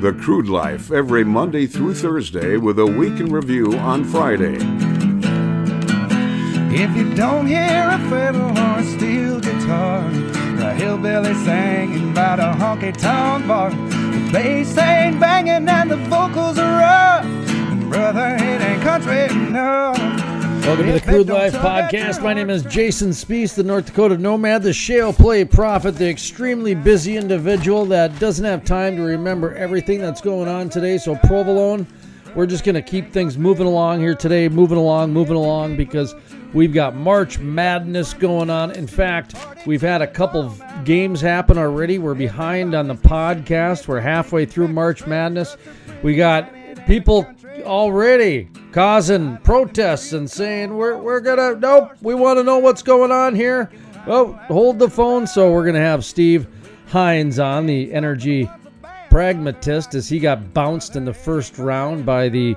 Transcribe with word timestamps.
The 0.00 0.12
Crude 0.12 0.48
Life, 0.48 0.92
every 0.92 1.24
Monday 1.24 1.66
through 1.66 1.94
Thursday, 1.94 2.56
with 2.56 2.78
a 2.78 2.86
week 2.86 3.18
in 3.18 3.32
review 3.32 3.72
on 3.78 4.04
Friday. 4.04 4.58
If 6.72 6.96
you 6.96 7.12
don't 7.16 7.48
hear 7.48 7.88
a 7.90 7.98
fiddle 8.08 8.56
or 8.56 8.78
a 8.78 8.84
steel 8.84 9.40
guitar, 9.40 10.06
a 10.06 10.72
hillbilly 10.74 11.34
singing 11.34 12.14
by 12.14 12.36
the 12.36 12.42
honky 12.42 12.96
tonk 12.96 13.48
bar, 13.48 13.70
the 13.70 14.30
bass 14.32 14.78
ain't 14.78 15.18
banging 15.18 15.68
and 15.68 15.90
the 15.90 15.96
vocals 15.96 16.58
are 16.58 16.78
rough. 16.78 17.90
Brother, 17.90 18.36
it 18.38 18.62
ain't 18.62 18.82
country 18.82 19.24
enough. 19.24 19.98
Welcome 20.68 20.84
to 20.88 20.92
the 20.92 21.00
Crude 21.00 21.28
Life 21.28 21.54
Podcast. 21.54 22.22
My 22.22 22.34
name 22.34 22.50
is 22.50 22.62
Jason 22.62 23.08
Spiess, 23.08 23.54
the 23.54 23.62
North 23.62 23.86
Dakota 23.86 24.18
Nomad, 24.18 24.62
the 24.62 24.74
shale 24.74 25.14
play 25.14 25.42
prophet, 25.42 25.92
the 25.92 26.06
extremely 26.06 26.74
busy 26.74 27.16
individual 27.16 27.86
that 27.86 28.18
doesn't 28.18 28.44
have 28.44 28.66
time 28.66 28.94
to 28.96 29.02
remember 29.02 29.54
everything 29.54 29.98
that's 29.98 30.20
going 30.20 30.46
on 30.46 30.68
today. 30.68 30.98
So, 30.98 31.16
provolone, 31.16 31.86
we're 32.34 32.44
just 32.44 32.64
going 32.64 32.74
to 32.74 32.82
keep 32.82 33.12
things 33.12 33.38
moving 33.38 33.66
along 33.66 34.00
here 34.00 34.14
today, 34.14 34.46
moving 34.50 34.76
along, 34.76 35.10
moving 35.10 35.36
along, 35.36 35.78
because 35.78 36.14
we've 36.52 36.74
got 36.74 36.94
March 36.94 37.38
Madness 37.38 38.12
going 38.12 38.50
on. 38.50 38.72
In 38.72 38.86
fact, 38.86 39.36
we've 39.66 39.80
had 39.80 40.02
a 40.02 40.06
couple 40.06 40.42
of 40.42 40.62
games 40.84 41.22
happen 41.22 41.56
already. 41.56 41.98
We're 41.98 42.12
behind 42.12 42.74
on 42.74 42.88
the 42.88 42.94
podcast. 42.94 43.88
We're 43.88 44.00
halfway 44.00 44.44
through 44.44 44.68
March 44.68 45.06
Madness. 45.06 45.56
We 46.02 46.14
got 46.14 46.52
people 46.86 47.26
already 47.62 48.50
causing 48.78 49.36
protests 49.38 50.12
and 50.12 50.30
saying 50.30 50.72
we're, 50.72 50.96
we're 50.96 51.18
gonna 51.18 51.56
nope 51.56 51.90
we 52.00 52.14
want 52.14 52.38
to 52.38 52.44
know 52.44 52.58
what's 52.58 52.80
going 52.80 53.10
on 53.10 53.34
here 53.34 53.68
oh 54.06 54.34
hold 54.46 54.78
the 54.78 54.88
phone 54.88 55.26
so 55.26 55.50
we're 55.50 55.66
gonna 55.66 55.80
have 55.80 56.04
steve 56.04 56.46
hines 56.86 57.40
on 57.40 57.66
the 57.66 57.92
energy 57.92 58.48
pragmatist 59.10 59.96
as 59.96 60.08
he 60.08 60.20
got 60.20 60.54
bounced 60.54 60.94
in 60.94 61.04
the 61.04 61.12
first 61.12 61.58
round 61.58 62.06
by 62.06 62.28
the 62.28 62.54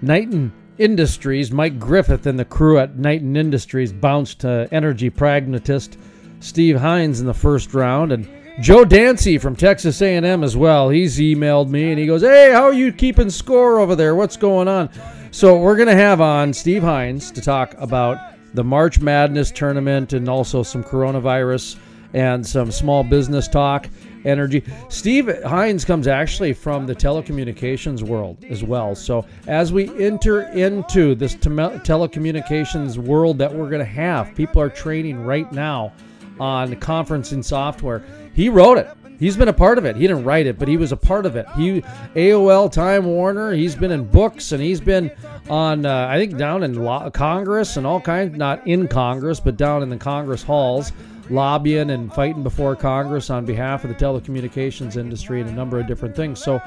knighton 0.00 0.52
industries 0.78 1.50
mike 1.50 1.76
griffith 1.80 2.26
and 2.26 2.38
the 2.38 2.44
crew 2.44 2.78
at 2.78 2.96
knighton 2.96 3.34
industries 3.34 3.92
bounced 3.92 4.38
to 4.38 4.68
energy 4.70 5.10
pragmatist 5.10 5.98
steve 6.38 6.78
hines 6.78 7.18
in 7.18 7.26
the 7.26 7.34
first 7.34 7.74
round 7.74 8.12
and 8.12 8.30
Joe 8.60 8.84
Dancy 8.84 9.36
from 9.36 9.56
Texas 9.56 10.00
A&M 10.00 10.44
as 10.44 10.56
well. 10.56 10.88
He's 10.88 11.18
emailed 11.18 11.70
me 11.70 11.90
and 11.90 11.98
he 11.98 12.06
goes, 12.06 12.22
"Hey, 12.22 12.52
how 12.52 12.62
are 12.62 12.72
you 12.72 12.92
keeping 12.92 13.28
score 13.28 13.80
over 13.80 13.96
there? 13.96 14.14
What's 14.14 14.36
going 14.36 14.68
on?" 14.68 14.90
So 15.34 15.58
we're 15.58 15.74
gonna 15.74 15.96
have 15.96 16.20
on 16.20 16.52
Steve 16.52 16.84
Hines 16.84 17.32
to 17.32 17.40
talk 17.40 17.74
about 17.78 18.18
the 18.54 18.62
March 18.62 19.00
Madness 19.00 19.50
tournament 19.50 20.12
and 20.12 20.28
also 20.28 20.62
some 20.62 20.84
coronavirus 20.84 21.74
and 22.12 22.46
some 22.46 22.70
small 22.70 23.02
business 23.02 23.48
talk, 23.48 23.88
energy. 24.24 24.62
Steve 24.88 25.42
Hines 25.42 25.84
comes 25.84 26.06
actually 26.06 26.52
from 26.52 26.86
the 26.86 26.94
telecommunications 26.94 28.00
world 28.00 28.44
as 28.48 28.62
well. 28.62 28.94
So 28.94 29.26
as 29.48 29.72
we 29.72 29.90
enter 30.00 30.42
into 30.52 31.16
this 31.16 31.34
tele- 31.34 31.80
telecommunications 31.80 32.96
world 32.96 33.36
that 33.38 33.52
we're 33.52 33.70
gonna 33.70 33.84
have, 33.84 34.36
people 34.36 34.62
are 34.62 34.70
training 34.70 35.24
right 35.24 35.50
now 35.50 35.92
on 36.38 36.76
conferencing 36.76 37.44
software. 37.44 38.04
He 38.34 38.48
wrote 38.48 38.78
it. 38.78 38.88
He's 39.24 39.38
been 39.38 39.48
a 39.48 39.54
part 39.54 39.78
of 39.78 39.86
it. 39.86 39.96
He 39.96 40.02
didn't 40.02 40.24
write 40.24 40.46
it, 40.46 40.58
but 40.58 40.68
he 40.68 40.76
was 40.76 40.92
a 40.92 40.98
part 40.98 41.24
of 41.24 41.34
it. 41.34 41.46
He 41.56 41.80
AOL, 42.14 42.70
Time 42.70 43.06
Warner. 43.06 43.54
He's 43.54 43.74
been 43.74 43.90
in 43.90 44.04
books 44.04 44.52
and 44.52 44.62
he's 44.62 44.82
been 44.82 45.10
on, 45.48 45.86
uh, 45.86 46.08
I 46.10 46.18
think, 46.18 46.36
down 46.36 46.62
in 46.62 46.74
lo- 46.74 47.10
Congress 47.10 47.78
and 47.78 47.86
all 47.86 48.02
kinds. 48.02 48.36
Not 48.36 48.66
in 48.66 48.86
Congress, 48.86 49.40
but 49.40 49.56
down 49.56 49.82
in 49.82 49.88
the 49.88 49.96
Congress 49.96 50.42
halls, 50.42 50.92
lobbying 51.30 51.88
and 51.88 52.12
fighting 52.12 52.42
before 52.42 52.76
Congress 52.76 53.30
on 53.30 53.46
behalf 53.46 53.82
of 53.82 53.88
the 53.88 53.96
telecommunications 53.96 54.98
industry 54.98 55.40
and 55.40 55.48
a 55.48 55.54
number 55.54 55.80
of 55.80 55.86
different 55.86 56.14
things. 56.14 56.44
So, 56.44 56.60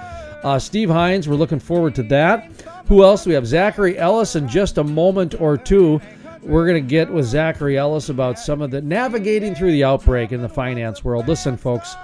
uh, 0.43 0.57
Steve 0.57 0.89
Hines, 0.89 1.29
we're 1.29 1.35
looking 1.35 1.59
forward 1.59 1.93
to 1.93 2.03
that. 2.03 2.49
Who 2.87 3.03
else? 3.03 3.27
We 3.27 3.35
have 3.35 3.45
Zachary 3.45 3.99
Ellis 3.99 4.35
in 4.35 4.47
just 4.47 4.79
a 4.79 4.83
moment 4.83 5.39
or 5.39 5.57
two 5.57 6.01
we're 6.47 6.65
going 6.65 6.81
to 6.81 6.89
get 6.89 7.11
with 7.11 7.25
Zachary 7.25 7.77
Ellis 7.77 8.07
about 8.09 8.39
some 8.39 8.61
of 8.61 8.71
the 8.71 8.81
navigating 8.81 9.53
through 9.53 9.71
the 9.71 9.83
outbreak 9.83 10.31
in 10.31 10.41
the 10.41 10.47
finance 10.47 11.03
world. 11.03 11.27
Listen, 11.27 11.57
folks, 11.57 11.95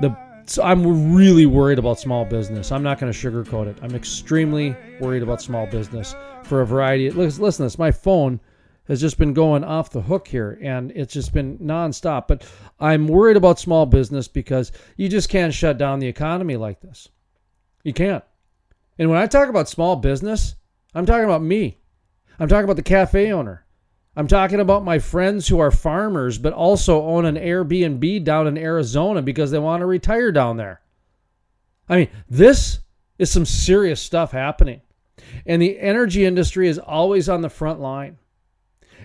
the 0.00 0.16
so 0.48 0.62
I'm 0.62 1.12
really 1.12 1.46
worried 1.46 1.78
about 1.78 1.98
small 1.98 2.24
business. 2.24 2.70
I'm 2.70 2.82
not 2.82 3.00
going 3.00 3.12
to 3.12 3.18
sugarcoat 3.18 3.66
it. 3.66 3.78
I'm 3.82 3.96
extremely 3.96 4.76
worried 5.00 5.24
about 5.24 5.42
small 5.42 5.66
business 5.66 6.14
for 6.44 6.60
a 6.60 6.66
variety. 6.66 7.10
Listen, 7.10 7.42
listen, 7.42 7.66
this 7.66 7.78
my 7.78 7.90
phone 7.90 8.40
has 8.86 9.00
just 9.00 9.18
been 9.18 9.34
going 9.34 9.64
off 9.64 9.90
the 9.90 10.02
hook 10.02 10.28
here, 10.28 10.58
and 10.62 10.92
it's 10.92 11.12
just 11.12 11.32
been 11.32 11.58
nonstop. 11.58 12.28
But 12.28 12.44
I'm 12.78 13.08
worried 13.08 13.36
about 13.36 13.58
small 13.58 13.86
business 13.86 14.28
because 14.28 14.70
you 14.96 15.08
just 15.08 15.28
can't 15.28 15.52
shut 15.52 15.78
down 15.78 15.98
the 15.98 16.06
economy 16.06 16.56
like 16.56 16.80
this. 16.80 17.08
You 17.82 17.92
can't. 17.92 18.22
And 18.98 19.10
when 19.10 19.18
I 19.18 19.26
talk 19.26 19.48
about 19.48 19.68
small 19.68 19.96
business, 19.96 20.54
I'm 20.94 21.06
talking 21.06 21.24
about 21.24 21.42
me. 21.42 21.80
I'm 22.38 22.48
talking 22.48 22.64
about 22.64 22.76
the 22.76 22.82
cafe 22.82 23.32
owner. 23.32 23.65
I'm 24.16 24.26
talking 24.26 24.60
about 24.60 24.84
my 24.84 24.98
friends 24.98 25.46
who 25.46 25.58
are 25.58 25.70
farmers 25.70 26.38
but 26.38 26.54
also 26.54 27.02
own 27.02 27.26
an 27.26 27.36
Airbnb 27.36 28.24
down 28.24 28.46
in 28.46 28.56
Arizona 28.56 29.20
because 29.20 29.50
they 29.50 29.58
want 29.58 29.82
to 29.82 29.86
retire 29.86 30.32
down 30.32 30.56
there. 30.56 30.80
I 31.88 31.96
mean, 31.96 32.08
this 32.28 32.80
is 33.18 33.30
some 33.30 33.44
serious 33.44 34.00
stuff 34.00 34.32
happening. 34.32 34.80
And 35.44 35.60
the 35.60 35.78
energy 35.78 36.24
industry 36.24 36.68
is 36.68 36.78
always 36.78 37.28
on 37.28 37.42
the 37.42 37.50
front 37.50 37.80
line. 37.80 38.18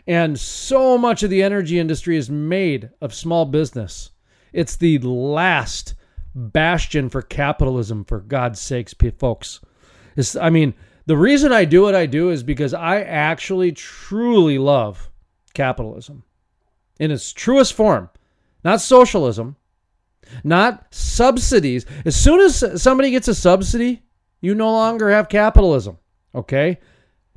And 0.07 0.39
so 0.39 0.97
much 0.97 1.23
of 1.23 1.29
the 1.29 1.43
energy 1.43 1.77
industry 1.77 2.17
is 2.17 2.29
made 2.29 2.89
of 3.01 3.13
small 3.13 3.45
business. 3.45 4.11
It's 4.53 4.75
the 4.75 4.97
last 4.99 5.93
bastion 6.33 7.09
for 7.09 7.21
capitalism, 7.21 8.05
for 8.05 8.19
God's 8.19 8.59
sakes, 8.59 8.95
folks. 9.17 9.59
It's, 10.15 10.35
I 10.35 10.49
mean, 10.49 10.73
the 11.11 11.17
reason 11.17 11.51
I 11.51 11.65
do 11.65 11.81
what 11.81 11.93
I 11.93 12.05
do 12.05 12.29
is 12.29 12.41
because 12.41 12.73
I 12.73 13.01
actually 13.01 13.73
truly 13.73 14.57
love 14.57 15.09
capitalism 15.53 16.23
in 17.01 17.11
its 17.11 17.33
truest 17.33 17.73
form, 17.73 18.09
not 18.63 18.79
socialism, 18.79 19.57
not 20.45 20.85
subsidies. 20.89 21.85
As 22.05 22.15
soon 22.15 22.39
as 22.39 22.81
somebody 22.81 23.11
gets 23.11 23.27
a 23.27 23.35
subsidy, 23.35 24.03
you 24.39 24.55
no 24.55 24.71
longer 24.71 25.09
have 25.09 25.27
capitalism. 25.27 25.97
Okay? 26.33 26.79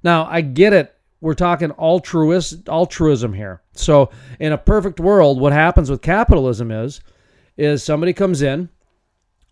Now, 0.04 0.26
I 0.26 0.40
get 0.42 0.72
it. 0.72 0.94
We're 1.20 1.34
talking 1.34 1.72
altruist 1.72 2.68
altruism 2.68 3.32
here. 3.32 3.60
So, 3.72 4.10
in 4.38 4.52
a 4.52 4.56
perfect 4.56 5.00
world, 5.00 5.40
what 5.40 5.52
happens 5.52 5.90
with 5.90 6.00
capitalism 6.00 6.70
is 6.70 7.00
is 7.56 7.82
somebody 7.82 8.12
comes 8.12 8.40
in 8.40 8.68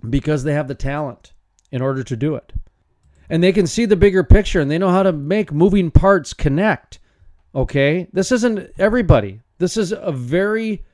because 0.09 0.45
they 0.45 0.55
have 0.55 0.69
the 0.69 0.77
talent 0.77 1.33
in 1.73 1.83
order 1.83 2.05
to 2.05 2.17
do 2.17 2.37
it 2.37 2.53
and 3.33 3.43
they 3.43 3.51
can 3.51 3.67
see 3.67 3.87
the 3.87 3.97
bigger 3.97 4.23
picture 4.23 4.61
and 4.61 4.71
they 4.71 4.77
know 4.77 4.91
how 4.91 5.03
to 5.03 5.11
make 5.11 5.51
moving 5.51 5.91
parts 5.91 6.35
connect. 6.35 6.99
Okay? 7.55 8.07
This 8.13 8.31
isn't 8.31 8.71
everybody. 8.79 9.41
This 9.57 9.79
is 9.79 9.91
a 9.91 10.13
very 10.13 10.85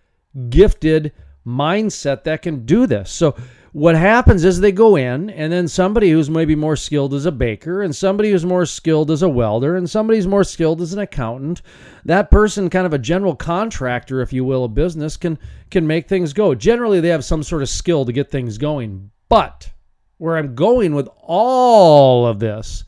gifted 0.48 1.12
mindset 1.44 2.22
that 2.22 2.42
can 2.42 2.64
do 2.64 2.86
this. 2.86 3.10
So 3.10 3.34
what 3.72 3.96
happens 3.96 4.44
is 4.44 4.60
they 4.60 4.70
go 4.70 4.94
in 4.94 5.30
and 5.30 5.52
then 5.52 5.66
somebody 5.66 6.12
who's 6.12 6.30
maybe 6.30 6.54
more 6.54 6.76
skilled 6.76 7.12
as 7.12 7.26
a 7.26 7.32
baker 7.32 7.82
and 7.82 7.94
somebody 7.94 8.30
who's 8.30 8.46
more 8.46 8.66
skilled 8.66 9.10
as 9.10 9.22
a 9.22 9.28
welder 9.28 9.74
and 9.74 9.90
somebody 9.90 10.18
who's 10.18 10.28
more 10.28 10.44
skilled 10.44 10.80
as 10.80 10.92
an 10.92 11.00
accountant 11.00 11.60
that 12.04 12.30
person 12.30 12.70
kind 12.70 12.86
of 12.86 12.94
a 12.94 12.98
general 12.98 13.34
contractor 13.34 14.20
if 14.20 14.32
you 14.32 14.44
will 14.44 14.62
a 14.62 14.68
business 14.68 15.16
can 15.16 15.38
can 15.70 15.86
make 15.86 16.08
things 16.08 16.32
go 16.32 16.54
generally 16.54 17.00
they 17.00 17.08
have 17.08 17.24
some 17.24 17.42
sort 17.42 17.62
of 17.62 17.68
skill 17.68 18.04
to 18.04 18.12
get 18.12 18.30
things 18.30 18.58
going 18.58 19.10
but 19.28 19.70
where 20.18 20.36
I'm 20.36 20.54
going 20.54 20.94
with 20.94 21.08
all 21.22 22.26
of 22.26 22.38
this 22.38 22.84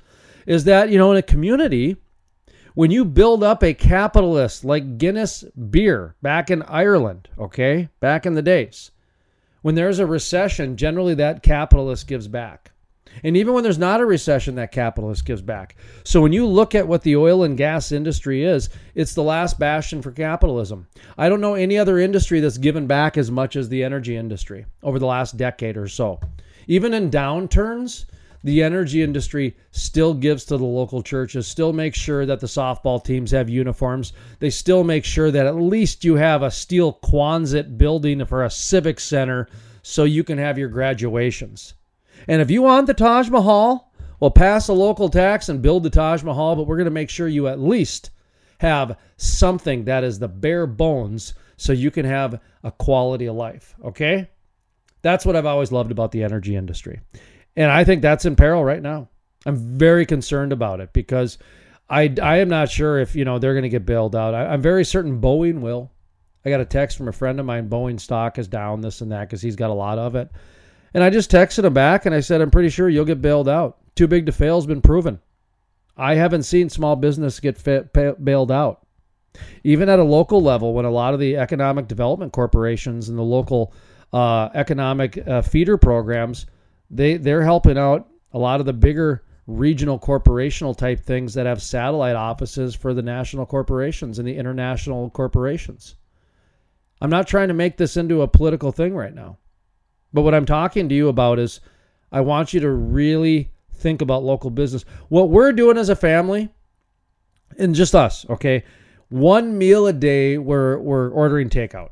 is 0.47 0.65
that, 0.65 0.91
you 0.91 0.99
know, 0.99 1.13
in 1.13 1.17
a 1.17 1.23
community, 1.23 1.97
when 2.75 2.91
you 2.91 3.05
build 3.05 3.43
up 3.43 3.63
a 3.63 3.75
capitalist 3.75 4.65
like 4.65 4.99
Guinness 4.99 5.43
beer 5.43 6.15
back 6.23 6.51
in 6.51 6.63
Ireland, 6.63 7.29
okay, 7.39 7.89
back 8.01 8.27
in 8.27 8.35
the 8.35 8.43
days, 8.43 8.91
when 9.63 9.75
there's 9.75 9.99
a 9.99 10.07
recession, 10.07 10.77
generally 10.77 11.15
that 11.15 11.43
capitalist 11.43 12.07
gives 12.07 12.29
back. 12.29 12.73
And 13.25 13.37
even 13.37 13.55
when 13.55 13.65
there's 13.65 13.79
not 13.79 14.01
a 14.01 14.07
recession, 14.07 14.55
that 14.55 14.73
capitalist 14.73 15.25
gives 15.25 15.43
back. 15.43 15.77
So 16.05 16.21
when 16.21 16.33
you 16.33 16.47
look 16.47 16.75
at 16.75 16.87
what 16.87 17.03
the 17.03 17.17
oil 17.17 17.43
and 17.43 17.57
gas 17.57 17.93
industry 17.93 18.45
is, 18.45 18.69
it's 18.95 19.15
the 19.15 19.23
last 19.23 19.59
bastion 19.59 20.01
for 20.01 20.13
capitalism. 20.13 20.87
I 21.19 21.29
don't 21.29 21.41
know 21.41 21.55
any 21.55 21.77
other 21.77 21.99
industry 21.99 22.41
that's 22.41 22.57
given 22.57 22.87
back 22.87 23.19
as 23.19 23.31
much 23.31 23.57
as 23.57 23.69
the 23.69 23.83
energy 23.83 24.17
industry 24.17 24.67
over 24.83 24.99
the 24.99 25.07
last 25.07 25.37
decade 25.37 25.77
or 25.77 25.89
so. 25.89 26.21
Even 26.71 26.95
in 26.95 27.11
downturns, 27.11 28.05
the 28.45 28.63
energy 28.63 29.03
industry 29.03 29.57
still 29.73 30.15
gives 30.15 30.45
to 30.45 30.57
the 30.57 30.65
local 30.65 31.03
churches, 31.03 31.49
still 31.49 31.73
makes 31.73 31.99
sure 31.99 32.25
that 32.25 32.39
the 32.39 32.47
softball 32.47 33.03
teams 33.03 33.33
have 33.33 33.49
uniforms. 33.49 34.13
They 34.39 34.51
still 34.51 34.85
make 34.85 35.05
sure 35.05 35.33
that 35.33 35.47
at 35.47 35.57
least 35.57 36.05
you 36.05 36.15
have 36.15 36.45
a 36.45 36.51
steel 36.53 37.01
Quonset 37.03 37.77
building 37.77 38.25
for 38.25 38.45
a 38.45 38.51
civic 38.51 39.01
center 39.01 39.49
so 39.83 40.05
you 40.05 40.23
can 40.23 40.39
have 40.39 40.59
your 40.59 40.69
graduations. 40.69 41.75
And 42.29 42.41
if 42.41 42.53
you 42.53 42.63
want 42.63 42.87
the 42.87 42.95
Taj 42.95 43.29
Mahal, 43.31 43.93
well, 44.21 44.31
pass 44.31 44.69
a 44.69 44.73
local 44.73 45.09
tax 45.09 45.49
and 45.49 45.61
build 45.61 45.83
the 45.83 45.91
Taj 45.91 46.23
Mahal, 46.23 46.55
but 46.55 46.69
we're 46.69 46.77
going 46.77 46.85
to 46.85 46.93
make 46.93 47.11
sure 47.11 47.27
you 47.27 47.49
at 47.49 47.59
least 47.59 48.11
have 48.59 48.97
something 49.17 49.87
that 49.87 50.05
is 50.05 50.21
the 50.21 50.29
bare 50.29 50.69
bones 50.69 51.35
so 51.57 51.73
you 51.73 51.91
can 51.91 52.07
have 52.07 52.41
a 52.63 52.71
quality 52.71 53.27
of 53.27 53.35
life. 53.35 53.75
Okay? 53.85 54.29
That's 55.03 55.25
what 55.25 55.37
I've 55.37 55.47
always 55.47 55.73
loved 55.73 55.91
about 55.91 56.13
the 56.13 56.25
energy 56.25 56.57
industry. 56.57 57.01
And 57.57 57.71
I 57.71 57.85
think 57.85 58.03
that's 58.03 58.25
in 58.25 58.37
peril 58.37 58.65
right 58.65 58.83
now. 58.83 59.09
I'm 59.47 59.57
very 59.57 60.07
concerned 60.07 60.53
about 60.53 60.81
it 60.81 60.93
because 60.93 61.39
I, 61.89 62.15
I 62.23 62.39
am 62.39 62.49
not 62.49 62.71
sure 62.71 62.99
if, 62.99 63.17
you 63.17 63.25
know, 63.25 63.39
they're 63.39 63.55
going 63.55 63.63
to 63.63 63.69
get 63.69 63.87
bailed 63.87 64.15
out. 64.15 64.35
I, 64.35 64.47
I'm 64.47 64.63
very 64.63 64.85
certain 64.85 65.21
Boeing 65.21 65.61
will. 65.61 65.91
I 66.45 66.51
got 66.51 66.61
a 66.61 66.67
text 66.67 66.97
from 66.97 67.09
a 67.09 67.13
friend 67.13 67.41
of 67.41 67.47
mine. 67.47 67.69
Boeing 67.69 67.99
stock 67.99 68.39
is 68.39 68.49
down, 68.49 68.81
this 68.81 69.01
and 69.01 69.13
that, 69.13 69.29
because 69.29 69.43
he's 69.43 69.57
got 69.57 69.71
a 69.71 69.75
lot 69.75 69.99
of 69.99 70.15
it. 70.15 70.31
And 70.95 71.03
I 71.05 71.11
just 71.11 71.31
texted 71.31 71.65
him 71.65 71.75
back 71.75 72.07
and 72.07 72.15
I 72.15 72.21
said, 72.21 72.41
I'm 72.41 72.51
pretty 72.51 72.71
sure 72.71 72.89
you'll 72.89 73.05
get 73.05 73.23
bailed 73.23 73.49
out. 73.49 73.79
Too 73.95 74.07
big 74.07 74.27
to 74.27 74.33
fail 74.33 74.57
has 74.57 74.67
been 74.67 74.81
proven. 74.81 75.21
I 75.97 76.15
haven't 76.15 76.45
seen 76.45 76.69
small 76.69 76.97
business 76.97 77.41
get 77.41 77.63
bailed 77.63 78.51
out. 78.51 78.87
Even 79.63 79.89
at 79.89 79.99
a 79.99 80.05
local 80.05 80.43
level, 80.43 80.75
when 80.75 80.85
a 80.85 80.91
lot 80.91 81.15
of 81.15 81.21
the 81.21 81.37
economic 81.37 81.87
development 81.89 82.33
corporations 82.33 83.09
and 83.09 83.19
the 83.19 83.23
local 83.23 83.73
uh, 84.13 84.49
economic 84.55 85.19
uh, 85.27 85.43
feeder 85.43 85.77
programs, 85.77 86.47
they 86.91 87.17
they're 87.17 87.45
helping 87.45 87.79
out 87.79 88.09
a 88.33 88.39
lot 88.39 88.61
of 88.61 88.67
the 88.67 88.73
bigger 88.73 89.25
regional 89.47 89.99
corporational 89.99 90.77
type 90.77 91.01
things 91.01 91.35
that 91.35 91.47
have 91.47 91.63
satellite 91.63 92.17
offices 92.17 92.75
for 92.75 92.95
the 92.95 93.03
national 93.03 93.47
corporations 93.47 94.19
and 94.19 94.27
the 94.27 94.37
international 94.37 95.11
corporations. 95.11 95.97
I'm 97.01 97.11
not 97.11 97.27
trying 97.27 97.49
to 97.49 97.55
make 97.55 97.77
this 97.77 97.97
into 97.97 98.23
a 98.23 98.29
political 98.29 98.73
thing 98.73 98.95
right 98.95 99.15
now. 99.15 99.39
But 100.13 100.23
what 100.23 100.35
I'm 100.35 100.47
talking 100.47 100.89
to 100.89 100.95
you 100.95 101.09
about 101.09 101.39
is 101.39 101.61
I 102.13 102.21
want 102.21 102.53
you 102.53 102.61
to 102.61 102.71
really 102.71 103.51
think 103.75 104.03
about 104.03 104.23
local 104.23 104.51
business. 104.51 104.85
What 105.09 105.31
we're 105.31 105.53
doing 105.53 105.79
as 105.79 105.89
a 105.89 105.97
family, 105.97 106.51
and 107.59 107.75
just 107.75 107.95
us, 107.95 108.29
okay? 108.29 108.65
One 109.09 109.57
meal 109.59 109.87
a 109.87 109.93
day, 109.93 110.39
we're, 110.39 110.79
we're 110.79 111.11
ordering 111.11 111.49
takeout. 111.49 111.91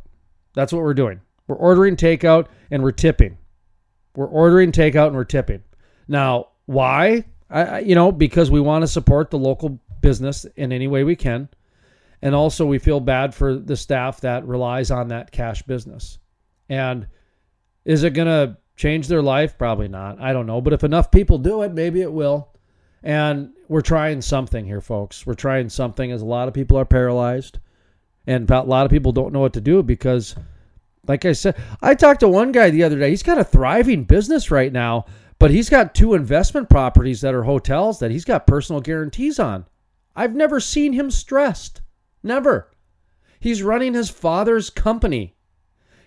That's 0.54 0.72
what 0.72 0.82
we're 0.82 0.94
doing. 0.94 1.20
We're 1.48 1.56
ordering 1.56 1.96
takeout 1.96 2.46
and 2.70 2.82
we're 2.82 2.92
tipping. 2.92 3.38
We're 4.14 4.26
ordering 4.26 4.70
takeout 4.70 5.08
and 5.08 5.16
we're 5.16 5.24
tipping. 5.24 5.64
Now, 6.06 6.48
why? 6.66 7.24
I, 7.50 7.80
you 7.80 7.94
know, 7.94 8.12
because 8.12 8.50
we 8.50 8.60
want 8.60 8.82
to 8.82 8.88
support 8.88 9.30
the 9.30 9.38
local 9.38 9.80
business 10.00 10.44
in 10.56 10.70
any 10.72 10.86
way 10.86 11.02
we 11.02 11.16
can. 11.16 11.48
And 12.20 12.34
also, 12.34 12.66
we 12.66 12.78
feel 12.78 13.00
bad 13.00 13.34
for 13.34 13.54
the 13.54 13.76
staff 13.76 14.20
that 14.22 14.46
relies 14.46 14.90
on 14.90 15.08
that 15.08 15.30
cash 15.30 15.62
business. 15.62 16.18
And 16.68 17.06
is 17.84 18.02
it 18.02 18.12
going 18.12 18.26
to 18.26 18.56
change 18.76 19.06
their 19.06 19.22
life? 19.22 19.56
Probably 19.56 19.88
not. 19.88 20.20
I 20.20 20.32
don't 20.32 20.46
know. 20.46 20.60
But 20.60 20.72
if 20.72 20.84
enough 20.84 21.10
people 21.10 21.38
do 21.38 21.62
it, 21.62 21.72
maybe 21.72 22.02
it 22.02 22.12
will. 22.12 22.48
And 23.02 23.52
we're 23.68 23.82
trying 23.82 24.20
something 24.20 24.64
here, 24.64 24.80
folks. 24.80 25.24
We're 25.24 25.34
trying 25.34 25.68
something 25.68 26.10
as 26.10 26.20
a 26.20 26.26
lot 26.26 26.48
of 26.48 26.54
people 26.54 26.76
are 26.76 26.84
paralyzed. 26.84 27.60
And 28.26 28.50
a 28.50 28.62
lot 28.62 28.84
of 28.84 28.90
people 28.90 29.12
don't 29.12 29.32
know 29.32 29.40
what 29.40 29.54
to 29.54 29.60
do 29.60 29.82
because, 29.82 30.34
like 31.06 31.24
I 31.24 31.32
said, 31.32 31.56
I 31.80 31.94
talked 31.94 32.20
to 32.20 32.28
one 32.28 32.52
guy 32.52 32.70
the 32.70 32.82
other 32.82 32.98
day. 32.98 33.10
He's 33.10 33.22
got 33.22 33.38
a 33.38 33.44
thriving 33.44 34.04
business 34.04 34.50
right 34.50 34.72
now, 34.72 35.06
but 35.38 35.50
he's 35.50 35.70
got 35.70 35.94
two 35.94 36.14
investment 36.14 36.68
properties 36.68 37.20
that 37.20 37.34
are 37.34 37.44
hotels 37.44 37.98
that 38.00 38.10
he's 38.10 38.24
got 38.24 38.46
personal 38.46 38.80
guarantees 38.80 39.38
on. 39.38 39.66
I've 40.16 40.34
never 40.34 40.60
seen 40.60 40.92
him 40.92 41.10
stressed. 41.10 41.80
Never. 42.22 42.70
He's 43.40 43.62
running 43.62 43.94
his 43.94 44.10
father's 44.10 44.68
company 44.68 45.36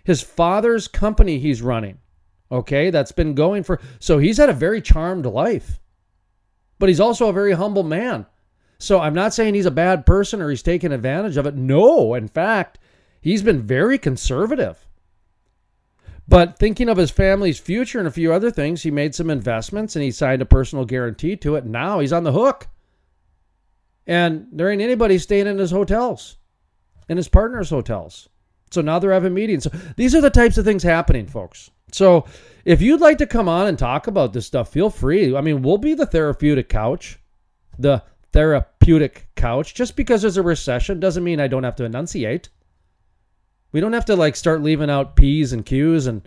his 0.03 0.21
father's 0.21 0.87
company 0.87 1.39
he's 1.39 1.61
running. 1.61 1.99
Okay, 2.51 2.89
that's 2.89 3.11
been 3.11 3.33
going 3.33 3.63
for 3.63 3.79
so 3.99 4.17
he's 4.17 4.37
had 4.37 4.49
a 4.49 4.53
very 4.53 4.81
charmed 4.81 5.25
life. 5.25 5.79
But 6.79 6.89
he's 6.89 6.99
also 6.99 7.29
a 7.29 7.33
very 7.33 7.53
humble 7.53 7.83
man. 7.83 8.25
So 8.77 8.99
I'm 8.99 9.13
not 9.13 9.33
saying 9.33 9.53
he's 9.53 9.67
a 9.67 9.71
bad 9.71 10.05
person 10.05 10.41
or 10.41 10.49
he's 10.49 10.63
taking 10.63 10.91
advantage 10.91 11.37
of 11.37 11.45
it. 11.45 11.55
No, 11.55 12.15
in 12.15 12.27
fact, 12.27 12.79
he's 13.21 13.41
been 13.41 13.61
very 13.61 13.97
conservative. 13.97 14.85
But 16.27 16.57
thinking 16.57 16.89
of 16.89 16.97
his 16.97 17.11
family's 17.11 17.59
future 17.59 17.99
and 17.99 18.07
a 18.07 18.11
few 18.11 18.31
other 18.31 18.51
things, 18.51 18.83
he 18.83 18.91
made 18.91 19.15
some 19.15 19.29
investments 19.29 19.95
and 19.95 20.03
he 20.03 20.11
signed 20.11 20.41
a 20.41 20.45
personal 20.45 20.85
guarantee 20.85 21.35
to 21.37 21.55
it. 21.55 21.65
Now 21.65 21.99
he's 21.99 22.13
on 22.13 22.23
the 22.23 22.31
hook. 22.31 22.67
And 24.07 24.47
there 24.51 24.69
ain't 24.69 24.81
anybody 24.81 25.17
staying 25.17 25.47
in 25.47 25.57
his 25.57 25.71
hotels, 25.71 26.37
in 27.07 27.17
his 27.17 27.27
partner's 27.27 27.69
hotels. 27.69 28.29
So 28.71 28.81
now 28.81 28.99
they're 28.99 29.11
having 29.11 29.33
meetings. 29.33 29.63
So 29.63 29.69
these 29.95 30.15
are 30.15 30.21
the 30.21 30.29
types 30.29 30.57
of 30.57 30.65
things 30.65 30.83
happening, 30.83 31.27
folks. 31.27 31.69
So 31.91 32.25
if 32.63 32.81
you'd 32.81 33.01
like 33.01 33.17
to 33.17 33.27
come 33.27 33.49
on 33.49 33.67
and 33.67 33.77
talk 33.77 34.07
about 34.07 34.31
this 34.31 34.47
stuff, 34.47 34.71
feel 34.71 34.89
free. 34.89 35.35
I 35.35 35.41
mean, 35.41 35.61
we'll 35.61 35.77
be 35.77 35.93
the 35.93 36.05
therapeutic 36.05 36.69
couch, 36.69 37.19
the 37.77 38.03
therapeutic 38.31 39.27
couch. 39.35 39.75
Just 39.75 39.95
because 39.95 40.21
there's 40.21 40.37
a 40.37 40.43
recession 40.43 40.99
doesn't 40.99 41.23
mean 41.23 41.41
I 41.41 41.47
don't 41.47 41.63
have 41.63 41.75
to 41.77 41.83
enunciate. 41.83 42.49
We 43.71 43.79
don't 43.79 43.93
have 43.93 44.05
to 44.05 44.15
like 44.15 44.35
start 44.35 44.61
leaving 44.61 44.89
out 44.89 45.15
P's 45.15 45.53
and 45.53 45.65
Q's 45.65 46.07
and 46.07 46.21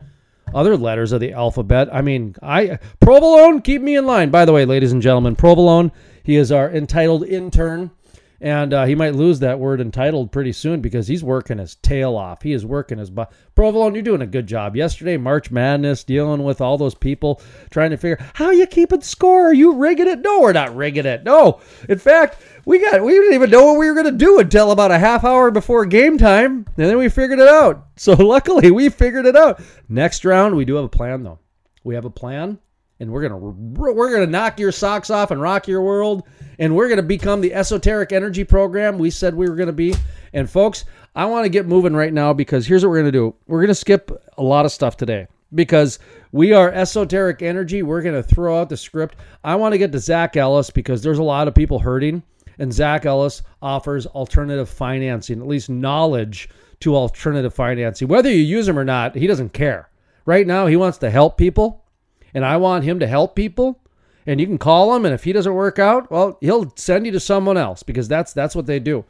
other 0.55 0.77
letters 0.77 1.13
of 1.13 1.21
the 1.21 1.33
alphabet. 1.33 1.89
I 1.93 2.01
mean, 2.01 2.37
I 2.43 2.79
provolone, 3.01 3.61
keep 3.61 3.83
me 3.83 3.97
in 3.97 4.07
line. 4.07 4.31
By 4.31 4.45
the 4.45 4.53
way, 4.53 4.65
ladies 4.65 4.93
and 4.93 5.03
gentlemen, 5.03 5.37
provolone, 5.37 5.93
he 6.23 6.37
is 6.37 6.53
our 6.53 6.71
entitled 6.71 7.25
intern 7.25 7.91
and 8.41 8.75
uh, 8.75 8.85
he 8.85 8.95
might 8.95 9.15
lose 9.15 9.41
that 9.41 9.59
word 9.59 9.81
entitled 9.81 10.33
pretty 10.33 10.53
soon 10.53 10.81
because 10.81 11.07
he's 11.07 11.25
working 11.25 11.59
his 11.59 11.77
tail 11.77 12.17
off. 12.17 12.43
He 12.43 12.53
is 12.53 12.67
working 12.67 12.99
his 12.99 13.11
butt. 13.11 13.33
Provolone, 13.55 13.95
you're 13.95 14.03
doing 14.03 14.23
a 14.23 14.27
good 14.27 14.47
job. 14.47 14.77
Yesterday, 14.77 15.17
March 15.17 15.51
Madness, 15.51 16.05
dealing 16.05 16.45
with 16.45 16.61
all 16.61 16.77
those 16.77 16.95
people 16.95 17.41
trying 17.71 17.91
to 17.91 17.97
figure 17.97 18.25
how 18.35 18.51
you 18.51 18.67
keeping 18.67 19.01
score. 19.01 19.49
Are 19.49 19.55
you 19.55 19.75
rigging 19.75 20.09
it? 20.09 20.21
No, 20.21 20.41
we're 20.41 20.53
not 20.53 20.75
rigging 20.75 21.07
it. 21.07 21.25
No, 21.25 21.61
in 21.89 21.99
fact, 21.99 22.43
we 22.65 22.81
got 22.81 23.03
we 23.03 23.13
didn't 23.13 23.35
even 23.35 23.51
know 23.51 23.67
what 23.67 23.79
we 23.79 23.89
were 23.89 23.95
going 23.95 24.07
to 24.07 24.25
do 24.25 24.39
until 24.39 24.71
about 24.71 24.91
a 24.91 24.99
half 24.99 25.25
hour 25.25 25.51
before 25.51 25.87
game 25.87 26.19
time, 26.19 26.67
and 26.77 26.87
then 26.89 26.99
we 26.99 27.09
figured 27.09 27.39
it 27.39 27.49
out. 27.49 27.87
So 27.97 28.13
luckily, 28.19 28.71
we 28.71 28.89
figured 28.89 29.27
it 29.27 29.37
out. 29.37 29.61
Next 29.89 30.25
round, 30.25 30.57
we 30.57 30.65
do 30.65 30.75
have 30.75 30.85
a 30.85 30.89
plan 30.89 31.23
though. 31.23 31.39
We 31.85 31.95
have 31.95 32.05
a 32.05 32.11
plan 32.11 32.59
and 33.01 33.13
we're 33.13 33.23
gonna 33.23 33.37
we're 33.37 34.13
gonna 34.13 34.27
knock 34.27 34.59
your 34.59 34.73
socks 34.73 35.11
off 35.11 35.31
and 35.31 35.41
rock 35.41 35.69
your 35.69 35.83
world 35.83 36.25
and 36.59 36.75
we're 36.75 36.89
gonna 36.89 37.03
become 37.03 37.41
the 37.41 37.55
esoteric 37.55 38.13
energy 38.13 38.45
program 38.45 38.99
we 38.99 39.11
said 39.11 39.35
we 39.35 39.49
were 39.49 39.57
gonna 39.57 39.73
be. 39.73 39.95
And 40.33 40.51
folks 40.51 40.85
i 41.17 41.25
want 41.25 41.45
to 41.45 41.49
get 41.49 41.67
moving 41.67 41.95
right 41.95 42.13
now 42.13 42.33
because 42.33 42.67
here's 42.67 42.85
what 42.85 42.91
we're 42.91 42.99
gonna 42.99 43.13
do. 43.13 43.35
We're 43.47 43.61
gonna 43.61 43.75
skip 43.75 44.11
a 44.37 44.43
lot 44.43 44.65
of 44.65 44.73
stuff 44.73 44.97
today 44.97 45.29
because 45.55 45.99
we 46.33 46.53
are 46.53 46.73
esoteric 46.73 47.43
energy. 47.43 47.83
We're 47.83 48.03
gonna 48.03 48.23
throw 48.23 48.61
out 48.61 48.69
the 48.69 48.77
script. 48.77 49.17
I 49.45 49.55
want 49.57 49.73
to 49.73 49.79
get 49.79 49.93
to 49.93 49.99
zach 49.99 50.37
ellis 50.37 50.71
because 50.71 51.03
there's 51.03 51.19
a 51.19 51.23
lot 51.23 51.49
of 51.49 51.55
people 51.55 51.79
hurting. 51.79 52.23
And 52.59 52.73
zach 52.73 53.07
ellis 53.07 53.43
offers 53.63 54.07
alternative 54.07 54.69
financing 54.69 55.41
at 55.41 55.47
least 55.47 55.71
knowledge 55.71 56.49
to 56.81 56.95
alternative 56.97 57.55
financing. 57.55 58.09
Whether 58.09 58.31
you 58.31 58.43
use 58.43 58.69
him 58.69 58.79
or 58.79 58.85
not 58.85 59.15
he 59.15 59.27
doesn't 59.27 59.53
care. 59.53 59.89
Right 60.27 60.47
now 60.47 60.67
he 60.67 60.77
wants 60.77 60.99
to 60.99 61.11
help 61.11 61.37
people. 61.37 61.85
And 62.33 62.45
I 62.45 62.57
want 62.57 62.85
him 62.85 62.99
to 62.99 63.07
help 63.07 63.37
people, 63.37 63.81
and 64.27 64.41
you 64.41 64.47
can 64.47 64.59
call 64.59 64.95
him, 64.95 65.05
and 65.05 65.15
if 65.15 65.25
he 65.25 65.33
doesn't 65.33 65.55
work 65.55 65.79
out, 65.79 66.11
well, 66.11 66.39
he'll 66.41 66.73
send 66.77 67.07
you 67.07 67.13
to 67.13 67.21
someone 67.21 67.57
else 67.57 67.83
because 67.83 68.09
that's 68.09 68.33
that's 68.33 68.57
what 68.57 68.67
they 68.67 68.79
do. 68.79 69.05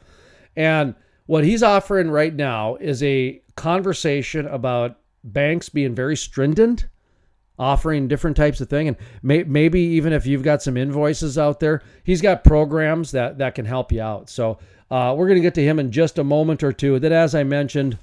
And 0.55 0.95
what 1.25 1.43
he's 1.43 1.63
offering 1.63 2.09
right 2.09 2.33
now 2.33 2.75
is 2.75 3.01
a 3.01 3.41
conversation 3.55 4.45
about 4.47 4.97
banks 5.23 5.69
being 5.69 5.95
very 5.95 6.15
stringent, 6.15 6.87
offering 7.57 8.07
different 8.07 8.37
types 8.37 8.61
of 8.61 8.69
thing, 8.69 8.87
and 8.87 8.97
may, 9.23 9.43
maybe 9.43 9.79
even 9.79 10.13
if 10.13 10.25
you've 10.25 10.43
got 10.43 10.61
some 10.61 10.77
invoices 10.77 11.37
out 11.37 11.59
there, 11.59 11.81
he's 12.03 12.21
got 12.21 12.43
programs 12.43 13.11
that 13.11 13.37
that 13.37 13.55
can 13.55 13.65
help 13.65 13.91
you 13.91 14.01
out. 14.01 14.29
So 14.29 14.59
uh, 14.91 15.15
we're 15.17 15.27
going 15.27 15.39
to 15.39 15.47
get 15.47 15.55
to 15.55 15.63
him 15.63 15.79
in 15.79 15.91
just 15.91 16.19
a 16.19 16.23
moment 16.23 16.63
or 16.63 16.71
two. 16.73 16.99
That, 16.99 17.11
as 17.11 17.33
I 17.33 17.43
mentioned, 17.43 17.97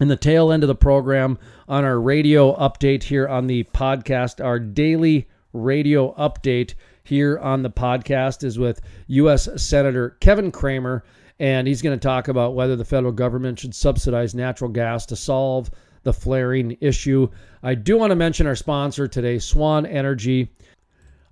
in 0.00 0.08
the 0.08 0.16
tail 0.16 0.50
end 0.50 0.64
of 0.64 0.68
the 0.68 0.74
program 0.74 1.38
on 1.68 1.84
our 1.84 2.00
radio 2.00 2.56
update 2.56 3.04
here 3.04 3.28
on 3.28 3.46
the 3.46 3.64
podcast. 3.64 4.42
Our 4.44 4.58
daily 4.58 5.28
radio 5.52 6.14
update 6.14 6.74
here 7.04 7.38
on 7.38 7.62
the 7.62 7.70
podcast 7.70 8.44
is 8.44 8.58
with 8.58 8.80
U.S. 9.08 9.48
Senator 9.56 10.16
Kevin 10.20 10.50
Cramer, 10.50 11.04
and 11.38 11.66
he's 11.66 11.82
going 11.82 11.98
to 11.98 12.02
talk 12.02 12.28
about 12.28 12.54
whether 12.54 12.76
the 12.76 12.84
federal 12.84 13.12
government 13.12 13.58
should 13.58 13.74
subsidize 13.74 14.34
natural 14.34 14.70
gas 14.70 15.06
to 15.06 15.16
solve 15.16 15.70
the 16.02 16.12
flaring 16.12 16.76
issue. 16.80 17.28
I 17.62 17.74
do 17.74 17.98
want 17.98 18.10
to 18.10 18.16
mention 18.16 18.46
our 18.46 18.56
sponsor 18.56 19.08
today, 19.08 19.38
Swan 19.38 19.86
Energy. 19.86 20.50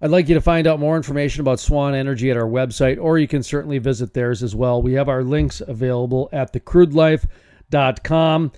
I'd 0.00 0.10
like 0.10 0.28
you 0.28 0.34
to 0.34 0.40
find 0.40 0.66
out 0.66 0.78
more 0.78 0.96
information 0.96 1.40
about 1.40 1.58
Swan 1.58 1.94
Energy 1.94 2.30
at 2.30 2.36
our 2.36 2.48
website, 2.48 3.02
or 3.02 3.18
you 3.18 3.26
can 3.26 3.42
certainly 3.42 3.78
visit 3.78 4.14
theirs 4.14 4.42
as 4.42 4.54
well. 4.54 4.80
We 4.80 4.92
have 4.92 5.08
our 5.08 5.24
links 5.24 5.60
available 5.60 6.28
at 6.32 6.52
the 6.52 6.60
Crude 6.60 6.94
com. 8.04 8.52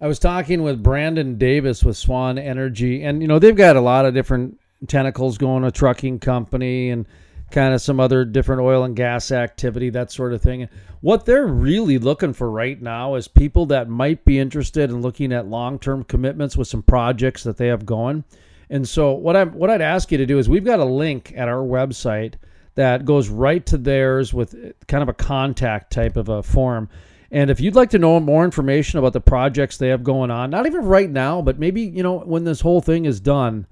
I 0.00 0.06
was 0.06 0.18
talking 0.18 0.62
with 0.62 0.82
Brandon 0.82 1.38
Davis 1.38 1.82
with 1.82 1.96
Swan 1.96 2.38
Energy, 2.38 3.02
and 3.02 3.22
you 3.22 3.28
know 3.28 3.38
they've 3.38 3.56
got 3.56 3.76
a 3.76 3.80
lot 3.80 4.04
of 4.04 4.14
different 4.14 4.60
tentacles 4.86 5.38
going, 5.38 5.64
a 5.64 5.70
trucking 5.70 6.20
company, 6.20 6.90
and 6.90 7.06
kind 7.50 7.74
of 7.74 7.80
some 7.80 7.98
other 7.98 8.24
different 8.24 8.60
oil 8.60 8.84
and 8.84 8.94
gas 8.94 9.32
activity, 9.32 9.90
that 9.90 10.12
sort 10.12 10.32
of 10.32 10.42
thing. 10.42 10.68
What 11.00 11.24
they're 11.24 11.46
really 11.46 11.98
looking 11.98 12.32
for 12.32 12.50
right 12.50 12.80
now 12.80 13.14
is 13.14 13.28
people 13.28 13.66
that 13.66 13.88
might 13.88 14.24
be 14.24 14.38
interested 14.38 14.90
in 14.90 15.00
looking 15.00 15.32
at 15.32 15.46
long-term 15.46 16.04
commitments 16.04 16.56
with 16.56 16.68
some 16.68 16.82
projects 16.82 17.42
that 17.44 17.56
they 17.56 17.68
have 17.68 17.86
going. 17.86 18.24
And 18.70 18.86
so 18.86 19.12
what 19.12 19.34
I'm 19.34 19.52
what 19.52 19.70
I'd 19.70 19.80
ask 19.80 20.12
you 20.12 20.18
to 20.18 20.26
do 20.26 20.38
is 20.38 20.48
we've 20.48 20.64
got 20.64 20.80
a 20.80 20.84
link 20.84 21.32
at 21.36 21.48
our 21.48 21.64
website 21.64 22.34
that 22.74 23.06
goes 23.06 23.28
right 23.28 23.64
to 23.66 23.78
theirs 23.78 24.34
with 24.34 24.54
kind 24.86 25.02
of 25.02 25.08
a 25.08 25.14
contact 25.14 25.92
type 25.92 26.16
of 26.16 26.28
a 26.28 26.42
form. 26.42 26.88
And 27.30 27.50
if 27.50 27.60
you'd 27.60 27.74
like 27.74 27.90
to 27.90 27.98
know 27.98 28.20
more 28.20 28.44
information 28.44 28.98
about 28.98 29.12
the 29.12 29.20
projects 29.20 29.76
they 29.76 29.88
have 29.88 30.04
going 30.04 30.30
on, 30.30 30.50
not 30.50 30.66
even 30.66 30.84
right 30.84 31.10
now, 31.10 31.42
but 31.42 31.58
maybe, 31.58 31.82
you 31.82 32.02
know, 32.02 32.18
when 32.20 32.44
this 32.44 32.60
whole 32.60 32.80
thing 32.80 33.04
is 33.04 33.20
done, 33.20 33.66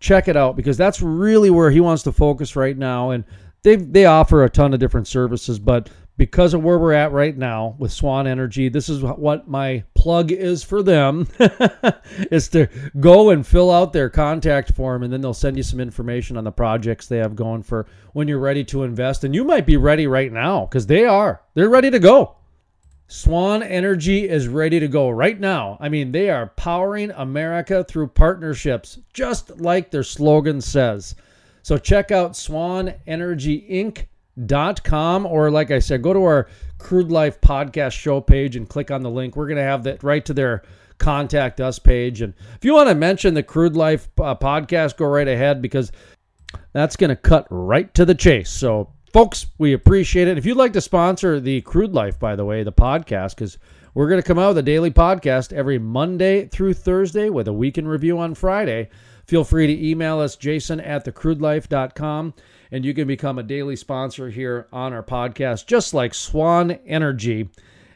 check 0.00 0.28
it 0.28 0.36
out 0.36 0.56
because 0.56 0.76
that's 0.76 1.02
really 1.02 1.50
where 1.50 1.70
he 1.70 1.80
wants 1.80 2.02
to 2.04 2.12
focus 2.12 2.56
right 2.56 2.76
now. 2.76 3.10
And 3.10 3.24
they 3.62 3.76
they 3.76 4.04
offer 4.04 4.44
a 4.44 4.50
ton 4.50 4.74
of 4.74 4.80
different 4.80 5.08
services, 5.08 5.58
but 5.58 5.90
because 6.16 6.54
of 6.54 6.62
where 6.62 6.78
we're 6.78 6.92
at 6.92 7.12
right 7.12 7.36
now 7.36 7.76
with 7.78 7.92
Swan 7.92 8.26
Energy, 8.26 8.68
this 8.68 8.88
is 8.88 9.02
what 9.02 9.48
my 9.48 9.84
plug 9.94 10.32
is 10.32 10.62
for 10.62 10.82
them 10.82 11.28
is 12.30 12.48
to 12.48 12.68
go 12.98 13.30
and 13.30 13.46
fill 13.46 13.70
out 13.70 13.92
their 13.92 14.08
contact 14.08 14.72
form 14.72 15.02
and 15.02 15.12
then 15.12 15.20
they'll 15.20 15.34
send 15.34 15.56
you 15.56 15.62
some 15.62 15.80
information 15.80 16.36
on 16.36 16.44
the 16.44 16.52
projects 16.52 17.06
they 17.06 17.18
have 17.18 17.36
going 17.36 17.62
for 17.62 17.86
when 18.12 18.28
you're 18.28 18.38
ready 18.38 18.64
to 18.64 18.82
invest 18.82 19.24
and 19.24 19.34
you 19.34 19.44
might 19.44 19.66
be 19.66 19.76
ready 19.76 20.06
right 20.06 20.32
now 20.32 20.64
cuz 20.66 20.86
they 20.86 21.04
are. 21.04 21.42
They're 21.54 21.68
ready 21.68 21.90
to 21.90 21.98
go. 21.98 22.36
Swan 23.08 23.62
Energy 23.62 24.28
is 24.28 24.48
ready 24.48 24.80
to 24.80 24.88
go 24.88 25.08
right 25.08 25.38
now. 25.38 25.76
I 25.80 25.88
mean, 25.88 26.10
they 26.10 26.28
are 26.28 26.48
powering 26.48 27.12
America 27.12 27.84
through 27.84 28.08
partnerships 28.08 28.98
just 29.12 29.60
like 29.60 29.90
their 29.90 30.02
slogan 30.02 30.60
says. 30.60 31.14
So 31.62 31.78
check 31.78 32.10
out 32.10 32.36
Swan 32.36 32.94
Energy 33.06 33.66
Inc 33.70 34.06
dot 34.44 34.84
com 34.84 35.24
or 35.24 35.50
like 35.50 35.70
i 35.70 35.78
said 35.78 36.02
go 36.02 36.12
to 36.12 36.22
our 36.22 36.46
crude 36.76 37.10
life 37.10 37.40
podcast 37.40 37.92
show 37.92 38.20
page 38.20 38.54
and 38.54 38.68
click 38.68 38.90
on 38.90 39.02
the 39.02 39.10
link 39.10 39.34
we're 39.34 39.46
going 39.46 39.56
to 39.56 39.62
have 39.62 39.82
that 39.82 40.02
right 40.02 40.26
to 40.26 40.34
their 40.34 40.62
contact 40.98 41.58
us 41.58 41.78
page 41.78 42.20
and 42.20 42.34
if 42.54 42.62
you 42.62 42.74
want 42.74 42.86
to 42.86 42.94
mention 42.94 43.32
the 43.32 43.42
crude 43.42 43.74
life 43.74 44.08
uh, 44.20 44.34
podcast 44.34 44.98
go 44.98 45.06
right 45.06 45.26
ahead 45.26 45.62
because 45.62 45.90
that's 46.74 46.96
going 46.96 47.08
to 47.08 47.16
cut 47.16 47.46
right 47.48 47.94
to 47.94 48.04
the 48.04 48.14
chase 48.14 48.50
so 48.50 48.90
folks 49.12 49.46
we 49.58 49.72
appreciate 49.72 50.28
it 50.28 50.38
if 50.38 50.44
you'd 50.44 50.56
like 50.56 50.72
to 50.72 50.80
sponsor 50.80 51.40
the 51.40 51.60
crude 51.62 51.92
life 51.92 52.18
by 52.18 52.36
the 52.36 52.44
way 52.44 52.62
the 52.62 52.72
podcast 52.72 53.34
because 53.34 53.58
we're 53.94 54.08
going 54.08 54.20
to 54.20 54.26
come 54.26 54.38
out 54.38 54.48
with 54.48 54.58
a 54.58 54.62
daily 54.62 54.90
podcast 54.90 55.52
every 55.52 55.78
monday 55.78 56.46
through 56.46 56.74
thursday 56.74 57.30
with 57.30 57.48
a 57.48 57.52
weekend 57.52 57.88
review 57.88 58.18
on 58.18 58.34
friday 58.34 58.88
feel 59.26 59.44
free 59.44 59.66
to 59.66 59.88
email 59.88 60.18
us 60.20 60.36
jason 60.36 60.80
at 60.80 61.04
thecrudelife.com 61.04 62.34
and 62.70 62.84
you 62.84 62.94
can 62.94 63.06
become 63.06 63.38
a 63.38 63.42
daily 63.42 63.76
sponsor 63.76 64.30
here 64.30 64.66
on 64.72 64.92
our 64.92 65.02
podcast, 65.02 65.66
just 65.66 65.94
like 65.94 66.14
Swan 66.14 66.72
Energy 66.86 67.48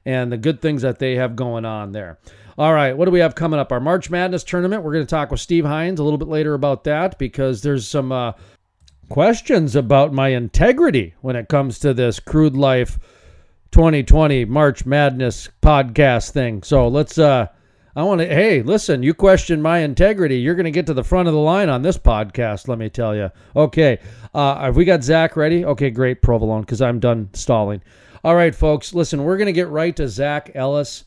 and 0.04 0.30
the 0.32 0.38
good 0.38 0.60
things 0.60 0.82
that 0.82 0.98
they 0.98 1.16
have 1.16 1.36
going 1.36 1.64
on 1.64 1.92
there. 1.92 2.18
All 2.58 2.74
right, 2.74 2.96
what 2.96 3.06
do 3.06 3.10
we 3.10 3.20
have 3.20 3.34
coming 3.34 3.58
up? 3.58 3.72
Our 3.72 3.80
March 3.80 4.10
Madness 4.10 4.44
tournament. 4.44 4.82
We're 4.82 4.92
going 4.92 5.06
to 5.06 5.10
talk 5.10 5.30
with 5.30 5.40
Steve 5.40 5.64
Hines 5.64 5.98
a 5.98 6.04
little 6.04 6.18
bit 6.18 6.28
later 6.28 6.54
about 6.54 6.84
that 6.84 7.18
because 7.18 7.62
there's 7.62 7.86
some 7.86 8.12
uh, 8.12 8.32
questions 9.10 9.74
about 9.74 10.12
my 10.12 10.28
integrity 10.28 11.12
when 11.20 11.34
it 11.34 11.48
comes 11.48 11.80
to 11.80 11.92
this 11.92 12.20
crude 12.20 12.56
life 12.56 12.98
2020 13.72 14.44
March 14.46 14.86
Madness 14.86 15.48
podcast 15.60 16.30
thing. 16.30 16.62
So 16.62 16.88
let's 16.88 17.18
uh 17.18 17.48
I 17.96 18.04
want 18.04 18.20
to, 18.20 18.26
hey, 18.28 18.62
listen, 18.62 19.02
you 19.02 19.14
question 19.14 19.60
my 19.60 19.78
integrity. 19.78 20.38
You're 20.38 20.54
going 20.54 20.64
to 20.64 20.70
get 20.70 20.86
to 20.86 20.94
the 20.94 21.02
front 21.02 21.26
of 21.26 21.34
the 21.34 21.40
line 21.40 21.68
on 21.68 21.82
this 21.82 21.98
podcast, 21.98 22.68
let 22.68 22.78
me 22.78 22.88
tell 22.88 23.16
you. 23.16 23.32
Okay. 23.56 23.98
Uh, 24.32 24.60
have 24.60 24.76
we 24.76 24.84
got 24.84 25.02
Zach 25.02 25.36
ready? 25.36 25.64
Okay, 25.64 25.90
great, 25.90 26.22
Provolone, 26.22 26.60
because 26.60 26.80
I'm 26.80 27.00
done 27.00 27.28
stalling. 27.32 27.82
All 28.22 28.36
right, 28.36 28.54
folks, 28.54 28.94
listen, 28.94 29.24
we're 29.24 29.36
going 29.36 29.46
to 29.46 29.52
get 29.52 29.68
right 29.70 29.94
to 29.96 30.08
Zach 30.08 30.52
Ellis. 30.54 31.04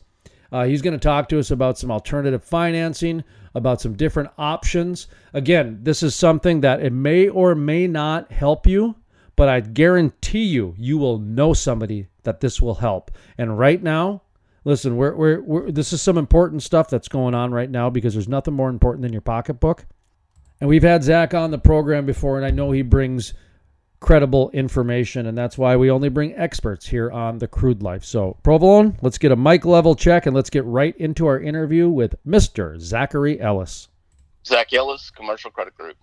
Uh, 0.52 0.64
he's 0.64 0.82
going 0.82 0.92
to 0.92 1.02
talk 1.02 1.26
to 1.30 1.38
us 1.38 1.50
about 1.50 1.78
some 1.78 1.90
alternative 1.90 2.44
financing, 2.44 3.24
about 3.54 3.80
some 3.80 3.94
different 3.94 4.30
options. 4.36 5.06
Again, 5.32 5.78
this 5.82 6.02
is 6.02 6.14
something 6.14 6.60
that 6.62 6.82
it 6.82 6.92
may 6.92 7.28
or 7.28 7.54
may 7.54 7.86
not 7.86 8.32
help 8.32 8.66
you, 8.66 8.96
but 9.36 9.48
I 9.48 9.60
guarantee 9.60 10.44
you, 10.44 10.74
you 10.78 10.98
will 10.98 11.18
know 11.18 11.52
somebody 11.52 12.08
that 12.24 12.40
this 12.40 12.60
will 12.60 12.76
help. 12.76 13.10
And 13.38 13.58
right 13.58 13.82
now, 13.82 14.22
listen, 14.64 14.96
we're, 14.96 15.14
we're, 15.14 15.40
we're, 15.42 15.70
this 15.70 15.92
is 15.92 16.02
some 16.02 16.18
important 16.18 16.62
stuff 16.62 16.88
that's 16.88 17.08
going 17.08 17.34
on 17.34 17.52
right 17.52 17.70
now 17.70 17.90
because 17.90 18.14
there's 18.14 18.28
nothing 18.28 18.54
more 18.54 18.70
important 18.70 19.02
than 19.02 19.12
your 19.12 19.22
pocketbook. 19.22 19.86
And 20.60 20.68
we've 20.68 20.82
had 20.82 21.02
Zach 21.02 21.34
on 21.34 21.50
the 21.50 21.58
program 21.58 22.06
before, 22.06 22.36
and 22.36 22.46
I 22.46 22.50
know 22.50 22.70
he 22.70 22.82
brings 22.82 23.34
credible 24.04 24.50
information, 24.50 25.24
and 25.24 25.38
that's 25.38 25.56
why 25.56 25.74
we 25.76 25.90
only 25.90 26.10
bring 26.10 26.34
experts 26.34 26.86
here 26.86 27.10
on 27.10 27.38
the 27.38 27.48
crude 27.48 27.82
life. 27.82 28.04
So, 28.04 28.36
Provolone, 28.42 28.98
let's 29.00 29.16
get 29.16 29.32
a 29.32 29.36
mic 29.36 29.64
level 29.64 29.94
check 29.94 30.26
and 30.26 30.36
let's 30.36 30.50
get 30.50 30.62
right 30.66 30.94
into 30.98 31.26
our 31.26 31.40
interview 31.40 31.88
with 31.88 32.14
Mr. 32.26 32.78
Zachary 32.78 33.40
Ellis. 33.40 33.88
Zach 34.44 34.74
Ellis, 34.74 35.10
Commercial 35.10 35.50
Credit 35.50 35.74
Group. 35.74 35.96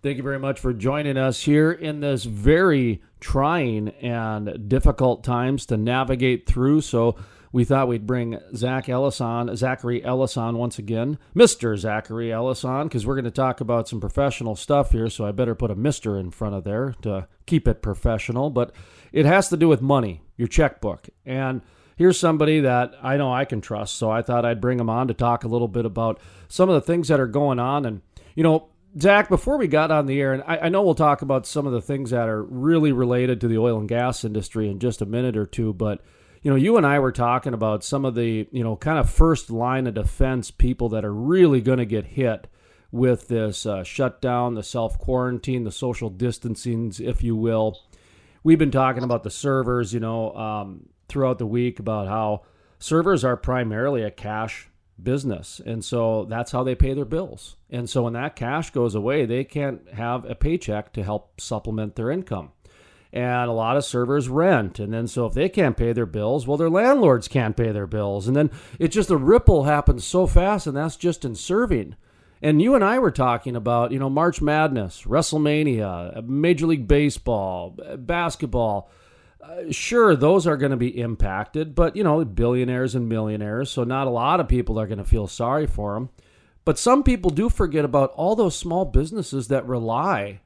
Thank 0.00 0.16
you 0.16 0.22
very 0.22 0.38
much 0.38 0.60
for 0.60 0.72
joining 0.72 1.16
us 1.16 1.42
here 1.42 1.72
in 1.72 1.98
this 1.98 2.22
very 2.22 3.02
trying 3.18 3.88
and 4.00 4.68
difficult 4.68 5.24
times 5.24 5.66
to 5.66 5.76
navigate 5.76 6.46
through. 6.46 6.82
So, 6.82 7.16
we 7.52 7.64
thought 7.64 7.88
we'd 7.88 8.06
bring 8.06 8.38
Zach 8.54 8.88
Ellis 8.88 9.20
on, 9.20 9.54
Zachary 9.56 10.04
Ellis 10.04 10.36
on 10.36 10.56
once 10.56 10.78
again, 10.78 11.18
Mr. 11.34 11.76
Zachary 11.76 12.32
Ellis 12.32 12.64
on, 12.64 12.86
because 12.86 13.04
we're 13.04 13.16
going 13.16 13.24
to 13.24 13.30
talk 13.30 13.60
about 13.60 13.88
some 13.88 14.00
professional 14.00 14.54
stuff 14.54 14.92
here. 14.92 15.10
So 15.10 15.26
I 15.26 15.32
better 15.32 15.56
put 15.56 15.70
a 15.70 15.76
Mr. 15.76 16.18
in 16.18 16.30
front 16.30 16.54
of 16.54 16.62
there 16.62 16.94
to 17.02 17.26
keep 17.46 17.66
it 17.66 17.82
professional. 17.82 18.50
But 18.50 18.72
it 19.12 19.26
has 19.26 19.48
to 19.48 19.56
do 19.56 19.68
with 19.68 19.82
money, 19.82 20.22
your 20.36 20.46
checkbook. 20.46 21.08
And 21.26 21.62
here's 21.96 22.20
somebody 22.20 22.60
that 22.60 22.94
I 23.02 23.16
know 23.16 23.32
I 23.32 23.44
can 23.44 23.60
trust. 23.60 23.96
So 23.96 24.10
I 24.10 24.22
thought 24.22 24.44
I'd 24.44 24.60
bring 24.60 24.78
him 24.78 24.90
on 24.90 25.08
to 25.08 25.14
talk 25.14 25.42
a 25.42 25.48
little 25.48 25.68
bit 25.68 25.84
about 25.84 26.20
some 26.48 26.68
of 26.68 26.76
the 26.76 26.80
things 26.80 27.08
that 27.08 27.18
are 27.18 27.26
going 27.26 27.58
on. 27.58 27.84
And, 27.84 28.02
you 28.36 28.44
know, 28.44 28.68
Zach, 28.98 29.28
before 29.28 29.56
we 29.56 29.66
got 29.66 29.90
on 29.90 30.06
the 30.06 30.20
air, 30.20 30.32
and 30.32 30.44
I, 30.46 30.58
I, 30.58 30.68
know 30.68 30.82
we'll 30.82 30.96
talk 30.96 31.22
about 31.22 31.46
some 31.46 31.66
of 31.66 31.72
the 31.72 31.82
things 31.82 32.10
that 32.10 32.28
are 32.28 32.42
really 32.42 32.90
related 32.90 33.40
to 33.40 33.48
the 33.48 33.58
oil 33.58 33.78
and 33.78 33.88
gas 33.88 34.24
industry 34.24 34.68
in 34.68 34.80
just 34.80 35.00
a 35.00 35.06
minute 35.06 35.36
or 35.36 35.46
two, 35.46 35.72
but 35.72 36.02
you 36.42 36.50
know, 36.50 36.56
you 36.56 36.76
and 36.76 36.86
I 36.86 36.98
were 36.98 37.12
talking 37.12 37.52
about 37.52 37.84
some 37.84 38.04
of 38.04 38.14
the, 38.14 38.48
you 38.50 38.64
know, 38.64 38.76
kind 38.76 38.98
of 38.98 39.10
first 39.10 39.50
line 39.50 39.86
of 39.86 39.94
defense 39.94 40.50
people 40.50 40.88
that 40.90 41.04
are 41.04 41.12
really 41.12 41.60
going 41.60 41.78
to 41.78 41.84
get 41.84 42.06
hit 42.06 42.46
with 42.90 43.28
this 43.28 43.66
uh, 43.66 43.84
shutdown, 43.84 44.54
the 44.54 44.62
self 44.62 44.98
quarantine, 44.98 45.64
the 45.64 45.72
social 45.72 46.08
distancing, 46.08 46.92
if 46.98 47.22
you 47.22 47.36
will. 47.36 47.78
We've 48.42 48.58
been 48.58 48.70
talking 48.70 49.02
about 49.02 49.22
the 49.22 49.30
servers, 49.30 49.92
you 49.92 50.00
know, 50.00 50.34
um, 50.34 50.88
throughout 51.08 51.38
the 51.38 51.46
week 51.46 51.78
about 51.78 52.08
how 52.08 52.42
servers 52.78 53.22
are 53.22 53.36
primarily 53.36 54.02
a 54.02 54.10
cash 54.10 54.70
business. 55.02 55.60
And 55.64 55.84
so 55.84 56.24
that's 56.24 56.52
how 56.52 56.64
they 56.64 56.74
pay 56.74 56.94
their 56.94 57.04
bills. 57.04 57.56
And 57.68 57.88
so 57.88 58.04
when 58.04 58.14
that 58.14 58.34
cash 58.34 58.70
goes 58.70 58.94
away, 58.94 59.26
they 59.26 59.44
can't 59.44 59.88
have 59.92 60.24
a 60.24 60.34
paycheck 60.34 60.92
to 60.94 61.02
help 61.02 61.38
supplement 61.40 61.96
their 61.96 62.10
income 62.10 62.52
and 63.12 63.50
a 63.50 63.52
lot 63.52 63.76
of 63.76 63.84
servers 63.84 64.28
rent. 64.28 64.78
And 64.78 64.92
then 64.92 65.06
so 65.06 65.26
if 65.26 65.34
they 65.34 65.48
can't 65.48 65.76
pay 65.76 65.92
their 65.92 66.06
bills 66.06 66.46
well 66.46 66.56
their 66.56 66.70
landlords 66.70 67.28
can't 67.28 67.56
pay 67.56 67.72
their 67.72 67.86
bills. 67.86 68.26
And 68.26 68.36
then 68.36 68.50
it 68.78 68.88
just 68.88 69.08
the 69.08 69.16
ripple 69.16 69.64
happens 69.64 70.04
so 70.04 70.26
fast 70.26 70.66
and 70.66 70.76
that's 70.76 70.96
just 70.96 71.24
in 71.24 71.34
serving. 71.34 71.96
And 72.42 72.62
you 72.62 72.74
and 72.74 72.82
I 72.82 72.98
were 72.98 73.10
talking 73.10 73.56
about 73.56 73.92
you 73.92 73.98
know 73.98 74.10
March 74.10 74.40
Madness 74.40 75.02
WrestleMania 75.02 76.26
Major 76.26 76.66
League 76.66 76.88
Baseball 76.88 77.76
basketball. 77.98 78.90
Uh, 79.42 79.70
sure 79.70 80.14
those 80.14 80.46
are 80.46 80.58
going 80.58 80.70
to 80.70 80.76
be 80.76 81.00
impacted 81.00 81.74
but 81.74 81.96
you 81.96 82.04
know 82.04 82.22
billionaires 82.26 82.94
and 82.94 83.08
millionaires 83.08 83.70
so 83.70 83.84
not 83.84 84.06
a 84.06 84.10
lot 84.10 84.38
of 84.38 84.46
people 84.46 84.78
are 84.78 84.86
going 84.86 84.98
to 84.98 85.04
feel 85.04 85.26
sorry 85.26 85.66
for 85.66 85.94
them 85.94 86.10
but 86.66 86.78
some 86.78 87.02
people 87.02 87.30
do 87.30 87.48
forget 87.48 87.82
about 87.82 88.12
all 88.12 88.36
those 88.36 88.54
small 88.54 88.84
businesses 88.84 89.48
that 89.48 89.66
rely 89.66 90.40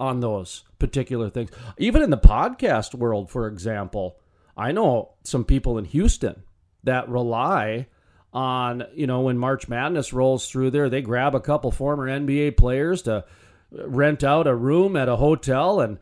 on 0.00 0.20
those 0.20 0.64
particular 0.78 1.30
things. 1.30 1.50
Even 1.78 2.02
in 2.02 2.10
the 2.10 2.18
podcast 2.18 2.94
world, 2.94 3.30
for 3.30 3.46
example, 3.46 4.16
I 4.56 4.72
know 4.72 5.10
some 5.22 5.44
people 5.44 5.78
in 5.78 5.84
Houston 5.84 6.42
that 6.82 7.08
rely 7.08 7.86
on, 8.32 8.84
you 8.94 9.06
know, 9.06 9.20
when 9.20 9.38
March 9.38 9.68
Madness 9.68 10.12
rolls 10.12 10.48
through 10.48 10.70
there, 10.70 10.88
they 10.88 11.02
grab 11.02 11.34
a 11.34 11.40
couple 11.40 11.70
former 11.70 12.08
NBA 12.08 12.56
players 12.56 13.02
to 13.02 13.24
rent 13.70 14.24
out 14.24 14.46
a 14.46 14.54
room 14.54 14.96
at 14.96 15.08
a 15.08 15.16
hotel 15.16 15.80
and 15.80 15.98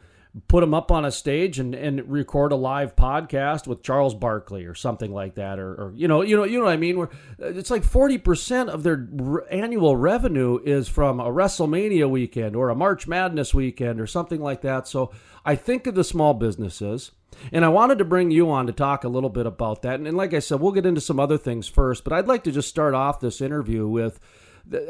put 0.46 0.60
them 0.60 0.74
up 0.74 0.92
on 0.92 1.04
a 1.04 1.10
stage 1.10 1.58
and, 1.58 1.74
and 1.74 2.08
record 2.10 2.52
a 2.52 2.56
live 2.56 2.94
podcast 2.94 3.66
with 3.66 3.82
Charles 3.82 4.14
Barkley 4.14 4.64
or 4.66 4.74
something 4.74 5.12
like 5.12 5.34
that, 5.36 5.58
or, 5.58 5.72
or 5.72 5.92
you 5.94 6.08
know, 6.08 6.22
you 6.22 6.36
know, 6.36 6.44
you 6.44 6.58
know 6.58 6.66
what 6.66 6.74
I 6.74 6.76
mean. 6.76 6.98
Where 6.98 7.08
uh, 7.42 7.46
it's 7.48 7.70
like 7.70 7.84
forty 7.84 8.18
percent 8.18 8.68
of 8.68 8.82
their 8.82 9.08
annual 9.50 9.96
revenue 9.96 10.58
is 10.64 10.88
from 10.88 11.20
a 11.20 11.30
WrestleMania 11.30 12.08
weekend 12.08 12.56
or 12.56 12.68
a 12.68 12.74
March 12.74 13.06
Madness 13.06 13.52
weekend 13.54 14.00
or 14.00 14.06
something 14.06 14.40
like 14.40 14.60
that. 14.62 14.86
So 14.86 15.12
I 15.44 15.56
think 15.56 15.86
of 15.86 15.94
the 15.94 16.04
small 16.04 16.34
businesses. 16.34 17.12
And 17.52 17.64
I 17.64 17.68
wanted 17.68 17.98
to 17.98 18.04
bring 18.04 18.30
you 18.30 18.50
on 18.50 18.66
to 18.66 18.72
talk 18.72 19.04
a 19.04 19.08
little 19.08 19.28
bit 19.30 19.46
about 19.46 19.82
that. 19.82 19.94
And, 19.96 20.08
and 20.08 20.16
like 20.16 20.34
I 20.34 20.40
said, 20.40 20.60
we'll 20.60 20.72
get 20.72 20.86
into 20.86 21.00
some 21.00 21.20
other 21.20 21.38
things 21.38 21.68
first, 21.68 22.02
but 22.02 22.12
I'd 22.12 22.26
like 22.26 22.42
to 22.44 22.50
just 22.50 22.68
start 22.68 22.94
off 22.94 23.20
this 23.20 23.40
interview 23.40 23.86
with 23.86 24.18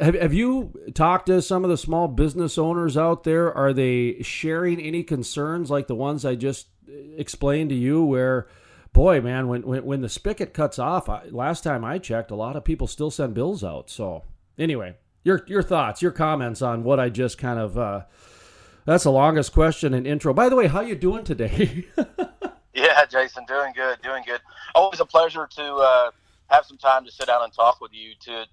have, 0.00 0.14
have 0.14 0.34
you 0.34 0.72
talked 0.94 1.26
to 1.26 1.40
some 1.42 1.64
of 1.64 1.70
the 1.70 1.76
small 1.76 2.08
business 2.08 2.58
owners 2.58 2.96
out 2.96 3.24
there? 3.24 3.52
Are 3.52 3.72
they 3.72 4.22
sharing 4.22 4.80
any 4.80 5.02
concerns 5.02 5.70
like 5.70 5.86
the 5.86 5.94
ones 5.94 6.24
I 6.24 6.34
just 6.34 6.68
explained 7.16 7.70
to 7.70 7.76
you 7.76 8.02
where 8.02 8.48
boy 8.92 9.20
man 9.20 9.48
when 9.48 9.62
when, 9.62 9.84
when 9.84 10.00
the 10.00 10.08
spigot 10.08 10.54
cuts 10.54 10.78
off 10.78 11.08
I, 11.08 11.24
last 11.30 11.62
time 11.62 11.84
i 11.84 11.98
checked 11.98 12.30
a 12.30 12.34
lot 12.36 12.56
of 12.56 12.64
people 12.64 12.86
still 12.86 13.10
send 13.10 13.34
bills 13.34 13.62
out. 13.62 13.90
So 13.90 14.24
anyway 14.58 14.96
your 15.24 15.44
your 15.46 15.62
thoughts 15.62 16.02
your 16.02 16.12
comments 16.12 16.62
on 16.62 16.84
what 16.84 16.98
i 16.98 17.08
just 17.08 17.38
kind 17.38 17.58
of 17.58 17.78
uh 17.78 18.02
that's 18.86 19.04
the 19.04 19.12
longest 19.12 19.52
question 19.52 19.92
and 19.92 20.06
intro. 20.06 20.32
By 20.32 20.48
the 20.48 20.56
way 20.56 20.66
how 20.66 20.80
you 20.80 20.94
doing 20.94 21.24
today? 21.24 21.86
Yeah 22.74 23.04
jason 23.06 23.44
doing 23.46 23.72
good 23.74 24.00
doing 24.02 24.22
good. 24.24 24.40
Always 24.74 25.00
a 25.00 25.04
pleasure 25.04 25.48
to 25.56 25.74
uh 25.74 26.10
have 26.46 26.64
some 26.64 26.78
time 26.78 27.04
to 27.04 27.10
sit 27.10 27.26
down 27.26 27.42
and 27.42 27.52
talk 27.52 27.80
with 27.80 27.92
you 27.92 28.12
to 28.20 28.46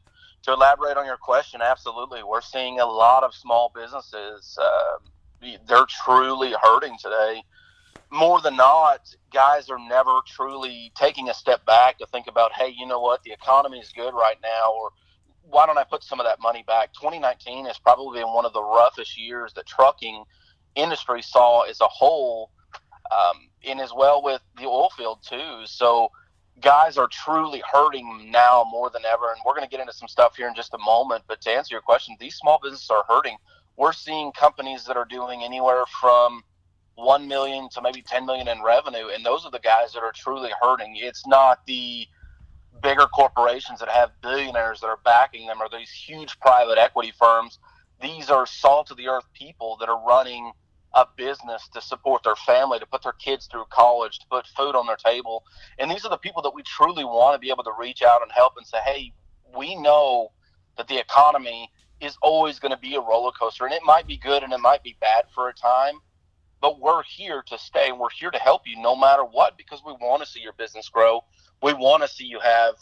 to 0.45 0.53
elaborate 0.53 0.97
on 0.97 1.05
your 1.05 1.17
question, 1.17 1.61
absolutely, 1.61 2.23
we're 2.23 2.41
seeing 2.41 2.79
a 2.79 2.85
lot 2.85 3.23
of 3.23 3.33
small 3.33 3.71
businesses. 3.73 4.57
Uh, 4.61 5.49
they're 5.67 5.87
truly 6.05 6.53
hurting 6.61 6.97
today. 7.01 7.41
More 8.11 8.39
than 8.41 8.55
not, 8.55 8.99
guys 9.33 9.69
are 9.69 9.79
never 9.79 10.19
truly 10.27 10.91
taking 10.95 11.29
a 11.29 11.33
step 11.33 11.65
back 11.65 11.97
to 11.97 12.05
think 12.07 12.27
about, 12.27 12.51
hey, 12.53 12.73
you 12.77 12.85
know 12.85 12.99
what, 12.99 13.21
the 13.23 13.31
economy 13.31 13.79
is 13.79 13.91
good 13.95 14.13
right 14.13 14.37
now, 14.43 14.71
or 14.71 14.91
why 15.41 15.65
don't 15.65 15.79
I 15.79 15.83
put 15.83 16.03
some 16.03 16.19
of 16.19 16.25
that 16.27 16.39
money 16.41 16.63
back? 16.67 16.91
2019 17.01 17.65
has 17.65 17.79
probably 17.79 18.19
been 18.19 18.31
one 18.33 18.45
of 18.45 18.53
the 18.53 18.63
roughest 18.63 19.19
years 19.19 19.51
that 19.55 19.65
trucking 19.65 20.23
industry 20.75 21.23
saw 21.23 21.61
as 21.63 21.81
a 21.81 21.87
whole, 21.87 22.51
um, 23.11 23.49
and 23.67 23.81
as 23.81 23.91
well 23.95 24.23
with 24.23 24.41
the 24.57 24.65
oil 24.65 24.89
field 24.95 25.19
too. 25.27 25.61
So 25.65 26.09
guys 26.61 26.97
are 26.97 27.07
truly 27.07 27.61
hurting 27.71 28.31
now 28.31 28.65
more 28.69 28.89
than 28.89 29.03
ever. 29.05 29.31
And 29.31 29.39
we're 29.45 29.55
going 29.55 29.67
to 29.67 29.69
get 29.69 29.79
into 29.79 29.93
some 29.93 30.07
stuff 30.07 30.35
here 30.35 30.47
in 30.47 30.55
just 30.55 30.73
a 30.73 30.77
moment. 30.77 31.23
But 31.27 31.41
to 31.41 31.49
answer 31.51 31.73
your 31.73 31.81
question, 31.81 32.15
these 32.19 32.35
small 32.35 32.59
businesses 32.61 32.89
are 32.89 33.03
hurting. 33.07 33.37
We're 33.77 33.93
seeing 33.93 34.31
companies 34.31 34.85
that 34.85 34.97
are 34.97 35.05
doing 35.05 35.43
anywhere 35.43 35.83
from 35.99 36.43
1 36.95 37.27
million 37.27 37.69
to 37.69 37.81
maybe 37.81 38.01
10 38.01 38.25
million 38.25 38.47
in 38.47 38.61
revenue. 38.61 39.09
And 39.13 39.25
those 39.25 39.45
are 39.45 39.51
the 39.51 39.59
guys 39.59 39.91
that 39.93 40.03
are 40.03 40.13
truly 40.13 40.51
hurting. 40.61 40.95
It's 40.95 41.27
not 41.27 41.65
the 41.65 42.07
bigger 42.81 43.05
corporations 43.07 43.79
that 43.79 43.89
have 43.89 44.11
billionaires 44.21 44.79
that 44.81 44.87
are 44.87 44.99
backing 45.03 45.47
them 45.47 45.61
or 45.61 45.67
these 45.69 45.91
huge 45.91 46.39
private 46.39 46.77
equity 46.77 47.11
firms. 47.17 47.59
These 48.01 48.29
are 48.29 48.45
salt 48.45 48.91
of 48.91 48.97
the 48.97 49.07
earth 49.07 49.25
people 49.33 49.77
that 49.79 49.89
are 49.89 50.05
running 50.07 50.51
a 50.95 51.07
business 51.17 51.69
to 51.73 51.81
support 51.81 52.23
their 52.23 52.37
family, 52.37 52.79
to 52.79 52.87
put 52.87 53.03
their 53.03 53.13
kids 53.13 53.47
through 53.51 53.65
college, 53.71 54.19
to 54.19 54.27
put 54.31 54.47
food 54.47 54.75
on 54.75 54.87
their 54.87 54.97
table. 54.97 55.43
And 55.79 55.91
these 55.91 56.05
are 56.05 56.11
the 56.11 56.17
people 56.17 56.43
that 56.43 56.55
we 56.55 56.63
truly 56.63 57.05
want 57.05 57.35
to 57.35 57.39
be 57.39 57.51
able 57.51 57.65
to 57.65 57.73
reach 57.79 58.03
out 58.03 58.23
and 58.23 58.31
help 58.33 58.55
and 58.57 58.67
say, 58.67 58.79
hey, 58.85 59.13
we 59.57 59.75
know 59.77 60.29
that 60.77 60.89
the 60.89 60.99
economy 60.99 61.69
is 62.01 62.17
always 62.23 62.59
going 62.59 62.73
to 62.73 62.79
be 62.79 62.95
a 62.95 63.01
roller 63.01 63.31
coaster 63.39 63.65
and 63.65 63.73
it 63.73 63.83
might 63.85 64.07
be 64.07 64.17
good 64.19 64.43
and 64.43 64.53
it 64.53 64.59
might 64.61 64.83
be 64.83 64.97
bad 65.01 65.25
for 65.35 65.49
a 65.49 65.55
time, 65.55 65.95
but 66.61 66.79
we're 66.81 67.03
here 67.03 67.43
to 67.47 67.57
stay 67.59 67.89
and 67.89 67.99
we're 67.99 68.09
here 68.19 68.31
to 68.31 68.39
help 68.39 68.63
you 68.65 68.81
no 68.81 68.95
matter 68.95 69.23
what 69.23 69.57
because 69.57 69.81
we 69.85 69.93
want 69.93 70.23
to 70.23 70.29
see 70.29 70.41
your 70.41 70.53
business 70.57 70.89
grow. 70.89 71.21
We 71.63 71.73
want 71.73 72.03
to 72.03 72.09
see 72.09 72.25
you 72.25 72.39
have 72.41 72.75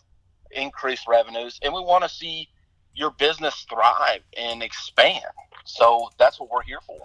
increased 0.52 1.06
revenues 1.08 1.60
and 1.64 1.74
we 1.74 1.82
want 1.82 2.04
to 2.04 2.10
see 2.10 2.50
your 2.94 3.12
business 3.12 3.66
thrive 3.70 4.22
and 4.38 4.64
expand. 4.64 5.22
So 5.66 6.10
that's 6.20 6.40
what 6.40 6.52
we're 6.52 6.64
here 6.64 6.82
for. 6.88 7.02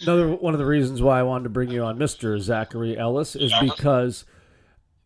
Another 0.00 0.34
one 0.34 0.54
of 0.54 0.58
the 0.58 0.66
reasons 0.66 1.00
why 1.00 1.20
I 1.20 1.22
wanted 1.22 1.44
to 1.44 1.50
bring 1.50 1.70
you 1.70 1.82
on, 1.82 1.98
Mr. 1.98 2.38
Zachary 2.38 2.98
Ellis, 2.98 3.36
is 3.36 3.52
because 3.60 4.24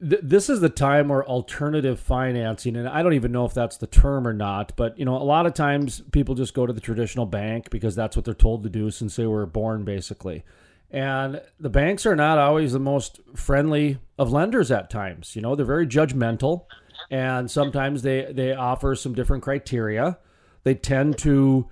th- 0.01 0.23
this 0.23 0.49
is 0.49 0.61
the 0.61 0.69
time 0.69 1.09
where 1.09 1.25
alternative 1.27 2.01
financing, 2.01 2.77
and 2.77 2.89
I 2.89 3.03
don't 3.03 3.15
even 3.15 3.33
know 3.33 3.45
if 3.45 3.55
that's 3.55 3.77
the 3.77 3.87
term 3.87 4.27
or 4.27 4.33
not, 4.33 4.73
but 4.77 4.99
you 4.99 5.05
know, 5.05 5.17
a 5.17 5.25
lot 5.25 5.47
of 5.47 5.55
times 5.55 6.03
people 6.13 6.35
just 6.35 6.55
go 6.55 6.67
to 6.67 6.73
the 6.73 6.81
traditional 6.81 7.27
bank 7.27 7.71
because 7.71 7.95
that's 7.95 8.17
what 8.17 8.25
they're 8.25 8.35
told 8.35 8.63
to 8.65 8.71
do 8.71 8.91
since 8.91 9.17
they 9.17 9.27
were 9.27 9.47
born, 9.47 9.85
basically. 9.85 10.45
And 10.91 11.43
the 11.61 11.69
banks 11.69 12.07
are 12.07 12.17
not 12.17 12.39
always 12.39 12.73
the 12.73 12.79
most 12.79 13.21
friendly 13.35 13.99
of 14.19 14.33
lenders 14.33 14.71
at 14.71 14.89
times. 14.89 15.37
You 15.37 15.43
know, 15.43 15.55
they're 15.55 15.67
very 15.67 15.87
judgmental, 15.87 16.65
and 17.11 17.51
sometimes 17.51 18.03
they 18.03 18.33
they 18.33 18.55
offer 18.55 18.95
some 18.95 19.15
different 19.15 19.43
criteria. 19.43 20.19
They 20.65 20.75
tend 20.75 21.19
to 21.19 21.69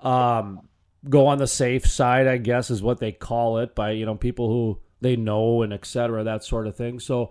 um, 0.00 0.68
go 1.08 1.26
on 1.26 1.38
the 1.38 1.46
safe 1.46 1.86
side, 1.86 2.26
I 2.26 2.36
guess, 2.38 2.70
is 2.70 2.82
what 2.82 2.98
they 2.98 3.12
call 3.12 3.58
it 3.58 3.74
by 3.74 3.92
you 3.92 4.06
know 4.06 4.14
people 4.14 4.48
who 4.48 4.80
they 5.02 5.16
know 5.16 5.62
and 5.62 5.72
etc. 5.72 6.24
That 6.24 6.44
sort 6.44 6.66
of 6.66 6.76
thing. 6.76 7.00
So, 7.00 7.30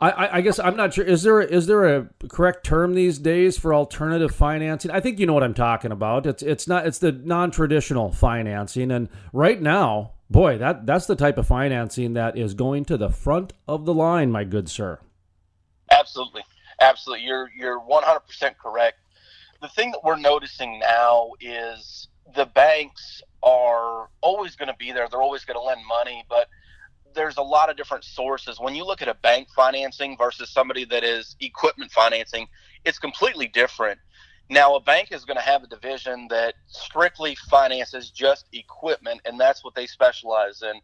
I, 0.00 0.38
I 0.38 0.40
guess 0.40 0.58
I'm 0.58 0.76
not 0.76 0.92
sure. 0.92 1.04
Is 1.04 1.22
there 1.22 1.40
is 1.40 1.66
there 1.66 1.96
a 1.96 2.08
correct 2.28 2.66
term 2.66 2.94
these 2.94 3.18
days 3.18 3.56
for 3.56 3.72
alternative 3.72 4.34
financing? 4.34 4.90
I 4.90 5.00
think 5.00 5.18
you 5.18 5.26
know 5.26 5.32
what 5.32 5.44
I'm 5.44 5.54
talking 5.54 5.92
about. 5.92 6.26
It's 6.26 6.42
it's 6.42 6.66
not 6.68 6.86
it's 6.86 6.98
the 6.98 7.12
non 7.12 7.50
traditional 7.50 8.12
financing, 8.12 8.90
and 8.90 9.08
right 9.32 9.60
now, 9.60 10.12
boy, 10.28 10.58
that 10.58 10.84
that's 10.84 11.06
the 11.06 11.16
type 11.16 11.38
of 11.38 11.46
financing 11.46 12.14
that 12.14 12.36
is 12.36 12.54
going 12.54 12.84
to 12.86 12.96
the 12.96 13.10
front 13.10 13.52
of 13.66 13.86
the 13.86 13.94
line, 13.94 14.30
my 14.30 14.44
good 14.44 14.68
sir. 14.68 14.98
Absolutely, 15.90 16.42
absolutely. 16.80 17.24
You're 17.24 17.50
you're 17.56 17.78
100 17.78 18.20
percent 18.20 18.58
correct. 18.58 18.98
The 19.60 19.68
thing 19.68 19.92
that 19.92 20.00
we're 20.02 20.18
noticing 20.18 20.80
now 20.80 21.30
is 21.40 22.08
the 22.34 22.46
banks 22.46 23.22
are 23.42 24.08
always 24.20 24.56
going 24.56 24.68
to 24.68 24.76
be 24.78 24.92
there. 24.92 25.08
They're 25.08 25.22
always 25.22 25.44
going 25.44 25.58
to 25.58 25.62
lend 25.62 25.80
money, 25.86 26.24
but 26.28 26.48
there's 27.14 27.36
a 27.36 27.42
lot 27.42 27.68
of 27.70 27.76
different 27.76 28.04
sources. 28.04 28.58
When 28.58 28.74
you 28.74 28.84
look 28.84 29.02
at 29.02 29.08
a 29.08 29.14
bank 29.14 29.48
financing 29.54 30.16
versus 30.16 30.50
somebody 30.50 30.84
that 30.86 31.04
is 31.04 31.36
equipment 31.40 31.90
financing, 31.90 32.46
it's 32.84 32.98
completely 32.98 33.48
different. 33.48 33.98
Now, 34.48 34.74
a 34.74 34.80
bank 34.80 35.08
is 35.12 35.24
going 35.24 35.36
to 35.36 35.42
have 35.42 35.62
a 35.62 35.66
division 35.66 36.26
that 36.30 36.54
strictly 36.66 37.36
finances 37.50 38.10
just 38.10 38.46
equipment, 38.52 39.20
and 39.24 39.38
that's 39.38 39.64
what 39.64 39.74
they 39.74 39.86
specialize 39.86 40.62
in. 40.62 40.80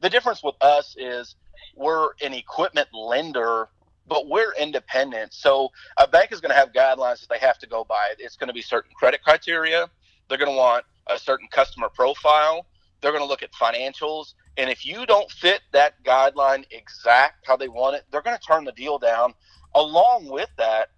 The 0.00 0.10
difference 0.10 0.42
with 0.42 0.56
us 0.60 0.94
is 0.98 1.36
we're 1.76 2.10
an 2.22 2.32
equipment 2.32 2.88
lender, 2.92 3.68
but 4.08 4.28
we're 4.28 4.52
independent. 4.58 5.32
So 5.34 5.70
a 5.98 6.08
bank 6.08 6.32
is 6.32 6.40
going 6.40 6.50
to 6.50 6.56
have 6.56 6.72
guidelines 6.72 7.20
that 7.20 7.28
they 7.28 7.38
have 7.38 7.58
to 7.58 7.66
go 7.66 7.84
by. 7.84 8.14
It's 8.18 8.36
going 8.36 8.48
to 8.48 8.54
be 8.54 8.62
certain 8.62 8.92
credit 8.94 9.22
criteria 9.22 9.88
they're 10.32 10.38
going 10.38 10.50
to 10.50 10.56
want 10.56 10.84
a 11.08 11.18
certain 11.18 11.48
customer 11.48 11.88
profile. 11.88 12.66
They're 13.00 13.12
going 13.12 13.22
to 13.22 13.28
look 13.28 13.42
at 13.42 13.52
financials. 13.52 14.34
And 14.56 14.70
if 14.70 14.84
you 14.84 15.06
don't 15.06 15.30
fit 15.30 15.62
that 15.72 16.02
guideline 16.04 16.64
exact 16.70 17.46
how 17.46 17.56
they 17.56 17.68
want 17.68 17.96
it, 17.96 18.04
they're 18.10 18.22
going 18.22 18.36
to 18.36 18.42
turn 18.42 18.64
the 18.64 18.72
deal 18.72 18.98
down. 18.98 19.34
Along 19.74 20.28
with 20.30 20.50
that 20.58 20.88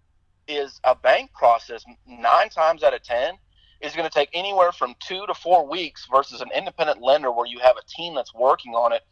is 0.48 0.80
a 0.84 0.94
bank 0.94 1.32
process, 1.32 1.84
nine 2.06 2.48
times 2.50 2.82
out 2.82 2.94
of 2.94 3.02
10, 3.02 3.34
is 3.80 3.94
going 3.94 4.08
to 4.08 4.14
take 4.14 4.30
anywhere 4.32 4.72
from 4.72 4.94
two 5.00 5.24
to 5.26 5.34
four 5.34 5.68
weeks 5.68 6.06
versus 6.10 6.40
an 6.40 6.48
independent 6.54 7.00
lender 7.00 7.30
where 7.30 7.46
you 7.46 7.58
have 7.60 7.76
a 7.76 7.86
team 7.88 8.14
that's 8.14 8.34
working 8.34 8.72
on 8.72 8.92
it. 8.92 9.02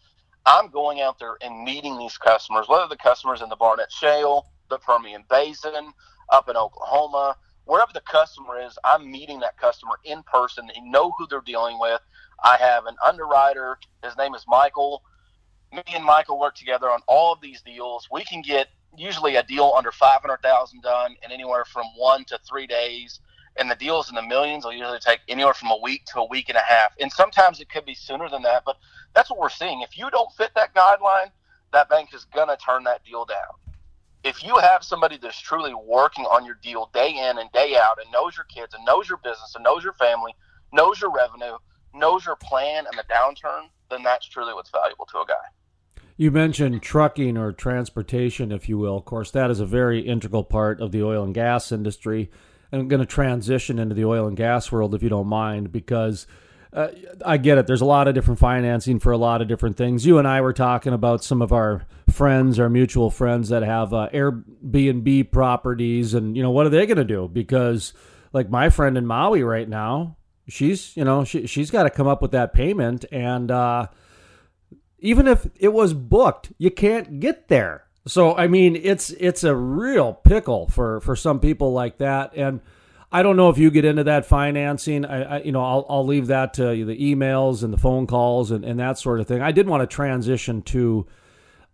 I'm 0.44 0.70
going 0.70 1.00
out 1.00 1.18
there 1.18 1.36
and 1.40 1.62
meeting 1.62 1.98
these 1.98 2.18
customers, 2.18 2.66
whether 2.68 2.88
the 2.88 2.96
customers 2.96 3.42
in 3.42 3.48
the 3.48 3.56
Barnett 3.56 3.92
Shale, 3.92 4.46
the 4.70 4.78
Permian 4.78 5.24
Basin, 5.30 5.92
up 6.32 6.48
in 6.48 6.56
Oklahoma, 6.56 7.36
wherever 7.64 7.92
the 7.92 8.00
customer 8.00 8.60
is, 8.60 8.78
I'm 8.84 9.10
meeting 9.10 9.40
that 9.40 9.56
customer 9.58 9.94
in 10.04 10.22
person 10.24 10.70
and 10.74 10.90
know 10.90 11.12
who 11.16 11.26
they're 11.28 11.40
dealing 11.40 11.78
with. 11.78 12.00
I 12.42 12.56
have 12.56 12.86
an 12.86 12.96
underwriter. 13.06 13.78
His 14.02 14.16
name 14.16 14.34
is 14.34 14.44
Michael. 14.48 15.02
Me 15.72 15.82
and 15.94 16.04
Michael 16.04 16.38
work 16.38 16.54
together 16.54 16.90
on 16.90 17.00
all 17.06 17.32
of 17.32 17.40
these 17.40 17.62
deals. 17.62 18.08
We 18.10 18.24
can 18.24 18.42
get 18.42 18.68
usually 18.96 19.36
a 19.36 19.42
deal 19.42 19.72
under 19.76 19.92
500,000 19.92 20.82
done 20.82 21.16
in 21.24 21.32
anywhere 21.32 21.64
from 21.64 21.86
one 21.96 22.24
to 22.26 22.38
three 22.48 22.66
days. 22.66 23.20
And 23.56 23.70
the 23.70 23.76
deals 23.76 24.08
in 24.08 24.14
the 24.14 24.22
millions 24.22 24.64
will 24.64 24.72
usually 24.72 24.98
take 24.98 25.20
anywhere 25.28 25.54
from 25.54 25.70
a 25.70 25.78
week 25.82 26.04
to 26.06 26.20
a 26.20 26.28
week 26.28 26.48
and 26.48 26.56
a 26.56 26.62
half. 26.62 26.92
And 27.00 27.12
sometimes 27.12 27.60
it 27.60 27.68
could 27.68 27.84
be 27.84 27.94
sooner 27.94 28.28
than 28.28 28.42
that, 28.42 28.62
but 28.64 28.76
that's 29.14 29.30
what 29.30 29.38
we're 29.38 29.50
seeing. 29.50 29.82
If 29.82 29.98
you 29.98 30.10
don't 30.10 30.32
fit 30.32 30.52
that 30.54 30.74
guideline, 30.74 31.30
that 31.72 31.88
bank 31.88 32.14
is 32.14 32.24
going 32.34 32.48
to 32.48 32.56
turn 32.56 32.84
that 32.84 33.04
deal 33.04 33.24
down 33.24 33.61
if 34.24 34.44
you 34.44 34.56
have 34.58 34.84
somebody 34.84 35.18
that's 35.18 35.40
truly 35.40 35.74
working 35.74 36.24
on 36.26 36.44
your 36.44 36.58
deal 36.62 36.90
day 36.94 37.10
in 37.10 37.38
and 37.38 37.50
day 37.52 37.76
out 37.76 37.98
and 38.02 38.10
knows 38.12 38.36
your 38.36 38.44
kids 38.44 38.74
and 38.74 38.84
knows 38.84 39.08
your 39.08 39.18
business 39.18 39.52
and 39.54 39.64
knows 39.64 39.82
your 39.82 39.94
family, 39.94 40.34
knows 40.72 41.00
your 41.00 41.12
revenue, 41.12 41.56
knows 41.94 42.24
your 42.24 42.36
plan 42.36 42.84
and 42.86 42.98
the 42.98 43.04
downturn, 43.12 43.68
then 43.90 44.02
that's 44.02 44.26
truly 44.26 44.54
what's 44.54 44.70
valuable 44.70 45.06
to 45.06 45.18
a 45.18 45.26
guy. 45.26 45.34
You 46.16 46.30
mentioned 46.30 46.82
trucking 46.82 47.36
or 47.36 47.52
transportation, 47.52 48.52
if 48.52 48.68
you 48.68 48.78
will. 48.78 48.96
Of 48.96 49.04
course, 49.04 49.30
that 49.32 49.50
is 49.50 49.60
a 49.60 49.66
very 49.66 50.00
integral 50.00 50.44
part 50.44 50.80
of 50.80 50.92
the 50.92 51.02
oil 51.02 51.24
and 51.24 51.34
gas 51.34 51.72
industry. 51.72 52.30
I'm 52.70 52.88
going 52.88 53.00
to 53.00 53.06
transition 53.06 53.78
into 53.78 53.94
the 53.94 54.04
oil 54.04 54.26
and 54.26 54.36
gas 54.36 54.70
world, 54.70 54.94
if 54.94 55.02
you 55.02 55.08
don't 55.08 55.26
mind, 55.26 55.72
because 55.72 56.26
uh, 56.72 56.88
I 57.24 57.36
get 57.36 57.58
it. 57.58 57.66
There's 57.66 57.80
a 57.80 57.86
lot 57.86 58.08
of 58.08 58.14
different 58.14 58.40
financing 58.40 58.98
for 58.98 59.12
a 59.12 59.18
lot 59.18 59.42
of 59.42 59.48
different 59.48 59.76
things. 59.76 60.06
You 60.06 60.18
and 60.18 60.28
I 60.28 60.40
were 60.40 60.54
talking 60.54 60.92
about 60.92 61.22
some 61.24 61.42
of 61.42 61.52
our 61.52 61.86
friends, 62.12 62.58
our 62.58 62.68
mutual 62.68 63.10
friends 63.10 63.48
that 63.48 63.62
have 63.62 63.92
uh, 63.92 64.08
Airbnb 64.12 65.30
properties, 65.30 66.14
and 66.14 66.36
you 66.36 66.42
know 66.42 66.50
what 66.50 66.66
are 66.66 66.70
they 66.70 66.86
going 66.86 66.98
to 66.98 67.04
do? 67.04 67.28
Because 67.28 67.92
like 68.32 68.48
my 68.48 68.70
friend 68.70 68.96
in 68.96 69.06
Maui 69.06 69.42
right 69.42 69.68
now, 69.68 70.16
she's 70.48 70.96
you 70.96 71.04
know 71.04 71.24
she 71.24 71.46
she's 71.46 71.70
got 71.70 71.84
to 71.84 71.90
come 71.90 72.06
up 72.06 72.22
with 72.22 72.30
that 72.32 72.52
payment, 72.52 73.04
and 73.10 73.50
uh, 73.50 73.86
even 74.98 75.26
if 75.26 75.48
it 75.58 75.72
was 75.72 75.94
booked, 75.94 76.52
you 76.58 76.70
can't 76.70 77.20
get 77.20 77.48
there. 77.48 77.84
So 78.06 78.36
I 78.36 78.46
mean, 78.46 78.76
it's 78.76 79.10
it's 79.10 79.44
a 79.44 79.54
real 79.54 80.14
pickle 80.14 80.68
for 80.68 81.00
for 81.00 81.16
some 81.16 81.40
people 81.40 81.72
like 81.72 81.98
that, 81.98 82.32
and 82.36 82.60
I 83.12 83.22
don't 83.22 83.36
know 83.36 83.50
if 83.50 83.58
you 83.58 83.70
get 83.70 83.84
into 83.84 84.04
that 84.04 84.24
financing. 84.24 85.04
I, 85.04 85.22
I, 85.22 85.42
you 85.42 85.52
know, 85.52 85.62
I'll, 85.62 85.86
I'll 85.88 86.06
leave 86.06 86.28
that 86.28 86.54
to 86.54 86.84
the 86.84 86.96
emails 86.96 87.62
and 87.62 87.70
the 87.70 87.78
phone 87.78 88.06
calls 88.06 88.50
and, 88.50 88.64
and 88.64 88.80
that 88.80 88.98
sort 88.98 89.20
of 89.20 89.28
thing. 89.28 89.42
I 89.42 89.52
did 89.52 89.68
want 89.68 89.82
to 89.82 89.86
transition 89.86 90.62
to 90.62 91.06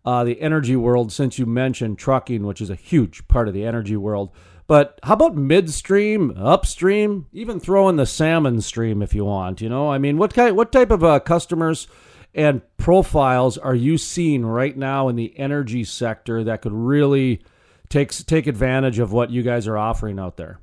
uh, 0.04 0.24
the 0.24 0.40
energy 0.40 0.76
world 0.76 1.12
since 1.12 1.38
you 1.38 1.46
mentioned 1.46 1.98
trucking, 1.98 2.46
which 2.46 2.60
is 2.60 2.70
a 2.70 2.74
huge 2.74 3.26
part 3.28 3.48
of 3.48 3.54
the 3.54 3.64
energy 3.64 3.96
world. 3.96 4.30
But 4.66 5.00
how 5.02 5.14
about 5.14 5.34
midstream, 5.34 6.34
upstream, 6.36 7.26
even 7.32 7.58
throw 7.58 7.88
in 7.88 7.96
the 7.96 8.04
salmon 8.04 8.60
stream 8.60 9.00
if 9.00 9.14
you 9.14 9.24
want? 9.24 9.62
You 9.62 9.70
know, 9.70 9.90
I 9.90 9.98
mean, 9.98 10.18
what 10.18 10.34
kind, 10.34 10.54
what 10.56 10.72
type 10.72 10.90
of 10.90 11.02
uh, 11.02 11.20
customers 11.20 11.88
and 12.34 12.60
profiles 12.76 13.56
are 13.56 13.74
you 13.74 13.96
seeing 13.96 14.44
right 14.44 14.76
now 14.76 15.08
in 15.08 15.16
the 15.16 15.36
energy 15.38 15.84
sector 15.84 16.44
that 16.44 16.62
could 16.62 16.72
really 16.72 17.42
take 17.88 18.10
take 18.10 18.46
advantage 18.46 18.98
of 18.98 19.12
what 19.12 19.30
you 19.30 19.42
guys 19.42 19.66
are 19.66 19.78
offering 19.78 20.18
out 20.18 20.36
there? 20.36 20.60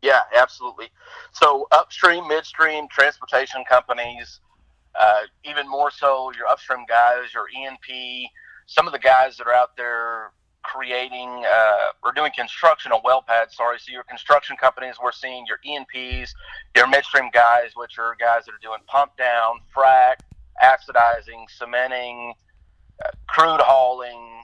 Yeah, 0.00 0.20
absolutely. 0.34 0.88
So 1.32 1.66
upstream, 1.72 2.26
midstream, 2.28 2.88
transportation 2.88 3.62
companies, 3.68 4.40
uh, 4.98 5.20
even 5.44 5.68
more 5.68 5.90
so 5.90 6.32
your 6.36 6.46
upstream 6.46 6.84
guys, 6.88 7.32
your 7.34 7.48
E&P, 7.48 8.30
some 8.66 8.86
of 8.86 8.92
the 8.92 8.98
guys 8.98 9.36
that 9.36 9.46
are 9.46 9.54
out 9.54 9.76
there 9.76 10.32
creating 10.62 11.44
uh, 11.46 11.92
or 12.02 12.12
doing 12.12 12.32
construction 12.36 12.92
on 12.92 13.00
well 13.04 13.22
pads. 13.22 13.56
Sorry, 13.56 13.78
so 13.78 13.92
your 13.92 14.02
construction 14.04 14.56
companies, 14.56 14.96
we're 15.02 15.12
seeing 15.12 15.46
your 15.46 15.58
E&Ps, 15.64 16.34
your 16.74 16.86
midstream 16.88 17.30
guys, 17.32 17.70
which 17.74 17.98
are 17.98 18.16
guys 18.18 18.44
that 18.46 18.52
are 18.52 18.62
doing 18.62 18.80
pump 18.86 19.16
down, 19.16 19.60
frac, 19.74 20.16
acidizing, 20.62 21.48
cementing, 21.48 22.34
uh, 23.04 23.10
crude 23.28 23.60
hauling, 23.60 24.42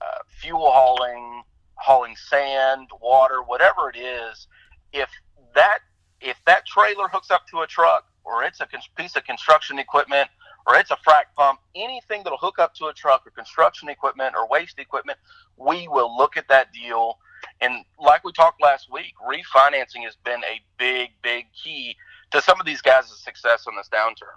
uh, 0.00 0.18
fuel 0.40 0.70
hauling, 0.70 1.42
hauling 1.74 2.14
sand, 2.16 2.88
water, 3.02 3.42
whatever 3.42 3.90
it 3.90 3.98
is. 3.98 4.46
If 4.92 5.10
that 5.54 5.80
if 6.20 6.36
that 6.46 6.66
trailer 6.66 7.08
hooks 7.08 7.30
up 7.30 7.46
to 7.48 7.60
a 7.60 7.66
truck 7.66 8.09
or 8.30 8.44
it's 8.44 8.60
a 8.60 8.68
piece 8.96 9.16
of 9.16 9.24
construction 9.24 9.78
equipment 9.78 10.28
or 10.66 10.76
it's 10.76 10.90
a 10.90 10.96
frac 10.96 11.24
pump, 11.36 11.58
anything 11.74 12.22
that'll 12.22 12.38
hook 12.38 12.58
up 12.58 12.74
to 12.74 12.86
a 12.86 12.92
truck 12.92 13.26
or 13.26 13.30
construction 13.30 13.88
equipment 13.88 14.34
or 14.36 14.46
waste 14.48 14.78
equipment, 14.78 15.18
we 15.56 15.88
will 15.88 16.16
look 16.16 16.36
at 16.36 16.48
that 16.48 16.72
deal. 16.72 17.18
And 17.60 17.84
like 17.98 18.24
we 18.24 18.32
talked 18.32 18.62
last 18.62 18.92
week, 18.92 19.14
refinancing 19.26 20.04
has 20.04 20.16
been 20.24 20.40
a 20.44 20.60
big, 20.78 21.10
big 21.22 21.46
key 21.52 21.96
to 22.30 22.40
some 22.42 22.60
of 22.60 22.66
these 22.66 22.82
guys' 22.82 23.10
success 23.18 23.66
in 23.68 23.76
this 23.76 23.88
downturn. 23.88 24.36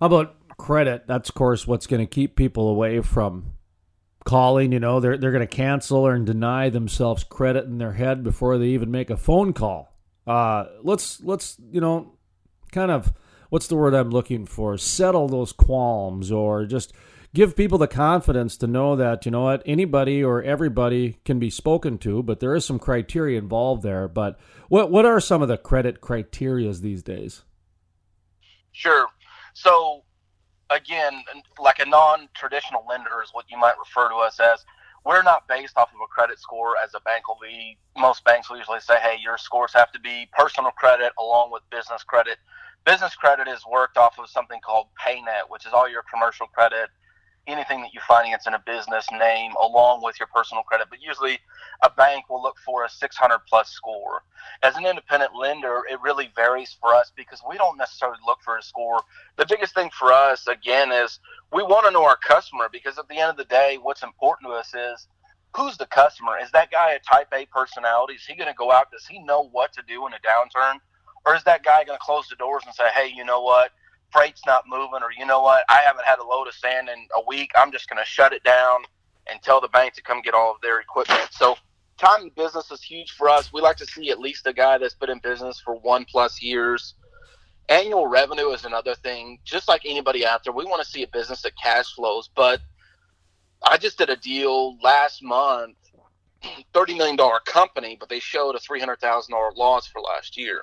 How 0.00 0.06
about 0.06 0.56
credit? 0.56 1.06
That's, 1.06 1.28
of 1.28 1.34
course, 1.34 1.66
what's 1.66 1.86
going 1.86 2.00
to 2.00 2.06
keep 2.06 2.34
people 2.34 2.68
away 2.68 3.00
from 3.00 3.52
calling. 4.24 4.72
You 4.72 4.80
know, 4.80 5.00
they're, 5.00 5.16
they're 5.16 5.32
going 5.32 5.46
to 5.46 5.56
cancel 5.56 6.06
or 6.06 6.18
deny 6.18 6.70
themselves 6.70 7.24
credit 7.24 7.64
in 7.64 7.78
their 7.78 7.92
head 7.92 8.24
before 8.24 8.58
they 8.58 8.68
even 8.68 8.90
make 8.90 9.10
a 9.10 9.16
phone 9.16 9.52
call. 9.52 9.94
Uh, 10.26 10.66
let's, 10.82 11.22
let's, 11.22 11.56
you 11.70 11.80
know, 11.80 12.17
kind 12.72 12.90
of 12.90 13.12
what's 13.50 13.66
the 13.66 13.76
word 13.76 13.94
I'm 13.94 14.10
looking 14.10 14.46
for? 14.46 14.76
Settle 14.78 15.28
those 15.28 15.52
qualms 15.52 16.30
or 16.30 16.66
just 16.66 16.92
give 17.34 17.56
people 17.56 17.78
the 17.78 17.88
confidence 17.88 18.56
to 18.58 18.66
know 18.66 18.96
that, 18.96 19.24
you 19.24 19.30
know 19.30 19.42
what, 19.42 19.62
anybody 19.66 20.22
or 20.22 20.42
everybody 20.42 21.18
can 21.24 21.38
be 21.38 21.50
spoken 21.50 21.98
to, 21.98 22.22
but 22.22 22.40
there 22.40 22.54
is 22.54 22.64
some 22.64 22.78
criteria 22.78 23.38
involved 23.38 23.82
there. 23.82 24.08
But 24.08 24.38
what 24.68 24.90
what 24.90 25.04
are 25.04 25.20
some 25.20 25.42
of 25.42 25.48
the 25.48 25.58
credit 25.58 26.00
criterias 26.00 26.80
these 26.80 27.02
days? 27.02 27.42
Sure. 28.72 29.06
So 29.54 30.04
again, 30.70 31.22
like 31.58 31.78
a 31.78 31.86
non-traditional 31.86 32.84
lender 32.88 33.22
is 33.22 33.30
what 33.32 33.46
you 33.50 33.58
might 33.58 33.78
refer 33.78 34.08
to 34.08 34.16
us 34.16 34.38
as. 34.40 34.64
We're 35.08 35.22
not 35.22 35.48
based 35.48 35.78
off 35.78 35.88
of 35.94 36.02
a 36.02 36.06
credit 36.06 36.38
score 36.38 36.74
as 36.84 36.92
a 36.94 37.00
bank 37.00 37.28
will 37.28 37.38
be. 37.40 37.78
Most 37.96 38.24
banks 38.24 38.50
will 38.50 38.58
usually 38.58 38.80
say, 38.80 39.00
"Hey, 39.00 39.16
your 39.16 39.38
scores 39.38 39.72
have 39.72 39.90
to 39.92 39.98
be 39.98 40.28
personal 40.34 40.70
credit 40.72 41.14
along 41.18 41.50
with 41.50 41.62
business 41.70 42.04
credit." 42.04 42.38
Business 42.84 43.16
credit 43.16 43.48
is 43.48 43.64
worked 43.64 43.96
off 43.96 44.18
of 44.18 44.28
something 44.28 44.60
called 44.60 44.88
PayNet, 44.96 45.48
which 45.48 45.64
is 45.64 45.72
all 45.72 45.88
your 45.88 46.02
commercial 46.02 46.46
credit, 46.48 46.90
anything 47.48 47.80
that 47.82 47.94
you 47.94 48.00
finance 48.06 48.46
in 48.46 48.54
a 48.54 48.62
business 48.64 49.06
name 49.10 49.52
along 49.60 50.02
with 50.02 50.20
your 50.20 50.28
personal 50.34 50.62
credit. 50.62 50.88
But 50.90 51.02
usually 51.02 51.38
a 51.82 51.90
bank 51.90 52.28
will 52.28 52.42
look 52.42 52.56
for 52.64 52.84
a 52.84 52.88
600 52.88 53.38
plus 53.48 53.70
score. 53.70 54.22
As 54.62 54.76
an 54.76 54.86
independent 54.86 55.34
lender, 55.34 55.82
it 55.90 56.00
really 56.00 56.30
varies 56.36 56.76
for 56.80 56.94
us 56.94 57.10
because 57.16 57.40
we 57.48 57.56
don't 57.56 57.78
necessarily 57.78 58.18
look 58.26 58.38
for 58.44 58.58
a 58.58 58.62
score. 58.62 59.00
The 59.36 59.46
biggest 59.46 59.74
thing 59.74 59.90
for 59.98 60.12
us, 60.12 60.46
again, 60.46 60.92
is 60.92 61.18
we 61.52 61.62
want 61.62 61.86
to 61.86 61.92
know 61.92 62.04
our 62.04 62.18
customer 62.18 62.68
because 62.70 62.98
at 62.98 63.08
the 63.08 63.18
end 63.18 63.30
of 63.30 63.36
the 63.36 63.44
day, 63.44 63.78
what's 63.80 64.02
important 64.02 64.50
to 64.50 64.54
us 64.54 64.74
is 64.74 65.08
who's 65.56 65.76
the 65.76 65.86
customer? 65.86 66.38
Is 66.42 66.50
that 66.52 66.70
guy 66.70 66.92
a 66.92 66.98
type 67.00 67.28
A 67.32 67.46
personality? 67.46 68.14
Is 68.14 68.24
he 68.26 68.34
going 68.34 68.48
to 68.48 68.54
go 68.56 68.70
out? 68.70 68.90
Does 68.90 69.06
he 69.06 69.18
know 69.20 69.48
what 69.50 69.72
to 69.72 69.82
do 69.88 70.06
in 70.06 70.12
a 70.12 70.18
downturn? 70.18 70.78
Or 71.26 71.34
is 71.34 71.42
that 71.44 71.64
guy 71.64 71.84
going 71.84 71.98
to 71.98 72.04
close 72.04 72.28
the 72.28 72.36
doors 72.36 72.62
and 72.64 72.74
say, 72.74 72.88
hey, 72.94 73.10
you 73.14 73.24
know 73.24 73.42
what? 73.42 73.72
Freight's 74.12 74.42
not 74.46 74.64
moving, 74.68 75.02
or 75.02 75.10
you 75.18 75.26
know 75.26 75.42
what? 75.42 75.64
I 75.68 75.80
haven't 75.86 76.06
had 76.06 76.18
a 76.18 76.24
load 76.24 76.48
of 76.48 76.54
sand 76.54 76.88
in 76.88 77.06
a 77.16 77.22
week. 77.26 77.50
I'm 77.56 77.72
just 77.72 77.88
going 77.88 77.98
to 78.02 78.06
shut 78.06 78.32
it 78.32 78.42
down 78.44 78.80
and 79.30 79.40
tell 79.42 79.60
the 79.60 79.68
bank 79.68 79.94
to 79.94 80.02
come 80.02 80.22
get 80.22 80.34
all 80.34 80.52
of 80.52 80.60
their 80.62 80.80
equipment. 80.80 81.28
So, 81.32 81.56
time 81.98 82.22
in 82.22 82.30
business 82.36 82.70
is 82.70 82.82
huge 82.82 83.12
for 83.12 83.28
us. 83.28 83.52
We 83.52 83.60
like 83.60 83.76
to 83.78 83.86
see 83.86 84.10
at 84.10 84.18
least 84.18 84.46
a 84.46 84.52
guy 84.52 84.78
that's 84.78 84.94
been 84.94 85.10
in 85.10 85.20
business 85.20 85.60
for 85.60 85.74
one 85.76 86.06
plus 86.10 86.42
years. 86.42 86.94
Annual 87.68 88.06
revenue 88.06 88.50
is 88.50 88.64
another 88.64 88.94
thing. 88.94 89.38
Just 89.44 89.68
like 89.68 89.82
anybody 89.84 90.26
out 90.26 90.44
there, 90.44 90.54
we 90.54 90.64
want 90.64 90.82
to 90.82 90.88
see 90.88 91.02
a 91.02 91.08
business 91.08 91.42
that 91.42 91.52
cash 91.62 91.94
flows. 91.94 92.30
But 92.34 92.60
I 93.68 93.76
just 93.78 93.98
did 93.98 94.10
a 94.10 94.16
deal 94.16 94.78
last 94.82 95.22
month, 95.22 95.76
$30 96.74 96.96
million 96.98 97.18
company, 97.46 97.96
but 98.00 98.08
they 98.08 98.20
showed 98.20 98.54
a 98.56 98.60
$300,000 98.60 99.56
loss 99.56 99.86
for 99.86 100.00
last 100.00 100.36
year. 100.38 100.62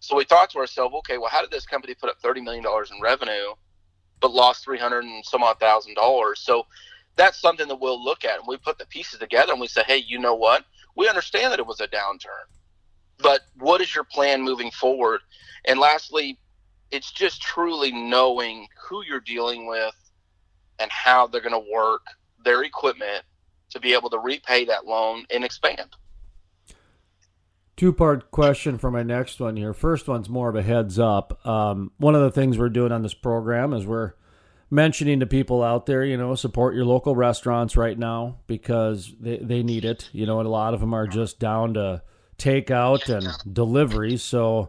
So 0.00 0.16
we 0.16 0.24
thought 0.24 0.50
to 0.50 0.58
ourselves, 0.58 0.94
okay, 0.98 1.18
well, 1.18 1.30
how 1.30 1.42
did 1.42 1.50
this 1.50 1.66
company 1.66 1.94
put 1.94 2.10
up 2.10 2.18
thirty 2.20 2.40
million 2.40 2.64
dollars 2.64 2.90
in 2.90 3.00
revenue, 3.00 3.54
but 4.20 4.32
lost 4.32 4.64
three 4.64 4.78
hundred 4.78 5.04
and 5.04 5.24
some 5.24 5.42
odd 5.42 5.60
thousand 5.60 5.94
dollars? 5.94 6.40
So 6.40 6.66
that's 7.16 7.40
something 7.40 7.68
that 7.68 7.80
we'll 7.80 8.02
look 8.02 8.24
at, 8.24 8.38
and 8.38 8.48
we 8.48 8.56
put 8.56 8.78
the 8.78 8.86
pieces 8.86 9.18
together, 9.18 9.52
and 9.52 9.60
we 9.60 9.66
say, 9.66 9.82
hey, 9.86 9.98
you 9.98 10.18
know 10.18 10.34
what? 10.34 10.64
We 10.96 11.08
understand 11.08 11.52
that 11.52 11.58
it 11.58 11.66
was 11.66 11.80
a 11.80 11.88
downturn, 11.88 12.46
but 13.18 13.42
what 13.58 13.80
is 13.80 13.94
your 13.94 14.04
plan 14.04 14.42
moving 14.42 14.70
forward? 14.70 15.20
And 15.66 15.78
lastly, 15.78 16.38
it's 16.90 17.12
just 17.12 17.42
truly 17.42 17.92
knowing 17.92 18.66
who 18.88 19.04
you're 19.04 19.20
dealing 19.20 19.66
with 19.66 19.94
and 20.78 20.90
how 20.90 21.26
they're 21.26 21.40
going 21.40 21.52
to 21.52 21.70
work 21.72 22.02
their 22.44 22.62
equipment 22.64 23.22
to 23.70 23.80
be 23.80 23.92
able 23.92 24.10
to 24.10 24.18
repay 24.18 24.64
that 24.64 24.86
loan 24.86 25.24
and 25.32 25.44
expand. 25.44 25.94
Two 27.80 27.94
part 27.94 28.30
question 28.30 28.76
for 28.76 28.90
my 28.90 29.02
next 29.02 29.40
one 29.40 29.56
here. 29.56 29.72
First 29.72 30.06
one's 30.06 30.28
more 30.28 30.50
of 30.50 30.54
a 30.54 30.60
heads 30.60 30.98
up. 30.98 31.46
Um, 31.46 31.92
one 31.96 32.14
of 32.14 32.20
the 32.20 32.30
things 32.30 32.58
we're 32.58 32.68
doing 32.68 32.92
on 32.92 33.00
this 33.00 33.14
program 33.14 33.72
is 33.72 33.86
we're 33.86 34.12
mentioning 34.70 35.20
to 35.20 35.26
people 35.26 35.62
out 35.62 35.86
there, 35.86 36.04
you 36.04 36.18
know, 36.18 36.34
support 36.34 36.74
your 36.74 36.84
local 36.84 37.16
restaurants 37.16 37.78
right 37.78 37.98
now 37.98 38.36
because 38.46 39.14
they, 39.18 39.38
they 39.38 39.62
need 39.62 39.86
it. 39.86 40.10
You 40.12 40.26
know, 40.26 40.40
and 40.40 40.46
a 40.46 40.50
lot 40.50 40.74
of 40.74 40.80
them 40.80 40.92
are 40.92 41.06
just 41.06 41.38
down 41.38 41.72
to 41.72 42.02
takeout 42.36 43.08
and 43.08 43.26
delivery. 43.50 44.18
So, 44.18 44.68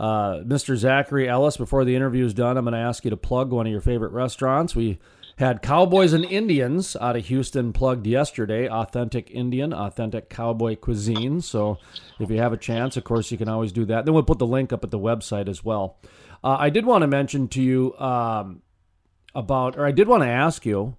uh, 0.00 0.36
Mr. 0.36 0.76
Zachary 0.76 1.28
Ellis, 1.28 1.58
before 1.58 1.84
the 1.84 1.94
interview 1.94 2.24
is 2.24 2.32
done, 2.32 2.56
I'm 2.56 2.64
going 2.64 2.72
to 2.72 2.78
ask 2.78 3.04
you 3.04 3.10
to 3.10 3.18
plug 3.18 3.52
one 3.52 3.66
of 3.66 3.70
your 3.70 3.82
favorite 3.82 4.12
restaurants. 4.12 4.74
We 4.74 4.98
had 5.36 5.60
Cowboys 5.60 6.14
and 6.14 6.24
Indians 6.24 6.96
out 6.98 7.16
of 7.16 7.26
Houston 7.26 7.72
plugged 7.72 8.06
yesterday. 8.06 8.68
Authentic 8.68 9.30
Indian, 9.30 9.72
authentic 9.72 10.30
cowboy 10.30 10.76
cuisine. 10.76 11.42
So 11.42 11.78
if 12.18 12.30
you 12.30 12.38
have 12.38 12.54
a 12.54 12.58
chance, 12.58 12.96
of 12.96 13.04
course, 13.04 13.30
you 13.30 13.36
can 13.36 13.48
always 13.48 13.72
do 13.72 13.84
that. 13.84 14.04
Then 14.04 14.14
we'll 14.14 14.22
put 14.22 14.38
the 14.38 14.46
link 14.46 14.72
up 14.72 14.82
at 14.82 14.90
the 14.90 14.98
website 14.98 15.48
as 15.48 15.62
well. 15.62 15.98
Uh, 16.42 16.56
I 16.58 16.70
did 16.70 16.86
want 16.86 17.02
to 17.02 17.06
mention 17.06 17.48
to 17.48 17.62
you 17.62 17.94
um, 17.98 18.62
about, 19.34 19.76
or 19.76 19.84
I 19.84 19.90
did 19.90 20.08
want 20.08 20.22
to 20.22 20.28
ask 20.28 20.64
you. 20.64 20.96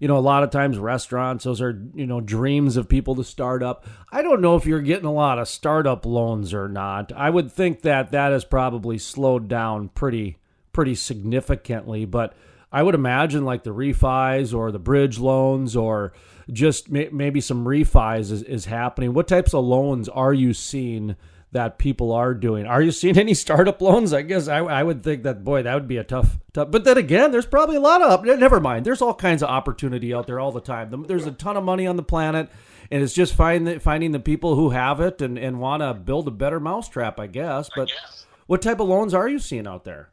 You 0.00 0.06
know, 0.06 0.16
a 0.16 0.20
lot 0.20 0.44
of 0.44 0.50
times 0.50 0.78
restaurants, 0.78 1.42
those 1.42 1.60
are, 1.60 1.82
you 1.92 2.06
know, 2.06 2.20
dreams 2.20 2.76
of 2.76 2.88
people 2.88 3.16
to 3.16 3.24
start 3.24 3.64
up. 3.64 3.84
I 4.12 4.22
don't 4.22 4.40
know 4.40 4.54
if 4.54 4.64
you're 4.64 4.80
getting 4.80 5.06
a 5.06 5.12
lot 5.12 5.40
of 5.40 5.48
startup 5.48 6.06
loans 6.06 6.54
or 6.54 6.68
not. 6.68 7.10
I 7.10 7.30
would 7.30 7.50
think 7.50 7.82
that 7.82 8.12
that 8.12 8.30
has 8.30 8.44
probably 8.44 8.98
slowed 8.98 9.48
down 9.48 9.88
pretty, 9.88 10.38
pretty 10.72 10.94
significantly. 10.94 12.04
But 12.04 12.34
I 12.70 12.82
would 12.82 12.94
imagine 12.94 13.44
like 13.44 13.64
the 13.64 13.74
refis 13.74 14.54
or 14.54 14.70
the 14.70 14.78
bridge 14.78 15.18
loans 15.18 15.74
or 15.74 16.12
just 16.50 16.90
may, 16.90 17.08
maybe 17.10 17.40
some 17.40 17.64
refis 17.64 18.30
is, 18.30 18.42
is 18.42 18.64
happening. 18.66 19.14
What 19.14 19.28
types 19.28 19.54
of 19.54 19.64
loans 19.64 20.08
are 20.08 20.34
you 20.34 20.52
seeing 20.52 21.16
that 21.52 21.78
people 21.78 22.12
are 22.12 22.34
doing? 22.34 22.66
Are 22.66 22.82
you 22.82 22.90
seeing 22.90 23.16
any 23.16 23.34
startup 23.34 23.80
loans? 23.80 24.12
I 24.12 24.22
guess 24.22 24.48
I, 24.48 24.58
I 24.58 24.82
would 24.82 25.02
think 25.02 25.22
that 25.22 25.44
boy 25.44 25.62
that 25.62 25.74
would 25.74 25.88
be 25.88 25.96
a 25.96 26.04
tough 26.04 26.38
tough. 26.52 26.70
But 26.70 26.84
then 26.84 26.98
again, 26.98 27.30
there's 27.30 27.46
probably 27.46 27.76
a 27.76 27.80
lot 27.80 28.02
of 28.02 28.24
never 28.24 28.60
mind. 28.60 28.84
There's 28.84 29.02
all 29.02 29.14
kinds 29.14 29.42
of 29.42 29.48
opportunity 29.48 30.12
out 30.12 30.26
there 30.26 30.40
all 30.40 30.52
the 30.52 30.60
time. 30.60 31.04
There's 31.06 31.26
a 31.26 31.32
ton 31.32 31.56
of 31.56 31.64
money 31.64 31.86
on 31.86 31.96
the 31.96 32.02
planet. 32.02 32.50
And 32.90 33.02
it's 33.02 33.12
just 33.12 33.34
find 33.34 33.82
finding 33.82 34.12
the 34.12 34.20
people 34.20 34.54
who 34.54 34.70
have 34.70 35.00
it 35.00 35.20
and, 35.20 35.38
and 35.38 35.60
want 35.60 35.82
to 35.82 35.92
build 35.92 36.26
a 36.26 36.30
better 36.30 36.58
mousetrap, 36.58 37.20
I 37.20 37.26
guess. 37.26 37.68
But 37.74 37.90
I 37.90 37.92
guess. 37.92 38.26
what 38.46 38.62
type 38.62 38.80
of 38.80 38.88
loans 38.88 39.12
are 39.12 39.28
you 39.28 39.38
seeing 39.38 39.66
out 39.66 39.84
there? 39.84 40.08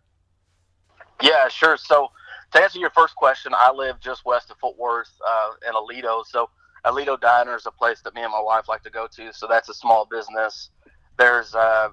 Yeah, 1.21 1.47
sure. 1.47 1.77
So 1.77 2.11
to 2.55 2.63
answer 2.63 2.79
your 2.79 2.89
first 2.91 3.15
question, 3.15 3.53
I 3.55 3.71
live 3.71 3.99
just 3.99 4.25
west 4.25 4.49
of 4.49 4.57
Fort 4.57 4.77
Worth 4.77 5.11
uh, 5.27 5.49
in 5.67 5.73
Aledo. 5.73 6.25
So 6.25 6.49
Aledo 6.85 7.19
Diner 7.19 7.55
is 7.55 7.65
a 7.65 7.71
place 7.71 8.01
that 8.01 8.15
me 8.15 8.23
and 8.23 8.31
my 8.31 8.41
wife 8.41 8.69
like 8.69 8.83
to 8.83 8.89
go 8.89 9.07
to. 9.15 9.33
So 9.33 9.47
that's 9.47 9.67
a 9.69 9.73
small 9.73 10.07
business. 10.09 10.69
There's 11.17 11.53
uh, 11.53 11.89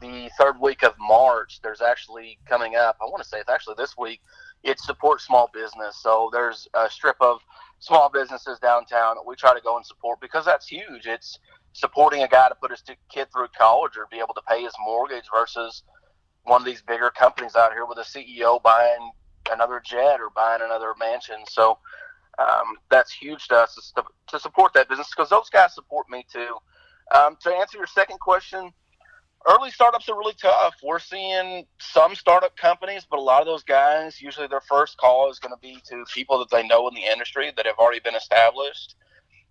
the 0.00 0.30
third 0.38 0.60
week 0.60 0.82
of 0.82 0.94
March. 0.98 1.60
There's 1.62 1.80
actually 1.80 2.38
coming 2.46 2.74
up. 2.74 2.96
I 3.00 3.04
want 3.04 3.22
to 3.22 3.28
say 3.28 3.38
it's 3.38 3.50
actually 3.50 3.74
this 3.78 3.96
week. 3.96 4.20
It 4.64 4.80
supports 4.80 5.24
small 5.26 5.48
business. 5.54 5.98
So 6.02 6.28
there's 6.32 6.68
a 6.74 6.90
strip 6.90 7.16
of 7.20 7.40
small 7.78 8.10
businesses 8.10 8.58
downtown 8.58 9.14
that 9.14 9.26
we 9.26 9.36
try 9.36 9.54
to 9.54 9.60
go 9.60 9.76
and 9.76 9.86
support 9.86 10.20
because 10.20 10.44
that's 10.44 10.66
huge. 10.66 11.06
It's 11.06 11.38
supporting 11.72 12.22
a 12.22 12.28
guy 12.28 12.48
to 12.48 12.54
put 12.56 12.72
his 12.72 12.82
kid 13.12 13.28
through 13.32 13.48
college 13.56 13.92
or 13.96 14.06
be 14.10 14.18
able 14.18 14.34
to 14.34 14.42
pay 14.48 14.62
his 14.62 14.74
mortgage 14.84 15.24
versus 15.32 15.84
one 16.44 16.60
of 16.60 16.66
these 16.66 16.82
bigger 16.82 17.10
companies 17.10 17.54
out 17.54 17.72
here 17.72 17.86
with 17.86 17.98
a 17.98 18.02
CEO 18.02 18.60
buying 18.62 19.12
another 19.50 19.82
jet 19.84 20.20
or 20.20 20.30
buying 20.34 20.62
another 20.62 20.94
mansion. 20.98 21.36
So 21.48 21.78
um, 22.38 22.76
that's 22.90 23.12
huge 23.12 23.48
to 23.48 23.56
us 23.56 23.92
to, 23.96 24.02
to 24.28 24.38
support 24.38 24.72
that 24.74 24.88
business 24.88 25.10
because 25.14 25.30
those 25.30 25.50
guys 25.50 25.74
support 25.74 26.08
me 26.08 26.24
too. 26.32 26.56
Um, 27.14 27.36
to 27.42 27.50
answer 27.50 27.76
your 27.76 27.86
second 27.86 28.20
question, 28.20 28.72
early 29.46 29.70
startups 29.70 30.08
are 30.08 30.16
really 30.16 30.34
tough. 30.40 30.74
We're 30.82 30.98
seeing 30.98 31.66
some 31.78 32.14
startup 32.14 32.56
companies, 32.56 33.06
but 33.08 33.18
a 33.18 33.22
lot 33.22 33.40
of 33.40 33.46
those 33.46 33.64
guys, 33.64 34.20
usually 34.20 34.46
their 34.46 34.60
first 34.60 34.96
call 34.96 35.30
is 35.30 35.38
going 35.38 35.54
to 35.54 35.60
be 35.60 35.82
to 35.88 36.04
people 36.14 36.38
that 36.38 36.50
they 36.50 36.66
know 36.66 36.86
in 36.88 36.94
the 36.94 37.04
industry 37.04 37.52
that 37.56 37.66
have 37.66 37.78
already 37.78 38.00
been 38.00 38.14
established. 38.14 38.94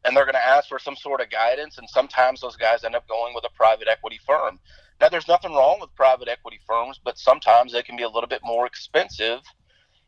And 0.05 0.15
they're 0.15 0.25
going 0.25 0.35
to 0.35 0.47
ask 0.47 0.69
for 0.69 0.79
some 0.79 0.95
sort 0.95 1.19
of 1.19 1.29
guidance. 1.29 1.77
And 1.77 1.89
sometimes 1.89 2.39
those 2.39 2.55
guys 2.55 2.85
end 2.85 2.95
up 2.95 3.07
going 3.09 3.33
with 3.35 3.43
a 3.43 3.49
private 3.55 3.89
equity 3.89 4.19
firm. 4.25 4.57
Now, 5.01 5.09
there's 5.09 5.27
nothing 5.27 5.51
wrong 5.51 5.79
with 5.81 5.93
private 5.95 6.29
equity 6.29 6.59
firms, 6.65 6.99
but 7.03 7.17
sometimes 7.17 7.73
they 7.73 7.83
can 7.83 7.97
be 7.97 8.03
a 8.03 8.09
little 8.09 8.27
bit 8.27 8.41
more 8.43 8.65
expensive 8.65 9.41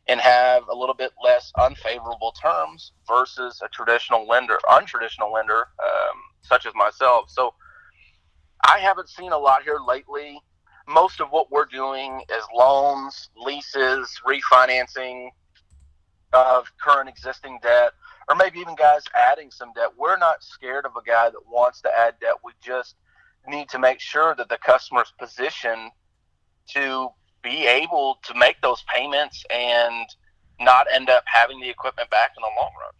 and 0.08 0.20
have 0.20 0.64
a 0.68 0.74
little 0.74 0.94
bit 0.94 1.12
less 1.22 1.52
unfavorable 1.58 2.32
terms 2.32 2.92
versus 3.06 3.60
a 3.64 3.68
traditional 3.68 4.26
lender, 4.26 4.58
untraditional 4.68 5.32
lender, 5.32 5.68
um, 5.82 6.18
such 6.42 6.66
as 6.66 6.74
myself. 6.74 7.30
So, 7.30 7.54
I 8.64 8.78
haven't 8.78 9.08
seen 9.08 9.32
a 9.32 9.38
lot 9.38 9.62
here 9.62 9.78
lately. 9.86 10.40
Most 10.88 11.20
of 11.20 11.28
what 11.30 11.50
we're 11.50 11.66
doing 11.66 12.22
is 12.30 12.44
loans, 12.54 13.30
leases, 13.36 14.20
refinancing 14.26 15.30
of 16.32 16.66
current 16.80 17.08
existing 17.08 17.58
debt, 17.62 17.92
or 18.28 18.36
maybe 18.36 18.58
even 18.58 18.74
guys 18.74 19.02
adding 19.14 19.50
some 19.50 19.72
debt. 19.74 19.90
We're 19.96 20.18
not 20.18 20.42
scared 20.42 20.86
of 20.86 20.92
a 20.96 21.02
guy 21.02 21.30
that 21.30 21.40
wants 21.50 21.80
to 21.82 21.90
add 21.96 22.14
debt. 22.20 22.34
We 22.44 22.52
just 22.62 22.96
need 23.46 23.68
to 23.70 23.78
make 23.78 24.00
sure 24.00 24.34
that 24.36 24.48
the 24.48 24.58
customer's 24.58 25.12
positioned 25.18 25.90
to 26.68 27.08
be 27.42 27.66
able 27.66 28.18
to 28.22 28.34
make 28.34 28.60
those 28.60 28.82
payments 28.92 29.44
and 29.50 30.06
not 30.60 30.86
end 30.92 31.10
up 31.10 31.24
having 31.26 31.60
the 31.60 31.68
equipment 31.68 32.08
back 32.10 32.32
in 32.36 32.42
the 32.42 32.60
long 32.60 32.70
run. 32.80 32.92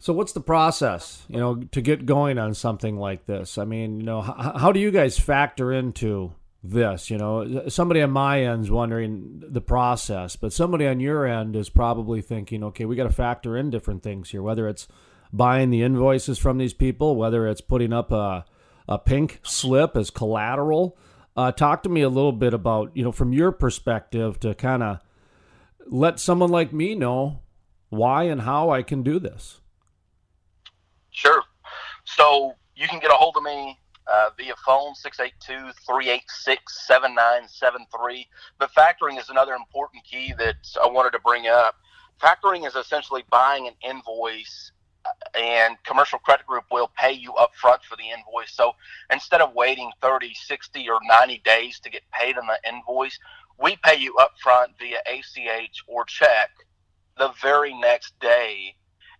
So 0.00 0.12
what's 0.12 0.32
the 0.32 0.40
process, 0.40 1.24
you 1.28 1.38
know, 1.38 1.56
to 1.56 1.80
get 1.80 2.06
going 2.06 2.38
on 2.38 2.54
something 2.54 2.96
like 2.98 3.26
this? 3.26 3.58
I 3.58 3.64
mean, 3.64 3.98
you 3.98 4.06
know, 4.06 4.20
how, 4.20 4.56
how 4.56 4.72
do 4.72 4.78
you 4.78 4.92
guys 4.92 5.18
factor 5.18 5.72
into 5.72 6.34
this? 6.62 7.10
You 7.10 7.18
know, 7.18 7.40
uh, 7.40 7.68
somebody 7.68 8.00
on 8.00 8.12
my 8.12 8.42
end's 8.42 8.70
wondering 8.70 9.42
the 9.44 9.60
process, 9.60 10.36
but 10.36 10.52
somebody 10.52 10.86
on 10.86 11.00
your 11.00 11.26
end 11.26 11.56
is 11.56 11.68
probably 11.68 12.22
thinking, 12.22 12.62
okay, 12.64 12.84
we 12.84 12.94
got 12.94 13.04
to 13.04 13.12
factor 13.12 13.56
in 13.56 13.70
different 13.70 14.04
things 14.04 14.30
here, 14.30 14.40
whether 14.40 14.68
it's 14.68 14.86
buying 15.32 15.70
the 15.70 15.82
invoices 15.82 16.38
from 16.38 16.58
these 16.58 16.74
people, 16.74 17.16
whether 17.16 17.48
it's 17.48 17.60
putting 17.60 17.92
up 17.92 18.12
a, 18.12 18.44
a 18.86 18.98
pink 18.98 19.40
slip 19.42 19.96
as 19.96 20.10
collateral. 20.10 20.96
Uh, 21.38 21.52
talk 21.52 21.84
to 21.84 21.88
me 21.88 22.02
a 22.02 22.08
little 22.08 22.32
bit 22.32 22.52
about, 22.52 22.90
you 22.96 23.04
know, 23.04 23.12
from 23.12 23.32
your 23.32 23.52
perspective 23.52 24.40
to 24.40 24.56
kind 24.56 24.82
of 24.82 24.98
let 25.86 26.18
someone 26.18 26.50
like 26.50 26.72
me 26.72 26.96
know 26.96 27.38
why 27.90 28.24
and 28.24 28.40
how 28.40 28.70
I 28.70 28.82
can 28.82 29.04
do 29.04 29.20
this. 29.20 29.60
Sure. 31.10 31.44
So 32.04 32.54
you 32.74 32.88
can 32.88 32.98
get 32.98 33.12
a 33.12 33.14
hold 33.14 33.36
of 33.36 33.44
me 33.44 33.78
uh, 34.08 34.30
via 34.36 34.54
phone 34.66 34.94
682-386-7973. 35.88 38.26
But 38.58 38.74
factoring 38.74 39.20
is 39.20 39.28
another 39.28 39.52
important 39.52 40.02
key 40.02 40.34
that 40.38 40.56
I 40.82 40.88
wanted 40.88 41.12
to 41.12 41.20
bring 41.20 41.46
up. 41.46 41.76
Factoring 42.20 42.66
is 42.66 42.74
essentially 42.74 43.22
buying 43.30 43.68
an 43.68 43.74
invoice 43.88 44.72
and 45.34 45.76
commercial 45.84 46.18
credit 46.18 46.46
group 46.46 46.64
will 46.70 46.90
pay 46.96 47.12
you 47.12 47.34
up 47.34 47.54
front 47.54 47.82
for 47.82 47.96
the 47.96 48.04
invoice. 48.04 48.52
So 48.52 48.72
instead 49.12 49.40
of 49.40 49.54
waiting 49.54 49.90
30, 50.00 50.34
60 50.34 50.88
or 50.88 50.98
90 51.08 51.42
days 51.44 51.80
to 51.80 51.90
get 51.90 52.02
paid 52.12 52.36
on 52.38 52.46
the 52.46 52.58
invoice, 52.68 53.18
we 53.60 53.76
pay 53.84 53.96
you 53.96 54.14
up 54.20 54.32
front 54.42 54.72
via 54.78 54.98
ACH 55.06 55.82
or 55.86 56.04
check 56.04 56.50
the 57.18 57.32
very 57.42 57.74
next 57.74 58.18
day. 58.20 58.74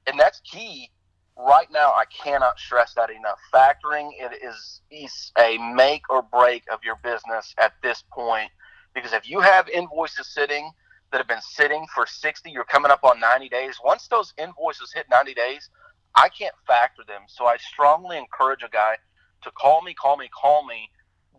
And 0.07 0.18
that's 0.18 0.40
key 0.40 0.90
right 1.38 1.68
now, 1.70 1.88
I 1.88 2.05
cannot 2.07 2.59
stress 2.59 2.94
that 2.94 3.11
enough. 3.11 3.38
Factoring 3.53 4.11
it 4.18 4.42
is, 4.42 4.81
is 4.90 5.33
a 5.38 5.59
make 5.74 6.11
or 6.11 6.22
break 6.22 6.64
of 6.72 6.81
your 6.85 6.96
business 7.03 7.55
at 7.59 7.72
this 7.83 8.03
point 8.12 8.51
because 8.94 9.12
if 9.12 9.29
you 9.29 9.40
have 9.40 9.68
invoices 9.68 10.27
sitting 10.27 10.70
that 11.11 11.18
have 11.18 11.29
been 11.29 11.40
sitting 11.40 11.87
for 11.94 12.07
60, 12.07 12.51
you're 12.51 12.64
coming 12.64 12.90
up 12.90 13.05
on 13.05 13.21
90 13.21 13.49
days. 13.49 13.77
Once 13.83 14.09
those 14.09 14.35
invoices 14.38 14.92
hit 14.92 15.07
90 15.11 15.35
days, 15.35 15.71
I 16.14 16.29
can't 16.29 16.55
factor 16.66 17.03
them. 17.07 17.23
So 17.29 17.47
I 17.47 17.57
strongly 17.57 18.18
encourage 18.18 18.62
a 18.62 18.68
guy 18.68 18.97
to 19.42 19.51
call 19.53 19.83
me, 19.83 19.94
call 19.94 20.16
me, 20.16 20.29
call 20.29 20.66
me, 20.66 20.90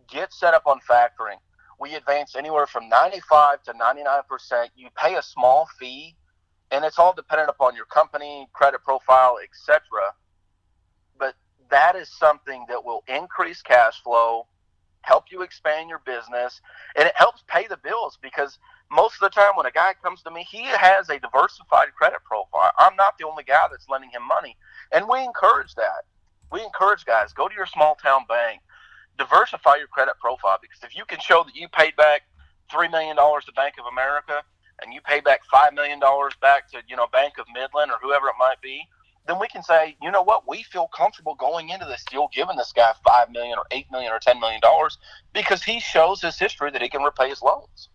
get 0.08 0.32
set 0.32 0.54
up 0.54 0.66
on 0.66 0.80
factoring. 0.88 1.38
We 1.78 1.94
advance 1.94 2.34
anywhere 2.36 2.66
from 2.66 2.88
95 2.88 3.62
to 3.64 3.72
99%. 3.72 4.68
You 4.76 4.88
pay 4.96 5.16
a 5.16 5.22
small 5.22 5.68
fee 5.78 6.16
and 6.70 6.84
it's 6.84 6.98
all 6.98 7.12
dependent 7.12 7.50
upon 7.50 7.74
your 7.74 7.86
company, 7.86 8.48
credit 8.52 8.82
profile, 8.82 9.38
etc. 9.42 9.80
But 11.18 11.34
that 11.70 11.96
is 11.96 12.08
something 12.08 12.64
that 12.68 12.84
will 12.84 13.02
increase 13.08 13.62
cash 13.62 14.02
flow, 14.02 14.46
help 15.02 15.24
you 15.30 15.42
expand 15.42 15.88
your 15.88 16.00
business, 16.04 16.60
and 16.96 17.06
it 17.06 17.14
helps 17.16 17.42
pay 17.48 17.66
the 17.66 17.76
bills 17.78 18.18
because 18.22 18.58
most 18.90 19.14
of 19.14 19.20
the 19.20 19.28
time 19.28 19.52
when 19.56 19.66
a 19.66 19.70
guy 19.70 19.94
comes 20.02 20.22
to 20.22 20.30
me, 20.30 20.46
he 20.50 20.64
has 20.64 21.08
a 21.08 21.18
diversified 21.20 21.94
credit 21.96 22.18
profile. 22.24 22.72
I'm 22.78 22.96
not 22.96 23.16
the 23.18 23.26
only 23.26 23.44
guy 23.44 23.66
that's 23.70 23.88
lending 23.88 24.10
him 24.10 24.26
money, 24.26 24.56
and 24.92 25.08
we 25.08 25.22
encourage 25.22 25.74
that. 25.76 26.04
We 26.52 26.64
encourage 26.64 27.04
guys 27.04 27.32
go 27.32 27.48
to 27.48 27.54
your 27.54 27.66
small 27.66 27.94
town 27.94 28.22
bank, 28.28 28.60
diversify 29.18 29.76
your 29.76 29.86
credit 29.86 30.14
profile 30.20 30.58
because 30.60 30.82
if 30.82 30.96
you 30.96 31.04
can 31.04 31.20
show 31.20 31.44
that 31.44 31.54
you 31.54 31.68
paid 31.68 31.94
back 31.96 32.22
three 32.70 32.88
million 32.88 33.16
dollars 33.16 33.44
to 33.44 33.52
Bank 33.52 33.74
of 33.78 33.86
America 33.86 34.42
and 34.82 34.92
you 34.92 35.00
pay 35.02 35.20
back 35.20 35.40
five 35.50 35.74
million 35.74 36.00
dollars 36.00 36.32
back 36.40 36.68
to 36.70 36.78
you 36.88 36.96
know 36.96 37.06
Bank 37.12 37.34
of 37.38 37.46
Midland 37.54 37.90
or 37.92 37.98
whoever 38.02 38.28
it 38.28 38.34
might 38.38 38.60
be, 38.62 38.82
then 39.26 39.38
we 39.38 39.46
can 39.48 39.62
say, 39.62 39.96
you 40.02 40.10
know 40.10 40.22
what, 40.22 40.48
we 40.48 40.62
feel 40.64 40.88
comfortable 40.88 41.34
going 41.34 41.68
into 41.68 41.84
this 41.84 42.04
deal, 42.10 42.28
giving 42.34 42.56
this 42.56 42.72
guy 42.72 42.92
five 43.06 43.30
million 43.30 43.58
or 43.58 43.64
eight 43.70 43.86
million 43.92 44.12
or 44.12 44.18
ten 44.18 44.40
million 44.40 44.60
dollars 44.60 44.98
because 45.32 45.62
he 45.62 45.78
shows 45.78 46.20
his 46.20 46.38
history 46.38 46.70
that 46.70 46.82
he 46.82 46.88
can 46.88 47.02
repay 47.02 47.28
his 47.28 47.42
loans. 47.42 47.88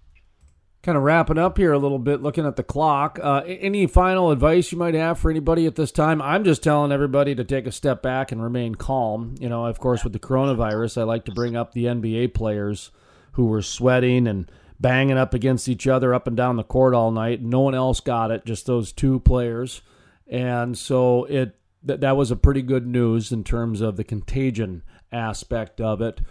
Kind 0.86 1.00
of 1.00 1.04
wrapping 1.04 1.40
up 1.40 1.58
here 1.58 1.74
a 1.74 1.80
little 1.80 1.98
bit, 1.98 2.22
looking 2.22 2.46
at 2.46 2.58
the 2.58 2.64
clock. 2.64 3.18
Uh, 3.20 3.42
any 3.48 3.88
final 3.88 4.30
advice 4.30 4.72
you 4.72 4.78
might 4.78 4.94
have 4.94 5.18
for 5.18 5.32
anybody 5.32 5.66
at 5.66 5.74
this 5.74 5.92
time? 5.92 6.22
I'm 6.22 6.44
just 6.44 6.62
telling 6.62 6.92
everybody 6.92 7.34
to 7.34 7.44
take 7.44 7.66
a 7.66 7.72
step 7.72 8.04
back 8.04 8.32
and 8.32 8.40
remain 8.40 8.76
calm. 8.76 9.34
You 9.40 9.50
know, 9.50 9.66
of 9.66 9.80
course, 9.80 10.04
with 10.04 10.14
the 10.14 10.20
coronavirus, 10.20 11.00
I 11.00 11.04
like 11.06 11.26
to 11.26 11.32
bring 11.32 11.56
up 11.56 11.74
the 11.74 11.86
NBA 11.86 12.36
players 12.36 12.92
who 13.32 13.48
were 13.48 13.64
sweating 13.64 14.28
and 14.28 14.48
banging 14.80 15.18
up 15.18 15.34
against 15.34 15.68
each 15.68 15.88
other 15.88 16.14
up 16.14 16.28
and 16.28 16.38
down 16.38 16.56
the 16.56 16.64
court 16.64 16.94
all 16.94 17.10
night. 17.10 17.42
No 17.42 17.62
one 17.62 17.74
else 17.74 18.00
got 18.00 18.30
it, 18.30 18.46
just 18.46 18.68
those 18.68 18.92
two 18.92 19.20
players. 19.22 19.82
And 20.28 20.78
so 20.78 21.24
it 21.24 21.58
that 21.82 22.02
that 22.02 22.16
was 22.16 22.30
a 22.30 22.36
pretty 22.36 22.62
good 22.62 22.86
news 22.86 23.32
in 23.32 23.44
terms 23.44 23.82
of 23.82 23.96
the 23.96 24.04
contagion 24.04 24.84
aspect 25.12 25.82
of 25.82 26.00
it. 26.04 26.22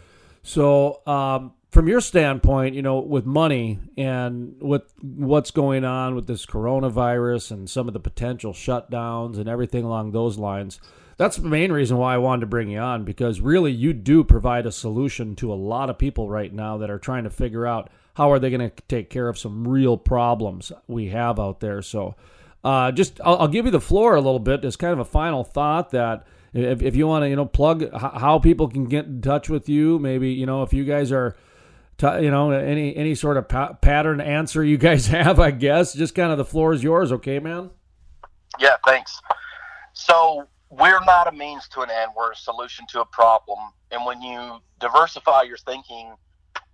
So 0.45 1.01
um, 1.09 1.55
from 1.75 1.89
your 1.89 2.01
standpoint, 2.01 2.77
you 2.77 2.83
know, 2.83 3.01
with 3.01 3.27
money 3.27 3.81
and 3.99 4.55
with 4.61 4.95
what's 5.03 5.51
going 5.51 5.85
on 5.85 6.15
with 6.15 6.29
this 6.29 6.47
coronavirus 6.47 7.51
and 7.51 7.69
some 7.69 7.89
of 7.89 7.95
the 7.95 8.01
potential 8.01 8.53
shutdowns 8.53 9.39
and 9.39 9.49
everything 9.49 9.85
along 9.85 10.13
those 10.13 10.39
lines, 10.39 10.81
that's 11.17 11.37
the 11.37 11.49
main 11.49 11.73
reason 11.73 11.97
why 11.97 12.15
I 12.15 12.19
wanted 12.19 12.43
to 12.43 12.47
bring 12.47 12.71
you 12.71 12.79
on 12.79 13.05
because 13.05 13.41
really 13.41 13.73
you 13.73 13.93
do 13.93 14.23
provide 14.23 14.67
a 14.67 14.73
solution 14.73 15.35
to 15.37 15.53
a 15.53 15.57
lot 15.57 15.91
of 15.91 15.99
people 15.99 16.31
right 16.31 16.53
now 16.53 16.79
that 16.79 16.91
are 16.91 16.99
trying 16.99 17.25
to 17.25 17.31
figure 17.31 17.67
out 17.67 17.91
how 18.15 18.31
are 18.31 18.39
they 18.39 18.51
going 18.51 18.71
to 18.71 18.83
take 18.87 19.11
care 19.11 19.29
of 19.29 19.37
some 19.37 19.67
real 19.67 19.97
problems 19.97 20.71
we 20.87 21.09
have 21.09 21.41
out 21.41 21.59
there. 21.59 21.83
So, 21.83 22.15
uh, 22.63 22.93
just 22.93 23.21
I'll, 23.25 23.39
I'll, 23.39 23.49
give 23.49 23.65
you 23.65 23.73
the 23.73 23.81
floor 23.81 24.15
a 24.15 24.21
little 24.21 24.39
bit 24.39 24.65
as 24.65 24.77
kind 24.77 24.93
of 24.93 25.01
a 25.01 25.05
final 25.05 25.43
thought 25.43 25.91
that 25.91 26.25
if, 26.53 26.83
if 26.83 26.95
you 26.95 27.09
want 27.09 27.25
to, 27.25 27.29
you 27.29 27.35
know, 27.35 27.47
plug 27.47 27.93
how 27.93 28.39
people 28.39 28.69
can 28.69 28.85
get 28.85 29.07
in 29.07 29.21
touch 29.21 29.49
with 29.49 29.69
you, 29.69 29.99
maybe 29.99 30.31
you 30.31 30.47
know 30.47 30.63
if 30.63 30.73
you 30.73 30.85
guys 30.85 31.11
are. 31.11 31.35
You 32.03 32.31
know 32.31 32.51
any 32.51 32.95
any 32.97 33.15
sort 33.15 33.37
of 33.37 33.49
pa- 33.49 33.75
pattern 33.75 34.21
answer 34.21 34.65
you 34.65 34.77
guys 34.77 35.07
have 35.09 35.41
i 35.41 35.51
guess? 35.51 35.95
Just 35.95 36.15
kind 36.15 36.33
of 36.33 36.39
the 36.39 36.45
floor 36.45 36.73
is 36.73 36.83
yours 36.83 37.13
okay 37.13 37.39
man? 37.39 37.71
Yeah 38.59 38.77
thanks. 38.87 39.21
So 39.93 40.47
we're 40.71 41.05
not 41.05 41.29
a 41.29 41.33
means 41.33 41.69
to 41.69 41.81
an 41.83 41.91
end. 41.91 42.13
We're 42.17 42.33
a 42.33 42.37
solution 42.37 42.85
to 42.91 43.01
a 43.01 43.05
problem. 43.05 43.59
And 43.93 44.05
when 44.05 44.21
you 44.21 44.59
diversify 44.81 45.43
your 45.43 45.57
thinking 45.57 46.15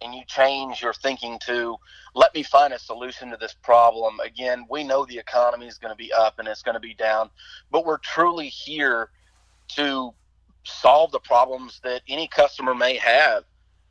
and 0.03 0.15
you 0.15 0.23
change 0.27 0.81
your 0.83 0.95
thinking 0.95 1.39
to 1.47 1.77
let 2.15 2.35
me 2.35 2.43
find 2.43 2.73
a 2.73 2.79
solution 2.79 3.31
to 3.31 3.37
this 3.37 3.55
problem 3.63 4.19
again 4.21 4.65
we 4.71 4.83
know 4.83 5.05
the 5.05 5.19
economy 5.19 5.67
is 5.67 5.79
going 5.79 5.93
to 5.93 5.97
be 5.97 6.13
up 6.13 6.39
and 6.39 6.49
it's 6.49 6.63
going 6.63 6.75
to 6.75 6.81
be 6.81 6.95
down 6.95 7.31
but 7.71 7.85
we're 7.85 7.99
truly 7.99 8.49
here 8.49 9.11
to 9.69 10.11
solve 10.65 11.11
the 11.13 11.21
problems 11.21 11.81
that 11.83 12.03
any 12.09 12.27
customer 12.29 12.75
may 12.75 12.97
have 12.97 13.45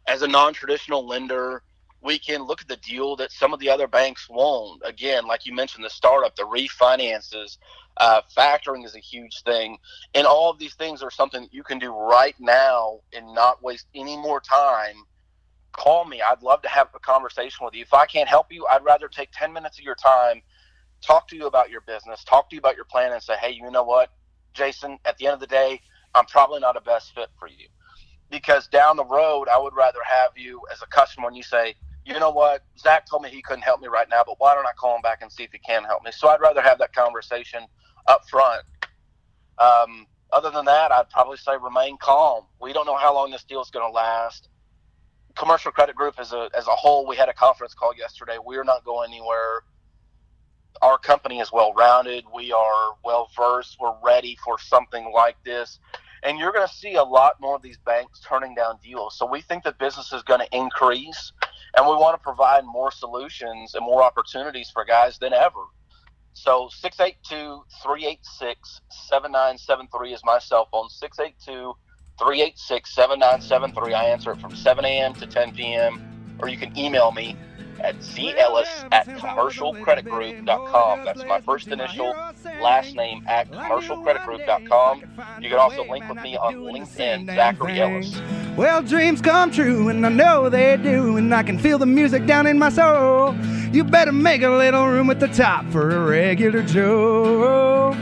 as 0.10 0.24
a 0.24 0.28
non-traditional 0.28 1.08
lender 1.08 1.63
we 2.02 2.19
can 2.19 2.43
look 2.43 2.62
at 2.62 2.69
the 2.69 2.78
deal 2.78 3.17
that 3.17 3.32
some 3.32 3.54
of 3.54 3.60
the 3.62 3.69
other 3.69 3.88
banks 3.88 4.28
won't 4.30 4.82
again 4.86 5.28
like 5.28 5.45
you 5.45 5.56
mentioned 5.56 5.86
the 5.86 5.91
startup 5.91 6.36
the 6.38 6.43
refinances 6.43 7.58
uh, 7.98 8.22
factoring 8.38 8.86
is 8.86 8.95
a 8.95 9.00
huge 9.00 9.43
thing 9.43 9.78
and 10.15 10.28
all 10.28 10.52
of 10.52 10.60
these 10.60 10.76
things 10.76 11.04
are 11.04 11.12
something 11.12 11.43
that 11.43 11.54
you 11.54 11.63
can 11.63 11.80
do 11.80 11.93
right 11.93 12.36
now 12.39 13.00
and 13.13 13.34
not 13.36 13.63
waste 13.63 13.88
any 13.95 14.17
more 14.17 14.41
time 14.41 14.95
call 15.74 16.06
me. 16.06 16.22
I'd 16.22 16.43
love 16.43 16.62
to 16.63 16.69
have 16.69 16.89
a 16.95 17.00
conversation 17.00 17.65
with 17.65 17.76
you. 17.76 17.84
If 17.84 17.93
I 17.93 18.08
can't 18.08 18.30
help 18.30 18.48
you, 18.52 18.67
I'd 18.72 18.84
rather 18.84 19.10
take 19.10 19.30
10 19.34 19.54
minutes 19.54 19.80
of 19.80 19.86
your 19.86 19.95
time, 19.95 20.41
talk 21.06 21.28
to 21.30 21.38
you 21.38 21.48
about 21.48 21.72
your 21.72 21.82
business, 21.82 22.24
talk 22.26 22.50
to 22.50 22.56
you 22.56 22.60
about 22.60 22.78
your 22.78 22.86
plan, 22.86 23.13
and 23.13 23.24
say, 23.24 23.36
hey, 23.41 23.52
you 23.52 23.69
know 23.72 23.84
what, 23.84 24.12
Jason, 24.54 25.00
at 25.06 25.17
the 25.17 25.28
end 25.28 25.36
of 25.36 25.41
the 25.41 25.48
day, 25.48 25.82
I'm 26.15 26.26
probably 26.26 26.60
not 26.60 26.78
a 26.78 26.82
best 26.82 27.13
fit 27.13 27.30
for 27.39 27.48
you. 27.48 27.67
Because 28.32 28.68
down 28.68 28.98
the 28.98 29.06
road, 29.06 29.48
I 29.50 29.58
would 29.60 29.76
rather 29.76 30.00
have 30.08 30.32
you 30.36 30.62
as 30.72 30.82
a 30.82 30.88
customer 30.88 31.28
and 31.28 31.38
you 31.38 31.44
say, 31.44 31.76
you 32.06 32.20
know 32.20 32.32
what, 32.32 32.63
Zach 32.80 33.06
told 33.10 33.24
me 33.24 33.30
he 33.30 33.42
couldn't 33.42 33.63
help 33.63 33.82
me 33.82 33.88
right 33.88 34.08
now, 34.10 34.24
but 34.26 34.36
why 34.39 34.56
don't 34.56 34.65
I 34.65 34.72
call 34.80 34.96
him 34.96 35.02
back 35.02 35.20
and 35.22 35.32
see 35.32 35.44
if 35.44 35.52
he 35.52 35.60
can 35.60 35.84
help 35.84 36.04
me? 36.04 36.12
So 36.13 36.30
I'd 36.30 36.42
rather 36.42 36.62
have 36.62 36.80
that 36.80 36.94
conversation 36.94 37.63
up 38.08 38.22
front. 38.30 38.63
Um, 39.60 40.08
other 40.34 40.52
than 40.52 40.65
that, 40.65 40.92
I'd 40.92 41.10
probably 41.10 41.38
say 41.38 41.54
remain 41.62 41.98
calm. 42.02 42.46
We 42.62 42.74
don't 42.74 42.86
know 42.86 42.98
how 42.98 43.13
long 43.13 43.32
this 43.32 43.44
deal 43.46 43.62
is 43.62 43.70
going 43.72 43.88
to 43.89 43.94
last. 43.94 44.50
Commercial 45.38 45.72
Credit 45.72 45.96
Group 45.96 46.15
as 46.20 46.34
a 46.34 46.50
as 46.58 46.68
a 46.68 46.72
whole, 46.72 47.08
we 47.08 47.15
had 47.15 47.30
a 47.30 47.34
conference 47.34 47.74
call 47.74 47.94
yesterday. 47.98 48.38
We're 48.44 48.63
not 48.65 48.84
going 48.86 49.12
anywhere. 49.12 49.62
Our 50.82 50.98
company 50.98 51.39
is 51.39 51.52
well 51.54 51.74
rounded. 51.74 52.26
We 52.34 52.52
are 52.54 52.94
well 53.04 53.30
versed. 53.38 53.78
We're 53.80 53.96
ready 54.04 54.38
for 54.44 54.58
something 54.60 55.12
like 55.13 55.38
this. 55.46 55.80
And 56.23 56.38
you're 56.38 56.51
going 56.51 56.67
to 56.67 56.73
see 56.73 56.95
a 56.95 57.03
lot 57.03 57.34
more 57.39 57.55
of 57.55 57.62
these 57.62 57.77
banks 57.86 58.19
turning 58.27 58.55
down 58.55 58.77
deals. 58.84 59.17
So 59.17 59.25
we 59.25 59.41
think 59.41 59.63
that 59.63 59.79
business 59.79 60.12
is 60.12 60.21
going 60.23 60.41
to 60.41 60.55
increase, 60.55 61.32
and 61.75 61.86
we 61.86 61.93
want 61.93 62.15
to 62.15 62.23
provide 62.23 62.65
more 62.65 62.91
solutions 62.91 63.75
and 63.75 63.86
more 63.86 64.03
opportunities 64.03 64.69
for 64.69 64.84
guys 64.84 65.17
than 65.19 65.34
ever. 65.34 65.63
So 66.34 66.69
682 66.71 67.63
386 67.84 68.82
7973 69.08 70.13
is 70.13 70.21
my 70.23 70.39
cell 70.39 70.67
phone. 70.71 70.89
682 70.89 71.73
386 72.17 72.95
7973. 72.95 73.93
I 73.93 74.05
answer 74.05 74.32
it 74.32 74.41
from 74.41 74.55
7 74.55 74.86
a.m. 74.86 75.13
to 75.15 75.25
10 75.25 75.53
p.m. 75.53 76.38
Or 76.39 76.47
you 76.47 76.58
can 76.58 76.77
email 76.77 77.12
me 77.12 77.36
at 77.82 77.98
zellis 77.98 78.88
at 78.92 79.08
commercialcreditgroup.com. 79.08 81.06
That's 81.06 81.24
my 81.26 81.42
first 81.42 81.68
initial, 81.68 82.15
last 82.62 82.96
name 82.96 83.24
at 83.28 83.52
commercialcreditgroup.com. 83.52 85.04
You 85.42 85.50
can 85.50 85.60
also 85.60 85.84
link 85.89 86.08
with 86.08 86.22
me 86.22 86.38
on 86.38 86.56
LinkedIn, 86.56 87.26
Zachary 87.28 87.80
Ellis. 87.80 88.22
Well, 88.56 88.82
dreams 88.82 89.22
come 89.22 89.52
true, 89.52 89.89
and 89.89 90.06
I 90.06 90.10
know 90.10 90.50
they 90.50 90.78
do, 90.78 91.18
and 91.18 91.34
I 91.34 91.44
can 91.44 91.58
feel 91.58 91.78
the 91.78 91.86
music 91.86 92.26
down 92.26 92.48
in 92.48 92.60
my 92.60 92.70
soul. 92.70 93.36
You 93.72 93.84
better 93.84 94.12
make 94.12 94.42
a 94.42 94.50
little 94.50 94.88
room 94.88 95.10
at 95.10 95.20
the 95.20 95.28
top 95.28 95.65
for 95.72 95.89
a 95.89 96.06
regular 96.10 96.63
Joe. 96.63 97.94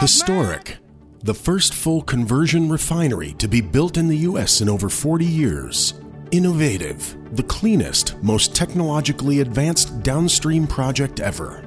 Historic. 0.00 0.78
The 1.22 1.34
first 1.34 1.74
full 1.74 2.02
conversion 2.02 2.68
refinery 2.68 3.32
to 3.34 3.48
be 3.48 3.60
built 3.60 3.96
in 3.96 4.06
the 4.06 4.18
U.S. 4.18 4.60
in 4.60 4.68
over 4.68 4.88
40 4.88 5.24
years. 5.24 5.94
Innovative, 6.32 7.16
the 7.36 7.42
cleanest, 7.44 8.20
most 8.20 8.54
technologically 8.54 9.40
advanced 9.40 10.02
downstream 10.02 10.66
project 10.66 11.20
ever. 11.20 11.62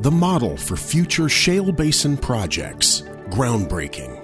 The 0.00 0.10
model 0.10 0.56
for 0.56 0.76
future 0.76 1.28
shale 1.28 1.72
basin 1.72 2.16
projects. 2.16 3.02
Groundbreaking. 3.30 4.22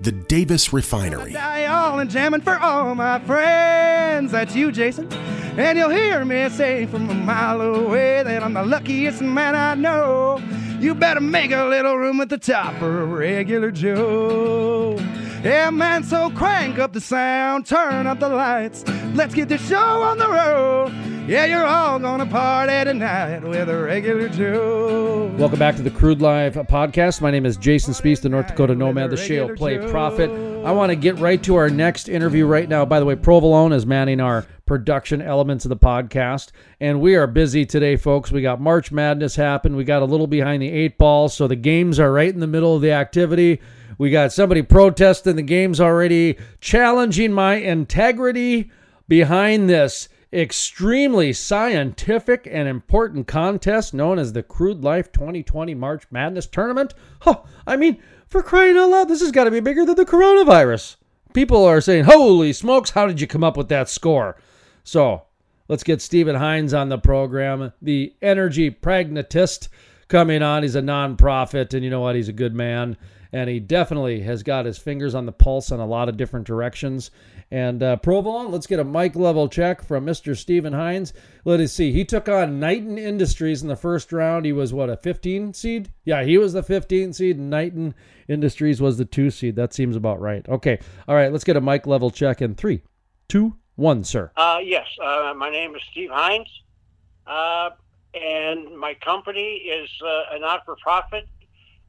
The 0.00 0.12
Davis 0.12 0.74
Refinery. 0.74 1.34
I 1.36 1.66
All 1.66 1.98
and 1.98 2.10
jamming 2.10 2.42
for 2.42 2.58
all 2.58 2.94
my 2.94 3.18
friends. 3.20 4.32
That's 4.32 4.54
you, 4.54 4.70
Jason. 4.70 5.10
And 5.56 5.78
you'll 5.78 5.88
hear 5.88 6.24
me 6.24 6.48
say 6.50 6.84
from 6.86 7.08
a 7.08 7.14
mile 7.14 7.62
away 7.62 8.22
that 8.22 8.42
I'm 8.42 8.52
the 8.52 8.62
luckiest 8.62 9.22
man 9.22 9.56
I 9.56 9.74
know. 9.74 10.42
You 10.80 10.94
better 10.94 11.20
make 11.20 11.50
a 11.50 11.64
little 11.64 11.96
room 11.96 12.20
at 12.20 12.28
the 12.28 12.38
top 12.38 12.72
for 12.76 13.02
a 13.02 13.04
regular 13.04 13.72
Joe. 13.72 14.96
Yeah, 15.42 15.70
man, 15.70 16.04
so 16.04 16.30
crank 16.30 16.78
up 16.78 16.92
the 16.92 17.00
sound, 17.00 17.66
turn 17.66 18.06
up 18.06 18.20
the 18.20 18.28
lights. 18.28 18.86
Let's 19.14 19.34
get 19.34 19.48
the 19.48 19.58
show 19.58 19.76
on 19.76 20.18
the 20.18 20.28
road. 20.28 20.92
Yeah, 21.26 21.46
you're 21.46 21.66
all 21.66 21.98
gonna 21.98 22.26
party 22.26 22.84
tonight 22.84 23.40
with 23.40 23.68
a 23.68 23.76
regular 23.76 24.28
Joe. 24.28 25.34
Welcome 25.36 25.58
back 25.58 25.74
to 25.76 25.82
the 25.82 25.90
Crude 25.90 26.22
Life 26.22 26.54
podcast. 26.54 27.20
My 27.20 27.32
name 27.32 27.44
is 27.44 27.56
Jason 27.56 27.92
Spiess, 27.92 28.22
the 28.22 28.28
North 28.28 28.46
Dakota 28.46 28.76
Nomad, 28.76 29.10
the 29.10 29.16
Shale 29.16 29.54
Play 29.56 29.78
Prophet. 29.90 30.30
I 30.64 30.70
want 30.70 30.90
to 30.90 30.96
get 30.96 31.18
right 31.18 31.42
to 31.42 31.56
our 31.56 31.68
next 31.70 32.08
interview 32.08 32.46
right 32.46 32.68
now. 32.68 32.84
By 32.84 33.00
the 33.00 33.04
way, 33.04 33.16
Provolone 33.16 33.72
is 33.72 33.84
manning 33.84 34.20
our 34.20 34.46
production 34.68 35.20
elements 35.20 35.64
of 35.64 35.70
the 35.70 35.76
podcast, 35.76 36.52
and 36.78 37.00
we 37.00 37.16
are 37.16 37.26
busy 37.26 37.66
today, 37.66 37.96
folks. 37.96 38.30
We 38.30 38.42
got 38.42 38.60
March 38.60 38.92
Madness 38.92 39.34
happen. 39.34 39.74
We 39.74 39.82
got 39.82 40.02
a 40.02 40.04
little 40.04 40.26
behind 40.28 40.62
the 40.62 40.70
eight 40.70 40.98
ball, 40.98 41.28
so 41.28 41.48
the 41.48 41.56
games 41.56 41.98
are 41.98 42.12
right 42.12 42.32
in 42.32 42.38
the 42.38 42.46
middle 42.46 42.76
of 42.76 42.82
the 42.82 42.92
activity. 42.92 43.60
We 43.96 44.10
got 44.10 44.32
somebody 44.32 44.62
protesting 44.62 45.36
the 45.36 45.42
games 45.42 45.80
already, 45.80 46.38
challenging 46.60 47.32
my 47.32 47.54
integrity 47.54 48.70
behind 49.08 49.68
this 49.68 50.08
extremely 50.32 51.32
scientific 51.32 52.46
and 52.48 52.68
important 52.68 53.26
contest 53.26 53.94
known 53.94 54.18
as 54.18 54.34
the 54.34 54.42
Crude 54.42 54.84
Life 54.84 55.10
2020 55.12 55.74
March 55.74 56.04
Madness 56.10 56.46
Tournament. 56.46 56.92
I 57.66 57.76
mean, 57.76 58.02
for 58.28 58.42
crying 58.42 58.76
out 58.76 58.90
loud, 58.90 59.08
this 59.08 59.22
has 59.22 59.32
got 59.32 59.44
to 59.44 59.50
be 59.50 59.60
bigger 59.60 59.86
than 59.86 59.96
the 59.96 60.04
coronavirus. 60.04 60.96
People 61.32 61.64
are 61.64 61.80
saying, 61.80 62.04
Holy 62.04 62.52
smokes, 62.52 62.90
how 62.90 63.06
did 63.06 63.20
you 63.20 63.26
come 63.26 63.42
up 63.42 63.56
with 63.56 63.68
that 63.70 63.88
score? 63.88 64.36
So 64.88 65.24
let's 65.68 65.84
get 65.84 66.00
Stephen 66.00 66.36
Hines 66.36 66.72
on 66.72 66.88
the 66.88 66.96
program, 66.96 67.74
the 67.82 68.14
energy 68.22 68.70
pragmatist 68.70 69.68
coming 70.08 70.42
on. 70.42 70.62
He's 70.62 70.76
a 70.76 70.80
nonprofit, 70.80 71.74
and 71.74 71.84
you 71.84 71.90
know 71.90 72.00
what? 72.00 72.16
He's 72.16 72.30
a 72.30 72.32
good 72.32 72.54
man 72.54 72.96
and 73.32 73.50
he 73.50 73.60
definitely 73.60 74.20
has 74.20 74.42
got 74.42 74.64
his 74.64 74.78
fingers 74.78 75.14
on 75.14 75.26
the 75.26 75.32
pulse 75.32 75.70
in 75.70 75.80
a 75.80 75.86
lot 75.86 76.08
of 76.08 76.16
different 76.16 76.46
directions. 76.46 77.10
And 77.50 77.82
uh, 77.82 77.96
Provolone, 77.96 78.50
let's 78.50 78.66
get 78.66 78.80
a 78.80 78.84
mic 78.84 79.16
level 79.16 79.48
check 79.48 79.82
from 79.82 80.06
Mr. 80.06 80.36
Stephen 80.36 80.72
Hines. 80.72 81.12
Let 81.44 81.60
us 81.60 81.72
see. 81.72 81.92
He 81.92 82.04
took 82.04 82.28
on 82.28 82.60
Knighton 82.60 82.98
Industries 82.98 83.62
in 83.62 83.68
the 83.68 83.76
first 83.76 84.12
round. 84.12 84.44
He 84.44 84.52
was 84.52 84.72
what 84.72 84.90
a 84.90 84.96
15 84.96 85.54
seed? 85.54 85.90
Yeah, 86.04 86.24
he 86.24 86.38
was 86.38 86.52
the 86.52 86.62
15 86.62 87.12
seed. 87.12 87.38
And 87.38 87.50
Knighton 87.50 87.94
Industries 88.28 88.80
was 88.80 88.98
the 88.98 89.04
two 89.04 89.30
seed. 89.30 89.56
That 89.56 89.72
seems 89.72 89.96
about 89.96 90.20
right. 90.20 90.46
Okay, 90.48 90.78
all 91.06 91.14
right. 91.14 91.32
Let's 91.32 91.44
get 91.44 91.56
a 91.56 91.60
mic 91.60 91.86
level 91.86 92.10
check 92.10 92.42
in 92.42 92.54
three, 92.54 92.82
two, 93.28 93.56
one, 93.78 94.02
sir. 94.02 94.32
Uh, 94.36 94.58
yes, 94.62 94.86
uh, 95.02 95.32
my 95.36 95.50
name 95.50 95.74
is 95.76 95.82
Steve 95.92 96.10
Hines, 96.12 96.48
uh, 97.26 97.70
and 98.12 98.76
my 98.76 98.94
company 98.94 99.40
is 99.40 99.88
uh, 100.04 100.34
a 100.36 100.38
not-for-profit 100.40 101.28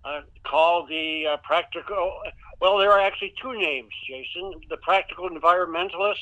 uh, 0.05 0.21
called 0.45 0.87
the 0.87 1.25
uh, 1.25 1.37
practical. 1.37 2.21
Well, 2.61 2.77
there 2.77 2.91
are 2.91 2.99
actually 2.99 3.33
two 3.41 3.57
names, 3.57 3.89
Jason: 4.07 4.61
the 4.69 4.77
practical 4.77 5.29
environmentalist 5.29 6.19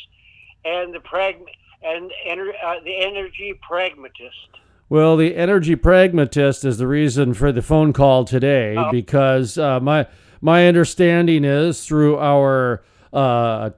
and 0.64 0.94
the 0.94 1.02
prag 1.02 1.36
and 1.84 2.12
ener- 2.26 2.54
uh, 2.64 2.80
the 2.84 2.96
energy 2.96 3.54
pragmatist. 3.68 4.50
Well, 4.90 5.18
the 5.18 5.36
energy 5.36 5.76
pragmatist 5.76 6.64
is 6.64 6.78
the 6.78 6.88
reason 6.88 7.34
for 7.34 7.52
the 7.52 7.62
phone 7.62 7.92
call 7.92 8.24
today 8.24 8.76
oh. 8.78 8.90
because 8.90 9.58
uh, 9.58 9.82
my 9.82 10.08
my 10.40 10.66
understanding 10.68 11.44
is 11.44 11.86
through 11.86 12.18
our 12.20 12.84
uh, 13.12 13.72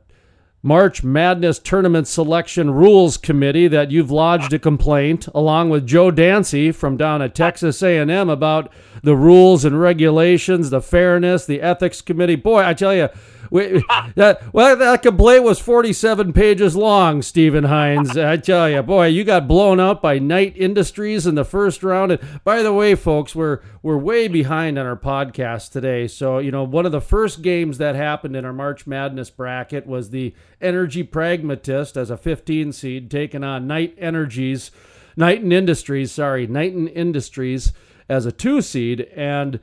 March 0.62 1.06
Madness 1.06 1.58
Tournament 1.58 2.06
Selection 2.06 2.72
Rules 2.72 3.16
Committee 3.16 3.70
that 3.70 3.92
you've 3.92 4.12
lodged 4.12 4.52
a 4.52 4.60
complaint 4.60 5.28
along 5.28 5.70
with 5.70 5.88
Joe 5.88 6.12
Dancy 6.12 6.74
from 6.74 6.98
down 6.98 7.22
at 7.22 7.34
Texas 7.34 7.82
A&M 7.82 8.30
about 8.30 8.70
the 9.02 9.16
rules 9.16 9.64
and 9.64 9.80
regulations, 9.80 10.70
the 10.70 10.82
fairness, 10.82 11.46
the 11.46 11.62
ethics 11.62 12.02
committee. 12.02 12.36
Boy, 12.36 12.66
I 12.66 12.74
tell 12.74 12.94
you, 12.94 13.08
we, 13.50 13.84
that, 14.16 14.54
well, 14.54 14.76
that 14.76 15.02
complaint 15.02 15.44
was 15.44 15.60
47 15.60 16.34
pages 16.34 16.76
long, 16.76 17.22
Stephen 17.22 17.66
Hines. 17.66 18.18
I 18.18 18.38
tell 18.38 18.70
you, 18.70 18.82
boy, 18.82 19.08
you 19.08 19.24
got 19.24 19.48
blown 19.48 19.80
out 19.80 20.02
by 20.02 20.20
Knight 20.20 20.56
Industries 20.56 21.26
in 21.26 21.36
the 21.36 21.46
first 21.46 21.84
round. 21.84 22.12
And 22.12 22.44
by 22.44 22.62
the 22.62 22.74
way, 22.74 22.96
folks, 22.96 23.36
we're 23.36 23.62
we're 23.82 23.98
way 23.98 24.28
behind 24.28 24.78
on 24.78 24.86
our 24.86 24.98
podcast 24.98 25.72
today. 25.72 26.08
So, 26.08 26.40
you 26.40 26.52
know, 26.52 26.64
one 26.64 26.86
of 26.86 26.92
the 26.92 27.02
first 27.02 27.42
games 27.42 27.78
that 27.78 27.96
happened 27.96 28.36
in 28.36 28.46
our 28.46 28.54
March 28.54 28.86
Madness 28.86 29.30
bracket 29.30 29.88
was 29.88 30.10
the 30.10 30.34
Energy 30.62 31.04
Pragmatist 31.04 31.96
as 31.98 32.10
a 32.10 32.18
15 32.18 32.74
seed 32.74 33.10
taking 33.10 33.44
on 33.44 33.68
Knight 33.68 33.96
Energies, 33.98 34.72
Knighton 35.16 35.52
Industries, 35.52 36.12
sorry, 36.12 36.46
Knight 36.48 36.74
and 36.74 36.90
Industries 36.90 37.74
as 38.10 38.26
a 38.26 38.32
two 38.32 38.62
seed, 38.62 39.02
and 39.16 39.60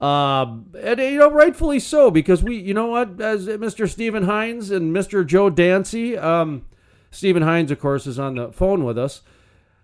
uh, 0.00 0.46
and 0.80 1.00
you 1.00 1.18
know 1.18 1.30
rightfully 1.30 1.80
so 1.80 2.10
because 2.10 2.42
we, 2.42 2.56
you 2.56 2.74
know 2.74 2.86
what, 2.86 3.20
as 3.20 3.46
Mr. 3.46 3.88
Stephen 3.88 4.24
Hines 4.24 4.70
and 4.70 4.94
Mr. 4.94 5.26
Joe 5.26 5.50
Dancy, 5.50 6.16
um, 6.16 6.64
Stephen 7.10 7.42
Hines, 7.42 7.70
of 7.70 7.80
course, 7.80 8.06
is 8.06 8.18
on 8.18 8.36
the 8.36 8.52
phone 8.52 8.84
with 8.84 8.96
us. 8.98 9.22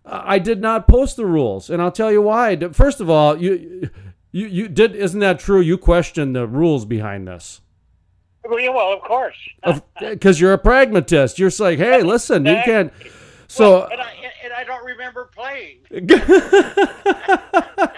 I 0.07 0.39
did 0.39 0.61
not 0.61 0.87
post 0.87 1.17
the 1.17 1.25
rules, 1.27 1.71
and 1.71 1.81
I'll 1.81 1.91
tell 1.91 2.13
you 2.13 2.21
why. 2.21 2.57
First 2.73 3.01
of 3.01 3.09
all, 3.09 3.41
you 3.41 3.91
you 4.33 4.47
you 4.47 4.69
did 4.69 4.95
isn't 4.95 5.21
that 5.21 5.41
true? 5.41 5.61
You 5.61 5.79
questioned 5.79 6.37
the 6.37 6.47
rules 6.47 6.85
behind 6.85 7.27
this. 7.27 7.61
Well, 8.45 8.61
yeah, 8.61 8.69
well, 8.69 8.93
of 8.93 9.01
course, 9.01 9.37
because 9.99 10.39
you're 10.39 10.53
a 10.53 10.59
pragmatist. 10.59 11.39
You're 11.39 11.51
like, 11.59 11.79
hey, 11.79 12.03
listen, 12.03 12.45
you 12.45 12.61
can't. 12.65 12.93
So 13.47 13.89
well, 13.89 13.99
I, 14.57 14.65
don't 14.65 14.85
remember 14.85 15.31
playing. 15.35 15.79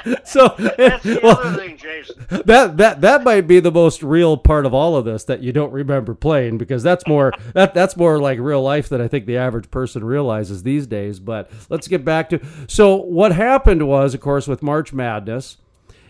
so 0.25 0.55
that's 0.59 1.03
the 1.03 1.21
well, 1.23 1.39
other 1.39 1.59
thing, 1.59 1.77
Jason. 1.77 2.27
That 2.45 2.77
that 2.77 3.01
that 3.01 3.25
might 3.25 3.43
be 3.43 3.61
the 3.61 3.73
most 3.73 4.03
real 4.03 4.37
part 4.37 4.67
of 4.67 4.75
all 4.75 4.97
of 4.97 5.05
this 5.05 5.25
that 5.25 5.43
you 5.43 5.53
don't 5.53 5.73
remember 5.73 6.15
playing 6.15 6.59
because 6.59 6.83
that's 6.83 7.07
more 7.07 7.33
that 7.55 7.75
that's 7.75 7.97
more 7.97 8.19
like 8.19 8.39
real 8.39 8.63
life 8.63 8.89
than 8.89 9.01
I 9.01 9.09
think 9.09 9.27
the 9.27 9.37
average 9.37 9.71
person 9.71 10.05
realizes 10.05 10.63
these 10.63 10.87
days. 10.87 11.19
But 11.19 11.51
let's 11.69 11.89
get 11.89 12.05
back 12.05 12.31
to 12.31 12.41
so 12.69 12.97
what 12.97 13.33
happened 13.33 13.87
was, 13.87 14.15
of 14.15 14.21
course, 14.21 14.47
with 14.47 14.63
March 14.63 14.93
Madness 14.93 15.59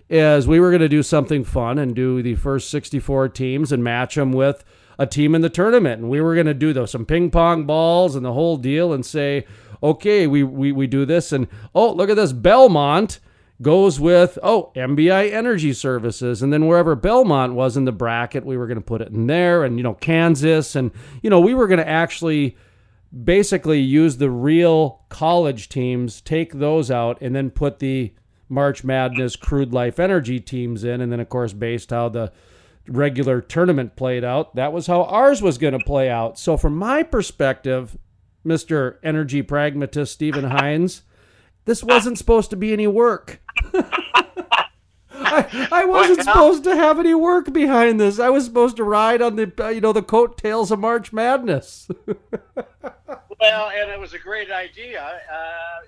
is 0.08 0.46
we 0.46 0.60
were 0.60 0.70
going 0.70 0.80
to 0.80 0.88
do 0.88 1.02
something 1.02 1.42
fun 1.42 1.78
and 1.78 1.94
do 1.94 2.22
the 2.22 2.36
first 2.36 2.70
64 2.70 3.28
teams 3.30 3.72
and 3.72 3.82
match 3.82 4.14
them 4.14 4.32
with 4.32 4.64
a 4.98 5.06
team 5.06 5.34
in 5.34 5.42
the 5.42 5.50
tournament, 5.50 6.00
and 6.00 6.10
we 6.10 6.20
were 6.20 6.34
going 6.34 6.46
to 6.46 6.54
do 6.54 6.72
those, 6.72 6.90
some 6.90 7.04
ping 7.04 7.30
pong 7.30 7.64
balls 7.64 8.16
and 8.16 8.24
the 8.24 8.32
whole 8.32 8.56
deal, 8.56 8.92
and 8.92 9.04
say, 9.04 9.46
okay, 9.82 10.26
we, 10.26 10.42
we 10.42 10.72
we 10.72 10.86
do 10.86 11.04
this, 11.04 11.32
and 11.32 11.48
oh, 11.74 11.92
look 11.92 12.10
at 12.10 12.16
this, 12.16 12.32
Belmont 12.32 13.20
goes 13.62 13.98
with 13.98 14.38
oh 14.42 14.70
MBI 14.76 15.32
Energy 15.32 15.72
Services, 15.72 16.42
and 16.42 16.52
then 16.52 16.66
wherever 16.66 16.94
Belmont 16.94 17.54
was 17.54 17.76
in 17.76 17.84
the 17.84 17.92
bracket, 17.92 18.44
we 18.44 18.56
were 18.56 18.66
going 18.66 18.78
to 18.78 18.84
put 18.84 19.00
it 19.00 19.08
in 19.08 19.26
there, 19.26 19.64
and 19.64 19.76
you 19.76 19.82
know 19.82 19.94
Kansas, 19.94 20.76
and 20.76 20.90
you 21.22 21.30
know 21.30 21.40
we 21.40 21.54
were 21.54 21.66
going 21.66 21.78
to 21.78 21.88
actually 21.88 22.56
basically 23.24 23.80
use 23.80 24.16
the 24.16 24.30
real 24.30 25.00
college 25.08 25.68
teams, 25.68 26.20
take 26.20 26.54
those 26.54 26.90
out, 26.90 27.20
and 27.20 27.34
then 27.34 27.50
put 27.50 27.78
the 27.78 28.12
March 28.48 28.84
Madness 28.84 29.36
Crude 29.36 29.72
Life 29.72 29.98
Energy 29.98 30.40
teams 30.40 30.84
in, 30.84 31.00
and 31.00 31.10
then 31.10 31.20
of 31.20 31.28
course 31.28 31.52
based 31.52 31.90
how 31.90 32.08
the 32.08 32.32
regular 32.88 33.40
tournament 33.40 33.96
played 33.96 34.24
out, 34.24 34.54
that 34.54 34.72
was 34.72 34.86
how 34.86 35.04
ours 35.04 35.42
was 35.42 35.58
going 35.58 35.78
to 35.78 35.84
play 35.84 36.08
out. 36.08 36.38
So 36.38 36.56
from 36.56 36.76
my 36.76 37.02
perspective, 37.02 37.96
Mr. 38.46 38.96
Energy 39.02 39.42
Pragmatist 39.42 40.12
Stephen 40.12 40.44
Hines, 40.44 41.02
this 41.64 41.82
wasn't 41.82 42.16
supposed 42.16 42.50
to 42.50 42.56
be 42.56 42.72
any 42.72 42.86
work. 42.86 43.40
I, 45.10 45.68
I 45.72 45.84
wasn't 45.84 46.18
well, 46.18 46.26
supposed 46.26 46.64
to 46.64 46.76
have 46.76 46.98
any 46.98 47.14
work 47.14 47.52
behind 47.52 48.00
this. 48.00 48.18
I 48.18 48.30
was 48.30 48.44
supposed 48.44 48.76
to 48.76 48.84
ride 48.84 49.20
on 49.20 49.36
the 49.36 49.52
uh, 49.58 49.68
you 49.68 49.80
know 49.80 49.92
the 49.92 50.02
coattails 50.02 50.70
of 50.70 50.78
March 50.78 51.12
Madness. 51.12 51.88
well, 52.06 53.70
and 53.70 53.90
it 53.90 53.98
was 53.98 54.14
a 54.14 54.18
great 54.18 54.50
idea. 54.50 55.02
Uh, 55.02 55.86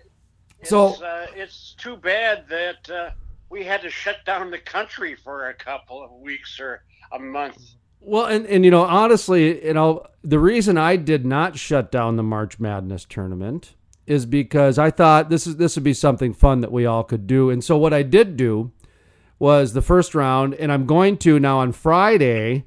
it's, 0.60 0.70
so 0.70 1.02
uh, 1.04 1.26
it's 1.34 1.74
too 1.78 1.96
bad 1.96 2.46
that 2.48 2.90
uh, 2.90 3.10
we 3.48 3.64
had 3.64 3.80
to 3.82 3.90
shut 3.90 4.24
down 4.26 4.50
the 4.50 4.58
country 4.58 5.14
for 5.14 5.48
a 5.48 5.54
couple 5.54 6.02
of 6.02 6.10
weeks 6.12 6.58
or 6.58 6.82
a 7.12 7.18
month. 7.18 7.58
Well, 8.00 8.26
and, 8.26 8.46
and 8.46 8.64
you 8.64 8.70
know, 8.70 8.84
honestly, 8.84 9.64
you 9.66 9.74
know, 9.74 10.06
the 10.22 10.38
reason 10.38 10.78
I 10.78 10.96
did 10.96 11.26
not 11.26 11.58
shut 11.58 11.90
down 11.90 12.16
the 12.16 12.22
March 12.22 12.58
Madness 12.58 13.04
tournament 13.04 13.74
is 14.06 14.24
because 14.24 14.78
I 14.78 14.90
thought 14.90 15.28
this 15.28 15.46
is 15.46 15.56
this 15.56 15.76
would 15.76 15.84
be 15.84 15.94
something 15.94 16.32
fun 16.32 16.62
that 16.62 16.72
we 16.72 16.86
all 16.86 17.04
could 17.04 17.26
do. 17.26 17.50
And 17.50 17.62
so 17.62 17.76
what 17.76 17.92
I 17.92 18.02
did 18.02 18.36
do 18.36 18.72
was 19.38 19.72
the 19.72 19.82
first 19.82 20.14
round, 20.14 20.54
and 20.54 20.72
I'm 20.72 20.86
going 20.86 21.18
to 21.18 21.38
now 21.38 21.58
on 21.58 21.72
Friday. 21.72 22.64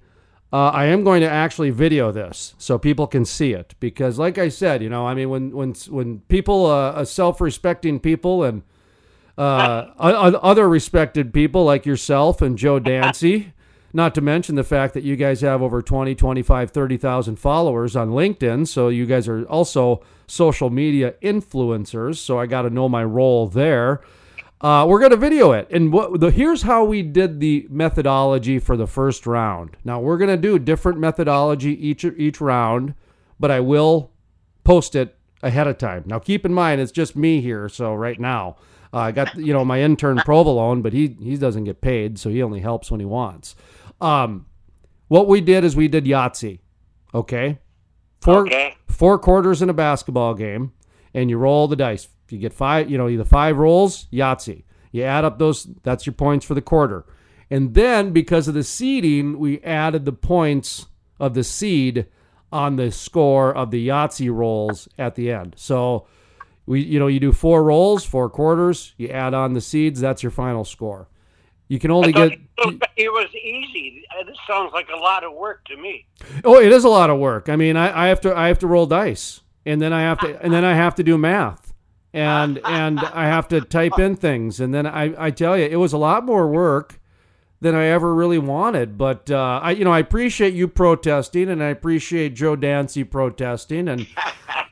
Uh, 0.54 0.70
I 0.70 0.86
am 0.86 1.06
going 1.06 1.22
to 1.22 1.30
actually 1.30 1.70
video 1.70 2.12
this 2.12 2.56
so 2.58 2.78
people 2.78 3.08
can 3.08 3.24
see 3.24 3.54
it 3.54 3.74
because, 3.80 4.20
like 4.20 4.38
I 4.38 4.50
said, 4.50 4.84
you 4.84 4.90
know, 4.90 5.08
I 5.08 5.14
mean, 5.14 5.30
when 5.30 5.52
when 5.52 5.74
when 5.90 6.20
people, 6.28 6.66
uh, 6.66 7.06
self-respecting 7.06 8.02
people, 8.02 8.44
and 8.44 8.62
uh, 9.38 9.88
other 9.98 10.68
respected 10.68 11.34
people 11.34 11.64
like 11.64 11.86
yourself 11.86 12.42
and 12.42 12.58
Joe 12.58 12.80
Dancy, 12.92 13.54
not 13.94 14.16
to 14.16 14.22
mention 14.22 14.56
the 14.56 14.64
fact 14.64 14.94
that 14.94 15.04
you 15.04 15.16
guys 15.16 15.42
have 15.42 15.62
over 15.62 15.82
20, 15.82 16.16
25, 16.16 16.72
30,000 16.72 17.36
followers 17.38 17.96
on 17.96 18.10
LinkedIn. 18.10 18.68
So 18.68 18.90
you 18.90 19.06
guys 19.06 19.28
are 19.28 19.44
also 19.46 20.02
social 20.28 20.70
media 20.70 21.16
influencers. 21.22 22.18
So 22.18 22.40
I 22.40 22.46
got 22.46 22.64
to 22.64 22.70
know 22.70 22.88
my 22.88 23.04
role 23.04 23.48
there. 23.48 24.02
Uh, 24.62 24.86
we're 24.88 25.00
going 25.00 25.12
to 25.12 25.18
video 25.18 25.52
it. 25.54 25.68
And 25.72 25.92
what 25.92 26.20
the, 26.20 26.30
here's 26.30 26.62
how 26.62 26.84
we 26.84 27.02
did 27.02 27.40
the 27.40 27.68
methodology 27.70 28.60
for 28.60 28.78
the 28.78 28.88
first 28.88 29.26
round. 29.26 29.76
Now 29.84 30.00
we're 30.00 30.18
going 30.18 30.30
to 30.30 30.38
do 30.38 30.60
different 30.60 31.00
methodology 31.00 31.72
each 31.88 32.06
each 32.06 32.40
round, 32.40 32.94
but 33.40 33.50
I 33.50 33.60
will 33.60 34.12
post 34.64 34.96
it 34.96 35.18
ahead 35.42 35.66
of 35.66 35.80
time. 35.80 36.04
Now 36.06 36.20
keep 36.20 36.46
in 36.46 36.54
mind 36.54 36.80
it's 36.80 36.92
just 36.92 37.16
me 37.16 37.42
here, 37.42 37.68
so 37.70 37.96
right 37.96 38.20
now 38.20 38.56
uh, 38.94 38.98
I 38.98 39.12
got 39.12 39.36
you 39.36 39.52
know 39.52 39.66
my 39.66 39.82
intern 39.82 40.18
provolone, 40.26 40.84
but 40.84 40.94
he 40.94 41.16
he 41.20 41.38
doesn't 41.38 41.64
get 41.64 41.82
paid, 41.82 42.20
so 42.20 42.30
he 42.30 42.44
only 42.44 42.60
helps 42.60 42.92
when 42.92 43.00
he 43.00 43.06
wants. 43.06 43.56
Um, 44.02 44.48
what 45.08 45.28
we 45.28 45.42
did 45.42 45.64
is 45.64 45.76
we 45.76 45.88
did 45.88 46.06
Yahtzee. 46.06 46.60
Okay. 47.14 47.60
Four, 48.22 48.42
okay. 48.42 48.76
four 48.88 49.20
quarters 49.20 49.62
in 49.62 49.70
a 49.70 49.74
basketball 49.74 50.34
game, 50.34 50.74
and 51.14 51.30
you 51.30 51.38
roll 51.38 51.68
the 51.68 51.76
dice. 51.76 52.08
If 52.26 52.32
you 52.32 52.40
get 52.40 52.54
five, 52.54 52.90
you 52.90 52.98
know, 52.98 53.10
either 53.10 53.26
five 53.26 53.58
rolls, 53.58 54.08
Yahtzee. 54.12 54.64
You 54.92 55.04
add 55.04 55.26
up 55.26 55.40
those, 55.40 55.68
that's 55.84 56.06
your 56.06 56.14
points 56.14 56.46
for 56.46 56.54
the 56.54 56.62
quarter. 56.62 57.06
And 57.50 57.74
then 57.74 58.12
because 58.12 58.48
of 58.48 58.54
the 58.54 58.64
seeding, 58.64 59.38
we 59.40 59.60
added 59.62 60.06
the 60.06 60.14
points 60.14 60.88
of 61.20 61.34
the 61.34 61.44
seed 61.44 62.08
on 62.52 62.76
the 62.76 62.92
score 62.92 63.54
of 63.54 63.72
the 63.72 63.88
Yahtzee 63.88 64.34
rolls 64.34 64.88
at 64.98 65.16
the 65.16 65.32
end. 65.32 65.56
So 65.58 66.08
we, 66.66 66.82
you 66.82 67.00
know, 67.00 67.08
you 67.08 67.20
do 67.20 67.32
four 67.32 67.64
rolls, 67.64 68.06
four 68.06 68.30
quarters, 68.30 68.94
you 68.98 69.10
add 69.10 69.34
on 69.34 69.54
the 69.54 69.62
seeds, 69.62 70.00
that's 70.00 70.24
your 70.24 70.32
final 70.32 70.64
score. 70.64 71.10
You 71.72 71.80
can 71.80 71.90
only 71.90 72.12
get. 72.12 72.34
It 72.98 73.10
was 73.14 73.30
easy. 73.34 74.04
This 74.28 74.36
sounds 74.46 74.74
like 74.74 74.90
a 74.94 74.98
lot 74.98 75.24
of 75.24 75.32
work 75.32 75.64
to 75.68 75.78
me. 75.78 76.06
Oh, 76.44 76.60
it 76.60 76.70
is 76.70 76.84
a 76.84 76.90
lot 76.90 77.10
of 77.10 77.18
work. 77.18 77.48
I 77.48 77.56
mean, 77.56 77.78
I, 77.78 78.08
I 78.08 78.08
have 78.10 78.20
to 78.22 78.38
I 78.38 78.50
have 78.50 78.60
to 78.60 78.68
roll 78.68 78.86
dice, 78.86 79.40
and 79.66 79.82
then 79.82 79.94
I 79.94 80.02
have 80.02 80.20
to 80.20 80.38
and 80.44 80.52
then 80.52 80.66
I 80.66 80.76
have 80.76 80.96
to 80.96 81.04
do 81.04 81.18
math, 81.18 81.74
and 82.12 82.60
and 82.66 83.00
I 83.00 83.24
have 83.28 83.48
to 83.48 83.62
type 83.62 83.98
in 84.00 84.18
things, 84.18 84.60
and 84.60 84.74
then 84.74 84.86
I 84.86 85.28
I 85.28 85.32
tell 85.32 85.58
you, 85.58 85.64
it 85.64 85.78
was 85.78 85.94
a 85.94 85.98
lot 85.98 86.26
more 86.26 86.46
work 86.46 87.00
than 87.62 87.74
I 87.74 87.86
ever 87.86 88.14
really 88.14 88.38
wanted. 88.38 88.98
But 88.98 89.32
uh, 89.32 89.62
I, 89.64 89.72
you 89.72 89.86
know, 89.86 89.94
I 89.94 90.00
appreciate 90.00 90.54
you 90.54 90.68
protesting, 90.68 91.48
and 91.48 91.64
I 91.64 91.68
appreciate 91.68 92.36
Joe 92.36 92.58
Dancy 92.58 93.06
protesting, 93.06 93.88
and 93.88 94.08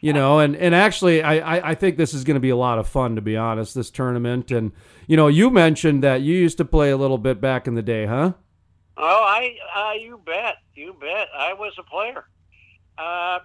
you 0.01 0.13
know, 0.13 0.39
and 0.39 0.55
and 0.55 0.73
actually, 0.73 1.21
I 1.21 1.71
I, 1.71 1.75
think 1.75 1.97
this 1.97 2.13
is 2.13 2.23
going 2.23 2.35
to 2.35 2.41
be 2.41 2.49
a 2.49 2.55
lot 2.55 2.79
of 2.79 2.87
fun, 2.87 3.15
to 3.15 3.21
be 3.21 3.35
honest, 3.35 3.75
this 3.75 3.89
tournament, 3.89 4.51
and 4.51 4.71
you 5.07 5.17
know, 5.17 5.27
you 5.27 5.49
mentioned 5.49 6.03
that 6.03 6.21
you 6.21 6.35
used 6.35 6.57
to 6.59 6.65
play 6.65 6.91
a 6.91 6.97
little 6.97 7.17
bit 7.17 7.41
back 7.41 7.67
in 7.67 7.75
the 7.75 7.81
day, 7.81 8.05
huh? 8.05 8.33
Oh, 8.95 9.23
I, 9.23 9.55
uh, 9.75 9.93
you 9.93 10.21
bet, 10.25 10.55
you 10.73 10.95
bet. 10.99 11.27
I 11.37 11.53
was 11.53 11.73
a 11.77 11.83
player. 11.83 12.25
Uh, 12.97 13.39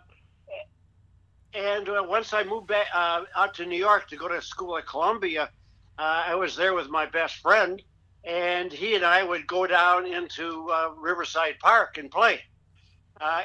and 1.55 1.89
uh, 1.89 2.05
once 2.09 2.33
I 2.33 2.43
moved 2.43 2.67
back 2.67 2.89
uh, 2.93 3.23
out 3.37 3.55
to 3.55 3.67
New 3.67 3.79
York 3.79 4.09
to 4.09 4.17
go 4.17 4.27
to 4.27 4.43
school 4.43 4.77
at 4.79 4.87
Columbia, 4.87 5.51
uh, 5.97 6.25
I 6.27 6.35
was 6.35 6.57
there 6.57 6.75
with 6.75 6.89
my 6.89 7.07
best 7.07 7.37
friend, 7.37 7.81
and 8.25 8.73
he 8.73 8.97
and 8.97 9.05
I 9.05 9.23
would 9.23 9.47
go 9.47 9.67
down 9.67 10.07
into 10.07 10.69
uh, 10.71 10.91
Riverside 10.99 11.61
Park 11.61 11.99
and 11.99 12.11
play. 12.11 12.41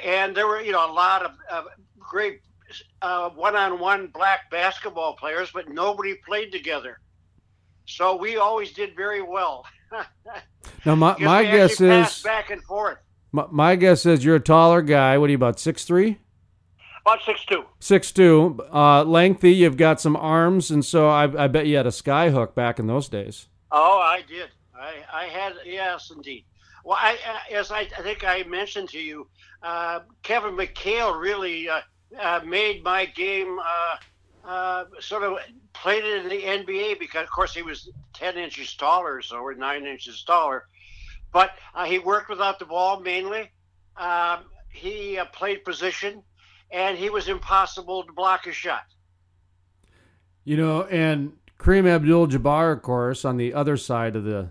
and 0.04 0.36
there 0.36 0.48
were, 0.48 0.62
you 0.62 0.72
know, 0.72 0.92
a 0.92 0.94
lot 0.94 1.24
of 1.24 1.66
great 2.00 2.42
one-on-one 3.02 4.08
black 4.08 4.50
basketball 4.52 5.16
players, 5.16 5.52
but 5.52 5.70
nobody 5.70 6.16
played 6.26 6.52
together. 6.52 7.00
So 7.86 8.16
we 8.16 8.38
always 8.38 8.72
did 8.72 8.96
very 8.96 9.22
well. 9.22 9.66
now 10.86 10.96
my 10.96 11.18
my 11.20 11.44
guess 11.44 11.82
is 11.82 12.22
back 12.22 12.52
and 12.52 12.64
forth. 12.64 13.00
My, 13.32 13.46
my, 13.52 13.76
guess 13.76 14.06
is 14.06 14.24
you're 14.24 14.36
a 14.36 14.40
taller 14.40 14.82
guy. 14.82 15.18
What 15.18 15.28
are 15.28 15.32
you 15.32 15.36
about 15.36 15.60
six 15.60 15.86
three? 15.86 16.20
About 17.02 17.24
six 17.26 17.44
two. 17.46 17.64
Six 17.80 18.12
two. 18.12 18.60
Uh, 18.72 19.04
lengthy. 19.04 19.54
You've 19.54 19.78
got 19.78 20.00
some 20.00 20.16
arms, 20.16 20.70
and 20.70 20.86
so 20.86 21.10
I, 21.10 21.46
I 21.46 21.48
bet 21.48 21.66
you 21.66 21.78
had 21.78 21.88
a 21.88 21.92
sky 21.92 22.30
hook 22.30 22.54
back 22.54 22.78
in 22.78 22.86
those 22.86 23.10
days. 23.10 23.48
Oh, 23.72 24.00
I 24.00 24.22
did. 24.28 24.50
I 24.76 24.94
I 25.12 25.26
had 25.26 25.54
yes, 25.66 26.12
indeed. 26.16 26.46
Well, 26.86 26.98
I, 27.00 27.18
as 27.54 27.72
I, 27.72 27.82
I 27.82 28.02
think 28.02 28.24
I 28.24 28.44
mentioned 28.44 28.90
to 28.90 29.00
you, 29.00 29.28
uh, 29.62 30.00
Kevin 30.24 30.56
McHale 30.56 31.20
really 31.20 31.70
uh, 31.70 31.82
uh 32.18 32.40
made 32.46 32.84
my 32.84 33.06
game 33.06 33.60
uh, 33.60 33.96
uh, 34.46 34.86
sort 35.00 35.24
of 35.24 35.38
played 35.74 36.04
it 36.04 36.24
in 36.24 36.30
the 36.30 36.42
NBA 36.42 37.00
because, 37.00 37.24
of 37.24 37.30
course, 37.30 37.54
he 37.54 37.62
was 37.62 37.90
10 38.14 38.38
inches 38.38 38.74
taller, 38.76 39.22
so 39.22 39.42
we're 39.44 39.54
nine 39.54 39.86
inches 39.86 40.24
taller. 40.24 40.66
But 41.32 41.52
uh, 41.76 41.86
he 41.86 42.00
worked 42.00 42.30
without 42.30 42.60
the 42.60 42.66
ball 42.66 43.00
mainly. 43.00 43.52
Um, 43.98 44.46
he 44.72 45.18
uh, 45.18 45.26
played 45.26 45.64
position, 45.64 46.24
and 46.72 46.98
he 46.98 47.10
was 47.10 47.28
impossible 47.28 48.04
to 48.04 48.14
block 48.14 48.48
a 48.48 48.52
shot. 48.52 48.86
You 50.46 50.58
know, 50.58 50.84
and 50.86 51.34
Kareem 51.60 51.88
Abdul-Jabbar, 51.88 52.74
of 52.74 52.82
course, 52.82 53.26
on 53.26 53.38
the 53.38 53.54
other 53.54 53.78
side 53.78 54.16
of 54.16 54.24
the 54.24 54.50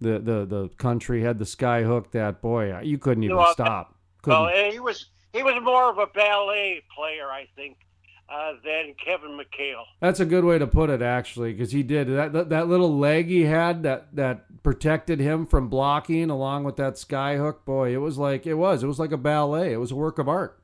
the 0.00 0.18
the, 0.18 0.46
the 0.46 0.70
country 0.78 1.22
had 1.22 1.38
the 1.38 1.46
sky 1.46 1.82
hook. 1.82 2.10
That 2.12 2.40
boy, 2.40 2.80
you 2.80 2.98
couldn't 2.98 3.22
even 3.22 3.36
well, 3.36 3.52
stop. 3.52 3.94
Couldn't. 4.22 4.40
Well, 4.40 4.70
he 4.70 4.80
was 4.80 5.06
he 5.32 5.42
was 5.42 5.60
more 5.62 5.90
of 5.90 5.98
a 5.98 6.06
ballet 6.06 6.82
player, 6.94 7.26
I 7.30 7.46
think 7.56 7.76
uh, 8.30 8.52
than 8.64 8.94
Kevin 9.04 9.38
McHale. 9.38 9.84
That's 10.00 10.20
a 10.20 10.24
good 10.24 10.44
way 10.44 10.58
to 10.58 10.66
put 10.66 10.90
it, 10.90 11.02
actually, 11.02 11.52
because 11.52 11.72
he 11.72 11.82
did 11.82 12.08
that, 12.08 12.32
that. 12.32 12.48
That 12.48 12.68
little 12.68 12.96
leg 12.96 13.26
he 13.26 13.42
had 13.42 13.82
that 13.82 14.14
that 14.14 14.62
protected 14.62 15.20
him 15.20 15.46
from 15.46 15.68
blocking, 15.68 16.30
along 16.30 16.64
with 16.64 16.76
that 16.76 16.98
sky 16.98 17.36
hook. 17.36 17.64
Boy, 17.64 17.92
it 17.92 17.98
was 17.98 18.18
like 18.18 18.46
it 18.46 18.54
was. 18.54 18.82
It 18.82 18.86
was 18.86 18.98
like 18.98 19.12
a 19.12 19.18
ballet. 19.18 19.72
It 19.72 19.78
was 19.78 19.90
a 19.90 19.96
work 19.96 20.18
of 20.18 20.28
art. 20.28 20.60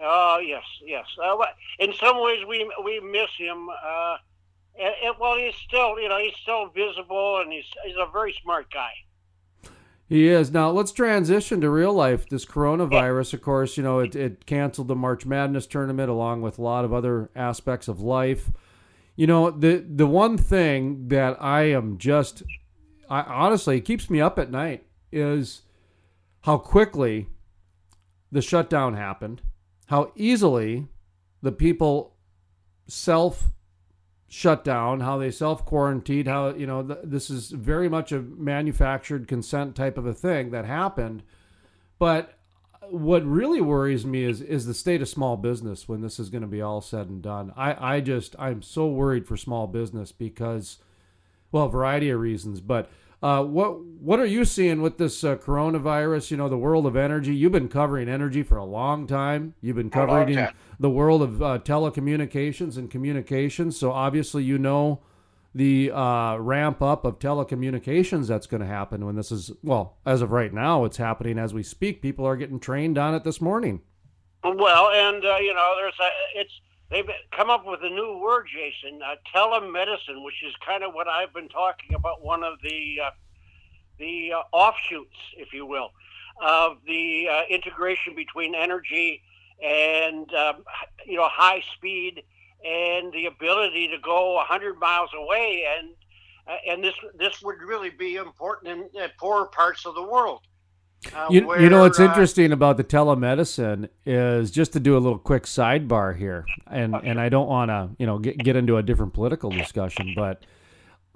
Oh 0.00 0.38
yes, 0.44 0.64
yes. 0.84 1.06
Uh, 1.22 1.36
in 1.78 1.92
some 1.94 2.22
ways, 2.22 2.44
we 2.46 2.70
we 2.84 3.00
miss 3.00 3.30
him. 3.36 3.68
Uh, 3.68 4.16
and, 4.78 4.94
and, 5.04 5.14
well, 5.18 5.36
he's 5.36 5.56
still, 5.56 5.98
you 5.98 6.08
know, 6.08 6.18
he's 6.18 6.36
still 6.40 6.68
visible, 6.68 7.40
and 7.40 7.52
he's 7.52 7.64
he's 7.84 7.96
a 7.96 8.10
very 8.12 8.34
smart 8.42 8.70
guy. 8.70 8.92
He 10.08 10.28
is. 10.28 10.50
Now 10.50 10.70
let's 10.70 10.92
transition 10.92 11.60
to 11.60 11.68
real 11.68 11.92
life. 11.92 12.28
This 12.28 12.46
coronavirus, 12.46 13.34
of 13.34 13.42
course, 13.42 13.76
you 13.76 13.82
know, 13.82 13.98
it, 13.98 14.16
it 14.16 14.46
canceled 14.46 14.88
the 14.88 14.96
March 14.96 15.26
Madness 15.26 15.66
tournament 15.66 16.08
along 16.08 16.40
with 16.40 16.58
a 16.58 16.62
lot 16.62 16.86
of 16.86 16.94
other 16.94 17.30
aspects 17.36 17.88
of 17.88 18.00
life. 18.00 18.50
You 19.16 19.26
know, 19.26 19.50
the 19.50 19.84
the 19.86 20.06
one 20.06 20.38
thing 20.38 21.08
that 21.08 21.36
I 21.42 21.64
am 21.64 21.98
just 21.98 22.42
I 23.10 23.20
honestly 23.20 23.78
it 23.78 23.84
keeps 23.84 24.08
me 24.08 24.20
up 24.20 24.38
at 24.38 24.50
night 24.50 24.84
is 25.12 25.62
how 26.42 26.56
quickly 26.56 27.28
the 28.32 28.40
shutdown 28.40 28.94
happened, 28.94 29.42
how 29.86 30.12
easily 30.16 30.86
the 31.42 31.52
people 31.52 32.14
self 32.86 33.48
shut 34.28 34.62
down, 34.62 35.00
how 35.00 35.18
they 35.18 35.30
self 35.30 35.64
quarantined, 35.64 36.28
how, 36.28 36.50
you 36.50 36.66
know, 36.66 36.82
th- 36.82 36.98
this 37.02 37.30
is 37.30 37.50
very 37.50 37.88
much 37.88 38.12
a 38.12 38.20
manufactured 38.20 39.26
consent 39.26 39.74
type 39.74 39.96
of 39.96 40.06
a 40.06 40.14
thing 40.14 40.50
that 40.50 40.66
happened. 40.66 41.22
But 41.98 42.38
what 42.90 43.24
really 43.24 43.60
worries 43.60 44.06
me 44.06 44.24
is 44.24 44.40
is 44.40 44.66
the 44.66 44.74
state 44.74 45.02
of 45.02 45.08
small 45.08 45.36
business 45.36 45.88
when 45.88 46.00
this 46.00 46.18
is 46.18 46.30
going 46.30 46.42
to 46.42 46.48
be 46.48 46.62
all 46.62 46.80
said 46.80 47.08
and 47.08 47.22
done. 47.22 47.52
I, 47.56 47.96
I 47.96 48.00
just 48.00 48.36
I'm 48.38 48.62
so 48.62 48.86
worried 48.86 49.26
for 49.26 49.36
small 49.36 49.66
business 49.66 50.12
because 50.12 50.78
well, 51.50 51.64
a 51.64 51.70
variety 51.70 52.10
of 52.10 52.20
reasons, 52.20 52.60
but 52.60 52.90
uh, 53.22 53.42
what 53.42 53.80
what 53.82 54.20
are 54.20 54.26
you 54.26 54.44
seeing 54.44 54.80
with 54.80 54.98
this 54.98 55.24
uh, 55.24 55.36
coronavirus? 55.36 56.30
You 56.30 56.36
know, 56.36 56.48
the 56.48 56.58
world 56.58 56.86
of 56.86 56.96
energy. 56.96 57.34
You've 57.34 57.52
been 57.52 57.68
covering 57.68 58.08
energy 58.08 58.42
for 58.42 58.56
a 58.56 58.64
long 58.64 59.06
time. 59.06 59.54
You've 59.60 59.76
been 59.76 59.90
covering 59.90 60.48
the 60.78 60.90
world 60.90 61.22
of 61.22 61.42
uh, 61.42 61.58
telecommunications 61.58 62.76
and 62.76 62.90
communications. 62.90 63.76
So 63.76 63.90
obviously, 63.90 64.44
you 64.44 64.58
know 64.58 65.00
the 65.54 65.90
uh, 65.90 66.36
ramp 66.36 66.80
up 66.80 67.04
of 67.04 67.18
telecommunications 67.18 68.28
that's 68.28 68.46
going 68.46 68.60
to 68.60 68.66
happen 68.66 69.04
when 69.04 69.16
this 69.16 69.32
is 69.32 69.50
well, 69.62 69.96
as 70.06 70.22
of 70.22 70.30
right 70.30 70.52
now, 70.52 70.84
it's 70.84 70.98
happening 70.98 71.38
as 71.38 71.52
we 71.52 71.64
speak. 71.64 72.00
People 72.00 72.24
are 72.24 72.36
getting 72.36 72.60
trained 72.60 72.98
on 72.98 73.14
it 73.14 73.24
this 73.24 73.40
morning. 73.40 73.80
Well, 74.44 74.90
and 74.90 75.24
uh, 75.24 75.38
you 75.38 75.52
know, 75.52 75.74
there's 75.76 75.98
a 76.00 76.40
it's 76.40 76.52
they've 76.90 77.08
come 77.32 77.50
up 77.50 77.66
with 77.66 77.80
a 77.82 77.90
new 77.90 78.18
word, 78.18 78.46
Jason, 78.52 79.00
uh, 79.02 79.16
telemedicine, 79.34 80.24
which 80.24 80.42
is 80.46 80.54
kind 80.64 80.82
of 80.82 80.94
what 80.94 81.08
I've 81.08 81.32
been 81.32 81.48
talking 81.48 81.94
about. 81.94 82.22
One 82.22 82.42
of 82.42 82.60
the 82.62 82.98
uh, 83.06 83.10
the 83.98 84.32
uh, 84.32 84.42
offshoots, 84.52 85.16
if 85.36 85.52
you 85.52 85.66
will, 85.66 85.90
of 86.40 86.78
the 86.86 87.28
uh, 87.30 87.42
integration 87.50 88.14
between 88.14 88.54
energy 88.54 89.22
and 89.62 90.32
um, 90.34 90.64
you 91.06 91.16
know 91.16 91.28
high 91.28 91.62
speed 91.74 92.22
and 92.64 93.12
the 93.12 93.26
ability 93.26 93.88
to 93.88 93.98
go 93.98 94.34
100 94.34 94.78
miles 94.78 95.10
away 95.16 95.64
and 95.78 95.90
uh, 96.46 96.56
and 96.68 96.82
this 96.82 96.94
this 97.18 97.42
would 97.42 97.60
really 97.60 97.90
be 97.90 98.16
important 98.16 98.94
in 98.94 99.08
poorer 99.18 99.46
parts 99.46 99.84
of 99.86 99.94
the 99.94 100.02
world 100.02 100.40
uh, 101.14 101.28
you, 101.30 101.46
where, 101.46 101.60
you 101.60 101.68
know 101.68 101.80
what's 101.80 102.00
uh, 102.00 102.04
interesting 102.04 102.52
about 102.52 102.76
the 102.76 102.84
telemedicine 102.84 103.88
is 104.04 104.50
just 104.50 104.72
to 104.72 104.80
do 104.80 104.96
a 104.96 104.98
little 104.98 105.18
quick 105.18 105.44
sidebar 105.44 106.16
here, 106.16 106.44
and 106.66 106.94
okay. 106.94 107.08
and 107.08 107.20
I 107.20 107.28
don't 107.28 107.48
want 107.48 107.70
to 107.70 107.90
you 107.98 108.06
know 108.06 108.18
get 108.18 108.38
get 108.38 108.56
into 108.56 108.76
a 108.76 108.82
different 108.82 109.14
political 109.14 109.50
discussion, 109.50 110.14
but 110.16 110.44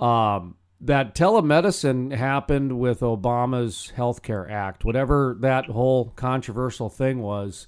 um, 0.05 0.57
that 0.81 1.15
telemedicine 1.15 2.15
happened 2.15 2.79
with 2.79 3.01
Obama's 3.01 3.91
Health 3.91 4.23
Care 4.23 4.49
Act, 4.49 4.85
whatever 4.85 5.37
that 5.41 5.67
whole 5.67 6.11
controversial 6.17 6.89
thing 6.89 7.21
was. 7.21 7.67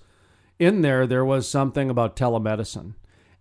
In 0.57 0.83
there, 0.83 1.05
there 1.05 1.25
was 1.25 1.49
something 1.49 1.91
about 1.91 2.15
telemedicine, 2.15 2.95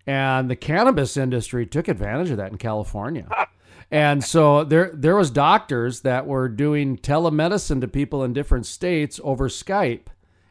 and 0.07 0.49
the 0.49 0.55
cannabis 0.55 1.15
industry 1.15 1.67
took 1.67 1.87
advantage 1.87 2.31
of 2.31 2.37
that 2.37 2.51
in 2.51 2.57
California. 2.57 3.27
And 3.93 4.23
so 4.23 4.63
there 4.63 4.89
there 4.91 5.15
was 5.15 5.29
doctors 5.29 6.01
that 6.01 6.25
were 6.25 6.49
doing 6.49 6.97
telemedicine 6.97 7.79
to 7.81 7.87
people 7.87 8.23
in 8.23 8.33
different 8.33 8.65
states 8.65 9.19
over 9.23 9.47
Skype. 9.47 10.07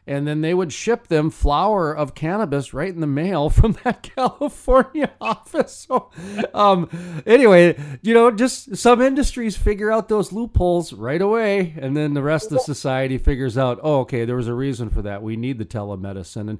And 0.07 0.25
then 0.25 0.39
they 0.39 0.53
would 0.53 0.71
ship 0.71 1.07
them 1.07 1.29
flower 1.29 1.93
of 1.93 2.15
cannabis 2.15 2.73
right 2.73 2.87
in 2.93 3.01
the 3.01 3.07
mail 3.07 3.49
from 3.49 3.73
that 3.83 4.01
California 4.01 5.11
office. 5.21 5.85
So, 5.89 6.09
um, 6.53 6.89
anyway, 7.25 7.77
you 8.01 8.13
know, 8.13 8.31
just 8.31 8.77
some 8.77 9.01
industries 9.01 9.57
figure 9.57 9.91
out 9.91 10.07
those 10.07 10.31
loopholes 10.31 10.93
right 10.93 11.21
away, 11.21 11.75
and 11.77 11.97
then 11.97 12.13
the 12.13 12.23
rest 12.23 12.53
of 12.53 12.61
society 12.61 13.17
figures 13.17 13.57
out, 13.57 13.77
oh, 13.83 13.99
okay, 14.01 14.23
there 14.23 14.37
was 14.37 14.47
a 14.47 14.53
reason 14.53 14.89
for 14.89 15.01
that. 15.01 15.21
We 15.21 15.35
need 15.35 15.57
the 15.57 15.65
telemedicine, 15.65 16.49
and 16.49 16.59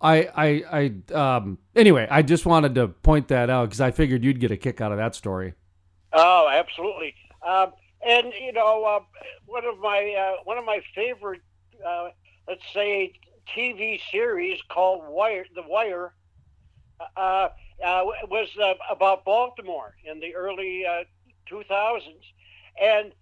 I, 0.00 0.28
I, 0.36 0.92
I, 1.12 1.36
um, 1.36 1.58
anyway, 1.76 2.06
I 2.10 2.22
just 2.22 2.46
wanted 2.46 2.74
to 2.76 2.88
point 2.88 3.28
that 3.28 3.50
out 3.50 3.68
because 3.68 3.80
I 3.80 3.92
figured 3.92 4.24
you'd 4.24 4.40
get 4.40 4.50
a 4.50 4.56
kick 4.56 4.80
out 4.80 4.90
of 4.90 4.98
that 4.98 5.14
story. 5.14 5.54
Oh, 6.12 6.48
absolutely. 6.52 7.14
Um, 7.46 7.72
and 8.06 8.32
you 8.40 8.52
know, 8.52 8.84
uh, 8.84 9.00
one 9.46 9.64
of 9.64 9.78
my 9.78 10.14
uh, 10.18 10.42
one 10.44 10.58
of 10.58 10.64
my 10.64 10.80
favorite, 10.94 11.40
uh, 11.86 12.08
let's 12.48 12.62
say, 12.72 13.12
TV 13.54 14.00
series 14.10 14.60
called 14.70 15.02
Wire, 15.08 15.44
The 15.54 15.62
Wire, 15.66 16.12
uh, 17.16 17.20
uh, 17.20 17.48
was 18.28 18.48
uh, 18.62 18.74
about 18.90 19.24
Baltimore 19.24 19.94
in 20.04 20.20
the 20.20 20.34
early 20.34 20.84
2000s, 21.48 22.24
and 22.80 23.12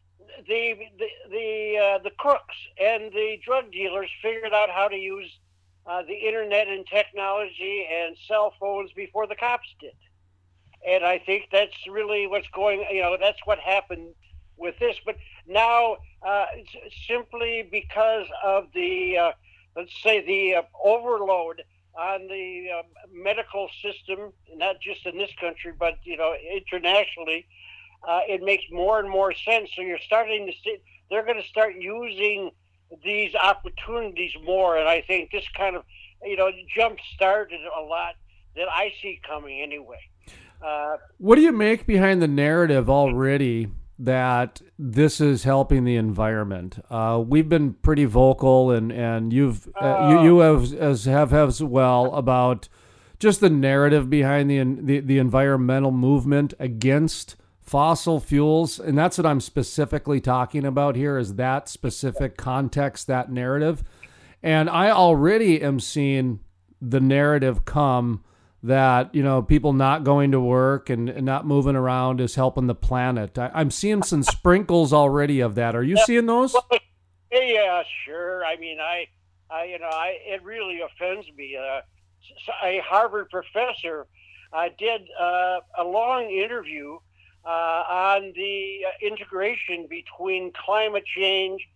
the 0.46 0.74
the 0.98 1.08
the, 1.30 2.00
the 2.04 2.10
crooks 2.18 2.56
and 2.80 3.12
the 3.12 3.38
drug 3.44 3.70
dealers 3.72 4.10
figured 4.22 4.52
out 4.52 4.70
how 4.70 4.88
to 4.88 4.96
use 4.96 5.30
the 6.06 6.14
internet 6.14 6.68
and 6.68 6.86
technology 6.86 7.86
and 7.92 8.16
cell 8.28 8.54
phones 8.60 8.92
before 8.92 9.26
the 9.26 9.34
cops 9.34 9.68
did 9.80 9.92
and 10.86 11.04
I 11.04 11.18
think 11.18 11.48
that's 11.52 11.76
really 11.88 12.26
what's 12.26 12.48
going. 12.48 12.84
You 12.90 13.02
know, 13.02 13.16
that's 13.20 13.38
what 13.44 13.58
happened 13.58 14.14
with 14.56 14.78
this. 14.78 14.96
But 15.04 15.16
now, 15.46 15.96
uh, 16.26 16.46
simply 17.08 17.68
because 17.70 18.26
of 18.44 18.68
the 18.74 19.18
uh, 19.18 19.32
let's 19.76 20.02
say 20.02 20.24
the 20.24 20.56
uh, 20.56 20.62
overload 20.84 21.62
on 21.94 22.28
the 22.28 22.68
um, 22.78 22.84
medical 23.12 23.68
system, 23.82 24.32
not 24.54 24.80
just 24.80 25.04
in 25.06 25.18
this 25.18 25.30
country, 25.40 25.72
but 25.76 25.98
you 26.04 26.16
know, 26.16 26.34
internationally, 26.56 27.46
uh, 28.06 28.20
it 28.28 28.42
makes 28.42 28.64
more 28.70 29.00
and 29.00 29.10
more 29.10 29.32
sense. 29.34 29.70
So 29.74 29.82
you're 29.82 29.98
starting 29.98 30.46
to 30.46 30.52
see 30.64 30.78
they're 31.10 31.24
going 31.24 31.40
to 31.42 31.48
start 31.48 31.74
using 31.78 32.50
these 33.04 33.34
opportunities 33.34 34.32
more, 34.44 34.76
and 34.76 34.88
I 34.88 35.02
think 35.02 35.30
this 35.30 35.46
kind 35.56 35.76
of 35.76 35.84
you 36.22 36.36
know 36.36 36.50
jump 36.74 36.98
started 37.14 37.60
a 37.76 37.82
lot 37.82 38.14
that 38.56 38.68
I 38.68 38.92
see 39.00 39.20
coming 39.26 39.60
anyway. 39.60 40.09
Uh, 40.62 40.96
what 41.18 41.36
do 41.36 41.42
you 41.42 41.52
make 41.52 41.86
behind 41.86 42.20
the 42.20 42.28
narrative 42.28 42.90
already 42.90 43.68
that 43.98 44.62
this 44.78 45.20
is 45.20 45.44
helping 45.44 45.84
the 45.84 45.96
environment? 45.96 46.84
Uh, 46.90 47.22
we've 47.26 47.48
been 47.48 47.74
pretty 47.74 48.04
vocal, 48.04 48.70
and 48.70 48.92
and 48.92 49.32
you've 49.32 49.68
uh, 49.80 50.08
you 50.10 50.22
you 50.22 50.38
have 50.40 50.72
as 50.74 51.04
have 51.04 51.32
as 51.32 51.62
well 51.62 52.14
about 52.14 52.68
just 53.18 53.40
the 53.40 53.50
narrative 53.50 54.10
behind 54.10 54.50
the, 54.50 54.62
the 54.62 55.00
the 55.00 55.18
environmental 55.18 55.90
movement 55.90 56.54
against 56.58 57.36
fossil 57.60 58.18
fuels, 58.18 58.80
and 58.80 58.98
that's 58.98 59.16
what 59.16 59.26
I'm 59.26 59.40
specifically 59.40 60.20
talking 60.20 60.64
about 60.64 60.96
here. 60.96 61.16
Is 61.16 61.36
that 61.36 61.68
specific 61.68 62.36
context, 62.36 63.06
that 63.06 63.30
narrative? 63.30 63.84
And 64.42 64.68
I 64.70 64.90
already 64.90 65.62
am 65.62 65.78
seeing 65.80 66.40
the 66.80 67.00
narrative 67.00 67.64
come 67.66 68.24
that 68.62 69.14
you 69.14 69.22
know 69.22 69.42
people 69.42 69.72
not 69.72 70.04
going 70.04 70.32
to 70.32 70.40
work 70.40 70.90
and, 70.90 71.08
and 71.08 71.24
not 71.24 71.46
moving 71.46 71.76
around 71.76 72.20
is 72.20 72.34
helping 72.34 72.66
the 72.66 72.74
planet. 72.74 73.38
I, 73.38 73.60
am 73.60 73.70
seeing 73.70 74.02
some 74.02 74.22
sprinkles 74.22 74.92
already 74.92 75.40
of 75.40 75.54
that. 75.54 75.74
Are 75.74 75.82
you 75.82 75.96
seeing 76.06 76.26
those? 76.26 76.54
Yeah, 77.32 77.84
sure. 78.04 78.44
I 78.44 78.56
mean, 78.56 78.80
I, 78.80 79.06
I 79.48 79.64
you 79.66 79.78
know, 79.78 79.86
I 79.86 80.18
it 80.26 80.42
really 80.42 80.80
offends 80.80 81.26
me. 81.36 81.56
Uh, 81.56 81.82
a 82.64 82.80
Harvard 82.80 83.30
professor 83.30 84.08
uh, 84.52 84.68
did 84.76 85.02
uh, 85.18 85.60
a 85.78 85.84
long 85.84 86.28
interview 86.28 86.98
uh, 87.44 87.48
on 87.88 88.32
the 88.34 88.80
integration 89.00 89.86
between 89.88 90.52
climate 90.52 91.04
change 91.06 91.66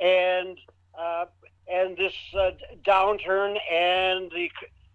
and 0.00 0.58
uh, 0.98 1.26
and 1.72 1.96
this 1.96 2.14
uh, 2.38 2.50
downturn 2.84 3.56
and 3.70 4.30
the 4.30 4.50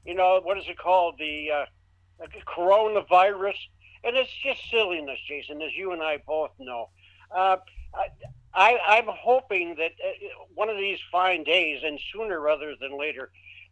you 0.10 0.16
know, 0.16 0.41
what 0.41 0.57
is 0.57 0.64
it 0.68 0.78
called? 0.78 1.16
The 1.20 1.51
uh, 1.51 2.26
coronavirus. 2.47 3.53
And 4.03 4.18
it's 4.18 4.32
just 4.43 4.60
silliness, 4.72 5.20
Jason, 5.28 5.62
as 5.62 5.70
you 5.76 5.91
and 5.91 6.01
I 6.01 6.18
both 6.26 6.49
know. 6.57 6.89
Uh, 7.30 7.57
I, 8.55 8.78
I'm 8.88 9.05
hoping 9.07 9.76
that 9.76 9.91
uh, 10.03 10.43
one 10.55 10.70
of 10.70 10.78
these 10.78 10.97
fine 11.12 11.43
days, 11.43 11.82
and 11.86 11.99
sooner 12.12 12.39
rather 12.39 12.74
than 12.82 12.97
later, 12.97 13.30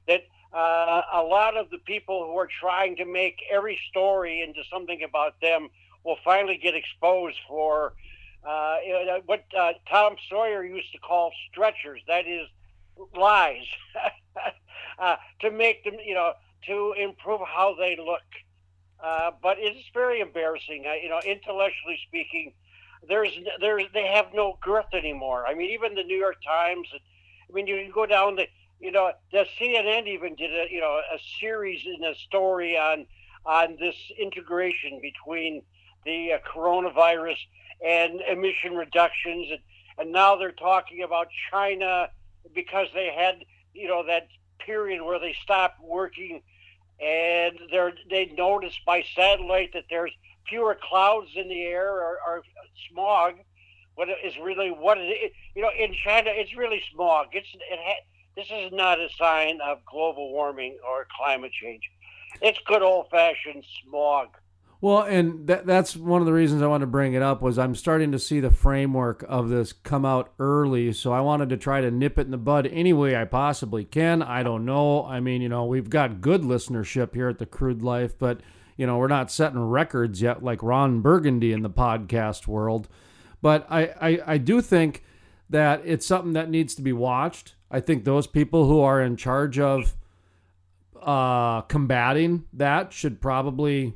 that 0.07 0.25
uh, 0.53 1.01
a 1.11 1.23
lot 1.23 1.57
of 1.57 1.71
the 1.71 1.79
people 1.79 2.27
who 2.27 2.37
are 2.37 2.49
trying 2.59 2.97
to 2.97 3.05
make 3.05 3.39
every 3.51 3.79
story 3.89 4.41
into 4.41 4.61
something 4.71 5.01
about 5.01 5.41
them 5.41 5.69
will 6.03 6.17
finally 6.23 6.57
get 6.57 6.75
exposed 6.75 7.37
for 7.47 7.93
uh, 8.47 8.77
what 9.25 9.43
uh, 9.57 9.73
Tom 9.89 10.15
Sawyer 10.29 10.63
used 10.63 10.91
to 10.91 10.99
call 10.99 11.31
stretchers. 11.49 12.01
That 12.07 12.27
is 12.27 12.47
lies. 13.17 13.65
uh, 14.99 15.15
to 15.41 15.51
make 15.51 15.83
them, 15.83 15.95
you 16.03 16.13
know, 16.13 16.33
to 16.65 16.93
improve 16.97 17.41
how 17.47 17.75
they 17.77 17.95
look. 17.97 18.21
Uh, 19.03 19.31
but 19.41 19.57
it's 19.59 19.87
very 19.93 20.21
embarrassing. 20.21 20.83
You 21.01 21.09
know, 21.09 21.19
intellectually 21.25 21.99
speaking, 22.07 22.53
there's 23.07 23.37
there's 23.59 23.85
they 23.93 24.07
have 24.07 24.27
no 24.33 24.57
girth 24.61 24.93
anymore. 24.93 25.45
I 25.47 25.53
mean, 25.53 25.71
even 25.71 25.95
the 25.95 26.03
New 26.03 26.17
York 26.17 26.37
Times. 26.45 26.87
I 26.93 27.53
mean, 27.53 27.67
you, 27.67 27.89
go 27.93 28.05
down 28.05 28.35
the, 28.35 28.47
you 28.79 28.91
know, 28.91 29.11
the 29.31 29.45
CNN 29.57 30.07
even 30.07 30.35
did 30.35 30.51
a 30.51 30.71
you 30.71 30.81
know 30.81 30.99
a 31.13 31.17
series 31.39 31.85
in 31.85 32.03
a 32.03 32.15
story 32.15 32.77
on 32.77 33.05
on 33.45 33.77
this 33.79 33.95
integration 34.19 34.99
between 35.01 35.61
the 36.05 36.33
uh, 36.33 36.37
coronavirus 36.39 37.37
and 37.85 38.21
emission 38.21 38.75
reductions, 38.75 39.47
and, 39.51 39.59
and 39.99 40.11
now 40.11 40.35
they're 40.35 40.51
talking 40.51 41.03
about 41.03 41.27
China 41.51 42.09
because 42.53 42.87
they 42.93 43.11
had 43.15 43.45
you 43.73 43.87
know 43.87 44.03
that 44.05 44.27
period 44.65 45.01
where 45.03 45.19
they 45.19 45.35
stop 45.41 45.75
working 45.81 46.41
and 46.99 47.59
they 48.09 48.33
notice 48.37 48.77
by 48.85 49.03
satellite 49.15 49.73
that 49.73 49.85
there's 49.89 50.11
fewer 50.49 50.77
clouds 50.81 51.29
in 51.35 51.47
the 51.47 51.61
air 51.61 51.91
or, 51.91 52.17
or 52.25 52.43
smog. 52.89 53.35
What 53.95 54.09
is 54.23 54.37
really 54.41 54.69
what 54.69 54.97
it 54.97 55.03
is, 55.03 55.31
you 55.55 55.61
know 55.61 55.71
in 55.77 55.93
China 56.03 56.29
it's 56.33 56.55
really 56.55 56.81
smog. 56.93 57.27
It's 57.33 57.47
it 57.53 57.79
ha, 57.83 57.95
this 58.35 58.47
is 58.51 58.71
not 58.71 58.99
a 58.99 59.09
sign 59.17 59.59
of 59.61 59.79
global 59.85 60.31
warming 60.31 60.77
or 60.87 61.07
climate 61.17 61.51
change. 61.51 61.81
It's 62.41 62.59
good 62.65 62.83
old 62.83 63.09
fashioned 63.09 63.63
smog. 63.83 64.29
Well, 64.79 65.01
and 65.01 65.47
that, 65.47 65.65
that's 65.65 65.95
one 65.95 66.21
of 66.21 66.27
the 66.27 66.33
reasons 66.33 66.61
I 66.61 66.67
wanted 66.67 66.85
to 66.85 66.91
bring 66.91 67.13
it 67.13 67.23
up 67.23 67.41
was 67.41 67.57
I'm 67.57 67.73
starting 67.73 68.11
to 68.11 68.19
see 68.19 68.39
the 68.39 68.51
framework 68.51 69.25
of 69.27 69.49
this 69.49 69.73
come 69.73 70.05
out 70.05 70.31
early, 70.37 70.93
so 70.93 71.11
I 71.11 71.21
wanted 71.21 71.49
to 71.49 71.57
try 71.57 71.81
to 71.81 71.89
nip 71.89 72.19
it 72.19 72.25
in 72.25 72.31
the 72.31 72.37
bud 72.37 72.67
any 72.67 72.93
way 72.93 73.15
I 73.15 73.25
possibly 73.25 73.83
can. 73.83 74.21
I 74.21 74.43
don't 74.43 74.65
know. 74.65 75.03
I 75.05 75.19
mean, 75.19 75.41
you 75.41 75.49
know, 75.49 75.65
we've 75.65 75.89
got 75.89 76.21
good 76.21 76.41
listenership 76.43 77.15
here 77.15 77.27
at 77.27 77.39
the 77.39 77.47
Crude 77.47 77.81
Life, 77.81 78.19
but 78.19 78.41
you 78.75 78.85
know, 78.85 78.99
we're 78.99 79.07
not 79.07 79.31
setting 79.31 79.59
records 79.59 80.21
yet 80.21 80.43
like 80.43 80.61
Ron 80.61 81.01
Burgundy 81.01 81.51
in 81.51 81.63
the 81.63 81.69
podcast 81.69 82.45
world. 82.45 82.87
But 83.41 83.65
I, 83.71 83.93
I, 83.99 84.19
I 84.27 84.37
do 84.37 84.61
think 84.61 85.03
that 85.49 85.81
it's 85.85 86.05
something 86.05 86.33
that 86.33 86.51
needs 86.51 86.75
to 86.75 86.83
be 86.83 86.93
watched. 86.93 87.55
I 87.71 87.79
think 87.79 88.03
those 88.03 88.27
people 88.27 88.67
who 88.67 88.81
are 88.81 89.01
in 89.01 89.17
charge 89.17 89.57
of 89.57 89.95
uh, 91.01 91.61
combating 91.61 92.45
that 92.53 92.93
should 92.93 93.19
probably 93.19 93.95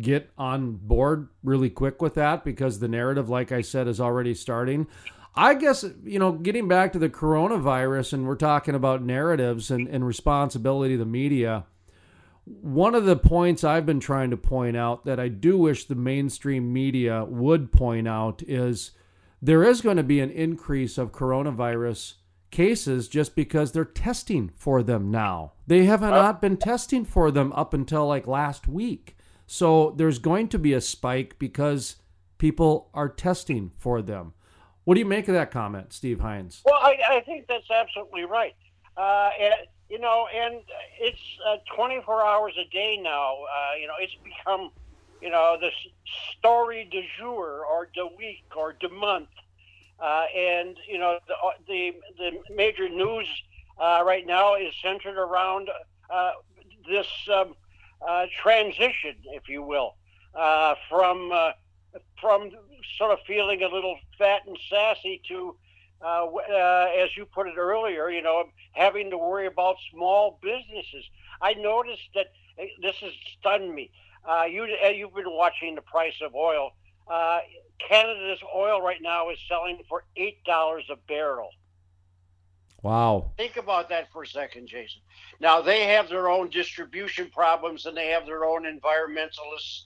get 0.00 0.30
on 0.38 0.72
board 0.72 1.28
really 1.42 1.70
quick 1.70 2.00
with 2.00 2.14
that 2.14 2.44
because 2.44 2.78
the 2.78 2.88
narrative, 2.88 3.28
like 3.28 3.52
I 3.52 3.62
said, 3.62 3.88
is 3.88 4.00
already 4.00 4.34
starting. 4.34 4.86
I 5.34 5.54
guess, 5.54 5.84
you 6.04 6.18
know, 6.18 6.32
getting 6.32 6.68
back 6.68 6.92
to 6.92 6.98
the 6.98 7.08
coronavirus 7.08 8.12
and 8.12 8.26
we're 8.26 8.36
talking 8.36 8.74
about 8.74 9.02
narratives 9.02 9.70
and, 9.70 9.88
and 9.88 10.06
responsibility 10.06 10.94
of 10.94 11.00
the 11.00 11.06
media. 11.06 11.64
One 12.44 12.94
of 12.94 13.04
the 13.04 13.16
points 13.16 13.64
I've 13.64 13.86
been 13.86 14.00
trying 14.00 14.30
to 14.30 14.36
point 14.36 14.76
out 14.76 15.04
that 15.04 15.20
I 15.20 15.28
do 15.28 15.56
wish 15.56 15.84
the 15.84 15.94
mainstream 15.94 16.72
media 16.72 17.24
would 17.24 17.72
point 17.72 18.08
out 18.08 18.42
is 18.42 18.90
there 19.40 19.62
is 19.62 19.80
going 19.80 19.96
to 19.96 20.02
be 20.02 20.20
an 20.20 20.30
increase 20.30 20.98
of 20.98 21.12
coronavirus 21.12 22.14
cases 22.50 23.08
just 23.08 23.34
because 23.34 23.72
they're 23.72 23.84
testing 23.84 24.50
for 24.54 24.82
them 24.82 25.10
now. 25.10 25.52
They 25.66 25.86
have 25.86 26.02
not 26.02 26.40
been 26.42 26.58
testing 26.58 27.04
for 27.04 27.30
them 27.30 27.52
up 27.54 27.72
until 27.72 28.06
like 28.06 28.26
last 28.26 28.68
week. 28.68 29.16
So 29.46 29.90
there's 29.96 30.18
going 30.18 30.48
to 30.48 30.58
be 30.58 30.72
a 30.72 30.80
spike 30.80 31.38
because 31.38 31.96
people 32.38 32.88
are 32.94 33.08
testing 33.08 33.72
for 33.78 34.02
them. 34.02 34.32
What 34.84 34.94
do 34.94 35.00
you 35.00 35.06
make 35.06 35.28
of 35.28 35.34
that 35.34 35.50
comment, 35.50 35.92
Steve 35.92 36.20
Hines? 36.20 36.62
Well, 36.64 36.80
I, 36.80 36.96
I 37.08 37.20
think 37.20 37.46
that's 37.46 37.70
absolutely 37.70 38.24
right. 38.24 38.56
Uh, 38.96 39.30
and, 39.40 39.54
you 39.88 39.98
know, 40.00 40.26
and 40.34 40.60
it's 40.98 41.20
uh, 41.48 41.56
24 41.76 42.24
hours 42.24 42.54
a 42.60 42.68
day 42.72 42.98
now. 43.00 43.36
Uh, 43.44 43.76
you 43.80 43.86
know, 43.86 43.94
it's 44.00 44.14
become, 44.24 44.70
you 45.20 45.30
know, 45.30 45.56
the 45.60 45.70
story 46.36 46.88
du 46.90 47.02
jour 47.18 47.64
or 47.64 47.88
the 47.94 48.08
week 48.18 48.44
or 48.56 48.74
the 48.80 48.88
month. 48.88 49.28
Uh, 50.00 50.24
and, 50.36 50.76
you 50.88 50.98
know, 50.98 51.18
the, 51.28 51.34
uh, 51.34 51.50
the, 51.68 51.94
the 52.18 52.54
major 52.54 52.88
news 52.88 53.28
uh, 53.80 54.02
right 54.04 54.26
now 54.26 54.56
is 54.56 54.74
centered 54.82 55.16
around 55.16 55.70
this 56.88 57.06
um, 57.32 57.54
uh, 58.06 58.26
transition, 58.42 59.16
if 59.32 59.48
you 59.48 59.62
will, 59.62 59.94
uh, 60.34 60.74
from 60.88 61.30
uh, 61.32 61.52
from 62.20 62.50
sort 62.98 63.12
of 63.12 63.18
feeling 63.26 63.62
a 63.62 63.68
little 63.68 63.98
fat 64.18 64.42
and 64.46 64.56
sassy 64.70 65.20
to, 65.28 65.54
uh, 66.02 66.24
uh, 66.26 66.88
as 66.98 67.16
you 67.16 67.26
put 67.26 67.46
it 67.46 67.56
earlier, 67.56 68.08
you 68.10 68.22
know, 68.22 68.44
having 68.72 69.10
to 69.10 69.18
worry 69.18 69.46
about 69.46 69.76
small 69.92 70.38
businesses. 70.42 71.04
I 71.40 71.54
noticed 71.54 72.08
that 72.14 72.26
this 72.80 72.96
has 72.96 73.12
stunned 73.38 73.74
me. 73.74 73.90
You 74.50 74.66
you've 74.94 75.14
been 75.14 75.30
watching 75.30 75.74
the 75.74 75.82
price 75.82 76.20
of 76.22 76.34
oil. 76.34 76.72
Canada's 77.88 78.38
oil 78.54 78.80
right 78.80 79.02
now 79.02 79.30
is 79.30 79.38
selling 79.48 79.82
for 79.88 80.04
eight 80.16 80.42
dollars 80.44 80.84
a 80.90 80.96
barrel. 81.08 81.50
Wow. 82.82 83.32
Think 83.36 83.56
about 83.56 83.88
that 83.90 84.10
for 84.12 84.24
a 84.24 84.26
second, 84.26 84.66
Jason. 84.66 85.02
Now, 85.40 85.60
they 85.60 85.84
have 85.84 86.08
their 86.08 86.28
own 86.28 86.50
distribution 86.50 87.30
problems 87.30 87.86
and 87.86 87.96
they 87.96 88.08
have 88.08 88.26
their 88.26 88.44
own 88.44 88.64
environmentalists 88.64 89.82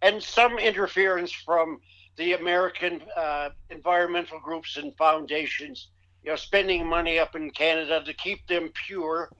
and 0.00 0.22
some 0.22 0.58
interference 0.58 1.32
from 1.32 1.80
the 2.16 2.32
American 2.32 3.02
uh, 3.16 3.50
environmental 3.68 4.40
groups 4.40 4.76
and 4.78 4.96
foundations, 4.96 5.88
you 6.22 6.30
know, 6.30 6.36
spending 6.36 6.86
money 6.86 7.18
up 7.18 7.36
in 7.36 7.50
Canada 7.50 8.02
to 8.04 8.14
keep 8.14 8.46
them 8.46 8.70
pure. 8.86 9.30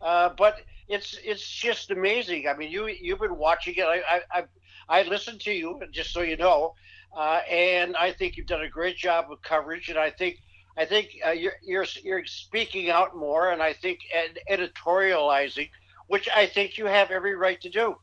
Uh, 0.00 0.30
but 0.36 0.60
it's 0.88 1.18
it's 1.24 1.48
just 1.48 1.90
amazing. 1.90 2.48
I 2.48 2.54
mean, 2.54 2.70
you 2.70 2.88
you've 2.88 3.20
been 3.20 3.36
watching 3.36 3.74
it. 3.76 3.84
I 3.84 4.20
I 4.30 4.44
I, 4.88 5.02
listened 5.04 5.40
to 5.42 5.52
you, 5.52 5.80
just 5.90 6.12
so 6.12 6.22
you 6.22 6.36
know, 6.36 6.74
uh, 7.16 7.40
and 7.48 7.96
I 7.96 8.12
think 8.12 8.36
you've 8.36 8.46
done 8.46 8.62
a 8.62 8.68
great 8.68 8.96
job 8.96 9.30
of 9.30 9.40
coverage. 9.42 9.88
And 9.88 9.98
I 9.98 10.10
think 10.10 10.38
I 10.76 10.84
think 10.84 11.10
uh, 11.26 11.30
you're, 11.30 11.54
you're 11.62 11.86
you're 12.02 12.24
speaking 12.24 12.90
out 12.90 13.16
more, 13.16 13.50
and 13.50 13.62
I 13.62 13.72
think 13.72 14.00
ed- 14.12 14.38
editorializing, 14.50 15.68
which 16.06 16.28
I 16.34 16.46
think 16.46 16.78
you 16.78 16.86
have 16.86 17.10
every 17.10 17.34
right 17.34 17.60
to 17.60 17.68
do. 17.68 17.96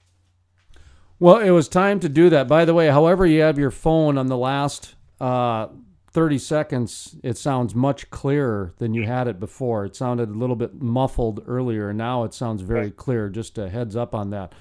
Well, 1.20 1.40
it 1.40 1.50
was 1.50 1.68
time 1.68 2.00
to 2.02 2.10
do 2.10 2.30
that. 2.30 2.48
By 2.48 2.66
the 2.66 2.74
way, 2.74 2.88
however 2.88 3.26
you 3.26 3.42
have 3.42 3.60
your 3.60 3.72
phone 3.72 4.18
on 4.18 4.28
the 4.28 4.38
last 4.38 4.96
uh, 5.20 5.68
30 6.12 6.38
seconds, 6.38 7.16
it 7.24 7.38
sounds 7.38 7.76
much 7.76 8.10
clearer 8.10 8.74
than 8.78 8.94
you 8.94 9.04
had 9.04 9.28
it 9.28 9.40
before. 9.40 9.86
It 9.86 9.96
sounded 9.96 10.30
a 10.30 10.34
little 10.34 10.56
bit 10.56 10.82
muffled 10.82 11.44
earlier, 11.46 11.90
and 11.90 11.98
now 11.98 12.24
it 12.24 12.34
sounds 12.34 12.62
very 12.62 12.92
clear. 12.92 13.30
Just 13.30 13.58
a 13.58 13.70
heads 13.70 13.96
up 13.96 14.16
on 14.16 14.30
that. 14.30 14.54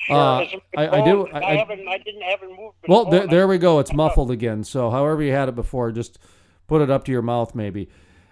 Sure, 0.00 0.16
uh, 0.16 0.46
I, 0.76 1.00
I, 1.00 1.04
do. 1.04 1.28
I, 1.28 1.40
I, 1.40 1.56
haven't. 1.56 1.86
I 1.86 1.98
didn't 1.98 2.22
have 2.22 2.42
it 2.42 2.48
moved. 2.48 2.76
Well, 2.88 3.04
there, 3.04 3.26
there 3.26 3.46
we 3.46 3.58
go. 3.58 3.78
It's 3.80 3.92
muffled 3.92 4.30
again. 4.30 4.64
So, 4.64 4.90
however 4.90 5.22
you 5.22 5.32
had 5.32 5.50
it 5.50 5.54
before, 5.54 5.92
just 5.92 6.18
put 6.70 6.80
it 6.80 6.88
up 6.88 7.04
to 7.04 7.10
your 7.10 7.20
mouth, 7.20 7.52
maybe. 7.52 7.88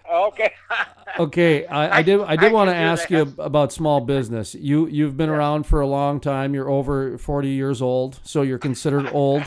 Okay. 0.09 0.53
okay, 1.19 1.65
I, 1.65 1.97
I, 1.97 2.01
did. 2.01 2.21
I 2.21 2.35
did 2.37 2.53
want 2.53 2.69
to 2.69 2.75
ask 2.75 3.09
you 3.09 3.33
about 3.37 3.73
small 3.73 3.99
business. 3.99 4.55
You 4.55 4.87
you've 4.87 5.17
been 5.17 5.27
around 5.27 5.65
for 5.65 5.81
a 5.81 5.87
long 5.87 6.21
time. 6.21 6.53
You're 6.53 6.69
over 6.69 7.17
forty 7.17 7.49
years 7.49 7.81
old, 7.81 8.21
so 8.23 8.41
you're 8.41 8.57
considered 8.57 9.09
old. 9.11 9.43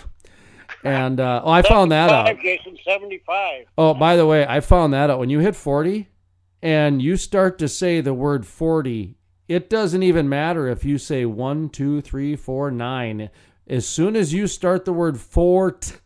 And 0.84 1.20
uh, 1.20 1.40
oh, 1.42 1.50
I 1.50 1.62
found 1.62 1.90
that 1.92 2.10
out. 2.10 2.38
Jason, 2.42 2.76
seventy-five. 2.84 3.64
Oh, 3.78 3.94
by 3.94 4.16
the 4.16 4.26
way, 4.26 4.46
I 4.46 4.60
found 4.60 4.92
that 4.92 5.08
out. 5.08 5.18
When 5.18 5.30
you 5.30 5.38
hit 5.38 5.56
forty, 5.56 6.10
and 6.60 7.00
you 7.00 7.16
start 7.16 7.58
to 7.60 7.68
say 7.68 8.02
the 8.02 8.12
word 8.12 8.46
forty, 8.46 9.16
it 9.48 9.70
doesn't 9.70 10.02
even 10.02 10.28
matter 10.28 10.68
if 10.68 10.84
you 10.84 10.98
say 10.98 11.24
one, 11.24 11.70
two, 11.70 12.02
three, 12.02 12.36
four, 12.36 12.70
nine. 12.70 13.30
As 13.66 13.88
soon 13.88 14.16
as 14.16 14.34
you 14.34 14.46
start 14.46 14.84
the 14.84 14.92
word 14.92 15.18
fort 15.18 16.01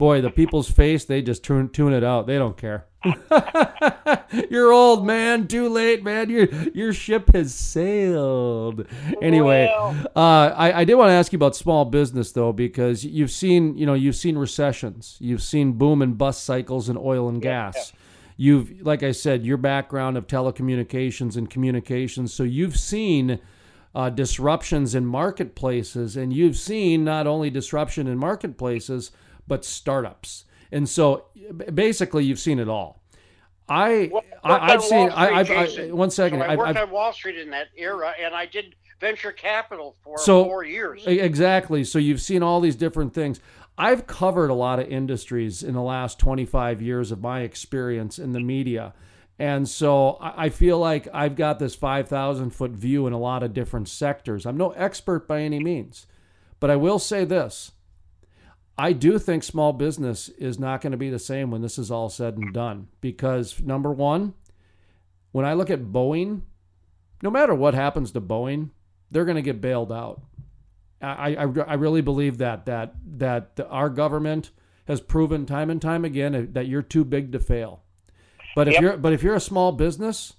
boy, 0.00 0.22
the 0.22 0.30
people's 0.30 0.70
face, 0.70 1.04
they 1.04 1.20
just 1.20 1.44
tune 1.44 1.68
tune 1.68 1.92
it 1.92 2.02
out. 2.02 2.26
They 2.26 2.38
don't 2.38 2.56
care. 2.56 2.86
You're 4.50 4.72
old, 4.72 5.06
man. 5.06 5.46
Too 5.46 5.68
late, 5.68 6.02
man. 6.02 6.30
Your 6.30 6.46
your 6.74 6.92
ship 6.92 7.32
has 7.34 7.54
sailed. 7.54 8.86
Anyway, 9.22 9.70
well. 9.70 9.94
uh, 10.16 10.54
I, 10.56 10.80
I 10.80 10.84
did 10.84 10.94
want 10.94 11.10
to 11.10 11.12
ask 11.12 11.32
you 11.32 11.36
about 11.36 11.54
small 11.54 11.84
business 11.84 12.32
though, 12.32 12.52
because 12.52 13.04
you've 13.04 13.30
seen 13.30 13.76
you 13.76 13.86
know 13.86 13.94
you've 13.94 14.16
seen 14.16 14.36
recessions, 14.38 15.18
you've 15.20 15.42
seen 15.42 15.72
boom 15.72 16.02
and 16.02 16.16
bust 16.16 16.44
cycles 16.44 16.88
in 16.88 16.96
oil 16.96 17.28
and 17.28 17.40
gas. 17.40 17.74
Yeah. 17.76 17.96
You've, 18.38 18.80
like 18.80 19.02
I 19.02 19.12
said, 19.12 19.44
your 19.44 19.58
background 19.58 20.16
of 20.16 20.26
telecommunications 20.26 21.36
and 21.36 21.48
communications, 21.48 22.34
so 22.34 22.42
you've 22.42 22.76
seen. 22.76 23.38
Uh, 23.92 24.08
disruptions 24.08 24.94
in 24.94 25.04
marketplaces, 25.04 26.16
and 26.16 26.32
you've 26.32 26.56
seen 26.56 27.02
not 27.02 27.26
only 27.26 27.50
disruption 27.50 28.06
in 28.06 28.16
marketplaces, 28.16 29.10
but 29.50 29.64
startups. 29.64 30.44
And 30.72 30.88
so 30.88 31.26
basically, 31.74 32.24
you've 32.24 32.38
seen 32.38 32.60
it 32.60 32.68
all. 32.68 33.02
I, 33.68 34.08
well, 34.12 34.24
I 34.42 34.70
have 34.70 34.82
seen. 34.82 35.10
I, 35.10 35.40
I've, 35.40 35.50
I, 35.50 35.90
one 35.90 36.10
second. 36.10 36.40
So 36.40 36.46
I 36.46 36.56
worked 36.56 36.70
I've, 36.70 36.88
on 36.88 36.90
Wall 36.90 37.12
Street 37.12 37.36
in 37.36 37.50
that 37.50 37.66
era, 37.76 38.14
and 38.18 38.32
I 38.32 38.46
did 38.46 38.76
venture 39.00 39.32
capital 39.32 39.96
for 40.04 40.18
so, 40.18 40.44
four 40.44 40.62
years. 40.62 41.02
Exactly. 41.04 41.82
So 41.82 41.98
you've 41.98 42.20
seen 42.20 42.42
all 42.44 42.60
these 42.60 42.76
different 42.76 43.12
things. 43.12 43.40
I've 43.76 44.06
covered 44.06 44.50
a 44.50 44.54
lot 44.54 44.78
of 44.78 44.88
industries 44.88 45.64
in 45.64 45.74
the 45.74 45.82
last 45.82 46.18
25 46.20 46.80
years 46.80 47.10
of 47.10 47.20
my 47.20 47.40
experience 47.40 48.18
in 48.18 48.32
the 48.32 48.40
media. 48.40 48.94
And 49.38 49.68
so 49.68 50.18
I 50.20 50.50
feel 50.50 50.78
like 50.78 51.08
I've 51.14 51.34
got 51.34 51.58
this 51.58 51.74
5,000 51.74 52.50
foot 52.50 52.72
view 52.72 53.06
in 53.06 53.14
a 53.14 53.18
lot 53.18 53.42
of 53.42 53.54
different 53.54 53.88
sectors. 53.88 54.44
I'm 54.44 54.58
no 54.58 54.70
expert 54.72 55.26
by 55.26 55.40
any 55.40 55.58
means, 55.58 56.06
but 56.60 56.70
I 56.70 56.76
will 56.76 56.98
say 56.98 57.24
this 57.24 57.72
I 58.80 58.94
do 58.94 59.18
think 59.18 59.42
small 59.42 59.74
business 59.74 60.30
is 60.30 60.58
not 60.58 60.80
going 60.80 60.92
to 60.92 60.96
be 60.96 61.10
the 61.10 61.18
same 61.18 61.50
when 61.50 61.60
this 61.60 61.78
is 61.78 61.90
all 61.90 62.08
said 62.08 62.38
and 62.38 62.50
done 62.54 62.88
because 63.02 63.60
number 63.60 63.92
one, 63.92 64.32
when 65.32 65.44
I 65.44 65.52
look 65.52 65.68
at 65.68 65.92
Boeing, 65.92 66.40
no 67.22 67.28
matter 67.28 67.54
what 67.54 67.74
happens 67.74 68.10
to 68.12 68.22
Boeing, 68.22 68.70
they're 69.10 69.26
going 69.26 69.36
to 69.36 69.42
get 69.42 69.60
bailed 69.60 69.92
out. 69.92 70.22
I, 71.02 71.34
I, 71.34 71.42
I 71.42 71.74
really 71.74 72.00
believe 72.00 72.38
that 72.38 72.64
that 72.64 72.94
that 73.18 73.60
our 73.68 73.90
government 73.90 74.50
has 74.86 75.02
proven 75.02 75.44
time 75.44 75.68
and 75.68 75.82
time 75.82 76.06
again 76.06 76.48
that 76.52 76.66
you're 76.66 76.80
too 76.80 77.04
big 77.04 77.32
to 77.32 77.38
fail. 77.38 77.82
But 78.56 78.68
if 78.68 78.74
yep. 78.74 78.82
you're 78.82 78.96
but 78.96 79.12
if 79.12 79.22
you're 79.22 79.34
a 79.34 79.40
small 79.40 79.72
business, 79.72 80.32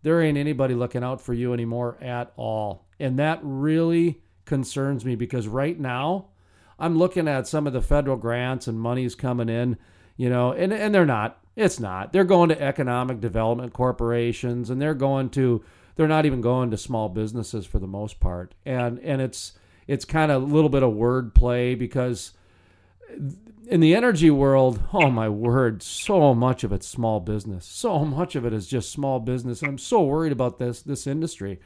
there 0.00 0.22
ain't 0.22 0.38
anybody 0.38 0.74
looking 0.74 1.04
out 1.04 1.20
for 1.20 1.34
you 1.34 1.52
anymore 1.52 1.98
at 2.00 2.32
all. 2.36 2.86
And 2.98 3.18
that 3.18 3.40
really 3.42 4.22
concerns 4.46 5.04
me 5.04 5.16
because 5.16 5.46
right 5.46 5.78
now 5.78 6.30
I'm 6.78 6.98
looking 6.98 7.28
at 7.28 7.46
some 7.46 7.66
of 7.66 7.72
the 7.72 7.82
federal 7.82 8.16
grants 8.16 8.66
and 8.66 8.80
money's 8.80 9.14
coming 9.14 9.48
in, 9.48 9.76
you 10.16 10.28
know, 10.28 10.52
and, 10.52 10.72
and 10.72 10.94
they're 10.94 11.06
not. 11.06 11.40
It's 11.56 11.78
not. 11.78 12.12
They're 12.12 12.24
going 12.24 12.48
to 12.48 12.60
economic 12.60 13.20
development 13.20 13.72
corporations 13.72 14.70
and 14.70 14.80
they're 14.82 14.94
going 14.94 15.30
to 15.30 15.64
they're 15.96 16.08
not 16.08 16.26
even 16.26 16.40
going 16.40 16.70
to 16.70 16.76
small 16.76 17.08
businesses 17.08 17.66
for 17.66 17.78
the 17.78 17.86
most 17.86 18.20
part. 18.20 18.54
And 18.66 18.98
and 18.98 19.20
it's 19.22 19.52
it's 19.86 20.04
kind 20.04 20.32
of 20.32 20.42
a 20.42 20.46
little 20.46 20.70
bit 20.70 20.82
of 20.82 20.92
word 20.92 21.34
play 21.34 21.74
because 21.74 22.32
in 23.66 23.80
the 23.80 23.94
energy 23.94 24.30
world, 24.30 24.82
oh 24.92 25.10
my 25.10 25.28
word, 25.28 25.82
so 25.82 26.34
much 26.34 26.64
of 26.64 26.72
it's 26.72 26.86
small 26.86 27.20
business. 27.20 27.64
So 27.66 28.04
much 28.04 28.34
of 28.34 28.44
it 28.44 28.52
is 28.52 28.66
just 28.66 28.90
small 28.90 29.20
business. 29.20 29.62
And 29.62 29.70
I'm 29.70 29.78
so 29.78 30.02
worried 30.02 30.32
about 30.32 30.58
this 30.58 30.82
this 30.82 31.06
industry. 31.06 31.60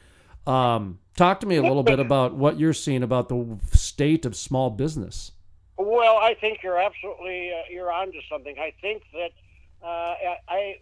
Um, 0.47 0.99
talk 1.17 1.41
to 1.41 1.47
me 1.47 1.57
a 1.57 1.63
little 1.63 1.83
bit 1.83 1.99
about 1.99 2.35
what 2.35 2.59
you're 2.59 2.73
seeing 2.73 3.03
about 3.03 3.29
the 3.29 3.59
state 3.73 4.25
of 4.25 4.35
small 4.35 4.71
business. 4.71 5.33
Well, 5.77 6.17
I 6.17 6.35
think 6.35 6.63
you're 6.63 6.79
absolutely 6.79 7.53
uh, 7.53 7.71
you're 7.71 7.93
onto 7.93 8.19
something. 8.29 8.57
I 8.59 8.73
think 8.81 9.03
that 9.13 9.31
uh, 9.83 10.15
I, 10.49 10.77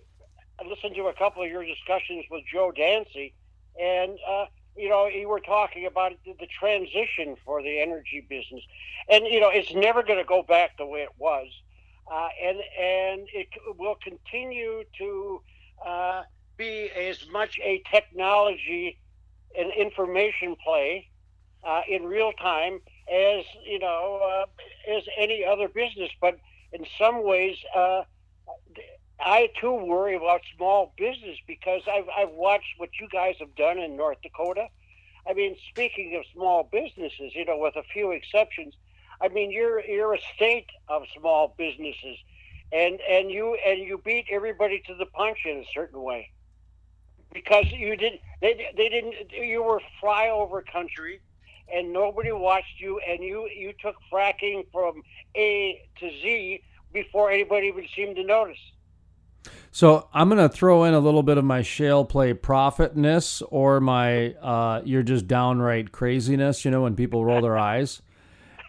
I 0.59 0.65
listened 0.67 0.95
to 0.97 1.09
a 1.09 1.13
couple 1.13 1.43
of 1.43 1.51
your 1.51 1.65
discussions 1.65 2.25
with 2.31 2.45
Joe 2.51 2.73
Dancy, 2.75 3.35
and 3.79 4.19
uh, 4.27 4.47
you 4.77 4.89
know, 4.89 5.07
you 5.07 5.29
were 5.29 5.41
talking 5.41 5.87
about 5.87 6.13
the 6.25 6.47
transition 6.59 7.37
for 7.45 7.63
the 7.63 7.81
energy 7.81 8.25
business, 8.29 8.63
and 9.09 9.27
you 9.27 9.41
know, 9.41 9.49
it's 9.49 9.75
never 9.75 10.03
going 10.03 10.19
to 10.19 10.25
go 10.25 10.43
back 10.43 10.77
the 10.79 10.87
way 10.87 11.01
it 11.01 11.13
was, 11.19 11.49
uh, 12.11 12.29
and 12.43 12.59
and 12.59 13.29
it 13.33 13.49
will 13.79 13.97
continue 14.03 14.83
to 14.99 15.43
uh, 15.85 16.23
be 16.57 16.91
as 16.91 17.27
much 17.31 17.59
a 17.63 17.83
technology 17.91 18.99
and 19.57 19.73
information 19.73 20.57
play 20.63 21.09
uh, 21.65 21.83
in 21.89 22.05
real 22.05 22.33
time 22.33 22.81
as 23.13 23.45
you 23.65 23.79
know 23.79 24.21
uh, 24.23 24.97
as 24.97 25.03
any 25.19 25.45
other 25.45 25.69
business. 25.69 26.11
But 26.21 26.39
in 26.73 26.87
some 26.99 27.25
ways, 27.25 27.57
uh, 27.75 28.03
I 29.21 29.49
too 29.61 29.75
worry 29.75 30.17
about 30.17 30.43
small 30.57 30.93
business 30.97 31.39
because 31.47 31.83
I've 31.91 32.09
I've 32.17 32.31
watched 32.31 32.75
what 32.79 32.91
you 33.01 33.09
guys 33.11 33.37
have 33.41 33.55
done 33.55 33.79
in 33.79 33.97
North 33.97 34.19
Dakota. 34.23 34.69
I 35.29 35.33
mean, 35.33 35.57
speaking 35.71 36.15
of 36.17 36.25
small 36.33 36.69
businesses, 36.71 37.35
you 37.35 37.45
know, 37.45 37.59
with 37.59 37.75
a 37.75 37.83
few 37.93 38.13
exceptions, 38.13 38.75
I 39.21 39.29
mean, 39.29 39.51
you're 39.51 39.81
you're 39.81 40.15
a 40.15 40.21
state 40.37 40.69
of 40.89 41.03
small 41.19 41.55
businesses, 41.59 42.17
and 42.73 43.01
and 43.09 43.31
you 43.31 43.57
and 43.67 43.81
you 43.81 44.01
beat 44.05 44.27
everybody 44.31 44.83
to 44.87 44.95
the 44.95 45.07
punch 45.07 45.39
in 45.45 45.59
a 45.59 45.67
certain 45.75 46.01
way 46.01 46.31
because 47.33 47.67
you 47.71 47.97
did 47.97 48.15
they 48.41 48.71
they 48.77 48.89
didn't 48.89 49.15
you 49.33 49.63
were 49.63 49.81
flyover 50.03 50.63
country 50.71 51.21
and 51.73 51.93
nobody 51.93 52.33
watched 52.33 52.79
you 52.81 53.01
and 53.09 53.23
you 53.23 53.49
you 53.49 53.73
took 53.81 53.97
fracking 54.13 54.65
from 54.73 55.03
A 55.37 55.81
to 55.99 56.09
Z 56.09 56.63
before 56.93 57.31
anybody 57.31 57.67
even 57.69 57.87
seemed 57.95 58.17
to 58.17 58.25
notice. 58.25 58.59
So 59.71 60.09
I'm 60.15 60.29
going 60.29 60.41
to 60.41 60.49
throw 60.49 60.85
in 60.85 60.95
a 60.95 60.99
little 60.99 61.23
bit 61.23 61.37
of 61.37 61.45
my 61.45 61.63
shale 61.63 62.05
play 62.05 62.33
profitness 62.33 63.43
or 63.51 63.81
my 63.81 64.33
uh, 64.35 64.81
you're 64.85 65.03
just 65.03 65.27
downright 65.27 65.93
craziness. 65.93 66.65
You 66.65 66.71
know 66.71 66.83
when 66.83 66.97
people 66.97 67.25
roll 67.25 67.43
their 67.43 67.59
eyes. 67.59 68.01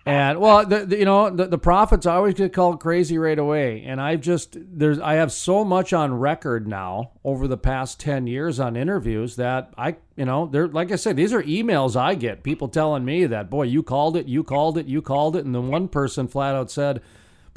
And 0.07 0.39
well, 0.39 0.65
the, 0.65 0.85
the, 0.85 0.97
you 0.97 1.05
know 1.05 1.29
the, 1.29 1.47
the 1.47 1.57
prophets 1.57 2.05
always 2.05 2.33
get 2.33 2.53
called 2.53 2.79
crazy 2.79 3.17
right 3.17 3.37
away, 3.37 3.83
and 3.85 3.99
I've 3.99 4.21
just 4.21 4.57
there's 4.57 4.99
I 4.99 5.15
have 5.15 5.31
so 5.31 5.65
much 5.65 5.91
on 5.91 6.13
record 6.13 6.67
now 6.67 7.11
over 7.23 7.47
the 7.47 7.57
past 7.57 7.99
ten 7.99 8.25
years 8.25 8.59
on 8.59 8.77
interviews 8.77 9.35
that 9.35 9.73
I 9.77 9.97
you 10.15 10.25
know 10.25 10.45
they're 10.45 10.67
like 10.67 10.91
I 10.91 10.95
said 10.95 11.17
these 11.17 11.33
are 11.33 11.43
emails 11.43 11.95
I 11.95 12.15
get 12.15 12.43
people 12.43 12.69
telling 12.69 13.03
me 13.03 13.25
that 13.25 13.49
boy 13.49 13.63
you 13.63 13.83
called 13.83 14.15
it 14.15 14.27
you 14.27 14.43
called 14.43 14.77
it 14.77 14.85
you 14.85 15.01
called 15.01 15.35
it, 15.35 15.45
and 15.45 15.53
then 15.53 15.67
one 15.67 15.89
person 15.89 16.27
flat 16.27 16.55
out 16.55 16.71
said 16.71 17.01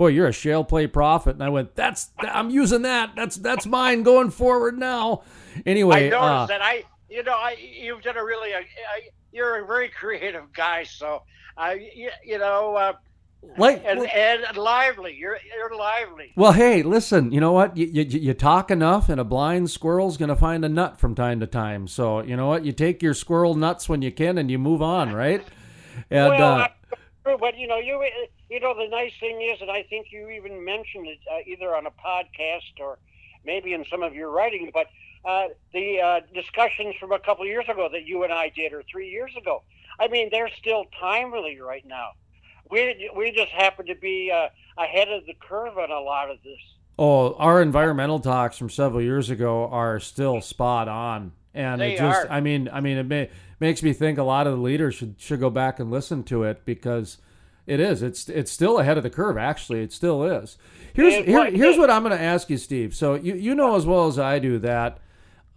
boy, 0.00 0.06
you're 0.06 0.28
a 0.28 0.32
shale 0.32 0.64
play 0.64 0.86
prophet. 0.86 1.34
And 1.34 1.44
I 1.44 1.50
went, 1.50 1.76
that's, 1.76 2.08
I'm 2.20 2.48
using 2.48 2.80
that. 2.82 3.10
That's, 3.14 3.36
that's 3.36 3.66
mine 3.66 4.02
going 4.02 4.30
forward 4.30 4.78
now. 4.78 5.24
Anyway. 5.66 6.06
I 6.06 6.08
noticed 6.08 6.22
uh, 6.22 6.46
that 6.46 6.62
I, 6.62 6.84
you 7.10 7.22
know, 7.22 7.34
I, 7.34 7.58
you've 7.60 8.00
done 8.00 8.16
a 8.16 8.24
really, 8.24 8.54
I, 8.54 8.64
you're 9.32 9.62
a 9.62 9.66
very 9.66 9.88
creative 10.00 10.52
guy. 10.52 10.84
So, 10.84 11.22
uh, 11.56 11.74
you, 11.94 12.10
you 12.24 12.38
know, 12.38 12.76
uh, 12.76 12.92
like 13.56 13.82
and, 13.86 14.06
and, 14.10 14.56
lively. 14.56 15.16
You're 15.16 15.38
you're 15.56 15.74
lively. 15.74 16.32
Well, 16.36 16.52
hey, 16.52 16.82
listen. 16.82 17.32
You 17.32 17.40
know 17.40 17.52
what? 17.52 17.76
You, 17.76 17.86
you, 17.86 18.02
you 18.02 18.34
talk 18.34 18.70
enough, 18.70 19.08
and 19.08 19.18
a 19.20 19.24
blind 19.24 19.70
squirrel's 19.70 20.18
going 20.18 20.28
to 20.28 20.36
find 20.36 20.64
a 20.64 20.68
nut 20.68 21.00
from 21.00 21.14
time 21.14 21.40
to 21.40 21.46
time. 21.46 21.88
So 21.88 22.20
you 22.20 22.36
know 22.36 22.48
what? 22.48 22.64
You 22.64 22.72
take 22.72 23.02
your 23.02 23.14
squirrel 23.14 23.54
nuts 23.54 23.88
when 23.88 24.02
you 24.02 24.12
can, 24.12 24.36
and 24.36 24.50
you 24.50 24.58
move 24.58 24.82
on, 24.82 25.14
right? 25.14 25.42
And 26.10 26.28
well, 26.28 26.68
uh, 27.24 27.36
but 27.38 27.56
you 27.56 27.66
know, 27.66 27.78
you 27.78 28.02
you 28.50 28.60
know, 28.60 28.74
the 28.74 28.88
nice 28.88 29.12
thing 29.20 29.40
is, 29.40 29.60
and 29.60 29.70
I 29.70 29.84
think 29.84 30.08
you 30.10 30.28
even 30.30 30.64
mentioned 30.64 31.06
it 31.06 31.18
uh, 31.30 31.38
either 31.46 31.74
on 31.74 31.86
a 31.86 31.90
podcast 31.90 32.80
or 32.80 32.98
maybe 33.44 33.72
in 33.72 33.84
some 33.90 34.02
of 34.02 34.14
your 34.14 34.30
writing, 34.30 34.70
but 34.74 34.86
uh, 35.24 35.48
the 35.72 36.00
uh, 36.00 36.20
discussions 36.34 36.94
from 36.98 37.12
a 37.12 37.18
couple 37.18 37.44
years 37.46 37.66
ago 37.68 37.88
that 37.92 38.06
you 38.06 38.24
and 38.24 38.32
I 38.32 38.48
did, 38.48 38.72
or 38.72 38.82
three 38.90 39.10
years 39.10 39.32
ago, 39.36 39.62
I 39.98 40.08
mean, 40.08 40.28
they're 40.30 40.50
still 40.58 40.86
timely 40.98 41.60
right 41.60 41.86
now. 41.86 42.10
We, 42.70 43.10
we 43.16 43.32
just 43.32 43.50
happen 43.50 43.86
to 43.86 43.94
be 43.94 44.30
uh, 44.30 44.48
ahead 44.78 45.08
of 45.08 45.26
the 45.26 45.34
curve 45.34 45.76
on 45.76 45.90
a 45.90 46.00
lot 46.00 46.30
of 46.30 46.38
this. 46.42 46.58
Oh, 46.98 47.34
our 47.34 47.62
environmental 47.62 48.20
talks 48.20 48.56
from 48.58 48.70
several 48.70 49.02
years 49.02 49.30
ago 49.30 49.68
are 49.68 49.98
still 50.00 50.40
spot 50.40 50.86
on, 50.88 51.32
and 51.54 51.80
they 51.80 51.94
it 51.94 51.98
just, 51.98 52.26
are. 52.26 52.30
I 52.30 52.40
mean, 52.40 52.68
I 52.70 52.80
mean, 52.80 52.98
it 52.98 53.06
may, 53.06 53.30
makes 53.58 53.82
me 53.82 53.92
think 53.92 54.18
a 54.18 54.22
lot 54.22 54.46
of 54.46 54.54
the 54.54 54.60
leaders 54.60 54.94
should 54.94 55.14
should 55.18 55.40
go 55.40 55.50
back 55.50 55.80
and 55.80 55.90
listen 55.90 56.22
to 56.24 56.44
it 56.44 56.64
because 56.64 57.18
it 57.66 57.80
is. 57.80 58.02
It's 58.02 58.28
it's 58.28 58.52
still 58.52 58.78
ahead 58.78 58.96
of 58.98 59.02
the 59.02 59.10
curve. 59.10 59.38
Actually, 59.38 59.82
it 59.82 59.92
still 59.92 60.24
is. 60.24 60.58
Here's 60.92 61.24
here, 61.24 61.50
here's 61.50 61.78
what 61.78 61.90
I'm 61.90 62.02
going 62.02 62.16
to 62.16 62.22
ask 62.22 62.50
you, 62.50 62.58
Steve. 62.58 62.94
So 62.94 63.14
you 63.14 63.34
you 63.34 63.54
know 63.54 63.76
as 63.76 63.86
well 63.86 64.06
as 64.06 64.18
I 64.18 64.38
do 64.38 64.58
that 64.58 64.98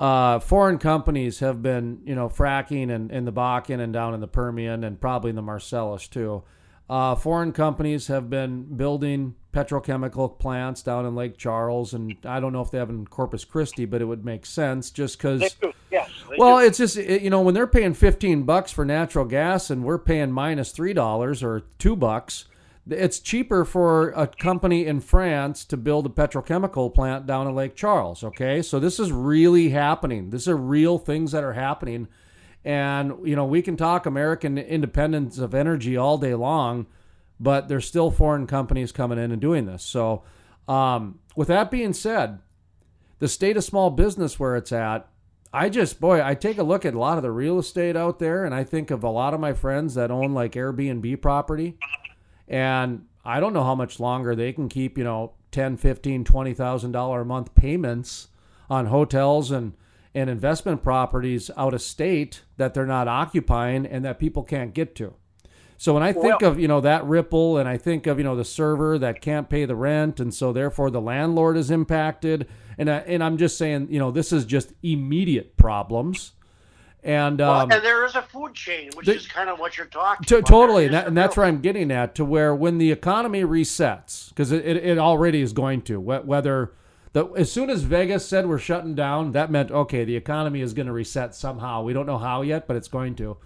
uh, 0.04 0.38
foreign 0.40 0.80
companies 0.80 1.40
have 1.40 1.64
been 1.64 2.02
you 2.04 2.14
know 2.14 2.28
fracking 2.28 2.90
in, 2.90 3.10
in 3.10 3.24
the 3.24 3.32
Bakken 3.32 3.80
and 3.80 3.94
down 3.94 4.14
in 4.14 4.20
the 4.20 4.28
Permian 4.28 4.84
and 4.84 5.00
probably 5.00 5.30
in 5.30 5.38
the 5.38 5.42
Marcellus 5.42 6.10
too. 6.10 6.44
Uh, 6.90 7.16
foreign 7.16 7.54
companies 7.54 8.08
have 8.08 8.30
been 8.30 8.64
building 8.76 9.34
petrochemical 9.54 10.38
plants 10.38 10.84
down 10.84 11.06
in 11.06 11.16
Lake 11.16 11.38
Charles, 11.38 11.94
and 11.94 12.18
I 12.26 12.42
don't 12.42 12.52
know 12.52 12.60
if 12.60 12.70
they 12.70 12.80
have 12.80 12.90
in 12.90 13.08
Corpus 13.08 13.46
Christi, 13.46 13.86
but 13.86 14.02
it 14.02 14.06
would 14.06 14.26
make 14.26 14.46
sense 14.46 14.92
just 14.92 15.18
because. 15.18 15.56
Yes. 15.90 16.10
Well, 16.38 16.60
do. 16.60 16.66
it's 16.66 16.80
just 16.80 16.98
it, 16.98 17.22
you 17.22 17.30
know 17.30 17.40
when 17.40 17.54
they're 17.54 17.66
paying 17.66 17.94
fifteen 17.94 18.44
bucks 18.44 18.74
for 18.74 18.84
natural 18.84 19.24
gas 19.24 19.70
and 19.70 19.86
we're 19.86 20.00
paying 20.00 20.34
minus 20.34 20.72
three 20.72 20.92
dollars 20.92 21.42
or 21.42 21.62
two 21.78 21.96
bucks, 21.96 22.46
it's 22.90 23.20
cheaper 23.20 23.66
for 23.66 24.10
a 24.12 24.28
company 24.28 24.86
in 24.86 25.00
France 25.00 25.64
to 25.66 25.78
build 25.78 26.06
a 26.06 26.10
petrochemical 26.10 26.94
plant 26.94 27.26
down 27.26 27.48
in 27.48 27.56
Lake 27.56 27.76
Charles. 27.76 28.24
Okay, 28.24 28.62
so 28.62 28.80
this 28.80 29.00
is 29.00 29.12
really 29.12 29.70
happening. 29.70 30.30
These 30.30 30.48
are 30.48 30.58
real 30.58 30.98
things 30.98 31.32
that 31.32 31.44
are 31.44 31.54
happening, 31.54 32.08
and 32.66 33.14
you 33.24 33.36
know 33.36 33.46
we 33.46 33.62
can 33.62 33.78
talk 33.78 34.06
American 34.06 34.58
independence 34.58 35.38
of 35.38 35.54
energy 35.54 35.98
all 35.98 36.18
day 36.18 36.36
long 36.36 36.88
but 37.40 37.68
there's 37.68 37.86
still 37.86 38.10
foreign 38.10 38.48
companies 38.48 38.92
coming 38.94 39.18
in 39.18 39.32
and 39.32 39.42
doing 39.42 39.66
this. 39.66 39.84
So, 39.84 40.24
um, 40.68 41.20
with 41.36 41.50
that 41.50 41.70
being 41.70 41.92
said, 41.92 42.40
the 43.20 43.28
state 43.28 43.58
of 43.58 43.66
small 43.66 43.90
business 43.90 44.40
where 44.40 44.56
it's 44.56 44.72
at, 44.72 45.10
I 45.52 45.70
just, 45.70 46.00
boy, 46.00 46.24
I 46.24 46.36
take 46.36 46.58
a 46.58 46.64
look 46.64 46.86
at 46.86 46.94
a 46.94 47.00
lot 47.00 47.18
of 47.18 47.24
the 47.24 47.32
real 47.32 47.60
estate 47.60 47.98
out 47.98 48.20
there 48.20 48.46
and 48.46 48.56
I 48.56 48.64
think 48.64 48.92
of 48.92 49.04
a 49.04 49.10
lot 49.10 49.34
of 49.34 49.40
my 49.40 49.54
friends 49.54 49.94
that 49.96 50.10
own 50.10 50.34
like 50.34 50.54
Airbnb 50.54 51.22
property. 51.22 51.78
And 52.48 53.06
I 53.26 53.40
don't 53.40 53.54
know 53.54 53.64
how 53.64 53.76
much 53.76 54.00
longer 54.00 54.36
they 54.36 54.54
can 54.54 54.70
keep, 54.70 54.98
you 54.98 55.04
know, 55.04 55.34
10, 55.52 55.78
15, 55.78 56.24
$20,000 56.24 57.22
a 57.22 57.26
month 57.26 57.56
payments 57.56 58.28
on 58.70 58.88
hotels 58.88 59.52
and, 59.52 59.74
and 60.14 60.30
investment 60.30 60.84
properties 60.84 61.50
out 61.56 61.74
of 61.74 61.82
state 61.82 62.42
that 62.58 62.74
they're 62.74 62.86
not 62.86 63.08
occupying 63.08 63.86
and 63.86 64.04
that 64.04 64.20
people 64.20 64.44
can't 64.44 64.74
get 64.74 64.96
to. 64.96 65.14
So 65.78 65.94
when 65.94 66.04
I 66.04 66.14
think 66.14 66.40
well, 66.40 66.52
of 66.52 66.60
you 66.62 66.70
know 66.70 66.80
that 66.80 67.04
ripple, 67.04 67.58
and 67.58 67.68
I 67.68 67.76
think 67.76 68.08
of 68.08 68.18
you 68.18 68.24
know 68.24 68.38
the 68.38 68.46
server 68.46 68.98
that 69.00 69.20
can't 69.20 69.50
pay 69.50 69.66
the 69.66 69.76
rent, 69.76 70.20
and 70.22 70.34
so 70.34 70.54
therefore 70.54 70.90
the 70.90 71.02
landlord 71.02 71.58
is 71.58 71.70
impacted, 71.70 72.48
and 72.78 72.90
I, 72.90 73.00
and 73.00 73.22
I'm 73.22 73.38
just 73.38 73.58
saying 73.58 73.88
you 73.90 74.00
know 74.00 74.10
this 74.10 74.32
is 74.32 74.46
just 74.46 74.72
immediate 74.82 75.58
problems. 75.58 76.32
And, 77.04 77.42
um, 77.42 77.68
well, 77.70 77.78
and 77.78 77.86
there 77.86 78.06
is 78.06 78.16
a 78.16 78.22
food 78.22 78.54
chain, 78.54 78.90
which 78.96 79.08
the, 79.08 79.16
is 79.16 79.28
kind 79.28 79.50
of 79.50 79.60
what 79.60 79.78
you're 79.78 79.88
talking 79.88 80.24
to, 80.26 80.38
about. 80.38 80.48
Totally, 80.48 80.86
and, 80.86 80.94
that, 80.94 81.08
and 81.08 81.18
that's 81.18 81.36
where 81.36 81.46
I'm 81.46 81.60
getting 81.60 81.92
at. 81.92 82.16
To 82.16 82.24
where 82.24 82.56
when 82.56 82.78
the 82.78 82.92
economy 82.92 83.42
resets, 83.44 84.30
because 84.30 84.54
it, 84.54 84.66
it, 84.66 84.78
it 84.78 84.98
already 84.98 85.42
is 85.42 85.52
going 85.52 85.82
to, 85.84 86.00
whether 86.00 86.72
the, 87.12 87.26
as 87.34 87.52
soon 87.52 87.70
as 87.70 87.82
Vegas 87.82 88.26
said 88.26 88.48
we're 88.48 88.58
shutting 88.58 88.96
down, 88.96 89.34
that 89.34 89.52
meant 89.52 89.70
okay, 89.70 90.06
the 90.06 90.16
economy 90.16 90.62
is 90.62 90.74
going 90.74 90.88
to 90.88 90.94
reset 90.94 91.36
somehow. 91.36 91.84
We 91.84 91.92
don't 91.92 92.06
know 92.06 92.18
how 92.18 92.42
yet, 92.42 92.68
but 92.68 92.78
it's 92.78 92.88
going 92.88 93.16
to. 93.16 93.38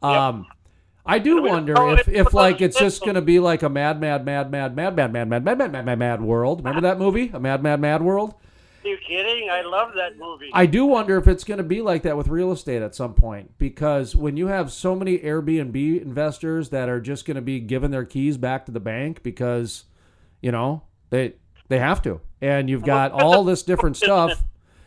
Um, 0.00 0.46
yep. 0.48 0.56
I 1.04 1.18
do 1.18 1.42
wonder 1.42 1.74
if, 1.98 2.08
if 2.08 2.32
like 2.32 2.60
it's 2.60 2.78
just 2.78 3.02
going 3.02 3.16
to 3.16 3.20
be 3.20 3.40
like 3.40 3.64
a 3.64 3.68
mad, 3.68 4.00
mad, 4.00 4.24
mad, 4.24 4.50
mad, 4.52 4.76
mad, 4.76 4.94
mad, 4.94 5.12
mad, 5.12 5.28
mad, 5.28 5.44
mad, 5.44 5.58
mad, 5.58 5.72
mad, 5.72 5.84
mad, 5.84 5.98
mad 5.98 6.22
world. 6.22 6.60
Remember 6.60 6.82
that 6.82 6.98
movie, 6.98 7.30
a 7.34 7.40
mad, 7.40 7.62
mad, 7.62 7.80
mad 7.80 8.02
world? 8.02 8.34
Are 8.84 8.88
you 8.88 8.98
kidding? 8.98 9.48
I 9.50 9.62
love 9.62 9.92
that 9.94 10.18
movie. 10.18 10.50
I 10.52 10.66
do 10.66 10.84
wonder 10.86 11.16
if 11.16 11.28
it's 11.28 11.44
going 11.44 11.58
to 11.58 11.64
be 11.64 11.80
like 11.80 12.02
that 12.02 12.16
with 12.16 12.28
real 12.28 12.52
estate 12.52 12.82
at 12.82 12.94
some 12.94 13.14
point 13.14 13.56
because 13.58 14.16
when 14.16 14.36
you 14.36 14.48
have 14.48 14.72
so 14.72 14.96
many 14.96 15.18
Airbnb 15.18 16.02
investors 16.02 16.70
that 16.70 16.88
are 16.88 17.00
just 17.00 17.24
going 17.24 17.36
to 17.36 17.42
be 17.42 17.60
giving 17.60 17.90
their 17.90 18.04
keys 18.04 18.36
back 18.36 18.66
to 18.66 18.72
the 18.72 18.80
bank 18.80 19.22
because, 19.22 19.84
you 20.40 20.50
know, 20.50 20.82
they 21.10 21.34
they 21.68 21.78
have 21.78 22.02
to, 22.02 22.20
and 22.40 22.68
you've 22.68 22.84
got 22.84 23.12
all 23.12 23.44
this 23.44 23.62
different 23.62 23.96
stuff. 23.96 24.42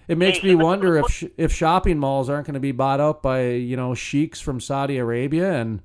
It 0.07 0.17
makes 0.17 0.43
me 0.43 0.55
wonder 0.55 0.97
if 0.97 1.07
sh- 1.09 1.25
if 1.37 1.51
shopping 1.51 1.97
malls 1.97 2.29
aren't 2.29 2.45
going 2.45 2.53
to 2.55 2.59
be 2.59 2.71
bought 2.71 2.99
up 2.99 3.23
by 3.23 3.49
you 3.51 3.75
know 3.75 3.93
sheiks 3.93 4.39
from 4.39 4.59
Saudi 4.59 4.97
Arabia 4.97 5.53
and. 5.53 5.81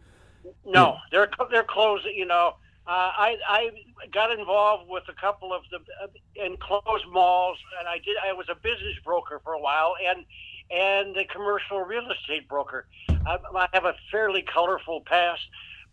No, 0.66 0.98
they're 1.10 1.30
they're 1.50 1.64
closing. 1.64 2.14
You 2.14 2.26
know, 2.26 2.54
uh, 2.90 3.12
I 3.16 3.36
I 3.48 3.70
got 4.12 4.36
involved 4.36 4.90
with 4.90 5.04
a 5.08 5.12
couple 5.12 5.52
of 5.52 5.62
the 5.70 5.78
uh, 6.02 6.44
enclosed 6.44 7.06
malls, 7.08 7.56
and 7.78 7.86
I 7.86 7.98
did. 7.98 8.16
I 8.20 8.32
was 8.32 8.46
a 8.50 8.56
business 8.56 8.96
broker 9.04 9.40
for 9.44 9.52
a 9.52 9.60
while, 9.60 9.94
and 10.04 10.24
and 10.72 11.16
a 11.16 11.24
commercial 11.24 11.82
real 11.82 12.10
estate 12.10 12.48
broker. 12.48 12.88
I, 13.08 13.38
I 13.54 13.68
have 13.74 13.84
a 13.84 13.94
fairly 14.10 14.42
colorful 14.42 15.02
past, 15.02 15.40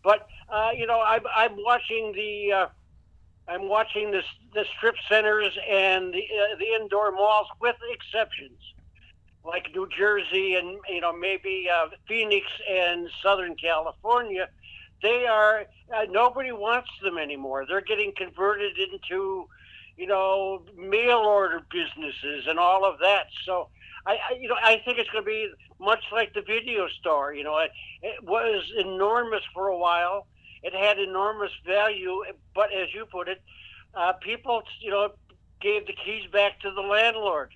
but 0.03 0.27
uh, 0.49 0.71
you 0.75 0.87
know, 0.87 0.99
I'm 1.05 1.21
I'm 1.35 1.63
watching 1.63 2.13
the. 2.13 2.51
Uh, 2.51 2.67
I'm 3.47 3.69
watching 3.69 4.09
this 4.09 4.25
the 4.55 4.65
strip 4.75 4.95
centers 5.07 5.55
and 5.69 6.11
the, 6.13 6.19
uh, 6.19 6.57
the 6.57 6.81
indoor 6.81 7.11
malls, 7.11 7.47
with 7.61 7.75
exceptions, 7.93 8.59
like 9.45 9.67
New 9.75 9.87
Jersey 9.95 10.55
and 10.55 10.79
you 10.89 11.01
know 11.01 11.13
maybe 11.13 11.69
uh, 11.71 11.89
Phoenix 12.07 12.47
and 12.67 13.07
Southern 13.21 13.55
California 13.55 14.49
they 15.01 15.25
are 15.25 15.65
uh, 15.95 16.05
nobody 16.09 16.51
wants 16.51 16.89
them 17.03 17.17
anymore. 17.17 17.65
They're 17.67 17.81
getting 17.81 18.13
converted 18.15 18.77
into, 18.77 19.47
you 19.95 20.07
know, 20.07 20.63
mail 20.75 21.19
order 21.19 21.61
businesses 21.71 22.45
and 22.47 22.59
all 22.59 22.85
of 22.85 22.99
that. 22.99 23.27
So 23.45 23.69
I, 24.05 24.17
you 24.39 24.47
know, 24.47 24.55
I 24.61 24.81
think 24.85 24.97
it's 24.99 25.09
going 25.09 25.23
to 25.23 25.29
be 25.29 25.49
much 25.79 26.03
like 26.11 26.33
the 26.33 26.41
video 26.41 26.87
store. 26.99 27.33
You 27.33 27.43
know, 27.43 27.57
it, 27.59 27.71
it 28.01 28.23
was 28.23 28.63
enormous 28.77 29.43
for 29.53 29.67
a 29.67 29.77
while. 29.77 30.27
It 30.63 30.73
had 30.73 30.99
enormous 30.99 31.51
value, 31.65 32.23
but 32.55 32.73
as 32.73 32.93
you 32.93 33.05
put 33.05 33.27
it, 33.27 33.41
uh, 33.93 34.13
people, 34.13 34.63
you 34.81 34.91
know, 34.91 35.09
gave 35.61 35.85
the 35.87 35.93
keys 35.93 36.29
back 36.31 36.59
to 36.61 36.71
the 36.71 36.81
landlord. 36.81 37.53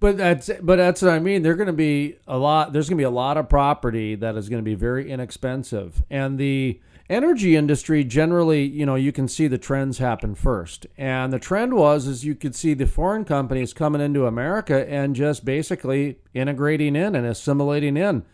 But 0.00 0.18
that's 0.18 0.50
but 0.60 0.76
that's 0.76 1.02
what 1.02 1.12
I 1.12 1.18
mean. 1.18 1.42
There's 1.42 1.56
going 1.56 1.66
to 1.66 1.72
be 1.72 2.16
a 2.26 2.36
lot. 2.36 2.72
There's 2.72 2.88
going 2.88 2.98
to 2.98 3.00
be 3.00 3.06
a 3.06 3.10
lot 3.10 3.36
of 3.36 3.48
property 3.48 4.14
that 4.16 4.36
is 4.36 4.48
going 4.48 4.60
to 4.60 4.64
be 4.64 4.74
very 4.74 5.10
inexpensive, 5.10 6.02
and 6.10 6.38
the 6.38 6.80
energy 7.08 7.54
industry 7.54 8.02
generally, 8.02 8.64
you 8.64 8.86
know, 8.86 8.94
you 8.94 9.12
can 9.12 9.28
see 9.28 9.46
the 9.46 9.58
trends 9.58 9.98
happen 9.98 10.34
first. 10.34 10.86
And 10.96 11.32
the 11.32 11.38
trend 11.38 11.74
was 11.74 12.06
is 12.06 12.24
you 12.24 12.34
could 12.34 12.54
see 12.54 12.74
the 12.74 12.86
foreign 12.86 13.24
companies 13.24 13.72
coming 13.72 14.00
into 14.00 14.26
America 14.26 14.88
and 14.88 15.14
just 15.14 15.44
basically 15.44 16.18
integrating 16.32 16.96
in 16.96 17.14
and 17.14 17.26
assimilating 17.26 17.96
in. 17.96 18.24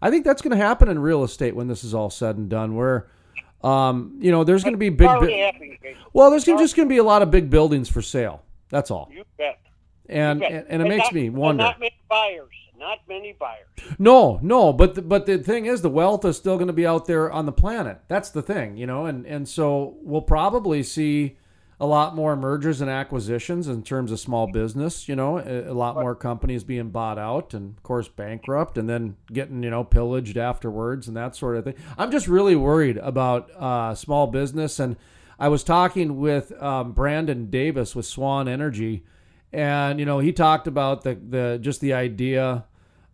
I 0.00 0.10
think 0.10 0.24
that's 0.24 0.42
going 0.42 0.56
to 0.56 0.64
happen 0.64 0.88
in 0.88 0.98
real 0.98 1.24
estate 1.24 1.56
when 1.56 1.68
this 1.68 1.82
is 1.82 1.94
all 1.94 2.10
said 2.10 2.36
and 2.36 2.48
done. 2.48 2.74
Where 2.74 3.08
um, 3.62 4.16
you 4.20 4.30
know, 4.30 4.44
there's 4.44 4.62
going 4.62 4.74
to 4.74 4.78
be 4.78 4.90
big. 4.90 5.08
well, 6.12 6.30
there's 6.30 6.44
just 6.44 6.76
going 6.76 6.88
to 6.88 6.92
be 6.92 6.98
a 6.98 7.04
lot 7.04 7.22
of 7.22 7.30
big 7.30 7.50
buildings 7.50 7.88
for 7.88 8.02
sale. 8.02 8.42
That's 8.68 8.90
all. 8.90 9.10
You 9.12 9.24
bet 9.36 9.58
and 10.08 10.42
and, 10.42 10.66
and, 10.68 10.82
it 10.82 10.88
makes 10.88 11.06
not, 11.06 11.14
me 11.14 11.30
wonder. 11.30 11.64
Not 11.64 11.80
many 11.80 11.94
buyers. 12.08 12.54
Not 12.78 13.00
many 13.08 13.32
buyers. 13.32 13.66
No, 13.98 14.38
no, 14.40 14.72
but 14.72 14.94
the, 14.94 15.02
but 15.02 15.26
the 15.26 15.38
thing 15.38 15.66
is, 15.66 15.82
the 15.82 15.90
wealth 15.90 16.24
is 16.24 16.36
still 16.36 16.56
going 16.56 16.68
to 16.68 16.72
be 16.72 16.86
out 16.86 17.06
there 17.06 17.30
on 17.30 17.44
the 17.44 17.52
planet. 17.52 18.00
That's 18.06 18.30
the 18.30 18.42
thing, 18.42 18.76
you 18.76 18.86
know, 18.86 19.06
and 19.06 19.26
and 19.26 19.48
so 19.48 19.96
we'll 20.00 20.22
probably 20.22 20.82
see 20.82 21.36
a 21.80 21.86
lot 21.86 22.14
more 22.14 22.34
mergers 22.34 22.80
and 22.80 22.90
acquisitions 22.90 23.68
in 23.68 23.82
terms 23.82 24.10
of 24.10 24.18
small 24.18 24.46
business. 24.46 25.08
You 25.08 25.16
know, 25.16 25.38
a, 25.38 25.70
a 25.70 25.74
lot 25.74 25.96
more 25.96 26.14
companies 26.14 26.62
being 26.62 26.90
bought 26.90 27.18
out 27.18 27.52
and 27.52 27.76
of 27.76 27.82
course 27.82 28.08
bankrupt, 28.08 28.78
and 28.78 28.88
then 28.88 29.16
getting 29.32 29.62
you 29.62 29.70
know 29.70 29.82
pillaged 29.82 30.36
afterwards 30.36 31.08
and 31.08 31.16
that 31.16 31.34
sort 31.34 31.56
of 31.56 31.64
thing. 31.64 31.74
I'm 31.96 32.12
just 32.12 32.28
really 32.28 32.54
worried 32.56 32.98
about 32.98 33.50
uh, 33.56 33.96
small 33.96 34.28
business, 34.28 34.78
and 34.78 34.96
I 35.38 35.48
was 35.48 35.64
talking 35.64 36.18
with 36.18 36.52
um, 36.62 36.92
Brandon 36.92 37.50
Davis 37.50 37.96
with 37.96 38.06
Swan 38.06 38.46
Energy 38.46 39.04
and 39.52 39.98
you 39.98 40.06
know 40.06 40.18
he 40.18 40.32
talked 40.32 40.66
about 40.66 41.02
the 41.02 41.14
the 41.14 41.58
just 41.60 41.80
the 41.80 41.92
idea 41.92 42.64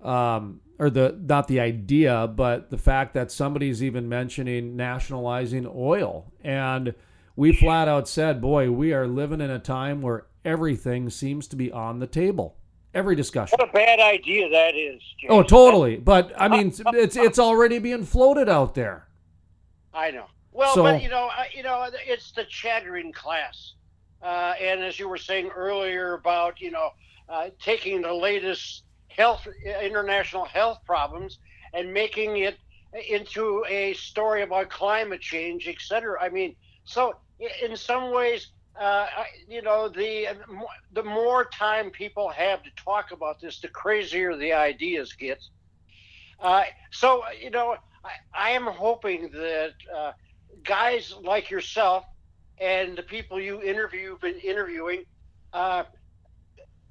um, 0.02 0.60
or 0.78 0.90
the 0.90 1.16
not 1.26 1.48
the 1.48 1.60
idea 1.60 2.26
but 2.26 2.70
the 2.70 2.78
fact 2.78 3.14
that 3.14 3.30
somebody's 3.30 3.82
even 3.82 4.08
mentioning 4.08 4.76
nationalizing 4.76 5.70
oil. 5.74 6.32
And 6.42 6.94
we 7.36 7.52
flat 7.52 7.88
out 7.88 8.08
said 8.08 8.40
boy 8.40 8.70
we 8.70 8.92
are 8.92 9.06
living 9.06 9.40
in 9.40 9.50
a 9.50 9.58
time 9.58 10.02
where 10.02 10.26
everything 10.44 11.10
seems 11.10 11.46
to 11.48 11.56
be 11.56 11.70
on 11.70 12.00
the 12.00 12.06
table. 12.06 12.56
Every 12.92 13.16
discussion. 13.16 13.56
What 13.58 13.68
a 13.68 13.72
bad 13.72 13.98
idea 13.98 14.48
that 14.50 14.76
is 14.76 15.02
James. 15.20 15.30
oh 15.30 15.42
totally. 15.42 15.96
But 15.96 16.32
i 16.36 16.48
mean 16.48 16.72
it's 16.94 17.16
it's 17.16 17.38
already 17.38 17.78
being 17.78 18.04
floated 18.04 18.48
out 18.48 18.74
there. 18.74 19.08
I 19.92 20.10
know. 20.10 20.26
Well 20.52 20.74
so, 20.74 20.82
but 20.82 21.02
you 21.02 21.08
know 21.08 21.30
you 21.54 21.62
know 21.62 21.88
it's 22.06 22.32
the 22.32 22.44
chattering 22.44 23.12
class 23.12 23.74
uh, 24.24 24.54
and 24.60 24.82
as 24.82 24.98
you 24.98 25.08
were 25.08 25.18
saying 25.18 25.50
earlier 25.54 26.14
about, 26.14 26.60
you 26.60 26.70
know, 26.70 26.88
uh, 27.28 27.48
taking 27.62 28.02
the 28.02 28.12
latest 28.12 28.84
health, 29.08 29.46
international 29.82 30.44
health 30.46 30.78
problems 30.84 31.38
and 31.72 31.92
making 31.92 32.38
it 32.38 32.56
into 33.08 33.64
a 33.68 33.92
story 33.94 34.42
about 34.42 34.70
climate 34.70 35.20
change, 35.20 35.68
et 35.68 35.76
cetera. 35.80 36.16
I 36.22 36.28
mean, 36.30 36.56
so 36.84 37.14
in 37.62 37.76
some 37.76 38.12
ways, 38.12 38.48
uh, 38.80 39.06
you 39.48 39.62
know, 39.62 39.88
the 39.88 40.28
the 40.92 41.02
more 41.02 41.44
time 41.44 41.90
people 41.90 42.28
have 42.30 42.62
to 42.62 42.70
talk 42.76 43.12
about 43.12 43.40
this, 43.40 43.60
the 43.60 43.68
crazier 43.68 44.36
the 44.36 44.52
ideas 44.52 45.12
get. 45.12 45.40
Uh, 46.40 46.64
so, 46.90 47.22
you 47.40 47.50
know, 47.50 47.76
I, 48.04 48.10
I 48.48 48.50
am 48.50 48.66
hoping 48.66 49.30
that 49.32 49.74
uh, 49.96 50.12
guys 50.64 51.14
like 51.22 51.50
yourself 51.50 52.04
and 52.58 52.96
the 52.96 53.02
people 53.02 53.40
you 53.40 53.62
interview, 53.62 54.16
been 54.20 54.38
interviewing, 54.38 55.04
uh, 55.52 55.84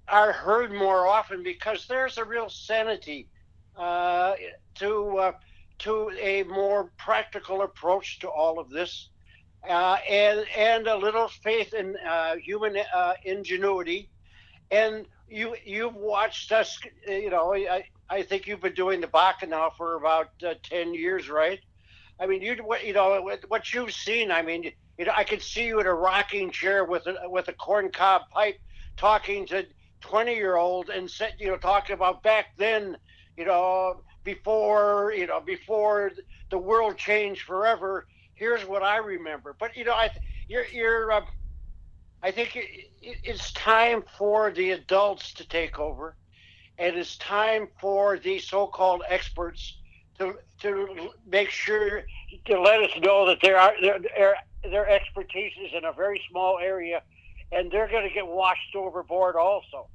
are 0.08 0.32
heard 0.32 0.72
more 0.72 1.08
often 1.08 1.44
because 1.44 1.86
there's 1.88 2.18
a 2.18 2.26
real 2.26 2.50
sanity 2.50 3.30
uh, 3.76 4.34
to 4.76 5.18
uh, 5.18 5.32
to 5.80 6.12
a 6.20 6.44
more 6.44 6.92
practical 6.98 7.62
approach 7.62 8.20
to 8.20 8.28
all 8.30 8.60
of 8.60 8.70
this, 8.70 9.10
uh, 9.68 9.98
and 10.10 10.46
and 10.58 10.88
a 10.88 10.96
little 10.96 11.28
faith 11.28 11.74
in 11.74 11.96
uh, 12.08 12.36
human 12.36 12.78
uh, 12.94 13.14
ingenuity. 13.24 14.10
And 14.72 15.06
you 15.28 15.56
you've 15.66 15.96
watched 15.96 16.52
us, 16.52 16.78
you 17.08 17.30
know. 17.30 17.54
I, 17.54 17.84
I 18.10 18.22
think 18.24 18.48
you've 18.48 18.62
been 18.62 18.74
doing 18.74 19.02
the 19.02 19.08
Bakken 19.08 19.50
now 19.50 19.72
for 19.78 19.96
about 19.96 20.28
ten 20.64 20.94
years, 20.94 21.30
right? 21.30 21.60
I 22.20 22.28
mean, 22.28 22.42
you 22.42 22.56
you 22.84 22.94
know 22.94 23.30
what 23.48 23.74
you've 23.74 23.94
seen. 23.94 24.32
I 24.32 24.42
mean, 24.42 24.72
you 24.98 25.06
know, 25.06 25.14
I 25.16 25.24
could 25.24 25.42
see 25.42 25.66
you 25.66 25.80
in 25.80 25.88
a 25.88 25.94
rocking 25.94 26.52
chair 26.52 26.86
with 26.86 27.08
a 27.08 27.30
with 27.30 27.48
a 27.48 27.54
corncob 27.54 28.30
pipe, 28.32 28.60
talking 28.98 29.46
to 29.48 29.66
twenty 30.02 30.36
year 30.36 30.56
olds 30.56 30.90
and 30.90 31.10
said, 31.10 31.34
you 31.40 31.48
know, 31.48 31.58
talking 31.58 31.96
about 31.96 32.24
back 32.24 32.48
then, 32.58 32.98
you 33.38 33.46
know, 33.46 34.02
before 34.24 35.14
you 35.16 35.28
know 35.28 35.42
before 35.42 36.12
the 36.50 36.58
world 36.58 36.98
changed 36.98 37.42
forever. 37.42 38.06
Here's 38.36 38.66
what 38.66 38.84
I 38.84 38.98
remember. 38.98 39.56
But 39.60 39.76
you 39.76 39.86
know, 39.86 39.94
I 39.94 40.10
you're 40.48 40.66
you're. 40.68 41.12
Uh, 41.12 41.22
I 42.22 42.32
think 42.32 42.56
it, 42.56 42.66
it's 43.02 43.52
time 43.52 44.04
for 44.18 44.52
the 44.52 44.72
adults 44.72 45.34
to 45.34 45.48
take 45.48 45.80
over, 45.80 46.16
and 46.78 46.96
it's 46.96 47.18
time 47.18 47.68
for 47.82 48.18
the 48.18 48.40
so-called 48.40 49.04
experts 49.10 49.78
to 50.24 50.38
to 50.62 51.10
make 51.30 51.50
sure 51.50 52.04
to 52.46 52.62
let 52.62 52.82
us 52.82 52.92
know 53.02 53.28
that 53.28 53.40
there 53.42 53.58
are 53.58 53.74
there 53.82 54.36
their 54.64 54.90
expertise 54.90 55.54
is 55.62 55.72
in 55.76 55.86
a 55.86 55.92
very 55.92 56.22
small 56.30 56.58
area, 56.60 57.02
and 57.52 57.72
they're 57.72 57.88
going 57.88 58.08
to 58.08 58.14
get 58.14 58.26
washed 58.26 58.76
overboard 58.76 59.36
also. 59.36 59.88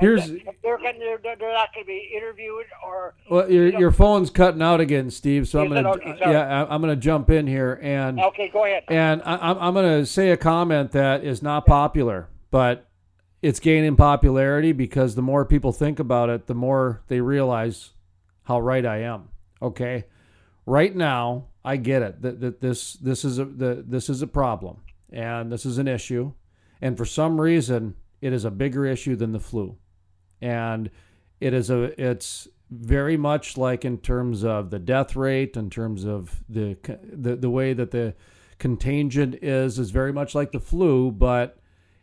Here's 0.00 0.26
they're, 0.26 0.76
going 0.78 0.98
they're, 0.98 1.18
they're 1.22 1.52
not 1.52 1.72
going 1.72 1.84
to 1.84 1.86
be 1.86 2.12
interviewed 2.16 2.66
or. 2.84 3.14
Well, 3.30 3.48
your, 3.48 3.66
you 3.66 3.72
know, 3.72 3.78
your 3.78 3.90
phone's 3.92 4.28
cutting 4.28 4.60
out 4.60 4.80
again, 4.80 5.08
Steve. 5.10 5.46
So 5.46 5.60
I'm 5.60 5.68
going 5.68 5.84
to 5.84 5.90
okay, 5.90 6.16
yeah 6.20 6.66
I'm 6.68 6.82
going 6.82 6.94
to 6.94 7.00
jump 7.00 7.30
in 7.30 7.46
here 7.46 7.78
and 7.80 8.20
okay, 8.20 8.48
go 8.52 8.64
ahead. 8.64 8.82
And 8.88 9.22
I, 9.24 9.36
I'm 9.36 9.58
I'm 9.58 9.74
going 9.74 10.00
to 10.00 10.06
say 10.06 10.30
a 10.30 10.36
comment 10.36 10.92
that 10.92 11.22
is 11.22 11.42
not 11.42 11.64
popular, 11.64 12.28
but 12.50 12.88
it's 13.40 13.60
gaining 13.60 13.94
popularity 13.94 14.72
because 14.72 15.14
the 15.14 15.22
more 15.22 15.44
people 15.44 15.70
think 15.70 16.00
about 16.00 16.28
it, 16.28 16.48
the 16.48 16.54
more 16.54 17.02
they 17.06 17.20
realize 17.20 17.90
how 18.44 18.60
right 18.60 18.84
I 18.84 18.98
am. 18.98 19.28
Okay, 19.60 20.04
right 20.66 20.94
now 20.94 21.46
I 21.64 21.76
get 21.76 22.02
it 22.02 22.22
that, 22.22 22.40
that 22.40 22.60
this 22.60 22.94
this 22.94 23.24
is 23.24 23.38
a 23.38 23.44
the, 23.44 23.84
this 23.86 24.08
is 24.08 24.22
a 24.22 24.26
problem 24.26 24.82
and 25.12 25.50
this 25.50 25.66
is 25.66 25.78
an 25.78 25.88
issue, 25.88 26.32
and 26.80 26.96
for 26.96 27.04
some 27.04 27.40
reason 27.40 27.96
it 28.20 28.32
is 28.32 28.44
a 28.44 28.50
bigger 28.50 28.86
issue 28.86 29.16
than 29.16 29.32
the 29.32 29.40
flu, 29.40 29.76
and 30.40 30.90
it 31.40 31.52
is 31.52 31.70
a 31.70 32.00
it's 32.00 32.48
very 32.70 33.16
much 33.16 33.56
like 33.56 33.84
in 33.84 33.98
terms 33.98 34.44
of 34.44 34.70
the 34.70 34.78
death 34.78 35.14
rate, 35.16 35.56
in 35.56 35.70
terms 35.70 36.04
of 36.04 36.42
the 36.48 36.76
the, 37.12 37.36
the 37.36 37.50
way 37.50 37.72
that 37.72 37.90
the 37.90 38.14
contagion 38.58 39.34
is 39.40 39.78
is 39.78 39.90
very 39.90 40.12
much 40.12 40.34
like 40.34 40.52
the 40.52 40.60
flu, 40.60 41.10
but 41.10 41.58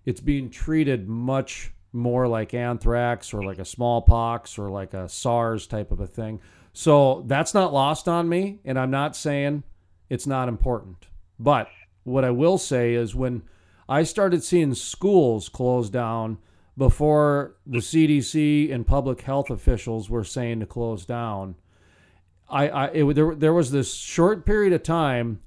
it's 0.05 0.21
being 0.21 0.49
treated 0.49 1.07
much 1.07 1.73
more 1.93 2.27
like 2.27 2.53
anthrax 2.53 3.33
or 3.33 3.43
like 3.43 3.59
a 3.59 3.65
smallpox 3.65 4.57
or 4.57 4.69
like 4.69 4.93
a 4.93 5.09
SARS 5.09 5.67
type 5.67 5.91
of 5.91 5.99
a 5.99 6.07
thing. 6.07 6.39
So 6.73 7.23
that's 7.27 7.53
not 7.53 7.73
lost 7.73 8.07
on 8.07 8.29
me, 8.29 8.59
and 8.63 8.79
I'm 8.79 8.91
not 8.91 9.15
saying 9.15 9.63
it's 10.09 10.27
not 10.27 10.47
important. 10.47 11.07
But 11.37 11.67
what 12.03 12.23
I 12.23 12.31
will 12.31 12.57
say 12.57 12.93
is 12.93 13.13
when 13.13 13.43
I 13.89 14.03
started 14.03 14.43
seeing 14.43 14.73
schools 14.73 15.49
close 15.49 15.89
down 15.89 16.37
before 16.77 17.55
the 17.65 17.79
CDC 17.79 18.73
and 18.73 18.87
public 18.87 19.21
health 19.21 19.49
officials 19.49 20.09
were 20.09 20.23
saying 20.23 20.61
to 20.61 20.65
close 20.65 21.05
down, 21.05 21.55
I, 22.49 22.69
I 22.69 22.87
it, 22.87 23.15
there 23.15 23.35
there 23.35 23.53
was 23.53 23.71
this 23.71 23.93
short 23.93 24.45
period 24.45 24.73
of 24.73 24.83
time 24.83 25.41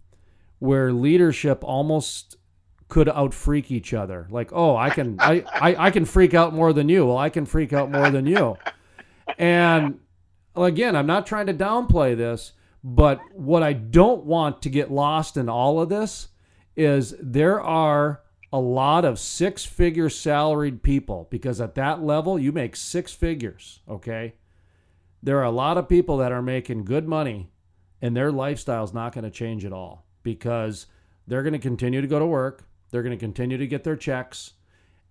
where 0.59 0.93
leadership 0.93 1.63
almost 1.63 2.37
could 2.89 3.09
outfreak 3.09 3.71
each 3.71 3.95
other. 3.95 4.27
Like, 4.31 4.51
oh, 4.53 4.77
I 4.77 4.91
can 4.91 5.17
I, 5.21 5.45
I, 5.53 5.87
I 5.87 5.91
can 5.91 6.05
freak 6.05 6.35
out 6.35 6.55
more 6.55 6.73
than 6.73 6.89
you. 6.89 7.07
Well, 7.07 7.19
I 7.19 7.31
can 7.31 7.47
freak 7.47 7.73
out 7.73 7.91
more 7.91 8.11
than 8.11 8.27
you. 8.27 8.57
And 9.39 10.01
again, 10.55 10.95
I'm 10.95 11.07
not 11.07 11.27
trying 11.27 11.47
to 11.47 11.55
downplay 11.55 12.17
this, 12.17 12.53
but 12.83 13.21
what 13.33 13.63
I 13.63 13.73
don't 13.73 14.25
want 14.25 14.63
to 14.63 14.69
get 14.69 14.91
lost 14.91 15.37
in 15.37 15.49
all 15.49 15.81
of 15.81 15.89
this 15.89 16.29
is 16.77 17.15
there 17.21 17.61
are 17.61 18.21
a 18.53 18.61
lot 18.61 19.05
of 19.05 19.19
six 19.19 19.65
figure 19.65 20.09
salaried 20.09 20.83
people 20.83 21.27
because 21.31 21.61
at 21.61 21.75
that 21.75 22.03
level 22.03 22.39
you 22.39 22.53
make 22.53 22.77
six 22.77 23.13
figures, 23.13 23.81
okay? 23.89 24.35
There 25.23 25.39
are 25.39 25.45
a 25.45 25.51
lot 25.51 25.79
of 25.79 25.89
people 25.89 26.19
that 26.19 26.31
are 26.31 26.43
making 26.43 26.85
good 26.85 27.09
money 27.09 27.51
and 28.01 28.17
their 28.17 28.31
lifestyle 28.31 28.85
is 28.85 28.95
not 28.95 29.13
going 29.15 29.25
to 29.25 29.31
change 29.31 29.65
at 29.65 29.73
all 29.73 30.07
because 30.23 30.87
they're 31.27 31.43
going 31.43 31.55
to 31.55 31.59
continue 31.59 32.01
to 32.01 32.07
go 32.07 32.19
to 32.19 32.27
work, 32.27 32.69
they're 32.95 33.03
going 33.03 33.11
to 33.11 33.27
continue 33.27 33.59
to 33.59 33.67
get 33.67 33.83
their 33.83 33.97
checks, 33.97 34.53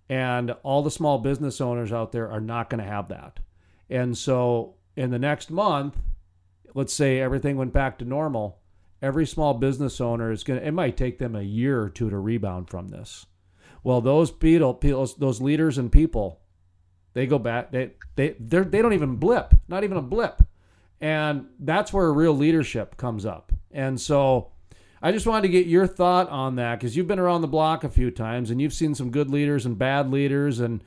and 0.08 0.52
all 0.62 0.82
the 0.82 0.90
small 0.90 1.18
business 1.18 1.60
owners 1.60 1.92
out 1.92 2.12
there 2.12 2.30
are 2.30 2.40
not 2.40 2.70
going 2.70 2.82
to 2.82 2.90
have 2.90 3.08
that. 3.08 3.40
And 3.90 4.16
so 4.16 4.76
in 4.96 5.10
the 5.10 5.18
next 5.18 5.50
month, 5.50 5.98
let's 6.72 6.94
say 6.94 7.20
everything 7.20 7.58
went 7.58 7.74
back 7.74 7.98
to 7.98 8.06
normal, 8.06 8.62
every 9.02 9.26
small 9.26 9.52
business 9.52 10.00
owner 10.00 10.32
is 10.32 10.44
going 10.44 10.58
to, 10.58 10.66
it 10.66 10.72
might 10.72 10.96
take 10.96 11.18
them 11.18 11.36
a 11.36 11.42
year 11.42 11.82
or 11.82 11.90
two 11.90 12.08
to 12.08 12.16
rebound 12.18 12.70
from 12.70 12.88
this. 12.88 13.26
Well, 13.82 14.00
those 14.00 14.30
people, 14.30 14.80
those 15.18 15.42
leaders 15.42 15.76
and 15.76 15.92
people, 15.92 16.40
they 17.12 17.26
go 17.26 17.38
back, 17.38 17.70
they, 17.70 17.90
they, 18.16 18.30
they 18.38 18.80
don't 18.80 18.94
even 18.94 19.16
blip, 19.16 19.52
not 19.68 19.84
even 19.84 19.98
a 19.98 20.02
blip. 20.02 20.40
And 21.02 21.48
that's 21.60 21.92
where 21.92 22.10
real 22.14 22.32
leadership 22.32 22.96
comes 22.96 23.26
up. 23.26 23.52
And 23.70 24.00
so 24.00 24.52
I 25.04 25.12
just 25.12 25.26
wanted 25.26 25.42
to 25.42 25.48
get 25.48 25.66
your 25.66 25.86
thought 25.86 26.30
on 26.30 26.56
that 26.56 26.78
because 26.78 26.96
you've 26.96 27.06
been 27.06 27.18
around 27.18 27.42
the 27.42 27.46
block 27.46 27.84
a 27.84 27.90
few 27.90 28.10
times 28.10 28.50
and 28.50 28.58
you've 28.58 28.72
seen 28.72 28.94
some 28.94 29.10
good 29.10 29.28
leaders 29.28 29.66
and 29.66 29.76
bad 29.76 30.10
leaders 30.10 30.60
and 30.60 30.82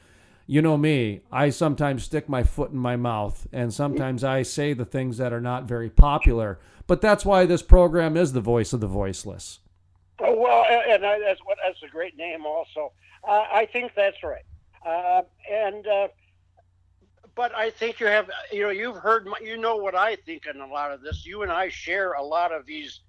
you 0.47 0.59
know 0.59 0.75
me, 0.75 1.21
I 1.31 1.51
sometimes 1.51 2.03
stick 2.03 2.27
my 2.27 2.41
foot 2.41 2.71
in 2.71 2.79
my 2.79 2.95
mouth 2.95 3.45
and 3.53 3.71
sometimes 3.71 4.23
I 4.23 4.41
say 4.41 4.73
the 4.73 4.85
things 4.85 5.19
that 5.19 5.33
are 5.33 5.39
not 5.39 5.65
very 5.65 5.91
popular. 5.91 6.57
But 6.87 6.99
that's 6.99 7.25
why 7.25 7.45
this 7.45 7.61
program 7.61 8.17
is 8.17 8.33
the 8.33 8.41
voice 8.41 8.73
of 8.73 8.79
the 8.79 8.87
voiceless. 8.87 9.59
Oh, 10.17 10.35
well, 10.35 10.65
and 10.65 11.03
that's 11.03 11.41
what 11.43 11.59
that's 11.63 11.83
a 11.83 11.87
great 11.87 12.17
name 12.17 12.43
also. 12.43 12.93
Uh, 13.23 13.45
I 13.51 13.67
think 13.71 13.91
that's 13.95 14.23
right. 14.23 14.45
Uh, 14.83 15.21
and 15.47 15.85
uh, 15.85 16.07
but 17.35 17.53
I 17.53 17.69
think 17.69 17.99
you 17.99 18.07
have 18.07 18.31
you 18.51 18.63
know 18.63 18.71
you've 18.71 18.95
heard 18.95 19.27
my, 19.27 19.37
you 19.43 19.57
know 19.57 19.75
what 19.75 19.93
I 19.93 20.15
think 20.15 20.47
in 20.47 20.59
a 20.59 20.65
lot 20.65 20.91
of 20.91 21.01
this. 21.01 21.23
You 21.23 21.43
and 21.43 21.51
I 21.51 21.69
share 21.69 22.13
a 22.13 22.23
lot 22.23 22.51
of 22.51 22.65
these 22.65 23.01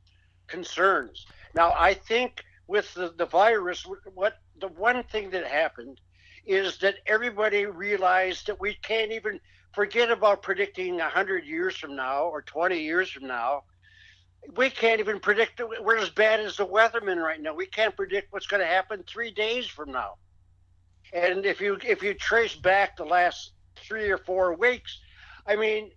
concerns. 0.49 1.27
Now 1.55 1.75
I 1.77 1.95
think 1.95 2.45
with 2.67 2.93
the, 2.95 3.15
the 3.17 3.27
virus, 3.27 3.87
what 4.15 4.35
the 4.61 4.69
one 4.69 5.03
thing 5.05 5.31
that 5.31 5.47
happened 5.47 6.01
is 6.47 6.79
that 6.79 6.97
everybody 7.07 7.67
realized 7.67 8.47
that 8.47 8.61
we 8.61 8.75
can't 8.83 9.13
even 9.13 9.41
forget 9.75 10.11
about 10.11 10.43
predicting 10.43 10.97
100 10.97 11.45
years 11.45 11.77
from 11.77 11.95
now 11.95 12.25
or 12.25 12.43
20 12.43 12.81
years 12.81 13.11
from 13.11 13.27
now. 13.27 13.65
We 14.57 14.71
can't 14.71 15.01
even 15.01 15.21
predict, 15.21 15.61
we're 15.81 15.99
as 15.99 16.11
bad 16.11 16.41
as 16.41 16.57
the 16.57 16.67
weathermen 16.67 17.23
right 17.23 17.41
now. 17.41 17.55
We 17.55 17.67
can't 17.67 17.95
predict 17.95 18.33
what's 18.33 18.47
going 18.47 18.63
to 18.63 18.67
happen 18.67 19.05
three 19.07 19.31
days 19.31 19.67
from 19.67 19.93
now. 19.93 20.15
And 21.13 21.47
if 21.47 21.61
you 21.61 21.79
if 21.85 22.03
you 22.03 22.15
trace 22.15 22.55
back 22.55 22.97
the 22.97 23.05
last 23.05 23.53
three 23.77 24.11
or 24.11 24.19
four 24.19 24.55
weeks, 24.55 25.01
I 25.47 25.57
mean, 25.57 25.91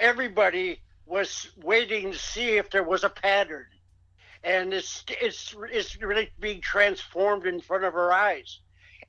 everybody 0.00 0.80
was 1.06 1.48
waiting 1.62 2.12
to 2.12 2.18
see 2.18 2.56
if 2.56 2.70
there 2.70 2.82
was 2.82 3.04
a 3.04 3.10
pattern, 3.10 3.66
and 4.42 4.72
it's 4.72 5.04
it's 5.20 5.54
it's 5.70 6.00
really 6.00 6.30
being 6.40 6.60
transformed 6.60 7.46
in 7.46 7.60
front 7.60 7.84
of 7.84 7.94
our 7.94 8.12
eyes 8.12 8.60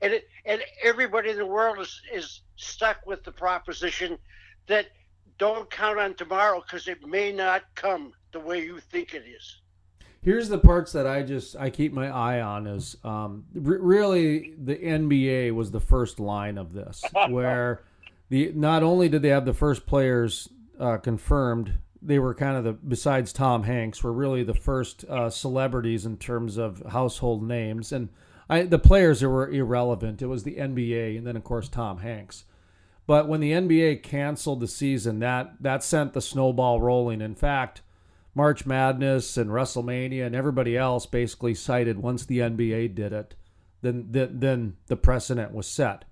and 0.01 0.13
it, 0.13 0.27
and 0.45 0.61
everybody 0.83 1.29
in 1.31 1.37
the 1.37 1.45
world 1.45 1.79
is 1.79 2.01
is 2.13 2.41
stuck 2.55 3.05
with 3.05 3.23
the 3.23 3.31
proposition 3.31 4.17
that 4.67 4.87
don't 5.37 5.69
count 5.69 5.99
on 5.99 6.13
tomorrow 6.15 6.61
because 6.61 6.87
it 6.87 7.05
may 7.05 7.31
not 7.31 7.63
come 7.75 8.13
the 8.31 8.39
way 8.39 8.63
you 8.63 8.79
think 8.79 9.13
it 9.13 9.23
is. 9.27 9.61
Here's 10.21 10.49
the 10.49 10.57
parts 10.57 10.93
that 10.93 11.05
I 11.05 11.21
just 11.21 11.55
I 11.55 11.69
keep 11.69 11.93
my 11.93 12.07
eye 12.07 12.41
on 12.41 12.67
is 12.67 12.97
um, 13.03 13.45
r- 13.55 13.61
really 13.61 14.53
the 14.57 14.75
NBA 14.75 15.53
was 15.53 15.71
the 15.71 15.79
first 15.79 16.19
line 16.19 16.57
of 16.57 16.73
this 16.73 17.03
where 17.29 17.83
the 18.29 18.51
not 18.55 18.81
only 18.81 19.09
did 19.09 19.21
they 19.21 19.29
have 19.29 19.45
the 19.45 19.53
first 19.53 19.85
players 19.85 20.49
uh, 20.79 20.97
confirmed 20.97 21.73
they 22.05 22.19
were 22.19 22.33
kind 22.33 22.57
of 22.57 22.63
the 22.63 22.73
besides 22.73 23.33
Tom 23.33 23.63
Hanks 23.63 24.03
were 24.03 24.13
really 24.13 24.43
the 24.43 24.53
first 24.53 25.03
uh, 25.05 25.29
celebrities 25.29 26.05
in 26.05 26.17
terms 26.17 26.57
of 26.57 26.81
household 26.87 27.43
names 27.43 27.91
and 27.91 28.09
I, 28.49 28.63
the 28.63 28.79
players 28.79 29.23
were 29.23 29.49
irrelevant. 29.49 30.21
It 30.21 30.27
was 30.27 30.43
the 30.43 30.57
NBA, 30.57 31.17
and 31.17 31.25
then 31.25 31.35
of 31.35 31.43
course 31.43 31.67
Tom 31.67 31.99
Hanks. 31.99 32.45
But 33.07 33.27
when 33.27 33.39
the 33.39 33.51
NBA 33.51 34.03
canceled 34.03 34.59
the 34.59 34.67
season, 34.67 35.19
that 35.19 35.55
that 35.61 35.83
sent 35.83 36.13
the 36.13 36.21
snowball 36.21 36.81
rolling. 36.81 37.21
In 37.21 37.35
fact, 37.35 37.81
March 38.33 38.65
Madness 38.65 39.37
and 39.37 39.49
WrestleMania 39.49 40.25
and 40.25 40.35
everybody 40.35 40.77
else 40.77 41.05
basically 41.05 41.53
cited 41.53 41.99
once 41.99 42.25
the 42.25 42.39
NBA 42.39 42.95
did 42.95 43.13
it, 43.13 43.35
then 43.81 44.07
then, 44.09 44.39
then 44.39 44.77
the 44.87 44.97
precedent 44.97 45.53
was 45.53 45.67
set. 45.67 46.05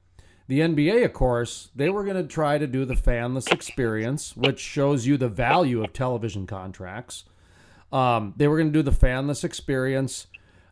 The 0.48 0.60
NBA, 0.60 1.06
of 1.06 1.14
course, 1.14 1.70
they 1.76 1.90
were 1.90 2.04
going 2.04 2.18
to 2.18 2.28
try 2.28 2.58
to 2.58 2.68
do 2.68 2.84
the 2.86 2.96
fanless 2.96 3.52
experience, 3.52 4.36
which 4.36 4.60
shows 4.60 5.08
you 5.08 5.18
the 5.18 5.30
value 5.30 5.84
of 5.84 5.94
television 5.94 6.46
contracts. 6.46 7.24
Um, 7.92 8.34
they 8.36 8.48
were 8.48 8.58
going 8.58 8.74
to 8.74 8.80
do 8.80 8.84
the 8.84 8.92
fanless 8.92 9.44
experience 9.44 10.28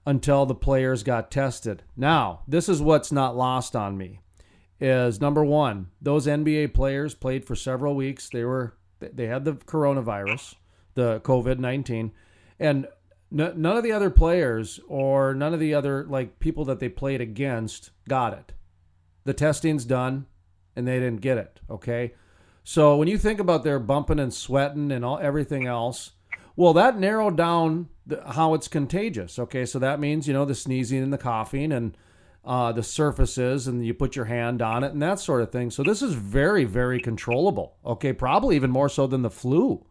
until 0.05 0.45
the 0.45 0.55
players 0.55 1.03
got 1.03 1.31
tested. 1.31 1.83
Now, 1.95 2.41
this 2.47 2.67
is 2.67 2.81
what's 2.81 3.11
not 3.11 3.37
lost 3.37 3.75
on 3.75 3.97
me 3.97 4.19
is 4.79 5.21
number 5.21 5.45
1, 5.45 5.91
those 6.01 6.25
NBA 6.25 6.73
players 6.73 7.13
played 7.13 7.45
for 7.45 7.55
several 7.55 7.95
weeks. 7.95 8.29
They 8.29 8.43
were 8.43 8.73
they 8.99 9.27
had 9.27 9.45
the 9.45 9.53
coronavirus, 9.53 10.55
the 10.95 11.21
COVID-19, 11.21 12.11
and 12.59 12.87
none 13.29 13.65
of 13.65 13.83
the 13.83 13.91
other 13.91 14.09
players 14.09 14.79
or 14.87 15.33
none 15.33 15.53
of 15.53 15.59
the 15.59 15.73
other 15.73 16.05
like 16.05 16.39
people 16.39 16.65
that 16.65 16.79
they 16.79 16.89
played 16.89 17.21
against 17.21 17.91
got 18.07 18.33
it. 18.33 18.53
The 19.23 19.33
testing's 19.33 19.85
done 19.85 20.25
and 20.75 20.87
they 20.87 20.99
didn't 20.99 21.21
get 21.21 21.37
it, 21.37 21.59
okay? 21.69 22.13
So 22.63 22.95
when 22.95 23.07
you 23.07 23.17
think 23.17 23.39
about 23.39 23.63
their 23.63 23.79
bumping 23.79 24.19
and 24.19 24.33
sweating 24.33 24.91
and 24.91 25.03
all 25.03 25.19
everything 25.19 25.65
else, 25.65 26.11
well, 26.55 26.73
that 26.73 26.97
narrowed 26.97 27.35
down 27.35 27.89
the, 28.05 28.21
how 28.25 28.53
it's 28.53 28.67
contagious. 28.67 29.39
Okay, 29.39 29.65
so 29.65 29.79
that 29.79 29.99
means 29.99 30.27
you 30.27 30.33
know 30.33 30.45
the 30.45 30.55
sneezing 30.55 31.01
and 31.01 31.13
the 31.13 31.17
coughing 31.17 31.71
and 31.71 31.97
uh, 32.43 32.71
the 32.71 32.83
surfaces, 32.83 33.67
and 33.67 33.85
you 33.85 33.93
put 33.93 34.15
your 34.15 34.25
hand 34.25 34.61
on 34.61 34.83
it 34.83 34.91
and 34.91 35.01
that 35.01 35.19
sort 35.19 35.41
of 35.41 35.51
thing. 35.51 35.71
So 35.71 35.83
this 35.83 36.01
is 36.01 36.13
very, 36.13 36.65
very 36.65 36.99
controllable. 36.99 37.77
Okay, 37.85 38.13
probably 38.13 38.55
even 38.55 38.71
more 38.71 38.89
so 38.89 39.07
than 39.07 39.21
the 39.21 39.29
flu, 39.29 39.85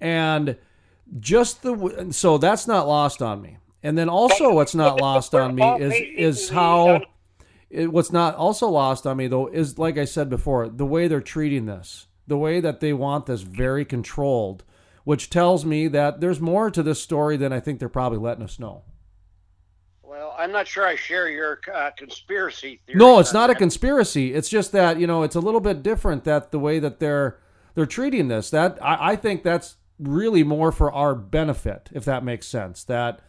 and 0.00 0.56
just 1.20 1.62
the 1.62 2.08
so 2.10 2.38
that's 2.38 2.66
not 2.66 2.88
lost 2.88 3.22
on 3.22 3.42
me. 3.42 3.58
And 3.84 3.98
then 3.98 4.08
also, 4.08 4.52
what's 4.54 4.74
not 4.74 5.00
lost 5.00 5.34
on 5.34 5.54
me 5.54 5.64
is 5.78 5.94
is 6.16 6.48
how. 6.48 7.00
It, 7.72 7.92
what's 7.92 8.12
not 8.12 8.36
also 8.36 8.68
lost 8.68 9.06
on 9.06 9.16
me 9.16 9.26
though 9.26 9.48
is 9.48 9.78
like 9.78 9.98
I 9.98 10.04
said 10.04 10.28
before, 10.28 10.68
the 10.68 10.86
way 10.86 11.08
they're 11.08 11.20
treating 11.20 11.66
this, 11.66 12.06
the 12.26 12.38
way 12.38 12.60
that 12.60 12.80
they 12.80 12.92
want 12.92 13.26
this 13.26 13.42
very 13.42 13.84
controlled 13.84 14.62
which 15.04 15.30
tells 15.30 15.64
me 15.64 15.88
that 15.88 16.20
there's 16.20 16.40
more 16.40 16.70
to 16.70 16.82
this 16.82 17.00
story 17.00 17.36
than 17.36 17.52
I 17.52 17.60
think 17.60 17.78
they're 17.78 17.88
probably 17.88 18.18
letting 18.18 18.44
us 18.44 18.58
know. 18.58 18.82
Well, 20.02 20.34
I'm 20.38 20.52
not 20.52 20.68
sure 20.68 20.86
I 20.86 20.94
share 20.94 21.28
your 21.28 21.60
uh, 21.72 21.90
conspiracy 21.96 22.80
theory. 22.86 22.98
No, 22.98 23.18
it's 23.18 23.32
not 23.32 23.50
a 23.50 23.54
conspiracy. 23.54 24.34
It's 24.34 24.48
just 24.48 24.72
that 24.72 25.00
you 25.00 25.06
know 25.06 25.22
it's 25.22 25.36
a 25.36 25.40
little 25.40 25.60
bit 25.60 25.82
different 25.82 26.24
that 26.24 26.52
the 26.52 26.58
way 26.58 26.78
that 26.78 27.00
they're 27.00 27.38
they're 27.74 27.86
treating 27.86 28.28
this. 28.28 28.50
That 28.50 28.78
I, 28.82 29.12
I 29.12 29.16
think 29.16 29.42
that's 29.42 29.76
really 29.98 30.42
more 30.42 30.70
for 30.70 30.92
our 30.92 31.14
benefit, 31.14 31.88
if 31.92 32.04
that 32.04 32.24
makes 32.24 32.46
sense. 32.46 32.84
That 32.84 33.20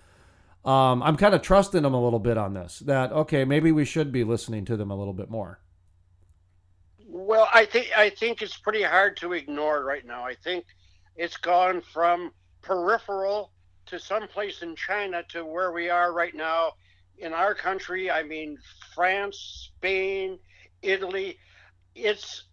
um, 0.66 1.04
I'm 1.04 1.18
kind 1.18 1.36
of 1.36 1.42
trusting 1.42 1.82
them 1.82 1.94
a 1.94 2.02
little 2.02 2.20
bit 2.20 2.38
on 2.38 2.54
this. 2.54 2.80
That 2.80 3.12
okay, 3.12 3.44
maybe 3.44 3.72
we 3.72 3.86
should 3.86 4.12
be 4.12 4.24
listening 4.24 4.66
to 4.66 4.78
them 4.78 4.92
a 4.92 4.96
little 4.96 5.14
bit 5.14 5.30
more. 5.30 5.60
Well, 7.08 7.50
I 7.54 7.66
think 7.66 7.88
I 7.98 8.10
think 8.10 8.42
it's 8.42 8.58
pretty 8.58 8.84
hard 8.84 9.18
to 9.18 9.34
ignore 9.34 9.84
right 9.84 10.06
now. 10.06 10.26
I 10.26 10.36
think 10.36 10.66
it's 11.16 11.38
gone 11.38 11.82
from 11.82 12.32
peripheral 12.62 13.52
to 13.88 14.00
someplace 14.00 14.62
in 14.62 14.76
China 14.76 15.24
to 15.30 15.46
where 15.46 15.72
we 15.72 15.90
are 15.90 16.14
right 16.14 16.34
now 16.34 16.74
in 17.18 17.34
our 17.34 17.54
country. 17.54 18.10
I 18.10 18.24
mean, 18.24 18.58
France, 18.96 19.70
Spain, 19.78 20.40
Italy. 20.82 21.38
It's 21.94 22.46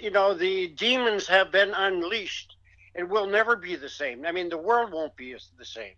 you 0.00 0.10
know 0.10 0.32
the 0.32 0.68
demons 0.68 1.26
have 1.26 1.52
been 1.52 1.72
unleashed 1.74 2.56
and 2.94 3.10
will 3.10 3.26
never 3.26 3.54
be 3.54 3.76
the 3.76 3.88
same. 3.88 4.24
I 4.24 4.32
mean, 4.32 4.48
the 4.48 4.58
world 4.58 4.92
won't 4.92 5.14
be 5.14 5.36
the 5.58 5.64
same. 5.64 5.94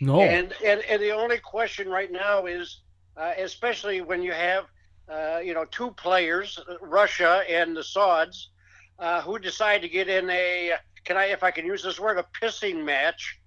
No. 0.00 0.20
And 0.20 0.54
and, 0.64 0.80
and 0.82 1.02
the 1.02 1.10
only 1.10 1.38
question 1.38 1.88
right 1.88 2.10
now 2.10 2.46
is, 2.46 2.80
uh, 3.16 3.32
especially 3.38 4.00
when 4.00 4.22
you 4.22 4.32
have, 4.32 4.64
uh, 5.08 5.40
you 5.42 5.54
know, 5.54 5.64
two 5.66 5.90
players, 5.92 6.58
Russia 6.80 7.42
and 7.48 7.76
the 7.76 7.82
Sauds, 7.82 8.50
uh, 8.98 9.20
who 9.22 9.38
decide 9.38 9.82
to 9.82 9.88
get 9.88 10.08
in 10.08 10.30
a, 10.30 10.72
can 11.04 11.16
I, 11.16 11.26
if 11.26 11.42
I 11.42 11.50
can 11.50 11.66
use 11.66 11.82
this 11.82 11.98
word, 11.98 12.18
a 12.18 12.26
pissing 12.40 12.84
match 12.84 13.38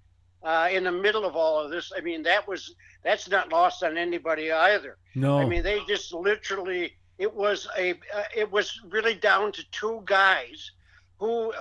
uh, 0.42 0.68
in 0.70 0.84
the 0.84 0.92
middle 0.92 1.24
of 1.24 1.36
all 1.36 1.58
of 1.58 1.70
this. 1.70 1.92
I 1.96 2.00
mean, 2.00 2.22
that 2.24 2.46
was 2.46 2.74
that's 3.02 3.28
not 3.28 3.50
lost 3.50 3.82
on 3.82 3.96
anybody 3.96 4.52
either. 4.52 4.96
No. 5.14 5.38
I 5.38 5.44
mean, 5.46 5.62
they 5.62 5.80
just 5.88 6.12
literally. 6.12 6.94
It 7.18 7.32
was 7.32 7.68
a. 7.78 7.92
Uh, 7.92 8.24
it 8.34 8.50
was 8.50 8.80
really 8.88 9.14
down 9.14 9.52
to 9.52 9.70
two 9.70 10.02
guys 10.06 10.72
who 11.18 11.52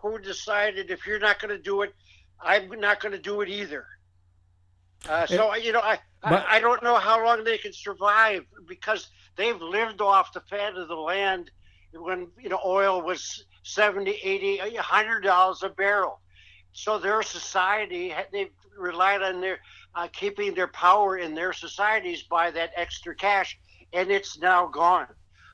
who 0.00 0.18
decided 0.18 0.90
if 0.90 1.06
you're 1.06 1.18
not 1.18 1.40
going 1.40 1.54
to 1.54 1.62
do 1.62 1.82
it, 1.82 1.94
I'm 2.40 2.68
not 2.80 3.00
going 3.00 3.12
to 3.12 3.18
do 3.18 3.40
it 3.42 3.48
either. 3.48 3.86
Uh, 5.08 5.26
so 5.26 5.54
you 5.54 5.72
know, 5.72 5.80
I, 5.80 5.98
but- 6.22 6.44
I 6.48 6.56
I 6.56 6.60
don't 6.60 6.82
know 6.82 6.96
how 6.96 7.24
long 7.24 7.44
they 7.44 7.58
can 7.58 7.72
survive 7.72 8.44
because 8.68 9.08
they've 9.36 9.60
lived 9.60 10.00
off 10.00 10.32
the 10.32 10.40
fat 10.40 10.76
of 10.76 10.88
the 10.88 10.94
land 10.96 11.50
when 11.92 12.28
you 12.40 12.48
know 12.48 12.60
oil 12.64 13.02
was 13.02 13.44
70 13.64 14.10
80 14.10 14.58
100 14.76 15.20
dollars 15.22 15.62
a 15.62 15.68
barrel. 15.68 16.20
So 16.72 16.98
their 16.98 17.22
society 17.22 18.08
had- 18.08 18.28
they 18.32 18.50
relied 18.78 19.22
on 19.22 19.40
their 19.40 19.58
uh, 19.94 20.08
keeping 20.12 20.54
their 20.54 20.68
power 20.68 21.18
in 21.18 21.34
their 21.34 21.52
societies 21.52 22.22
by 22.22 22.50
that 22.52 22.70
extra 22.76 23.14
cash 23.14 23.58
and 23.92 24.10
it's 24.10 24.38
now 24.38 24.66
gone. 24.66 25.06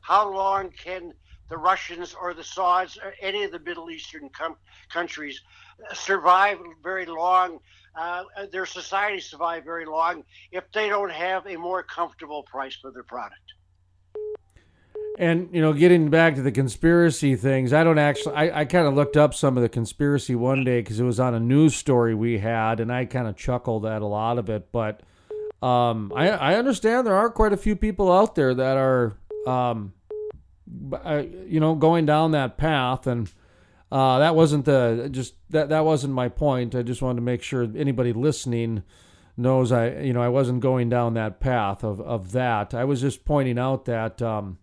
How 0.02 0.32
long 0.32 0.70
can 0.70 1.12
the 1.48 1.56
russians 1.56 2.14
or 2.14 2.34
the 2.34 2.44
sauds 2.44 2.98
or 3.02 3.14
any 3.20 3.42
of 3.42 3.50
the 3.50 3.58
middle 3.58 3.90
eastern 3.90 4.28
com- 4.28 4.56
countries 4.90 5.40
survive 5.94 6.58
very 6.82 7.06
long 7.06 7.58
uh, 7.94 8.24
their 8.52 8.66
society 8.66 9.20
survive 9.20 9.64
very 9.64 9.86
long 9.86 10.24
if 10.52 10.64
they 10.72 10.88
don't 10.88 11.10
have 11.10 11.46
a 11.46 11.56
more 11.56 11.82
comfortable 11.82 12.42
price 12.44 12.76
for 12.76 12.90
their 12.90 13.02
product 13.02 13.40
And 15.18 15.48
you 15.52 15.60
know, 15.60 15.72
getting 15.72 16.10
back 16.10 16.36
to 16.36 16.42
the 16.42 16.52
conspiracy 16.52 17.34
things, 17.34 17.72
I 17.72 17.82
don't 17.84 17.98
actually. 17.98 18.36
I, 18.36 18.60
I 18.60 18.64
kind 18.66 18.86
of 18.86 18.94
looked 18.94 19.16
up 19.16 19.34
some 19.34 19.56
of 19.56 19.62
the 19.62 19.68
conspiracy 19.68 20.34
one 20.36 20.64
day 20.64 20.80
because 20.80 21.00
it 21.00 21.04
was 21.04 21.18
on 21.18 21.34
a 21.34 21.40
news 21.40 21.74
story 21.74 22.14
we 22.14 22.38
had, 22.38 22.80
and 22.80 22.92
I 22.92 23.04
kind 23.04 23.26
of 23.26 23.36
chuckled 23.36 23.84
at 23.84 24.00
a 24.00 24.06
lot 24.06 24.38
of 24.38 24.48
it. 24.48 24.70
But 24.70 25.02
um, 25.60 26.12
I 26.14 26.28
I 26.30 26.54
understand 26.54 27.06
there 27.06 27.16
are 27.16 27.30
quite 27.30 27.52
a 27.52 27.56
few 27.56 27.74
people 27.74 28.12
out 28.12 28.36
there 28.36 28.54
that 28.54 28.76
are, 28.76 29.16
um, 29.46 29.92
uh, 30.92 31.24
you 31.46 31.58
know, 31.58 31.74
going 31.74 32.06
down 32.06 32.30
that 32.30 32.56
path, 32.58 33.08
and 33.08 33.28
uh, 33.90 34.18
that 34.18 34.34
wasn't 34.34 34.64
the 34.64 35.08
just 35.10 35.34
that 35.50 35.68
that 35.70 35.84
wasn't 35.84 36.14
my 36.14 36.28
point. 36.28 36.74
I 36.74 36.82
just 36.82 37.02
wanted 37.02 37.16
to 37.16 37.22
make 37.22 37.42
sure 37.42 37.68
anybody 37.76 38.12
listening 38.12 38.82
knows 39.36 39.70
I 39.72 40.00
you 40.00 40.12
know 40.12 40.22
I 40.22 40.28
wasn't 40.28 40.60
going 40.60 40.88
down 40.88 41.14
that 41.14 41.40
path 41.40 41.84
of 41.84 42.00
of 42.00 42.32
that. 42.32 42.74
I 42.74 42.84
was 42.84 43.00
just 43.00 43.24
pointing 43.24 43.58
out 43.58 43.84
that. 43.86 44.20
Um, 44.22 44.58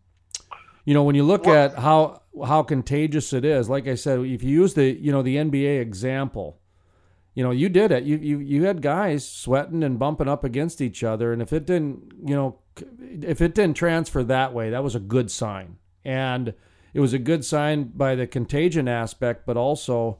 you 0.85 0.93
know 0.93 1.03
when 1.03 1.15
you 1.15 1.23
look 1.23 1.45
Well- 1.45 1.55
at 1.65 1.75
how 1.79 2.21
how 2.45 2.61
contagious 2.61 3.31
it 3.33 3.43
is 3.45 3.69
like 3.69 3.87
i 3.87 3.95
said 3.95 4.19
if 4.19 4.43
you 4.43 4.49
use 4.49 4.73
the 4.75 4.91
you 4.91 5.11
know 5.11 5.21
the 5.23 5.37
nba 5.37 5.79
example 5.81 6.59
you 7.33 7.43
know 7.43 7.49
you 7.49 7.69
did 7.69 7.91
it 7.91 8.03
you 8.03 8.17
you, 8.17 8.39
you 8.39 8.65
had 8.65 8.81
guys 8.81 9.27
sweating 9.27 9.83
and 9.83 9.97
bumping 9.97 10.27
up 10.27 10.43
against 10.43 10.81
each 10.81 11.01
other 11.03 11.31
and 11.33 11.41
if 11.41 11.53
it 11.53 11.65
didn't 11.65 12.11
you 12.23 12.35
know 12.35 12.59
if 13.09 13.41
it 13.41 13.55
didn't 13.55 13.77
transfer 13.77 14.21
that 14.23 14.53
way 14.53 14.69
that 14.69 14.83
was 14.83 14.93
a 14.95 14.99
good 14.99 15.31
sign 15.31 15.77
and 16.03 16.53
it 16.95 16.99
was 16.99 17.13
a 17.13 17.19
good 17.19 17.45
sign 17.45 17.83
by 17.83 18.15
the 18.15 18.25
contagion 18.25 18.87
aspect 18.87 19.45
but 19.45 19.57
also 19.57 20.17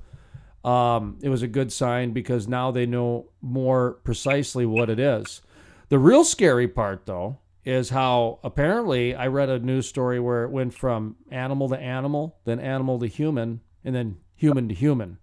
um, 0.64 1.18
it 1.22 1.30
was 1.30 1.42
a 1.42 1.48
good 1.48 1.72
sign 1.72 2.12
because 2.12 2.48
now 2.48 2.70
they 2.70 2.86
know 2.86 3.30
more 3.42 3.94
precisely 4.04 4.66
what 4.66 4.90
it 4.90 5.00
is 5.00 5.42
the 5.90 5.98
real 5.98 6.24
scary 6.24 6.68
part 6.68 7.08
though 7.08 7.40
is 7.66 7.90
how 7.90 8.40
apparently 8.44 9.16
I 9.16 9.28
read 9.28 9.50
a 9.50 9.60
news 9.60 9.88
story 9.88 10.20
where 10.20 10.44
it 10.44 10.52
went 10.52 10.74
from 10.74 11.16
animal 11.32 11.68
to 11.70 11.78
animal, 11.78 12.38
then 12.46 12.60
animal 12.60 13.00
to 13.00 13.08
human, 13.08 13.62
and 13.84 13.96
then 13.96 14.18
human 14.36 14.70
to 14.70 14.76
human. 14.76 15.18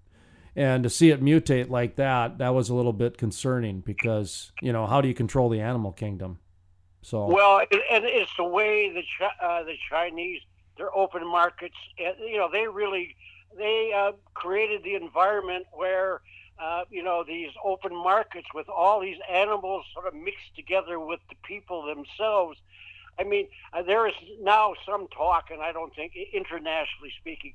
And 0.54 0.82
to 0.82 0.90
see 0.90 1.10
it 1.10 1.22
mutate 1.22 1.70
like 1.70 1.96
that, 1.96 2.38
that 2.38 2.52
was 2.52 2.68
a 2.68 2.74
little 2.74 2.92
bit 2.92 3.16
concerning 3.16 3.80
because, 3.80 4.52
you 4.60 4.72
know, 4.72 4.86
how 4.86 5.00
do 5.00 5.08
you 5.08 5.14
control 5.14 5.48
the 5.48 5.60
animal 5.60 5.92
kingdom? 5.92 6.40
So, 7.00 7.26
Well, 7.26 7.60
and 7.60 8.04
it's 8.04 8.30
the 8.36 8.44
way 8.44 8.92
the 8.92 9.44
uh, 9.44 9.62
the 9.64 9.74
Chinese 9.88 10.40
their 10.82 10.94
open 10.96 11.24
markets. 11.26 11.76
and, 11.98 12.16
You 12.18 12.38
know, 12.38 12.50
they 12.50 12.66
really 12.66 13.14
they 13.56 13.92
uh, 13.94 14.12
created 14.34 14.82
the 14.82 14.94
environment 14.94 15.66
where 15.72 16.20
uh, 16.58 16.82
you 16.90 17.02
know 17.02 17.24
these 17.24 17.50
open 17.64 17.94
markets 17.94 18.48
with 18.54 18.68
all 18.68 19.00
these 19.00 19.18
animals 19.30 19.84
sort 19.94 20.06
of 20.06 20.14
mixed 20.14 20.54
together 20.56 20.98
with 20.98 21.20
the 21.30 21.36
people 21.44 21.78
themselves. 21.94 22.58
I 23.20 23.24
mean, 23.24 23.46
uh, 23.72 23.82
there 23.82 24.06
is 24.08 24.14
now 24.40 24.74
some 24.88 25.06
talk, 25.08 25.50
and 25.52 25.60
I 25.62 25.72
don't 25.72 25.94
think 25.94 26.12
internationally 26.32 27.12
speaking. 27.20 27.52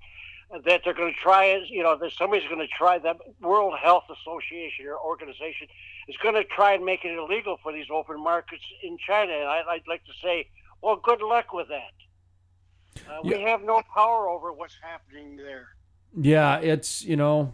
uh, 0.54 0.60
That 0.66 0.82
they're 0.84 0.94
going 1.02 1.14
to 1.14 1.20
try 1.20 1.44
you 1.78 1.84
know, 1.84 1.98
that 1.98 2.12
somebody's 2.14 2.48
going 2.48 2.66
to 2.70 2.74
try 2.84 2.96
that 3.00 3.18
World 3.42 3.74
Health 3.88 4.06
Association 4.18 4.86
or 4.86 4.98
organization 5.14 5.68
is 6.08 6.16
going 6.24 6.36
to 6.36 6.46
try 6.46 6.72
and 6.76 6.86
make 6.86 7.04
it 7.04 7.18
illegal 7.18 7.56
for 7.64 7.72
these 7.74 7.90
open 8.00 8.18
markets 8.32 8.64
in 8.88 8.98
China. 9.10 9.34
And 9.34 9.48
I'd 9.74 9.88
like 9.94 10.06
to 10.06 10.16
say, 10.24 10.48
well, 10.82 10.96
good 11.10 11.22
luck 11.34 11.48
with 11.60 11.68
that. 11.78 11.96
Uh, 13.10 13.20
We 13.24 13.42
have 13.42 13.64
no 13.64 13.82
power 13.94 14.28
over 14.30 14.54
what's 14.54 14.76
happening 14.82 15.36
there. 15.38 15.68
yeah, 16.20 16.58
it's, 16.60 17.04
you 17.04 17.16
know, 17.16 17.54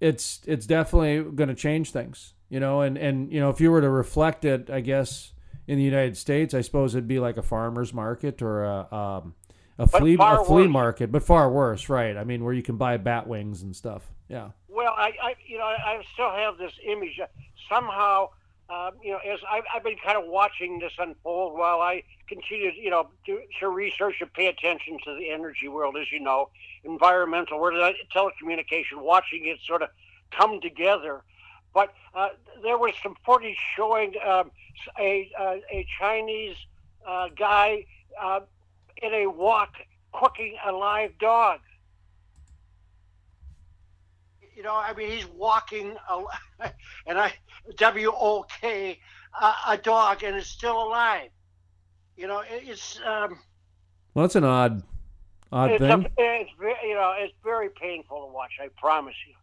it's 0.00 0.40
it's 0.46 0.66
definitely 0.66 1.22
going 1.34 1.48
to 1.48 1.54
change 1.54 1.92
things, 1.92 2.34
you 2.48 2.58
know, 2.60 2.80
and 2.80 2.98
and 2.98 3.32
you 3.32 3.38
know, 3.40 3.50
if 3.50 3.60
you 3.60 3.70
were 3.70 3.80
to 3.80 3.88
reflect 3.90 4.44
it, 4.44 4.68
I 4.70 4.80
guess 4.80 5.32
in 5.68 5.78
the 5.78 5.84
United 5.84 6.16
States, 6.16 6.54
I 6.54 6.60
suppose 6.60 6.94
it'd 6.94 7.06
be 7.06 7.20
like 7.20 7.36
a 7.36 7.42
farmers 7.42 7.94
market 7.94 8.42
or 8.42 8.64
a 8.64 8.92
um, 8.94 9.34
a 9.78 9.86
But 9.86 10.00
flea 10.00 10.14
a 10.18 10.44
flea 10.44 10.62
worse. 10.64 10.70
market, 10.70 11.12
but 11.12 11.22
far 11.22 11.48
worse, 11.50 11.88
right? 11.88 12.16
I 12.16 12.24
mean, 12.24 12.42
where 12.44 12.52
you 12.52 12.62
can 12.62 12.76
buy 12.76 12.96
bat 12.96 13.26
wings 13.28 13.62
and 13.62 13.74
stuff. 13.76 14.10
Yeah. 14.28 14.50
Well, 14.68 14.92
I, 14.96 15.12
I 15.22 15.34
you 15.46 15.58
know, 15.58 15.64
I 15.64 15.76
I 15.98 16.02
still 16.14 16.30
have 16.30 16.58
this 16.58 16.72
image. 16.84 17.20
Somehow, 17.68 18.30
um, 18.70 18.92
you 19.02 19.12
know, 19.12 19.18
as 19.18 19.40
I've, 19.50 19.64
I've 19.74 19.84
been 19.84 19.96
kind 20.04 20.16
of 20.16 20.24
watching 20.26 20.78
this 20.78 20.92
unfold 20.98 21.58
while 21.58 21.80
I 21.80 22.04
continue, 22.28 22.70
you 22.70 22.90
know, 22.90 23.08
to, 23.26 23.40
to 23.60 23.68
research 23.68 24.16
and 24.20 24.32
pay 24.32 24.46
attention 24.46 24.98
to 25.04 25.14
the 25.14 25.30
energy 25.30 25.68
world, 25.68 25.96
as 26.00 26.10
you 26.10 26.20
know, 26.20 26.48
environmental 26.84 27.62
uh, 27.62 27.92
telecommunication, 28.14 28.98
watching 28.98 29.46
it 29.46 29.58
sort 29.66 29.82
of 29.82 29.88
come 30.30 30.60
together. 30.60 31.22
But 31.74 31.92
uh, 32.14 32.28
there 32.62 32.78
was 32.78 32.92
some 33.02 33.16
footage 33.24 33.58
showing 33.76 34.14
um, 34.26 34.50
a, 34.98 35.30
a 35.38 35.62
a 35.70 35.86
Chinese 35.98 36.56
uh, 37.06 37.28
guy 37.36 37.86
uh, 38.20 38.40
in 39.02 39.12
a 39.12 39.26
wok 39.26 39.74
cooking 40.12 40.56
a 40.64 40.72
live 40.72 41.18
dog. 41.18 41.60
You 44.56 44.62
know, 44.62 44.74
I 44.74 44.92
mean, 44.94 45.10
he's 45.10 45.26
walking, 45.26 45.96
a, 46.10 46.22
and 47.06 47.18
I 47.18 47.32
W 47.76 48.12
O 48.14 48.44
K 48.60 48.98
uh, 49.40 49.76
dog, 49.76 50.22
and 50.22 50.36
it's 50.36 50.48
still 50.48 50.82
alive. 50.82 51.30
You 52.16 52.26
know, 52.26 52.40
it, 52.40 52.64
it's 52.66 53.00
um, 53.06 53.38
Well, 54.14 54.24
that's 54.24 54.36
an 54.36 54.44
odd, 54.44 54.82
odd 55.50 55.78
thing. 55.78 55.90
a, 55.90 55.98
it's 56.18 56.50
you 56.58 56.94
know, 56.94 57.14
it's 57.18 57.34
very 57.42 57.70
painful 57.70 58.26
to 58.26 58.32
watch. 58.32 58.50
I 58.60 58.68
promise 58.78 59.14
you. 59.26 59.34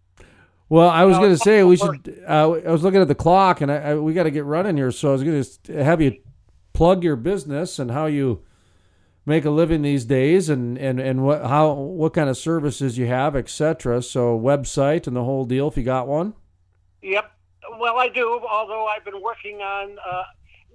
Well, 0.69 0.89
I 0.89 1.03
was 1.05 1.15
No, 1.15 1.21
going 1.23 1.31
to 1.33 1.37
say 1.37 1.63
we 1.63 1.77
should. 1.77 2.23
Uh, 2.27 2.51
I 2.65 2.71
was 2.71 2.83
looking 2.83 3.01
at 3.01 3.07
the 3.07 3.15
clock, 3.15 3.61
and 3.61 3.71
I, 3.71 3.77
I, 3.77 3.95
we 3.95 4.13
got 4.13 4.23
to 4.23 4.31
get 4.31 4.45
running 4.45 4.77
here. 4.77 4.91
So 4.91 5.09
I 5.09 5.11
was 5.13 5.23
going 5.23 5.43
to 5.63 5.83
have 5.83 5.99
you 5.99 6.21
plug 6.73 7.03
your 7.03 7.15
business 7.15 7.79
and 7.79 7.89
how 7.89 8.05
you 8.05 8.43
make 9.29 9.45
a 9.45 9.49
living 9.49 9.83
these 9.83 10.03
days, 10.03 10.49
and 10.49 10.77
and 10.77 10.99
and 10.99 11.23
what 11.23 11.45
how 11.45 11.71
what 11.71 12.13
kind 12.13 12.29
of 12.29 12.37
services 12.37 12.97
you 12.97 13.07
have, 13.07 13.35
etc. 13.35 14.01
So 14.01 14.37
website 14.37 15.07
and 15.07 15.15
the 15.15 15.23
whole 15.23 15.45
deal, 15.45 15.69
if 15.69 15.77
you 15.77 15.83
got 15.83 16.07
one. 16.07 16.33
Yep. 17.01 17.31
Well, 17.79 17.97
I 17.97 18.09
do. 18.09 18.41
Although 18.49 18.87
I've 18.87 19.05
been 19.05 19.21
working 19.21 19.61
on 19.61 19.97
uh, 20.05 20.23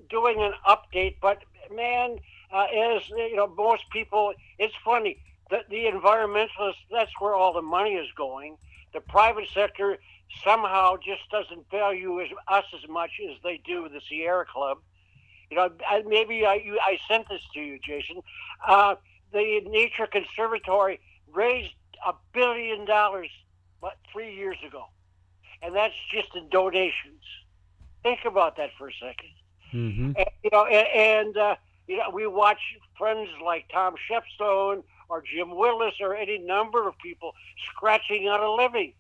doing 0.09 0.40
an 0.40 0.52
update, 0.66 1.16
but 1.20 1.43
man, 1.74 2.18
uh, 2.52 2.64
as 2.64 3.09
you 3.10 3.36
know, 3.36 3.48
most 3.48 3.82
people, 3.93 4.32
it's 4.59 4.74
funny. 4.85 5.20
The, 5.51 5.59
the 5.68 5.85
environmentalists, 5.85 6.85
that's 6.90 7.10
where 7.18 7.35
all 7.35 7.52
the 7.52 7.62
money 7.62 7.94
is 7.94 8.09
going. 8.16 8.56
The 8.94 9.01
private 9.01 9.48
sector 9.52 9.98
somehow 10.43 10.97
just 10.97 11.28
doesn't 11.31 11.70
value 11.70 12.20
us 12.20 12.64
as 12.74 12.89
much 12.89 13.10
as 13.28 13.36
they 13.43 13.60
do 13.66 13.89
the 13.89 14.01
Sierra 14.09 14.47
Club. 14.47 14.78
You 15.55 15.60
know, 15.60 16.02
maybe 16.06 16.44
I, 16.44 16.55
you, 16.55 16.78
I 16.82 16.98
sent 17.06 17.28
this 17.28 17.43
to 17.55 17.60
you, 17.60 17.78
Jason. 17.78 18.22
Uh, 18.66 18.97
the 19.32 19.60
Nature 19.66 20.06
Conservatory 20.06 21.01
raised 21.32 21.74
a 22.06 22.12
billion 22.32 22.85
dollars, 22.85 23.31
what, 23.81 23.97
three 24.12 24.35
years 24.35 24.56
ago 24.66 24.86
and 25.64 25.74
that's 25.74 25.94
just 26.12 26.28
in 26.36 26.48
donations. 26.51 27.22
Think 28.02 28.20
about 28.26 28.56
that 28.59 28.70
for 28.76 28.89
a 28.89 28.93
second. 28.93 29.31
Mm-hmm. 29.72 30.12
And, 30.16 30.26
you 30.43 30.51
know, 30.52 30.66
and, 30.66 30.86
and 30.94 31.36
uh, 31.36 31.56
you 31.89 31.97
know, 31.97 32.10
we 32.12 32.26
watch 32.26 32.60
friends 32.98 33.28
like 33.43 33.66
Tom 33.72 33.94
Shepstone 34.09 34.82
or 35.09 35.22
Jim 35.22 35.56
Willis 35.56 35.94
or 36.01 36.14
any 36.14 36.39
number 36.39 36.86
of 36.86 36.98
people 36.98 37.35
scratching 37.70 38.28
out 38.28 38.40
a 38.40 38.52
living. 38.52 38.93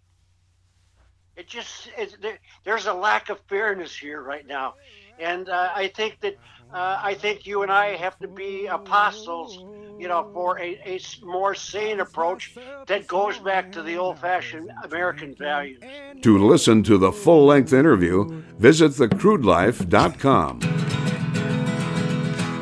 It 1.36 1.48
just 1.48 1.90
there, 2.20 2.38
there's 2.64 2.86
a 2.86 2.94
lack 2.94 3.28
of 3.28 3.40
fairness 3.48 3.94
here 3.94 4.22
right 4.22 4.46
now, 4.46 4.74
and 5.18 5.48
uh, 5.48 5.70
I 5.74 5.88
think 5.88 6.20
that 6.20 6.36
uh, 6.72 6.98
I 7.00 7.14
think 7.14 7.46
you 7.46 7.62
and 7.62 7.70
I 7.70 7.96
have 7.96 8.18
to 8.18 8.26
be 8.26 8.66
apostles, 8.66 9.58
you 9.96 10.08
know, 10.08 10.28
for 10.32 10.58
a, 10.58 10.80
a 10.84 11.00
more 11.22 11.54
sane 11.54 12.00
approach 12.00 12.56
that 12.86 13.06
goes 13.06 13.38
back 13.38 13.70
to 13.72 13.82
the 13.82 13.96
old-fashioned 13.96 14.72
American 14.82 15.36
values. 15.36 15.80
To 16.22 16.36
listen 16.36 16.82
to 16.84 16.98
the 16.98 17.12
full-length 17.12 17.72
interview, 17.72 18.42
visit 18.58 18.90
thecrudelife.com. 18.92 20.58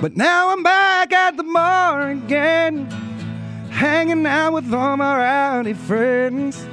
But 0.03 0.16
now 0.16 0.51
I'm 0.51 0.62
back 0.62 1.12
at 1.12 1.39
the 1.39 1.45
bar 1.45 2.11
again, 2.11 2.91
hanging 3.70 4.27
out 4.27 4.53
with 4.53 4.74
all 4.74 4.99
my 4.99 5.16
rowdy 5.16 5.73
friends. 5.73 6.66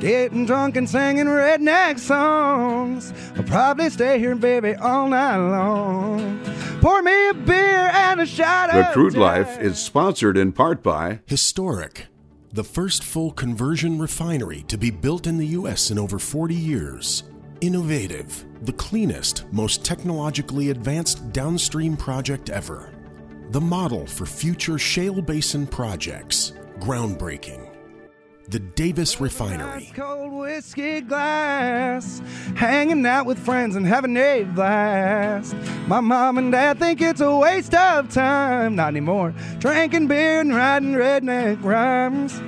Getting 0.00 0.46
drunk 0.46 0.76
and 0.76 0.88
singing 0.88 1.26
redneck 1.26 1.98
songs. 1.98 3.12
I'll 3.36 3.42
probably 3.42 3.90
stay 3.90 4.20
here, 4.20 4.30
and 4.30 4.40
baby, 4.40 4.74
all 4.74 5.08
night 5.08 5.36
long. 5.38 6.40
Pour 6.80 7.02
me 7.02 7.30
a 7.30 7.34
beer 7.34 7.90
and 7.92 8.20
a 8.20 8.26
shot 8.26 8.70
The 8.70 8.86
of 8.86 8.92
Crude 8.92 9.14
Jack. 9.14 9.20
Life 9.20 9.58
is 9.58 9.76
sponsored 9.76 10.36
in 10.36 10.52
part 10.52 10.84
by 10.84 11.18
Historic, 11.26 12.06
the 12.52 12.62
first 12.62 13.02
full 13.02 13.32
conversion 13.32 13.98
refinery 13.98 14.62
to 14.68 14.78
be 14.78 14.92
built 14.92 15.26
in 15.26 15.36
the 15.36 15.46
U.S. 15.48 15.90
in 15.90 15.98
over 15.98 16.20
40 16.20 16.54
years. 16.54 17.24
Innovative, 17.60 18.44
the 18.62 18.74
cleanest, 18.74 19.52
most 19.52 19.84
technologically 19.84 20.70
advanced 20.70 21.32
downstream 21.32 21.96
project 21.96 22.50
ever. 22.50 22.92
The 23.50 23.60
model 23.60 24.06
for 24.06 24.26
future 24.26 24.78
shale 24.78 25.20
basin 25.20 25.66
projects. 25.66 26.52
Groundbreaking. 26.78 27.67
The 28.50 28.60
Davis 28.60 29.20
Refinery. 29.20 29.92
Cold 29.94 30.32
whiskey 30.32 31.02
glass, 31.02 32.22
hanging 32.56 33.04
out 33.04 33.26
with 33.26 33.38
friends 33.38 33.76
and 33.76 33.86
having 33.86 34.16
a 34.16 34.44
blast. 34.44 35.54
My 35.86 36.00
mom 36.00 36.38
and 36.38 36.50
dad 36.50 36.78
think 36.78 37.02
it's 37.02 37.20
a 37.20 37.36
waste 37.36 37.74
of 37.74 38.08
time, 38.08 38.74
not 38.74 38.88
anymore. 38.88 39.34
Drinking 39.58 40.06
beer 40.06 40.40
and 40.40 40.50
redneck 40.50 41.62
rhymes. 41.62 42.40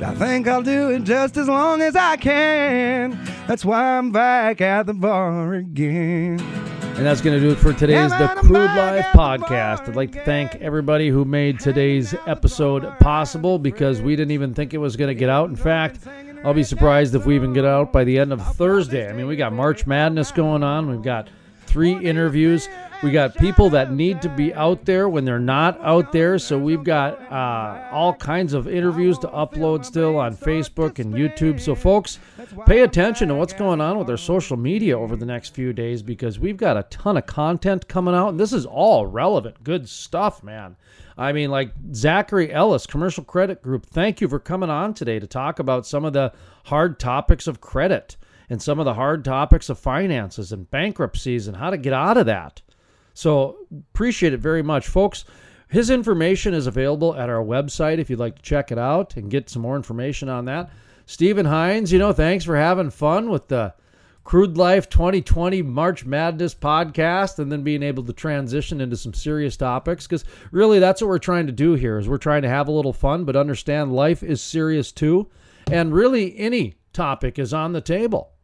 But 0.00 0.08
I 0.08 0.14
think 0.16 0.48
I'll 0.48 0.62
do 0.62 0.90
it 0.90 1.04
just 1.04 1.36
as 1.36 1.46
long 1.46 1.82
as 1.82 1.94
I 1.94 2.16
can. 2.16 3.16
That's 3.46 3.64
why 3.64 3.96
I'm 3.96 4.10
back 4.10 4.60
at 4.60 4.86
the 4.86 4.94
bar 4.94 5.54
again. 5.54 6.40
And 6.96 7.04
that's 7.04 7.20
going 7.20 7.38
to 7.38 7.44
do 7.44 7.50
it 7.50 7.56
for 7.58 7.72
today's 7.72 8.12
The 8.12 8.28
Crude 8.36 8.54
Life 8.54 9.06
podcast. 9.06 9.88
I'd 9.88 9.96
like 9.96 10.12
to 10.12 10.24
thank 10.24 10.54
everybody 10.56 11.08
who 11.08 11.24
made 11.24 11.58
today's 11.58 12.14
episode 12.26 12.88
possible 13.00 13.58
because 13.58 14.00
we 14.00 14.14
didn't 14.14 14.30
even 14.30 14.54
think 14.54 14.74
it 14.74 14.78
was 14.78 14.94
going 14.94 15.08
to 15.08 15.14
get 15.14 15.28
out. 15.28 15.50
In 15.50 15.56
fact, 15.56 16.06
I'll 16.44 16.54
be 16.54 16.62
surprised 16.62 17.16
if 17.16 17.26
we 17.26 17.34
even 17.34 17.52
get 17.52 17.64
out 17.64 17.92
by 17.92 18.04
the 18.04 18.16
end 18.16 18.32
of 18.32 18.40
Thursday. 18.56 19.10
I 19.10 19.12
mean, 19.12 19.26
we 19.26 19.34
got 19.34 19.52
March 19.52 19.88
Madness 19.88 20.30
going 20.30 20.62
on. 20.62 20.88
We've 20.88 21.02
got 21.02 21.28
three 21.66 21.94
interviews. 21.94 22.68
We 23.04 23.10
got 23.10 23.36
people 23.36 23.68
that 23.68 23.92
need 23.92 24.22
to 24.22 24.30
be 24.30 24.54
out 24.54 24.86
there 24.86 25.10
when 25.10 25.26
they're 25.26 25.38
not 25.38 25.78
out 25.82 26.10
there. 26.10 26.38
So 26.38 26.58
we've 26.58 26.82
got 26.82 27.20
uh, 27.30 27.86
all 27.92 28.14
kinds 28.14 28.54
of 28.54 28.66
interviews 28.66 29.18
to 29.18 29.28
upload 29.28 29.84
still 29.84 30.16
on 30.16 30.34
Facebook 30.34 30.98
and 30.98 31.12
YouTube. 31.12 31.60
So, 31.60 31.74
folks, 31.74 32.18
pay 32.64 32.80
attention 32.80 33.28
to 33.28 33.34
what's 33.34 33.52
going 33.52 33.82
on 33.82 33.98
with 33.98 34.08
our 34.08 34.16
social 34.16 34.56
media 34.56 34.98
over 34.98 35.16
the 35.16 35.26
next 35.26 35.50
few 35.50 35.74
days 35.74 36.02
because 36.02 36.38
we've 36.38 36.56
got 36.56 36.78
a 36.78 36.84
ton 36.84 37.18
of 37.18 37.26
content 37.26 37.88
coming 37.88 38.14
out. 38.14 38.30
And 38.30 38.40
this 38.40 38.54
is 38.54 38.64
all 38.64 39.06
relevant, 39.06 39.62
good 39.62 39.86
stuff, 39.86 40.42
man. 40.42 40.74
I 41.18 41.32
mean, 41.32 41.50
like 41.50 41.72
Zachary 41.92 42.50
Ellis, 42.50 42.86
Commercial 42.86 43.22
Credit 43.22 43.60
Group, 43.60 43.84
thank 43.84 44.22
you 44.22 44.28
for 44.28 44.38
coming 44.38 44.70
on 44.70 44.94
today 44.94 45.18
to 45.18 45.26
talk 45.26 45.58
about 45.58 45.86
some 45.86 46.06
of 46.06 46.14
the 46.14 46.32
hard 46.64 46.98
topics 46.98 47.46
of 47.46 47.60
credit 47.60 48.16
and 48.48 48.62
some 48.62 48.78
of 48.78 48.86
the 48.86 48.94
hard 48.94 49.26
topics 49.26 49.68
of 49.68 49.78
finances 49.78 50.52
and 50.52 50.70
bankruptcies 50.70 51.46
and 51.46 51.58
how 51.58 51.68
to 51.68 51.76
get 51.76 51.92
out 51.92 52.16
of 52.16 52.24
that. 52.24 52.62
So 53.14 53.56
appreciate 53.90 54.32
it 54.32 54.40
very 54.40 54.62
much, 54.62 54.86
folks. 54.88 55.24
His 55.68 55.90
information 55.90 56.54
is 56.54 56.66
available 56.66 57.16
at 57.16 57.30
our 57.30 57.42
website 57.42 57.98
if 57.98 58.10
you'd 58.10 58.18
like 58.18 58.36
to 58.36 58.42
check 58.42 58.70
it 58.70 58.78
out 58.78 59.16
and 59.16 59.30
get 59.30 59.48
some 59.48 59.62
more 59.62 59.76
information 59.76 60.28
on 60.28 60.44
that. 60.44 60.70
Stephen 61.06 61.46
Hines, 61.46 61.92
you 61.92 61.98
know, 61.98 62.12
thanks 62.12 62.44
for 62.44 62.56
having 62.56 62.90
fun 62.90 63.30
with 63.30 63.48
the 63.48 63.74
Crude 64.22 64.56
Life 64.56 64.88
2020 64.88 65.62
March 65.62 66.04
Madness 66.04 66.54
podcast 66.54 67.38
and 67.38 67.52
then 67.52 67.62
being 67.62 67.82
able 67.82 68.02
to 68.04 68.12
transition 68.12 68.80
into 68.80 68.96
some 68.96 69.12
serious 69.12 69.56
topics 69.56 70.06
because 70.06 70.24
really 70.50 70.78
that's 70.78 71.02
what 71.02 71.08
we're 71.08 71.18
trying 71.18 71.46
to 71.46 71.52
do 71.52 71.74
here 71.74 71.98
is 71.98 72.08
we're 72.08 72.16
trying 72.16 72.42
to 72.42 72.48
have 72.48 72.68
a 72.68 72.72
little 72.72 72.94
fun 72.94 73.24
but 73.26 73.36
understand 73.36 73.92
life 73.92 74.22
is 74.22 74.40
serious 74.40 74.92
too 74.92 75.28
and 75.70 75.92
really 75.92 76.38
any 76.38 76.74
topic 76.94 77.38
is 77.38 77.52
on 77.52 77.72
the 77.72 77.82
table 77.82 78.34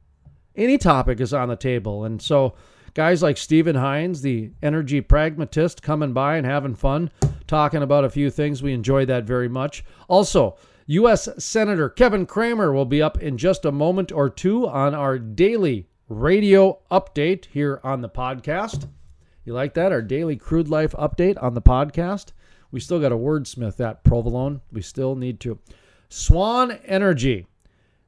any 0.56 0.78
topic 0.78 1.20
is 1.20 1.32
on 1.32 1.48
the 1.48 1.56
table. 1.56 2.04
And 2.04 2.20
so, 2.20 2.54
guys 2.94 3.22
like 3.22 3.36
Stephen 3.36 3.76
Hines, 3.76 4.22
the 4.22 4.50
energy 4.62 5.00
pragmatist, 5.00 5.82
coming 5.82 6.12
by 6.12 6.36
and 6.36 6.46
having 6.46 6.74
fun, 6.74 7.10
talking 7.46 7.82
about 7.82 8.04
a 8.04 8.10
few 8.10 8.30
things. 8.30 8.62
We 8.62 8.72
enjoy 8.72 9.06
that 9.06 9.24
very 9.24 9.48
much. 9.48 9.84
Also, 10.08 10.56
U.S. 10.86 11.28
Senator 11.38 11.88
Kevin 11.88 12.26
Cramer 12.26 12.72
will 12.72 12.84
be 12.84 13.00
up 13.00 13.22
in 13.22 13.38
just 13.38 13.64
a 13.64 13.72
moment 13.72 14.10
or 14.10 14.28
two 14.28 14.66
on 14.66 14.94
our 14.94 15.18
daily 15.18 15.88
radio 16.08 16.78
update 16.90 17.46
here 17.46 17.80
on 17.84 18.00
the 18.00 18.08
podcast. 18.08 18.88
You 19.44 19.54
like 19.54 19.74
that? 19.74 19.92
Our 19.92 20.02
daily 20.02 20.36
crude 20.36 20.68
life 20.68 20.92
update 20.92 21.40
on 21.42 21.54
the 21.54 21.62
podcast. 21.62 22.32
We 22.72 22.80
still 22.80 23.00
got 23.00 23.10
to 23.10 23.16
wordsmith 23.16 23.76
that 23.76 24.04
provolone. 24.04 24.60
We 24.72 24.82
still 24.82 25.14
need 25.14 25.40
to. 25.40 25.58
Swan 26.08 26.72
Energy. 26.84 27.46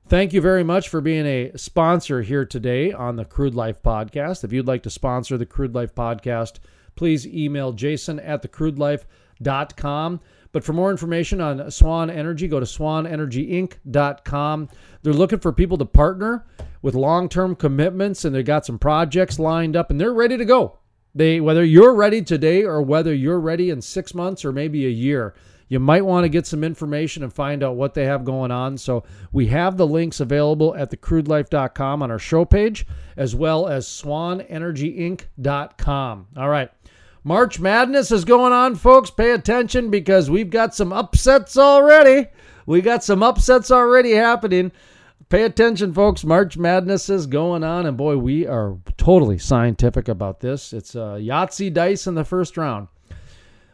Thank 0.08 0.32
you 0.32 0.40
very 0.40 0.64
much 0.64 0.88
for 0.88 1.00
being 1.00 1.26
a 1.26 1.52
sponsor 1.56 2.22
here 2.22 2.44
today 2.44 2.92
on 2.92 3.14
the 3.16 3.24
Crude 3.24 3.54
Life 3.54 3.82
Podcast. 3.82 4.44
If 4.44 4.52
you'd 4.52 4.66
like 4.66 4.82
to 4.82 4.90
sponsor 4.90 5.38
the 5.38 5.46
Crude 5.46 5.74
Life 5.74 5.94
Podcast, 5.94 6.58
please 6.96 7.26
email 7.26 7.72
jason 7.72 8.20
at 8.20 8.42
thecrudelife.com. 8.42 10.20
But 10.50 10.64
for 10.64 10.74
more 10.74 10.90
information 10.90 11.40
on 11.40 11.70
Swan 11.70 12.10
Energy, 12.10 12.46
go 12.46 12.60
to 12.60 12.66
swanenergyinc.com. 12.66 14.68
They're 15.02 15.12
looking 15.14 15.38
for 15.38 15.52
people 15.52 15.78
to 15.78 15.86
partner 15.86 16.44
with 16.82 16.94
long 16.94 17.30
term 17.30 17.56
commitments, 17.56 18.26
and 18.26 18.34
they've 18.34 18.44
got 18.44 18.66
some 18.66 18.78
projects 18.78 19.38
lined 19.38 19.76
up, 19.76 19.90
and 19.90 19.98
they're 19.98 20.12
ready 20.12 20.36
to 20.36 20.44
go. 20.44 20.78
They 21.14 21.40
whether 21.40 21.64
you're 21.64 21.94
ready 21.94 22.20
today 22.22 22.64
or 22.64 22.82
whether 22.82 23.14
you're 23.14 23.40
ready 23.40 23.70
in 23.70 23.80
six 23.80 24.14
months 24.14 24.44
or 24.44 24.52
maybe 24.52 24.84
a 24.84 24.90
year, 24.90 25.34
you 25.73 25.81
might 25.81 26.05
want 26.05 26.24
to 26.24 26.28
get 26.28 26.47
some 26.47 26.62
information 26.62 27.23
and 27.23 27.32
find 27.32 27.62
out 27.62 27.77
what 27.77 27.94
they 27.94 28.05
have 28.05 28.27
going 28.27 28.51
on. 28.51 28.77
So 28.77 29.05
we 29.32 29.47
have 29.47 29.78
the 29.78 29.86
links 29.86 30.20
available 30.20 30.77
at 30.77 30.90
thecrudelife.com 30.90 32.03
on 32.03 32.11
our 32.11 32.19
show 32.19 32.44
page, 32.44 32.86
as 33.16 33.35
well 33.35 33.66
as 33.66 33.86
swanenergyinc.com. 33.86 36.27
All 36.36 36.49
right. 36.51 36.70
March 37.24 37.59
Madness 37.59 38.12
is 38.12 38.27
going 38.27 38.53
on, 38.53 38.74
folks. 38.74 39.11
Pay 39.11 39.31
attention 39.31 39.90
because 39.90 40.28
we've 40.28 40.51
got 40.51 40.74
some 40.74 40.93
upsets 40.93 41.57
already. 41.57 42.27
We 42.66 42.82
got 42.82 43.03
some 43.03 43.23
upsets 43.23 43.70
already 43.70 44.12
happening. 44.12 44.73
Pay 45.31 45.44
attention, 45.44 45.94
folks. 45.94 46.23
March 46.23 46.59
Madness 46.59 47.09
is 47.09 47.27
going 47.27 47.65
on, 47.65 47.86
and 47.86 47.97
boy, 47.97 48.19
we 48.19 48.47
are 48.47 48.77
totally 48.99 49.39
scientific 49.39 50.07
about 50.07 50.40
this. 50.40 50.74
It's 50.74 50.94
uh, 50.94 51.15
Yahtzee 51.15 51.73
dice 51.73 52.07
in 52.07 52.15
the 52.15 52.27
first 52.27 52.59
round. 52.59 52.89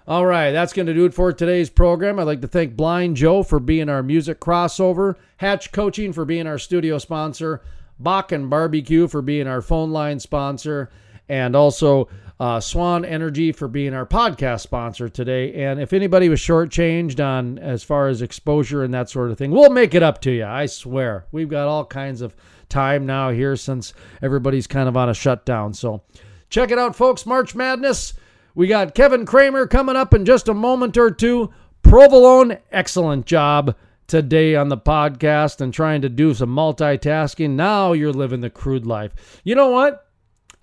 All 0.09 0.25
right, 0.25 0.53
that's 0.53 0.73
going 0.73 0.87
to 0.87 0.95
do 0.95 1.05
it 1.05 1.13
for 1.13 1.35
today's 1.35 1.69
program. 1.69 2.19
I'd 2.19 2.23
like 2.23 2.41
to 2.41 2.49
thank 2.49 2.75
Blind 2.75 3.15
Joe 3.15 3.43
for 3.43 3.61
being 3.61 3.91
our 3.91 4.03
music 4.03 4.41
crossover, 4.41 5.17
Hatch 5.37 5.71
Coaching 5.71 6.15
for 6.15 6.25
being 6.25 6.47
our 6.47 6.57
studio 6.59 6.97
sponsor, 6.97 7.61
Bakken 8.03 8.49
Barbecue 8.49 9.07
for 9.07 9.21
being 9.21 9.47
our 9.47 9.61
phone 9.61 9.91
line 9.91 10.19
sponsor, 10.19 10.89
and 11.29 11.55
also 11.55 12.09
uh, 12.41 12.59
Swan 12.59 13.05
Energy 13.05 13.53
for 13.53 13.69
being 13.69 13.93
our 13.93 14.07
podcast 14.07 14.61
sponsor 14.61 15.11
today. 15.11 15.53
And 15.53 15.79
if 15.79 15.93
anybody 15.93 16.31
was 16.31 16.41
shortchanged 16.41 17.23
on 17.23 17.59
as 17.59 17.85
far 17.85 18.09
as 18.09 18.23
exposure 18.23 18.85
and 18.85 18.95
that 18.95 19.11
sort 19.11 19.31
of 19.31 19.37
thing, 19.37 19.51
we'll 19.51 19.69
make 19.69 19.93
it 19.93 20.03
up 20.03 20.23
to 20.23 20.31
you. 20.31 20.47
I 20.47 20.65
swear. 20.65 21.27
We've 21.33 21.51
got 21.51 21.69
all 21.69 21.85
kinds 21.85 22.23
of 22.23 22.35
time 22.71 23.05
now 23.05 23.29
here 23.29 23.57
since 23.57 23.93
everybody's 24.23 24.67
kind 24.67 24.89
of 24.89 24.97
on 24.97 25.11
a 25.11 25.15
shutdown. 25.15 25.75
So 25.75 26.01
check 26.49 26.71
it 26.71 26.79
out, 26.79 26.97
folks. 26.97 27.27
March 27.27 27.55
Madness. 27.55 28.15
We 28.55 28.67
got 28.67 28.95
Kevin 28.95 29.27
Cramer 29.27 29.67
coming 29.67 29.97
up 29.97 30.15
in 30.15 30.25
just 30.25 30.49
a 30.49 30.55
moment 30.55 30.97
or 30.97 31.11
two. 31.11 31.53
Provolone, 31.83 32.59
excellent 32.73 33.27
job 33.27 33.77
today 34.09 34.57
on 34.57 34.69
the 34.69 34.77
podcast 34.77 35.61
and 35.61 35.73
trying 35.73 36.03
to 36.03 36.09
do 36.09 36.35
some 36.35 36.51
multitasking. 36.51 37.51
Now 37.51 37.93
you're 37.93 38.13
living 38.13 38.41
the 38.41 38.51
crude 38.51 38.87
life. 38.87 39.41
You 39.45 39.55
know 39.55 39.69
what? 39.69 40.07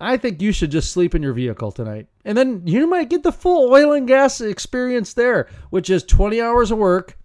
I 0.00 0.18
think 0.18 0.42
you 0.42 0.52
should 0.52 0.70
just 0.70 0.90
sleep 0.90 1.14
in 1.14 1.22
your 1.22 1.32
vehicle 1.32 1.72
tonight. 1.72 2.08
And 2.24 2.36
then 2.36 2.62
you 2.66 2.86
might 2.86 3.08
get 3.08 3.22
the 3.22 3.32
full 3.32 3.72
oil 3.72 3.92
and 3.92 4.06
gas 4.06 4.40
experience 4.40 5.14
there, 5.14 5.48
which 5.70 5.88
is 5.88 6.02
20 6.02 6.40
hours 6.40 6.70
of 6.70 6.78
work, 6.78 7.16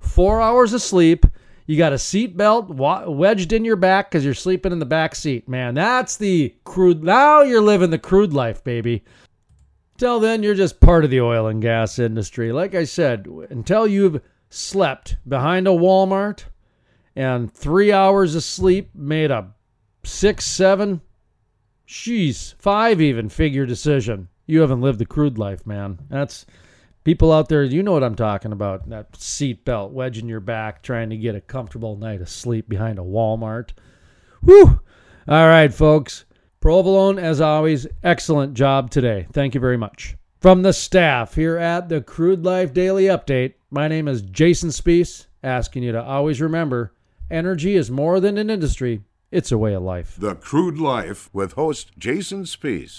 four 0.00 0.40
hours 0.40 0.72
of 0.72 0.82
sleep. 0.82 1.24
You 1.66 1.76
got 1.76 1.92
a 1.92 1.98
seat 1.98 2.36
belt 2.36 2.68
wedged 2.68 3.52
in 3.52 3.64
your 3.64 3.76
back 3.76 4.10
because 4.10 4.24
you're 4.24 4.34
sleeping 4.34 4.72
in 4.72 4.78
the 4.78 4.86
back 4.86 5.14
seat. 5.14 5.48
Man, 5.48 5.74
that's 5.74 6.16
the 6.16 6.54
crude. 6.64 7.04
Now 7.04 7.42
you're 7.42 7.60
living 7.60 7.90
the 7.90 7.98
crude 7.98 8.32
life, 8.32 8.62
baby. 8.64 9.04
Till 9.96 10.20
then, 10.20 10.42
you're 10.42 10.54
just 10.54 10.80
part 10.80 11.04
of 11.04 11.10
the 11.10 11.20
oil 11.20 11.46
and 11.46 11.62
gas 11.62 11.98
industry. 11.98 12.52
Like 12.52 12.74
I 12.74 12.84
said, 12.84 13.26
until 13.50 13.86
you've 13.86 14.20
slept 14.50 15.16
behind 15.26 15.66
a 15.66 15.70
Walmart 15.70 16.44
and 17.14 17.52
three 17.52 17.92
hours 17.92 18.34
of 18.34 18.42
sleep 18.42 18.90
made 18.94 19.30
a 19.30 19.54
six, 20.04 20.44
seven, 20.44 21.00
sheesh, 21.88 22.54
five 22.58 23.00
even 23.00 23.30
figure 23.30 23.64
decision, 23.64 24.28
you 24.46 24.60
haven't 24.60 24.82
lived 24.82 24.98
the 24.98 25.06
crude 25.06 25.38
life, 25.38 25.66
man. 25.66 25.98
That's 26.10 26.44
people 27.02 27.32
out 27.32 27.48
there, 27.48 27.64
you 27.64 27.82
know 27.82 27.92
what 27.92 28.04
I'm 28.04 28.16
talking 28.16 28.52
about. 28.52 28.88
That 28.90 29.16
seat 29.16 29.64
belt 29.64 29.92
wedging 29.92 30.28
your 30.28 30.40
back, 30.40 30.82
trying 30.82 31.08
to 31.08 31.16
get 31.16 31.34
a 31.34 31.40
comfortable 31.40 31.96
night 31.96 32.20
of 32.20 32.28
sleep 32.28 32.68
behind 32.68 32.98
a 32.98 33.02
Walmart. 33.02 33.70
Whew. 34.42 34.80
All 35.26 35.48
right, 35.48 35.72
folks. 35.72 36.25
Provolone, 36.66 37.20
as 37.20 37.40
always, 37.40 37.86
excellent 38.02 38.54
job 38.54 38.90
today. 38.90 39.28
Thank 39.32 39.54
you 39.54 39.60
very 39.60 39.76
much. 39.76 40.16
From 40.40 40.62
the 40.62 40.72
staff 40.72 41.36
here 41.36 41.56
at 41.56 41.88
the 41.88 42.00
Crude 42.00 42.42
Life 42.42 42.74
Daily 42.74 43.04
Update, 43.04 43.54
my 43.70 43.86
name 43.86 44.08
is 44.08 44.20
Jason 44.20 44.70
Spiess, 44.70 45.26
asking 45.44 45.84
you 45.84 45.92
to 45.92 46.02
always 46.02 46.40
remember 46.40 46.92
energy 47.30 47.76
is 47.76 47.88
more 47.88 48.18
than 48.18 48.36
an 48.36 48.50
industry, 48.50 49.02
it's 49.30 49.52
a 49.52 49.58
way 49.58 49.74
of 49.74 49.84
life. 49.84 50.16
The 50.18 50.34
Crude 50.34 50.76
Life 50.76 51.30
with 51.32 51.52
host 51.52 51.92
Jason 51.98 52.42
Spiess. 52.42 52.96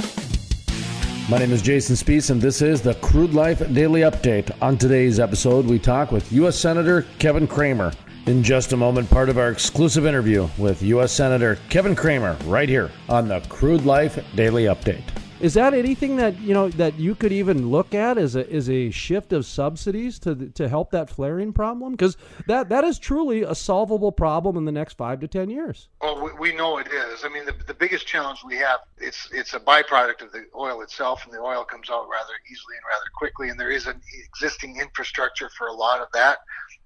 My 1.30 1.38
name 1.38 1.52
is 1.52 1.62
Jason 1.62 1.98
Spiess, 1.98 2.30
and 2.30 2.42
this 2.42 2.62
is 2.62 2.82
the 2.82 2.94
Crude 2.94 3.34
Life 3.34 3.60
Daily 3.74 4.00
Update. 4.00 4.50
On 4.62 4.78
today's 4.78 5.20
episode, 5.20 5.66
we 5.66 5.78
talk 5.78 6.14
with 6.14 6.32
U.S. 6.32 6.56
Senator 6.58 7.06
Kevin 7.20 7.46
Cramer. 7.46 7.92
In 8.28 8.44
just 8.44 8.74
a 8.74 8.78
moment, 8.78 9.10
part 9.10 9.30
of 9.30 9.38
our 9.38 9.52
exclusive 9.52 10.06
interview 10.06 10.50
with 10.58 10.82
U.S. 10.82 11.14
Senator 11.14 11.58
Kevin 11.70 11.96
Cramer 11.96 12.36
right 12.44 12.68
here 12.68 12.92
on 13.08 13.30
the 13.30 13.40
Crude 13.48 13.86
Life 13.86 14.20
Daily 14.36 14.66
Update. 14.66 15.04
Is 15.40 15.54
that 15.54 15.74
anything 15.74 16.16
that 16.18 16.38
you 16.40 16.54
know 16.54 16.68
that 16.70 17.00
you 17.00 17.14
could 17.14 17.32
even 17.32 17.70
look 17.70 17.94
at 17.94 18.18
as 18.18 18.36
a 18.36 18.52
as 18.52 18.70
a 18.70 18.90
shift 18.90 19.32
of 19.32 19.46
subsidies 19.46 20.18
to 20.20 20.50
to 20.50 20.68
help 20.68 20.92
that 20.92 21.10
flaring 21.10 21.54
problem? 21.54 21.94
Because 21.94 22.18
that 22.48 22.70
that 22.70 22.84
is 22.84 22.98
truly 22.98 23.44
a 23.44 23.54
solvable 23.54 24.12
problem 24.12 24.58
in 24.58 24.66
the 24.66 24.72
next 24.72 24.98
five 24.98 25.20
to 25.20 25.28
ten 25.28 25.50
years. 25.50 25.88
Well, 26.02 26.22
we, 26.22 26.32
we 26.34 26.56
know 26.56 26.80
it 26.80 26.88
is. 26.88 27.24
I 27.24 27.30
mean, 27.30 27.46
the, 27.46 27.54
the 27.68 27.74
biggest 27.74 28.08
challenge 28.08 28.40
we 28.46 28.58
have 28.58 28.80
it's 28.98 29.30
it's 29.32 29.54
a 29.54 29.60
byproduct 29.60 30.24
of 30.24 30.32
the 30.32 30.48
oil 30.56 30.82
itself, 30.82 31.24
and 31.24 31.34
the 31.34 31.40
oil 31.40 31.64
comes 31.64 31.90
out 31.90 32.10
rather 32.12 32.34
easily 32.52 32.76
and 32.76 32.84
rather 32.92 33.10
quickly, 33.16 33.50
and 33.50 33.60
there 33.60 33.72
is 33.72 33.86
an 33.86 34.02
existing 34.26 34.78
infrastructure 34.78 35.50
for 35.56 35.68
a 35.68 35.74
lot 35.74 36.02
of 36.02 36.08
that. 36.14 36.40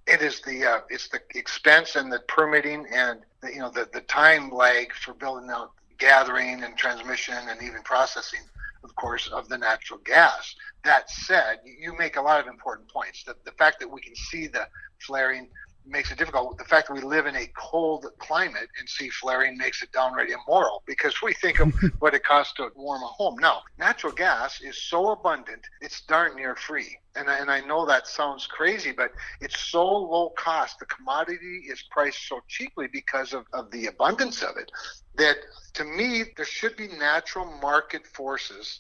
It 0.07 0.21
is 0.21 0.41
the 0.41 0.65
uh, 0.65 0.79
it's 0.89 1.07
the 1.09 1.21
expense 1.35 1.95
and 1.95 2.11
the 2.11 2.19
permitting 2.27 2.85
and 2.93 3.19
the, 3.41 3.53
you 3.53 3.59
know 3.59 3.69
the 3.69 3.87
the 3.93 4.01
time 4.01 4.49
lag 4.51 4.93
for 4.93 5.13
building 5.13 5.49
out 5.49 5.71
gathering 6.01 6.63
and 6.63 6.75
transmission 6.75 7.35
and 7.47 7.61
even 7.61 7.81
processing, 7.83 8.41
of 8.83 8.93
course, 8.95 9.29
of 9.29 9.47
the 9.47 9.57
natural 9.57 9.99
gas. 10.03 10.55
That 10.83 11.09
said, 11.09 11.59
you 11.63 11.95
make 11.97 12.17
a 12.17 12.21
lot 12.21 12.41
of 12.41 12.47
important 12.47 12.89
points. 12.89 13.23
The, 13.23 13.35
the 13.45 13.51
fact 13.51 13.79
that 13.79 13.87
we 13.87 14.01
can 14.01 14.15
see 14.15 14.47
the 14.47 14.67
flaring 15.05 15.47
makes 15.85 16.11
it 16.11 16.17
difficult. 16.17 16.57
The 16.57 16.63
fact 16.63 16.87
that 16.87 16.93
we 16.93 17.01
live 17.01 17.25
in 17.25 17.35
a 17.35 17.47
cold 17.57 18.05
climate 18.19 18.69
and 18.79 18.87
see 18.87 19.09
flaring 19.09 19.57
makes 19.57 19.81
it 19.81 19.91
downright 19.91 20.29
immoral 20.29 20.83
because 20.85 21.15
we 21.21 21.33
think 21.33 21.59
of 21.59 21.73
what 21.99 22.13
it 22.13 22.23
costs 22.23 22.53
to 22.55 22.69
warm 22.75 23.01
a 23.03 23.07
home. 23.07 23.35
No, 23.39 23.59
natural 23.77 24.13
gas 24.13 24.61
is 24.61 24.81
so 24.81 25.11
abundant, 25.11 25.61
it's 25.81 26.01
darn 26.01 26.35
near 26.35 26.55
free. 26.55 26.97
And 27.15 27.29
I, 27.29 27.39
and 27.39 27.51
I 27.51 27.59
know 27.61 27.85
that 27.85 28.07
sounds 28.07 28.47
crazy, 28.47 28.91
but 28.91 29.11
it's 29.41 29.59
so 29.59 29.85
low 29.85 30.31
cost. 30.37 30.79
The 30.79 30.85
commodity 30.85 31.63
is 31.69 31.83
priced 31.91 32.27
so 32.27 32.39
cheaply 32.47 32.87
because 32.91 33.33
of, 33.33 33.45
of 33.53 33.69
the 33.71 33.87
abundance 33.87 34.43
of 34.43 34.55
it 34.57 34.71
that 35.15 35.37
to 35.73 35.83
me, 35.83 36.23
there 36.37 36.45
should 36.45 36.75
be 36.77 36.87
natural 36.87 37.45
market 37.61 38.05
forces 38.07 38.79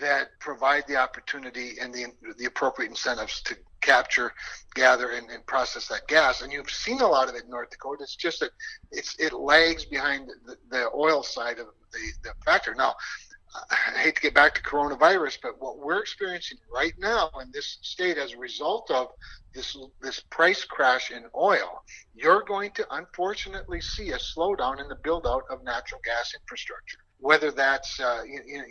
that 0.00 0.28
provide 0.40 0.84
the 0.86 0.96
opportunity 0.96 1.76
and 1.80 1.92
the, 1.92 2.06
the 2.38 2.46
appropriate 2.46 2.90
incentives 2.90 3.40
to 3.42 3.56
capture, 3.80 4.32
gather, 4.74 5.10
and, 5.10 5.30
and, 5.30 5.46
process 5.46 5.88
that 5.88 6.06
gas. 6.08 6.42
And 6.42 6.52
you've 6.52 6.70
seen 6.70 7.00
a 7.00 7.06
lot 7.06 7.28
of 7.28 7.34
it 7.34 7.44
in 7.44 7.50
North 7.50 7.70
Dakota. 7.70 8.02
It's 8.02 8.16
just 8.16 8.40
that 8.40 8.50
it's 8.90 9.18
it 9.18 9.32
lags 9.32 9.84
behind 9.84 10.28
the, 10.46 10.56
the 10.70 10.90
oil 10.94 11.22
side 11.22 11.58
of 11.58 11.66
the, 11.92 11.98
the 12.22 12.30
factor. 12.44 12.74
Now, 12.74 12.94
I 13.70 13.98
hate 13.98 14.16
to 14.16 14.20
get 14.20 14.34
back 14.34 14.54
to 14.54 14.62
coronavirus, 14.62 15.38
but 15.42 15.60
what 15.60 15.78
we're 15.78 16.00
experiencing 16.00 16.58
right 16.72 16.92
now 16.98 17.30
in 17.40 17.50
this 17.52 17.78
state 17.82 18.18
as 18.18 18.34
a 18.34 18.38
result 18.38 18.90
of 18.90 19.08
this 19.54 19.76
this 20.02 20.20
price 20.20 20.64
crash 20.64 21.10
in 21.10 21.24
oil, 21.34 21.82
you're 22.14 22.42
going 22.42 22.72
to 22.72 22.86
unfortunately 22.90 23.80
see 23.80 24.10
a 24.10 24.18
slowdown 24.18 24.80
in 24.80 24.88
the 24.88 24.96
build 24.96 25.26
out 25.26 25.44
of 25.50 25.64
natural 25.64 26.00
gas 26.04 26.34
infrastructure. 26.34 26.98
Whether 27.20 27.50
that's, 27.50 28.00
uh, 28.00 28.22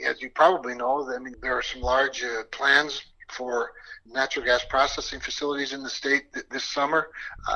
as 0.06 0.22
you 0.22 0.30
probably 0.30 0.76
know, 0.76 1.10
I 1.14 1.20
mean, 1.20 1.36
there 1.42 1.58
are 1.58 1.62
some 1.62 1.82
large 1.82 2.24
uh, 2.24 2.44
plans 2.52 3.02
for 3.30 3.72
natural 4.06 4.46
gas 4.46 4.66
processing 4.70 5.20
facilities 5.20 5.74
in 5.74 5.84
the 5.84 5.90
state 5.90 6.32
th- 6.34 6.46
this 6.50 6.64
summer. 6.64 7.10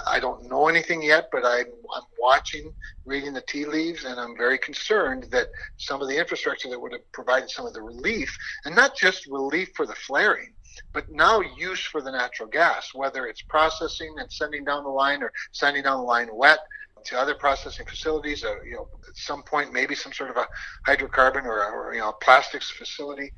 I 0.05 0.19
don't 0.19 0.49
know 0.49 0.67
anything 0.67 1.01
yet, 1.01 1.29
but 1.31 1.45
I'm, 1.45 1.67
I'm 1.95 2.03
watching, 2.19 2.73
reading 3.05 3.33
the 3.33 3.41
tea 3.41 3.65
leaves, 3.65 4.03
and 4.03 4.19
I'm 4.19 4.35
very 4.37 4.57
concerned 4.57 5.27
that 5.31 5.47
some 5.77 6.01
of 6.01 6.09
the 6.09 6.17
infrastructure 6.17 6.69
that 6.69 6.79
would 6.79 6.91
have 6.91 7.09
provided 7.13 7.49
some 7.49 7.65
of 7.65 7.73
the 7.73 7.81
relief, 7.81 8.37
and 8.65 8.75
not 8.75 8.97
just 8.97 9.27
relief 9.27 9.69
for 9.75 9.85
the 9.85 9.95
flaring, 9.95 10.53
but 10.93 11.05
now 11.09 11.41
use 11.57 11.79
for 11.81 12.01
the 12.01 12.11
natural 12.11 12.49
gas, 12.49 12.91
whether 12.93 13.27
it's 13.27 13.41
processing 13.43 14.15
and 14.19 14.31
sending 14.31 14.65
down 14.65 14.83
the 14.83 14.89
line 14.89 15.23
or 15.23 15.31
sending 15.51 15.83
down 15.83 15.99
the 15.99 16.03
line 16.03 16.29
wet 16.33 16.59
to 17.05 17.19
other 17.19 17.35
processing 17.35 17.85
facilities, 17.85 18.43
uh, 18.43 18.61
you 18.65 18.75
know, 18.75 18.87
at 19.07 19.15
some 19.15 19.43
point 19.43 19.73
maybe 19.73 19.95
some 19.95 20.13
sort 20.13 20.29
of 20.29 20.37
a 20.37 20.47
hydrocarbon 20.87 21.45
or, 21.45 21.63
or 21.63 21.93
you 21.93 21.99
know, 21.99 22.11
plastics 22.11 22.69
facility. 22.71 23.31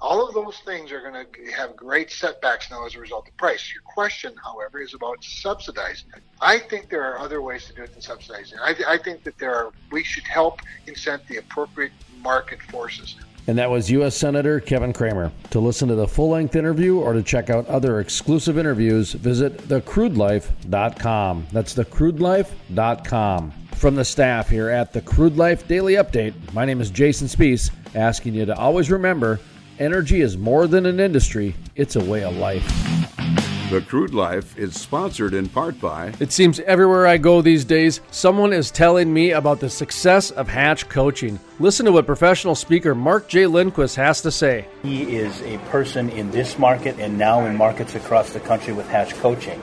All 0.00 0.26
of 0.26 0.32
those 0.32 0.58
things 0.64 0.92
are 0.92 1.00
going 1.00 1.14
to 1.14 1.52
have 1.52 1.74
great 1.74 2.12
setbacks 2.12 2.70
now 2.70 2.86
as 2.86 2.94
a 2.94 3.00
result 3.00 3.26
of 3.26 3.36
price. 3.36 3.72
Your 3.74 3.82
question, 3.82 4.32
however, 4.44 4.80
is 4.80 4.94
about 4.94 5.16
subsidizing. 5.22 6.10
I 6.40 6.60
think 6.60 6.88
there 6.88 7.02
are 7.02 7.18
other 7.18 7.42
ways 7.42 7.66
to 7.66 7.74
do 7.74 7.82
it 7.82 7.92
than 7.92 8.00
subsidizing. 8.00 8.58
I, 8.62 8.76
I 8.86 8.98
think 8.98 9.24
that 9.24 9.38
there 9.38 9.52
are. 9.52 9.72
We 9.90 10.04
should 10.04 10.22
help 10.22 10.60
incent 10.86 11.26
the 11.26 11.38
appropriate 11.38 11.90
market 12.22 12.62
forces. 12.70 13.16
And 13.48 13.58
that 13.58 13.70
was 13.70 13.90
U.S. 13.90 14.14
Senator 14.14 14.60
Kevin 14.60 14.92
Cramer. 14.92 15.32
To 15.50 15.58
listen 15.58 15.88
to 15.88 15.96
the 15.96 16.06
full 16.06 16.28
length 16.30 16.54
interview 16.54 16.98
or 16.98 17.14
to 17.14 17.22
check 17.22 17.50
out 17.50 17.66
other 17.66 17.98
exclusive 17.98 18.58
interviews, 18.58 19.12
visit 19.12 19.56
thecrudelife.com. 19.68 21.46
That's 21.50 21.74
thecrudelife.com. 21.74 23.52
From 23.74 23.94
the 23.94 24.04
staff 24.04 24.48
here 24.48 24.68
at 24.68 24.92
the 24.92 25.00
Crude 25.00 25.36
Life 25.36 25.66
Daily 25.66 25.94
Update, 25.94 26.34
my 26.52 26.64
name 26.64 26.80
is 26.80 26.90
Jason 26.90 27.26
Spiess, 27.26 27.70
asking 27.94 28.34
you 28.34 28.44
to 28.46 28.56
always 28.56 28.90
remember 28.90 29.40
Energy 29.78 30.22
is 30.22 30.36
more 30.36 30.66
than 30.66 30.86
an 30.86 30.98
industry, 30.98 31.54
it's 31.76 31.94
a 31.94 32.04
way 32.04 32.24
of 32.24 32.36
life. 32.36 32.66
The 33.70 33.82
Crude 33.82 34.14
Life 34.14 34.56
is 34.56 34.80
sponsored 34.80 35.34
in 35.34 35.50
part 35.50 35.78
by. 35.78 36.14
It 36.20 36.32
seems 36.32 36.58
everywhere 36.60 37.06
I 37.06 37.18
go 37.18 37.42
these 37.42 37.66
days, 37.66 38.00
someone 38.10 38.54
is 38.54 38.70
telling 38.70 39.12
me 39.12 39.32
about 39.32 39.60
the 39.60 39.68
success 39.68 40.30
of 40.30 40.48
Hatch 40.48 40.88
coaching. 40.88 41.38
Listen 41.60 41.84
to 41.84 41.92
what 41.92 42.06
professional 42.06 42.54
speaker 42.54 42.94
Mark 42.94 43.28
J. 43.28 43.46
Lindquist 43.46 43.96
has 43.96 44.22
to 44.22 44.30
say. 44.30 44.66
He 44.82 45.16
is 45.16 45.42
a 45.42 45.58
person 45.68 46.08
in 46.08 46.30
this 46.30 46.58
market 46.58 46.98
and 46.98 47.18
now 47.18 47.44
in 47.44 47.56
markets 47.56 47.94
across 47.94 48.32
the 48.32 48.40
country 48.40 48.72
with 48.72 48.88
Hatch 48.88 49.12
coaching 49.16 49.62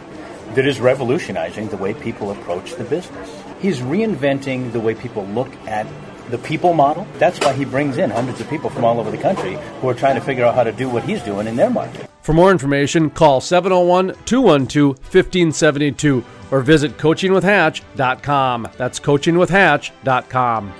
that 0.54 0.68
is 0.68 0.80
revolutionizing 0.80 1.70
the 1.70 1.78
way 1.78 1.96
people 1.96 2.30
approach 2.30 2.76
the 2.76 2.84
business. 2.84 3.44
He's 3.60 3.80
reinventing 3.80 4.72
the 4.72 4.80
way 4.80 4.94
people 4.94 5.26
look 5.26 5.52
at 5.66 5.88
the 6.30 6.38
people 6.38 6.76
model. 6.76 7.08
That's 7.18 7.40
why 7.40 7.54
he 7.54 7.66
brings 7.66 7.98
in 7.98 8.12
hundreds 8.12 8.40
of 8.40 8.48
people 8.52 8.70
from 8.70 8.86
all 8.86 9.00
over 9.00 9.10
the 9.10 9.18
country 9.18 9.58
who 9.82 9.90
are 9.90 9.96
trying 9.96 10.14
to 10.14 10.22
figure 10.22 10.46
out 10.46 10.54
how 10.54 10.64
to 10.64 10.72
do 10.72 10.90
what 10.90 11.04
he's 11.06 11.24
doing 11.24 11.48
in 11.48 11.56
their 11.56 11.72
market. 11.72 12.08
For 12.26 12.34
more 12.34 12.50
information, 12.50 13.12
call 13.12 13.40
701 13.40 14.16
212 14.26 14.98
1572 14.98 16.26
or 16.50 16.62
visit 16.62 16.98
coachingwithhatch.com. 16.98 18.68
That's 18.78 19.00
coachingwithhatch.com. 19.00 20.74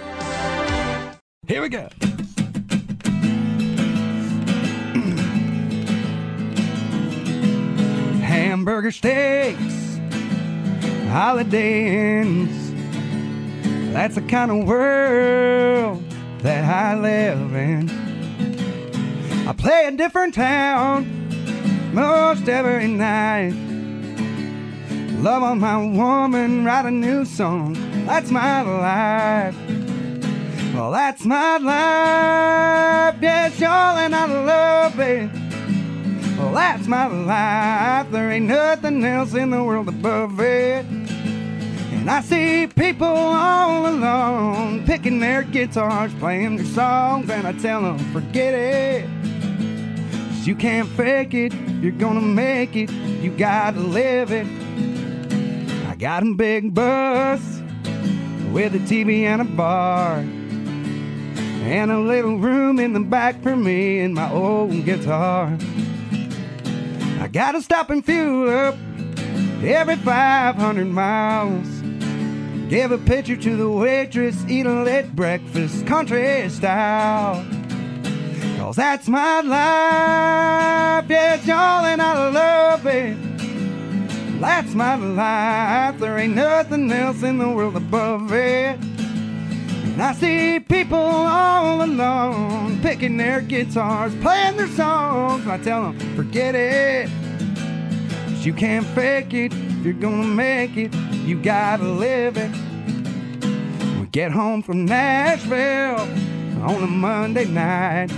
Here 1.48 1.62
we 1.62 1.70
go. 1.70 1.88
Mm. 4.96 5.20
Hamburger 8.22 8.90
steaks, 8.90 10.00
holiday 11.12 12.22
inns 12.22 12.66
that's 13.94 14.16
the 14.16 14.22
kind 14.24 14.50
of 14.50 14.68
world 14.68 16.04
that 16.40 16.66
I 16.66 17.00
live 17.00 17.56
in. 17.56 17.90
I 19.48 19.54
play 19.54 19.86
a 19.86 19.92
different 19.92 20.34
town 20.34 21.25
most 21.96 22.50
every 22.50 22.88
night. 22.88 23.54
Love 25.22 25.44
on 25.44 25.60
my 25.60 25.78
woman, 25.78 26.66
write 26.66 26.86
a 26.86 26.92
new 26.92 27.24
song. 27.24 27.74
That's 28.06 28.30
my 28.30 28.62
life. 28.62 29.56
Well, 30.74 30.92
that's 30.92 31.24
my 31.24 31.58
life. 31.58 33.16
Yes, 33.22 33.58
y'all, 33.62 33.98
and 33.98 34.14
I 34.14 34.26
love 34.26 35.00
it. 35.00 35.30
Well, 36.38 36.54
that's 36.54 36.86
my 36.86 37.06
life. 37.08 38.12
There 38.12 38.30
ain't 38.30 38.48
nothing 38.48 39.02
else 39.06 39.34
in 39.34 39.52
the 39.52 39.64
world 39.64 39.88
above 39.88 40.38
it. 40.42 40.86
And 40.86 42.10
I 42.12 42.20
see 42.20 42.68
people 42.68 43.08
all 43.08 43.88
alone 43.88 44.86
picking 44.86 45.20
their 45.20 45.44
guitars, 45.44 46.14
playing 46.16 46.58
their 46.58 46.66
songs, 46.66 47.30
and 47.30 47.48
I 47.48 47.54
tell 47.54 47.82
them, 47.82 47.98
forget 48.12 48.54
it. 48.54 49.10
You 50.46 50.54
can't 50.54 50.88
fake 50.90 51.34
it, 51.34 51.54
you're 51.82 51.92
gonna 51.92 52.22
make 52.22 52.76
it, 52.76 52.92
you 52.92 53.32
gotta 53.32 53.80
live 53.80 54.32
it. 54.32 54.46
I 55.88 55.96
got 55.96 56.22
a 56.22 56.34
big 56.36 56.72
bus 56.72 57.42
with 58.52 58.76
a 58.76 58.80
TV 58.80 59.24
and 59.24 59.42
a 59.42 59.46
bar. 59.46 60.18
And 61.64 61.92
a 61.92 62.00
little 62.00 62.38
room 62.38 62.80
in 62.80 62.94
the 62.94 63.00
back 63.00 63.42
for 63.42 63.56
me 63.56 64.02
and 64.02 64.14
my 64.14 64.32
old 64.32 64.86
guitar. 64.86 65.58
I 67.20 67.28
gotta 67.28 67.60
stop 67.60 67.90
and 67.90 68.06
fuel 68.06 68.48
up 68.48 68.76
every 69.64 69.96
500 69.96 70.86
miles. 70.86 71.68
Give 72.70 72.92
a 72.92 73.00
picture 73.00 73.36
to 73.36 73.58
the 73.58 73.68
waitress, 73.68 74.46
eat 74.48 74.68
a 74.68 74.84
late 74.84 75.16
breakfast, 75.16 75.88
country 75.88 76.48
style. 76.50 77.55
Cause 78.66 78.78
that's 78.78 79.08
my 79.08 79.42
life, 79.42 81.06
yes, 81.08 81.46
y'all, 81.46 81.86
I 81.86 82.30
love 82.30 82.88
it. 82.88 83.16
That's 84.42 84.74
my 84.74 84.96
life, 84.96 86.00
there 86.00 86.18
ain't 86.18 86.34
nothing 86.34 86.92
else 86.92 87.22
in 87.22 87.38
the 87.38 87.48
world 87.48 87.76
above 87.76 88.34
it. 88.34 88.80
And 88.80 90.02
I 90.02 90.14
see 90.14 90.60
people 90.60 90.98
all 90.98 91.84
alone, 91.84 92.82
picking 92.82 93.18
their 93.18 93.42
guitars, 93.42 94.16
playing 94.16 94.58
their 94.58 94.68
songs, 94.70 95.44
and 95.44 95.52
I 95.52 95.58
tell 95.60 95.84
them, 95.84 96.16
forget 96.16 96.56
it. 96.56 97.08
Cause 98.30 98.48
you 98.48 98.54
can't 98.56 98.88
fake 98.88 99.36
it, 99.36 99.54
if 99.54 99.86
you're 99.86 99.94
gonna 99.94 100.26
make 100.26 100.76
it, 100.76 100.92
you 101.24 101.40
gotta 101.40 101.84
live 101.84 102.36
it. 102.36 102.50
We 104.00 104.08
get 104.08 104.32
home 104.32 104.64
from 104.64 104.86
Nashville 104.86 106.00
on 106.64 106.82
a 106.82 106.88
Monday 106.88 107.46
night. 107.46 108.12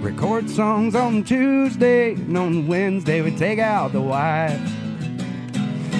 Record 0.00 0.48
songs 0.48 0.94
on 0.94 1.24
Tuesday, 1.24 2.12
and 2.12 2.36
on 2.36 2.66
Wednesday 2.66 3.22
we 3.22 3.34
take 3.36 3.58
out 3.58 3.92
the 3.92 4.00
wife. 4.00 4.60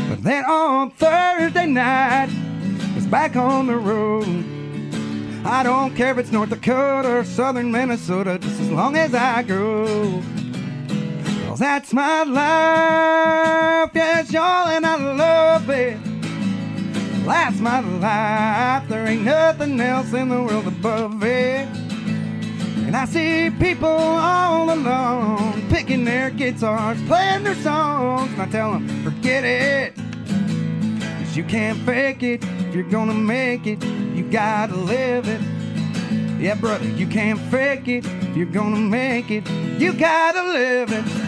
But 0.08 0.22
then 0.22 0.44
on 0.44 0.90
Thursday 0.92 1.66
night, 1.66 2.28
it's 2.94 3.06
back 3.06 3.36
on 3.36 3.66
the 3.66 3.76
road. 3.76 4.44
I 5.44 5.62
don't 5.62 5.94
care 5.94 6.12
if 6.12 6.18
it's 6.18 6.30
North 6.30 6.50
Dakota 6.50 7.18
or 7.18 7.24
southern 7.24 7.72
Minnesota, 7.72 8.38
just 8.38 8.60
as 8.60 8.70
long 8.70 8.96
as 8.96 9.14
I 9.14 9.42
go. 9.42 10.22
Cause 11.46 11.58
that's 11.58 11.92
my 11.92 12.22
life, 12.22 13.90
yes, 13.94 14.32
y'all, 14.32 14.68
and 14.68 14.84
I 14.84 14.96
love 14.96 15.70
it. 15.70 15.98
That's 17.24 17.58
my 17.58 17.80
life, 17.80 18.88
there 18.88 19.06
ain't 19.06 19.22
nothing 19.22 19.80
else 19.80 20.12
in 20.12 20.28
the 20.28 20.42
world 20.42 20.66
above 20.66 21.24
it. 21.24 21.75
And 22.86 22.96
I 22.96 23.04
see 23.04 23.50
people 23.50 23.88
all 23.88 24.72
alone, 24.72 25.68
picking 25.68 26.04
their 26.04 26.30
guitars, 26.30 27.02
playing 27.08 27.42
their 27.42 27.56
songs, 27.56 28.30
and 28.32 28.42
I 28.42 28.46
tell 28.46 28.74
them, 28.74 28.86
forget 29.02 29.42
it. 29.42 29.92
Cause 31.18 31.36
you 31.36 31.42
can't 31.42 31.78
fake 31.80 32.22
it, 32.22 32.44
if 32.44 32.74
you're 32.76 32.88
gonna 32.88 33.12
make 33.12 33.66
it, 33.66 33.82
you 34.14 34.22
gotta 34.30 34.76
live 34.76 35.26
it. 35.28 35.40
Yeah, 36.40 36.54
brother, 36.54 36.86
you 36.86 37.08
can't 37.08 37.40
fake 37.50 37.88
it, 37.88 38.06
if 38.06 38.36
you're 38.36 38.46
gonna 38.46 38.76
make 38.76 39.32
it, 39.32 39.48
you 39.80 39.92
gotta 39.92 40.44
live 40.44 40.92
it. 40.92 41.25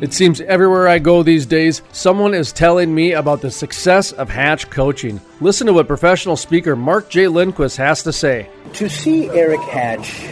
It 0.00 0.14
seems 0.14 0.40
everywhere 0.40 0.88
I 0.88 0.98
go 0.98 1.22
these 1.22 1.44
days, 1.44 1.82
someone 1.92 2.32
is 2.32 2.52
telling 2.52 2.94
me 2.94 3.12
about 3.12 3.42
the 3.42 3.50
success 3.50 4.12
of 4.12 4.30
Hatch 4.30 4.70
coaching. 4.70 5.20
Listen 5.42 5.66
to 5.66 5.74
what 5.74 5.88
professional 5.88 6.36
speaker 6.36 6.74
Mark 6.74 7.10
J. 7.10 7.28
Lindquist 7.28 7.76
has 7.76 8.02
to 8.04 8.12
say. 8.12 8.48
To 8.74 8.88
see 8.88 9.28
Eric 9.28 9.60
Hatch 9.60 10.26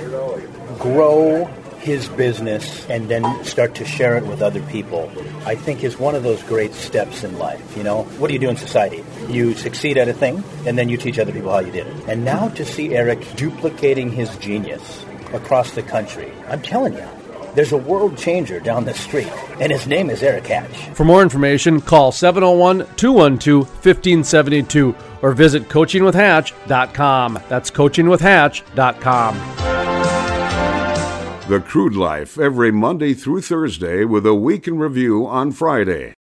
grow 0.79 1.45
his 1.81 2.09
business 2.09 2.89
and 2.89 3.11
then 3.11 3.45
start 3.45 3.75
to 3.75 3.85
share 3.85 4.17
it 4.17 4.25
with 4.25 4.41
other 4.41 4.63
people, 4.63 5.13
I 5.45 5.55
think 5.55 5.85
is 5.85 5.99
one 5.99 6.15
of 6.15 6.23
those 6.23 6.43
great 6.45 6.73
steps 6.73 7.23
in 7.23 7.39
life. 7.39 7.77
You 7.77 7.83
know, 7.83 8.05
what 8.19 8.29
do 8.29 8.33
you 8.33 8.41
do 8.41 8.49
in 8.49 8.57
society? 8.57 9.05
You 9.29 9.53
succeed 9.53 9.99
at 9.99 10.09
a 10.09 10.15
thing, 10.15 10.43
and 10.67 10.79
then 10.79 10.89
you 10.89 10.97
teach 10.97 11.19
other 11.19 11.33
people 11.33 11.53
how 11.53 11.59
you 11.59 11.73
did 11.73 11.87
it. 11.87 12.09
And 12.09 12.25
now 12.25 12.49
to 12.51 12.65
see 12.65 12.95
Eric 12.95 13.37
duplicating 13.37 14.11
his 14.11 14.35
genius 14.39 15.05
across 15.35 15.73
the 15.73 15.83
country, 15.83 16.33
I'm 16.49 16.63
telling 16.63 16.95
you, 16.95 17.07
there's 17.59 17.73
a 17.73 17.77
world 17.77 18.17
changer 18.17 18.61
down 18.61 18.85
the 18.85 18.95
street, 18.95 19.27
and 19.59 19.73
his 19.73 19.89
name 19.89 20.11
is 20.11 20.23
Eric 20.23 20.47
Hatch. 20.47 20.95
For 20.95 21.05
more 21.05 21.23
information, 21.23 21.81
call 21.81 22.13
701 22.13 22.87
212 22.95 23.69
1572 23.69 24.95
or 25.23 25.33
visit 25.33 25.69
coachingwithhatch.com. 25.69 27.41
That's 27.49 27.73
coachingwithhatch.com. 27.73 29.35
The 31.49 31.61
Crude 31.61 31.97
Life 31.97 32.39
every 32.39 32.71
Monday 32.71 33.13
through 33.13 33.41
Thursday 33.41 34.05
with 34.05 34.25
a 34.25 34.37
week 34.37 34.69
in 34.69 34.79
review 34.79 35.27
on 35.27 35.51
Friday. 35.51 36.15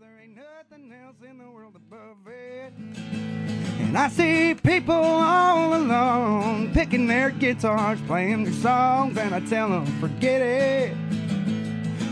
There 0.00 0.08
ain't 0.24 0.34
nothing 0.34 0.90
else 1.04 1.16
in 1.30 1.36
the 1.36 1.50
world 1.50 1.76
above 1.76 2.26
it. 2.26 2.72
And 3.80 3.98
I 3.98 4.08
see 4.08 4.54
people 4.54 4.94
all 4.94 5.74
alone, 5.74 6.72
picking 6.72 7.06
their 7.06 7.28
guitars, 7.28 8.00
playing 8.06 8.44
their 8.44 8.54
songs, 8.54 9.18
and 9.18 9.34
I 9.34 9.40
tell 9.40 9.68
them, 9.68 9.84
forget 10.00 10.40
it. 10.40 10.96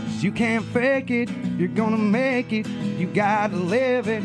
'Cause 0.05 0.23
you 0.23 0.31
can't 0.31 0.63
fake 0.65 1.09
it, 1.09 1.31
you're 1.57 1.67
gonna 1.67 1.97
make 1.97 2.53
it, 2.53 2.67
you 2.67 3.07
gotta 3.07 3.55
live 3.55 4.07
it. 4.07 4.21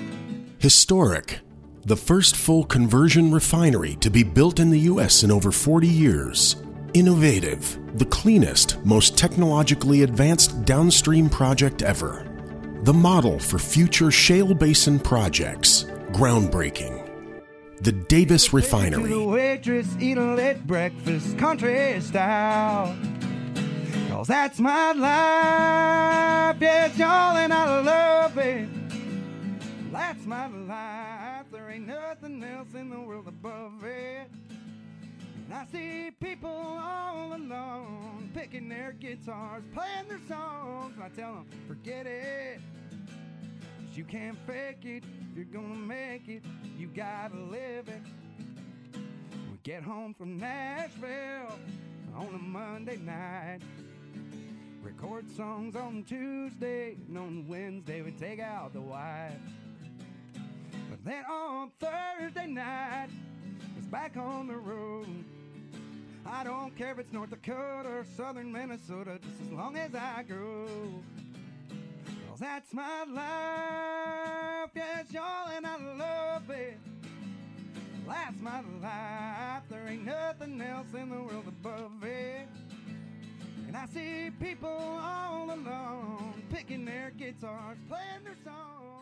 Historic. 0.59 1.41
The 1.87 1.97
first 1.97 2.37
full 2.37 2.65
conversion 2.65 3.33
refinery 3.33 3.97
to 4.01 4.11
be 4.11 4.25
built 4.25 4.61
in 4.61 4.69
the 4.69 4.81
U.S. 4.81 5.23
in 5.23 5.31
over 5.31 5.51
40 5.51 5.89
years. 5.89 6.57
Innovative. 6.93 7.79
The 7.97 8.05
cleanest, 8.05 8.77
most 8.85 9.17
technologically 9.17 10.03
advanced 10.03 10.67
downstream 10.67 11.31
project 11.31 11.81
ever. 11.81 12.27
The 12.85 12.93
model 12.93 13.39
for 13.39 13.59
future 13.59 14.11
shale 14.11 14.53
basin 14.53 15.01
projects. 15.01 15.85
Groundbreaking. 16.13 17.01
The 17.81 17.93
Davis 17.93 18.45
To 18.45 18.51
the 18.51 18.57
Refinery. 18.59 19.25
waitress, 19.25 19.87
breakfast, 20.67 21.39
country 21.39 21.99
style. 22.03 22.95
Cause 24.11 24.29
that's 24.29 24.59
my 24.59 24.93
life, 24.93 26.59
yes, 26.61 26.99
y'all, 26.99 27.39
and 27.39 27.55
I 27.55 27.81
love 27.81 28.37
it. 28.37 28.69
That's 29.91 30.27
my 30.27 30.47
life, 30.49 31.47
there 31.51 31.71
ain't 31.71 31.87
nothing 31.87 32.45
else 32.45 32.75
in 32.75 32.91
the 32.91 33.01
world 33.01 33.29
above 33.29 33.83
it. 33.83 34.29
I 35.55 35.67
see 35.67 36.11
people 36.11 36.51
all 36.51 37.33
alone, 37.33 38.29
picking 38.35 38.69
their 38.69 38.91
guitars, 38.91 39.63
playing 39.73 40.09
their 40.09 40.19
songs, 40.27 40.95
and 40.97 41.05
I 41.05 41.09
tell 41.11 41.35
them, 41.35 41.47
forget 41.69 42.07
it. 42.09 42.61
Cause 43.87 43.97
you 43.97 44.03
can't 44.03 44.37
fake 44.49 44.85
it, 44.85 45.05
if 45.31 45.37
you're 45.37 45.45
gonna 45.45 45.77
make 45.77 46.27
it, 46.27 46.43
you 46.77 46.89
gotta 46.89 47.37
live 47.37 47.89
it. 47.89 48.03
We 48.95 49.59
get 49.63 49.85
home 49.85 50.13
from 50.13 50.39
Nashville 50.39 51.57
on 52.17 52.35
a 52.35 52.39
Monday 52.39 52.97
night. 52.97 53.61
Record 54.83 55.31
songs 55.37 55.77
on 55.77 56.03
Tuesday, 56.03 56.97
and 57.07 57.17
on 57.17 57.47
Wednesday 57.47 58.03
we 58.03 58.11
take 58.11 58.41
out 58.41 58.73
the 58.73 58.81
wife. 58.81 59.39
But 60.91 61.05
then 61.05 61.25
on 61.27 61.71
Thursday 61.79 62.49
night, 62.49 63.11
it's 63.79 63.87
back 63.87 64.17
on 64.17 64.49
the 64.49 64.57
road. 64.57 65.25
I 66.27 66.43
don't 66.43 66.77
care 66.77 66.93
if 66.93 66.99
it's 66.99 67.13
North 67.13 67.31
Dakota 67.31 67.89
or 67.89 68.07
southern 68.17 68.51
Minnesota, 68.51 69.19
just 69.23 69.41
as 69.43 69.51
long 69.53 69.77
as 69.77 69.95
I. 69.95 70.25
Cause 72.29 72.41
that's 72.41 72.73
my 72.73 73.05
life, 73.05 74.71
yes, 74.75 75.13
y'all, 75.13 75.49
and 75.55 75.67
I 75.67 75.77
love 75.77 76.51
it. 76.51 76.79
That's 78.07 78.41
my 78.41 78.61
life, 78.83 79.63
there 79.71 79.87
ain't 79.89 80.05
nothing 80.05 80.61
else 80.61 80.87
in 80.95 81.11
the 81.11 81.23
world 81.23 81.47
above 81.47 82.03
it. 82.03 82.49
And 83.67 83.77
I 83.77 83.87
see 83.87 84.31
people 84.41 84.69
all 84.69 85.47
alone 85.47 86.43
picking 86.51 86.85
their 86.85 87.13
guitars, 87.17 87.79
playing 87.89 88.25
their 88.25 88.37
songs, 88.45 88.94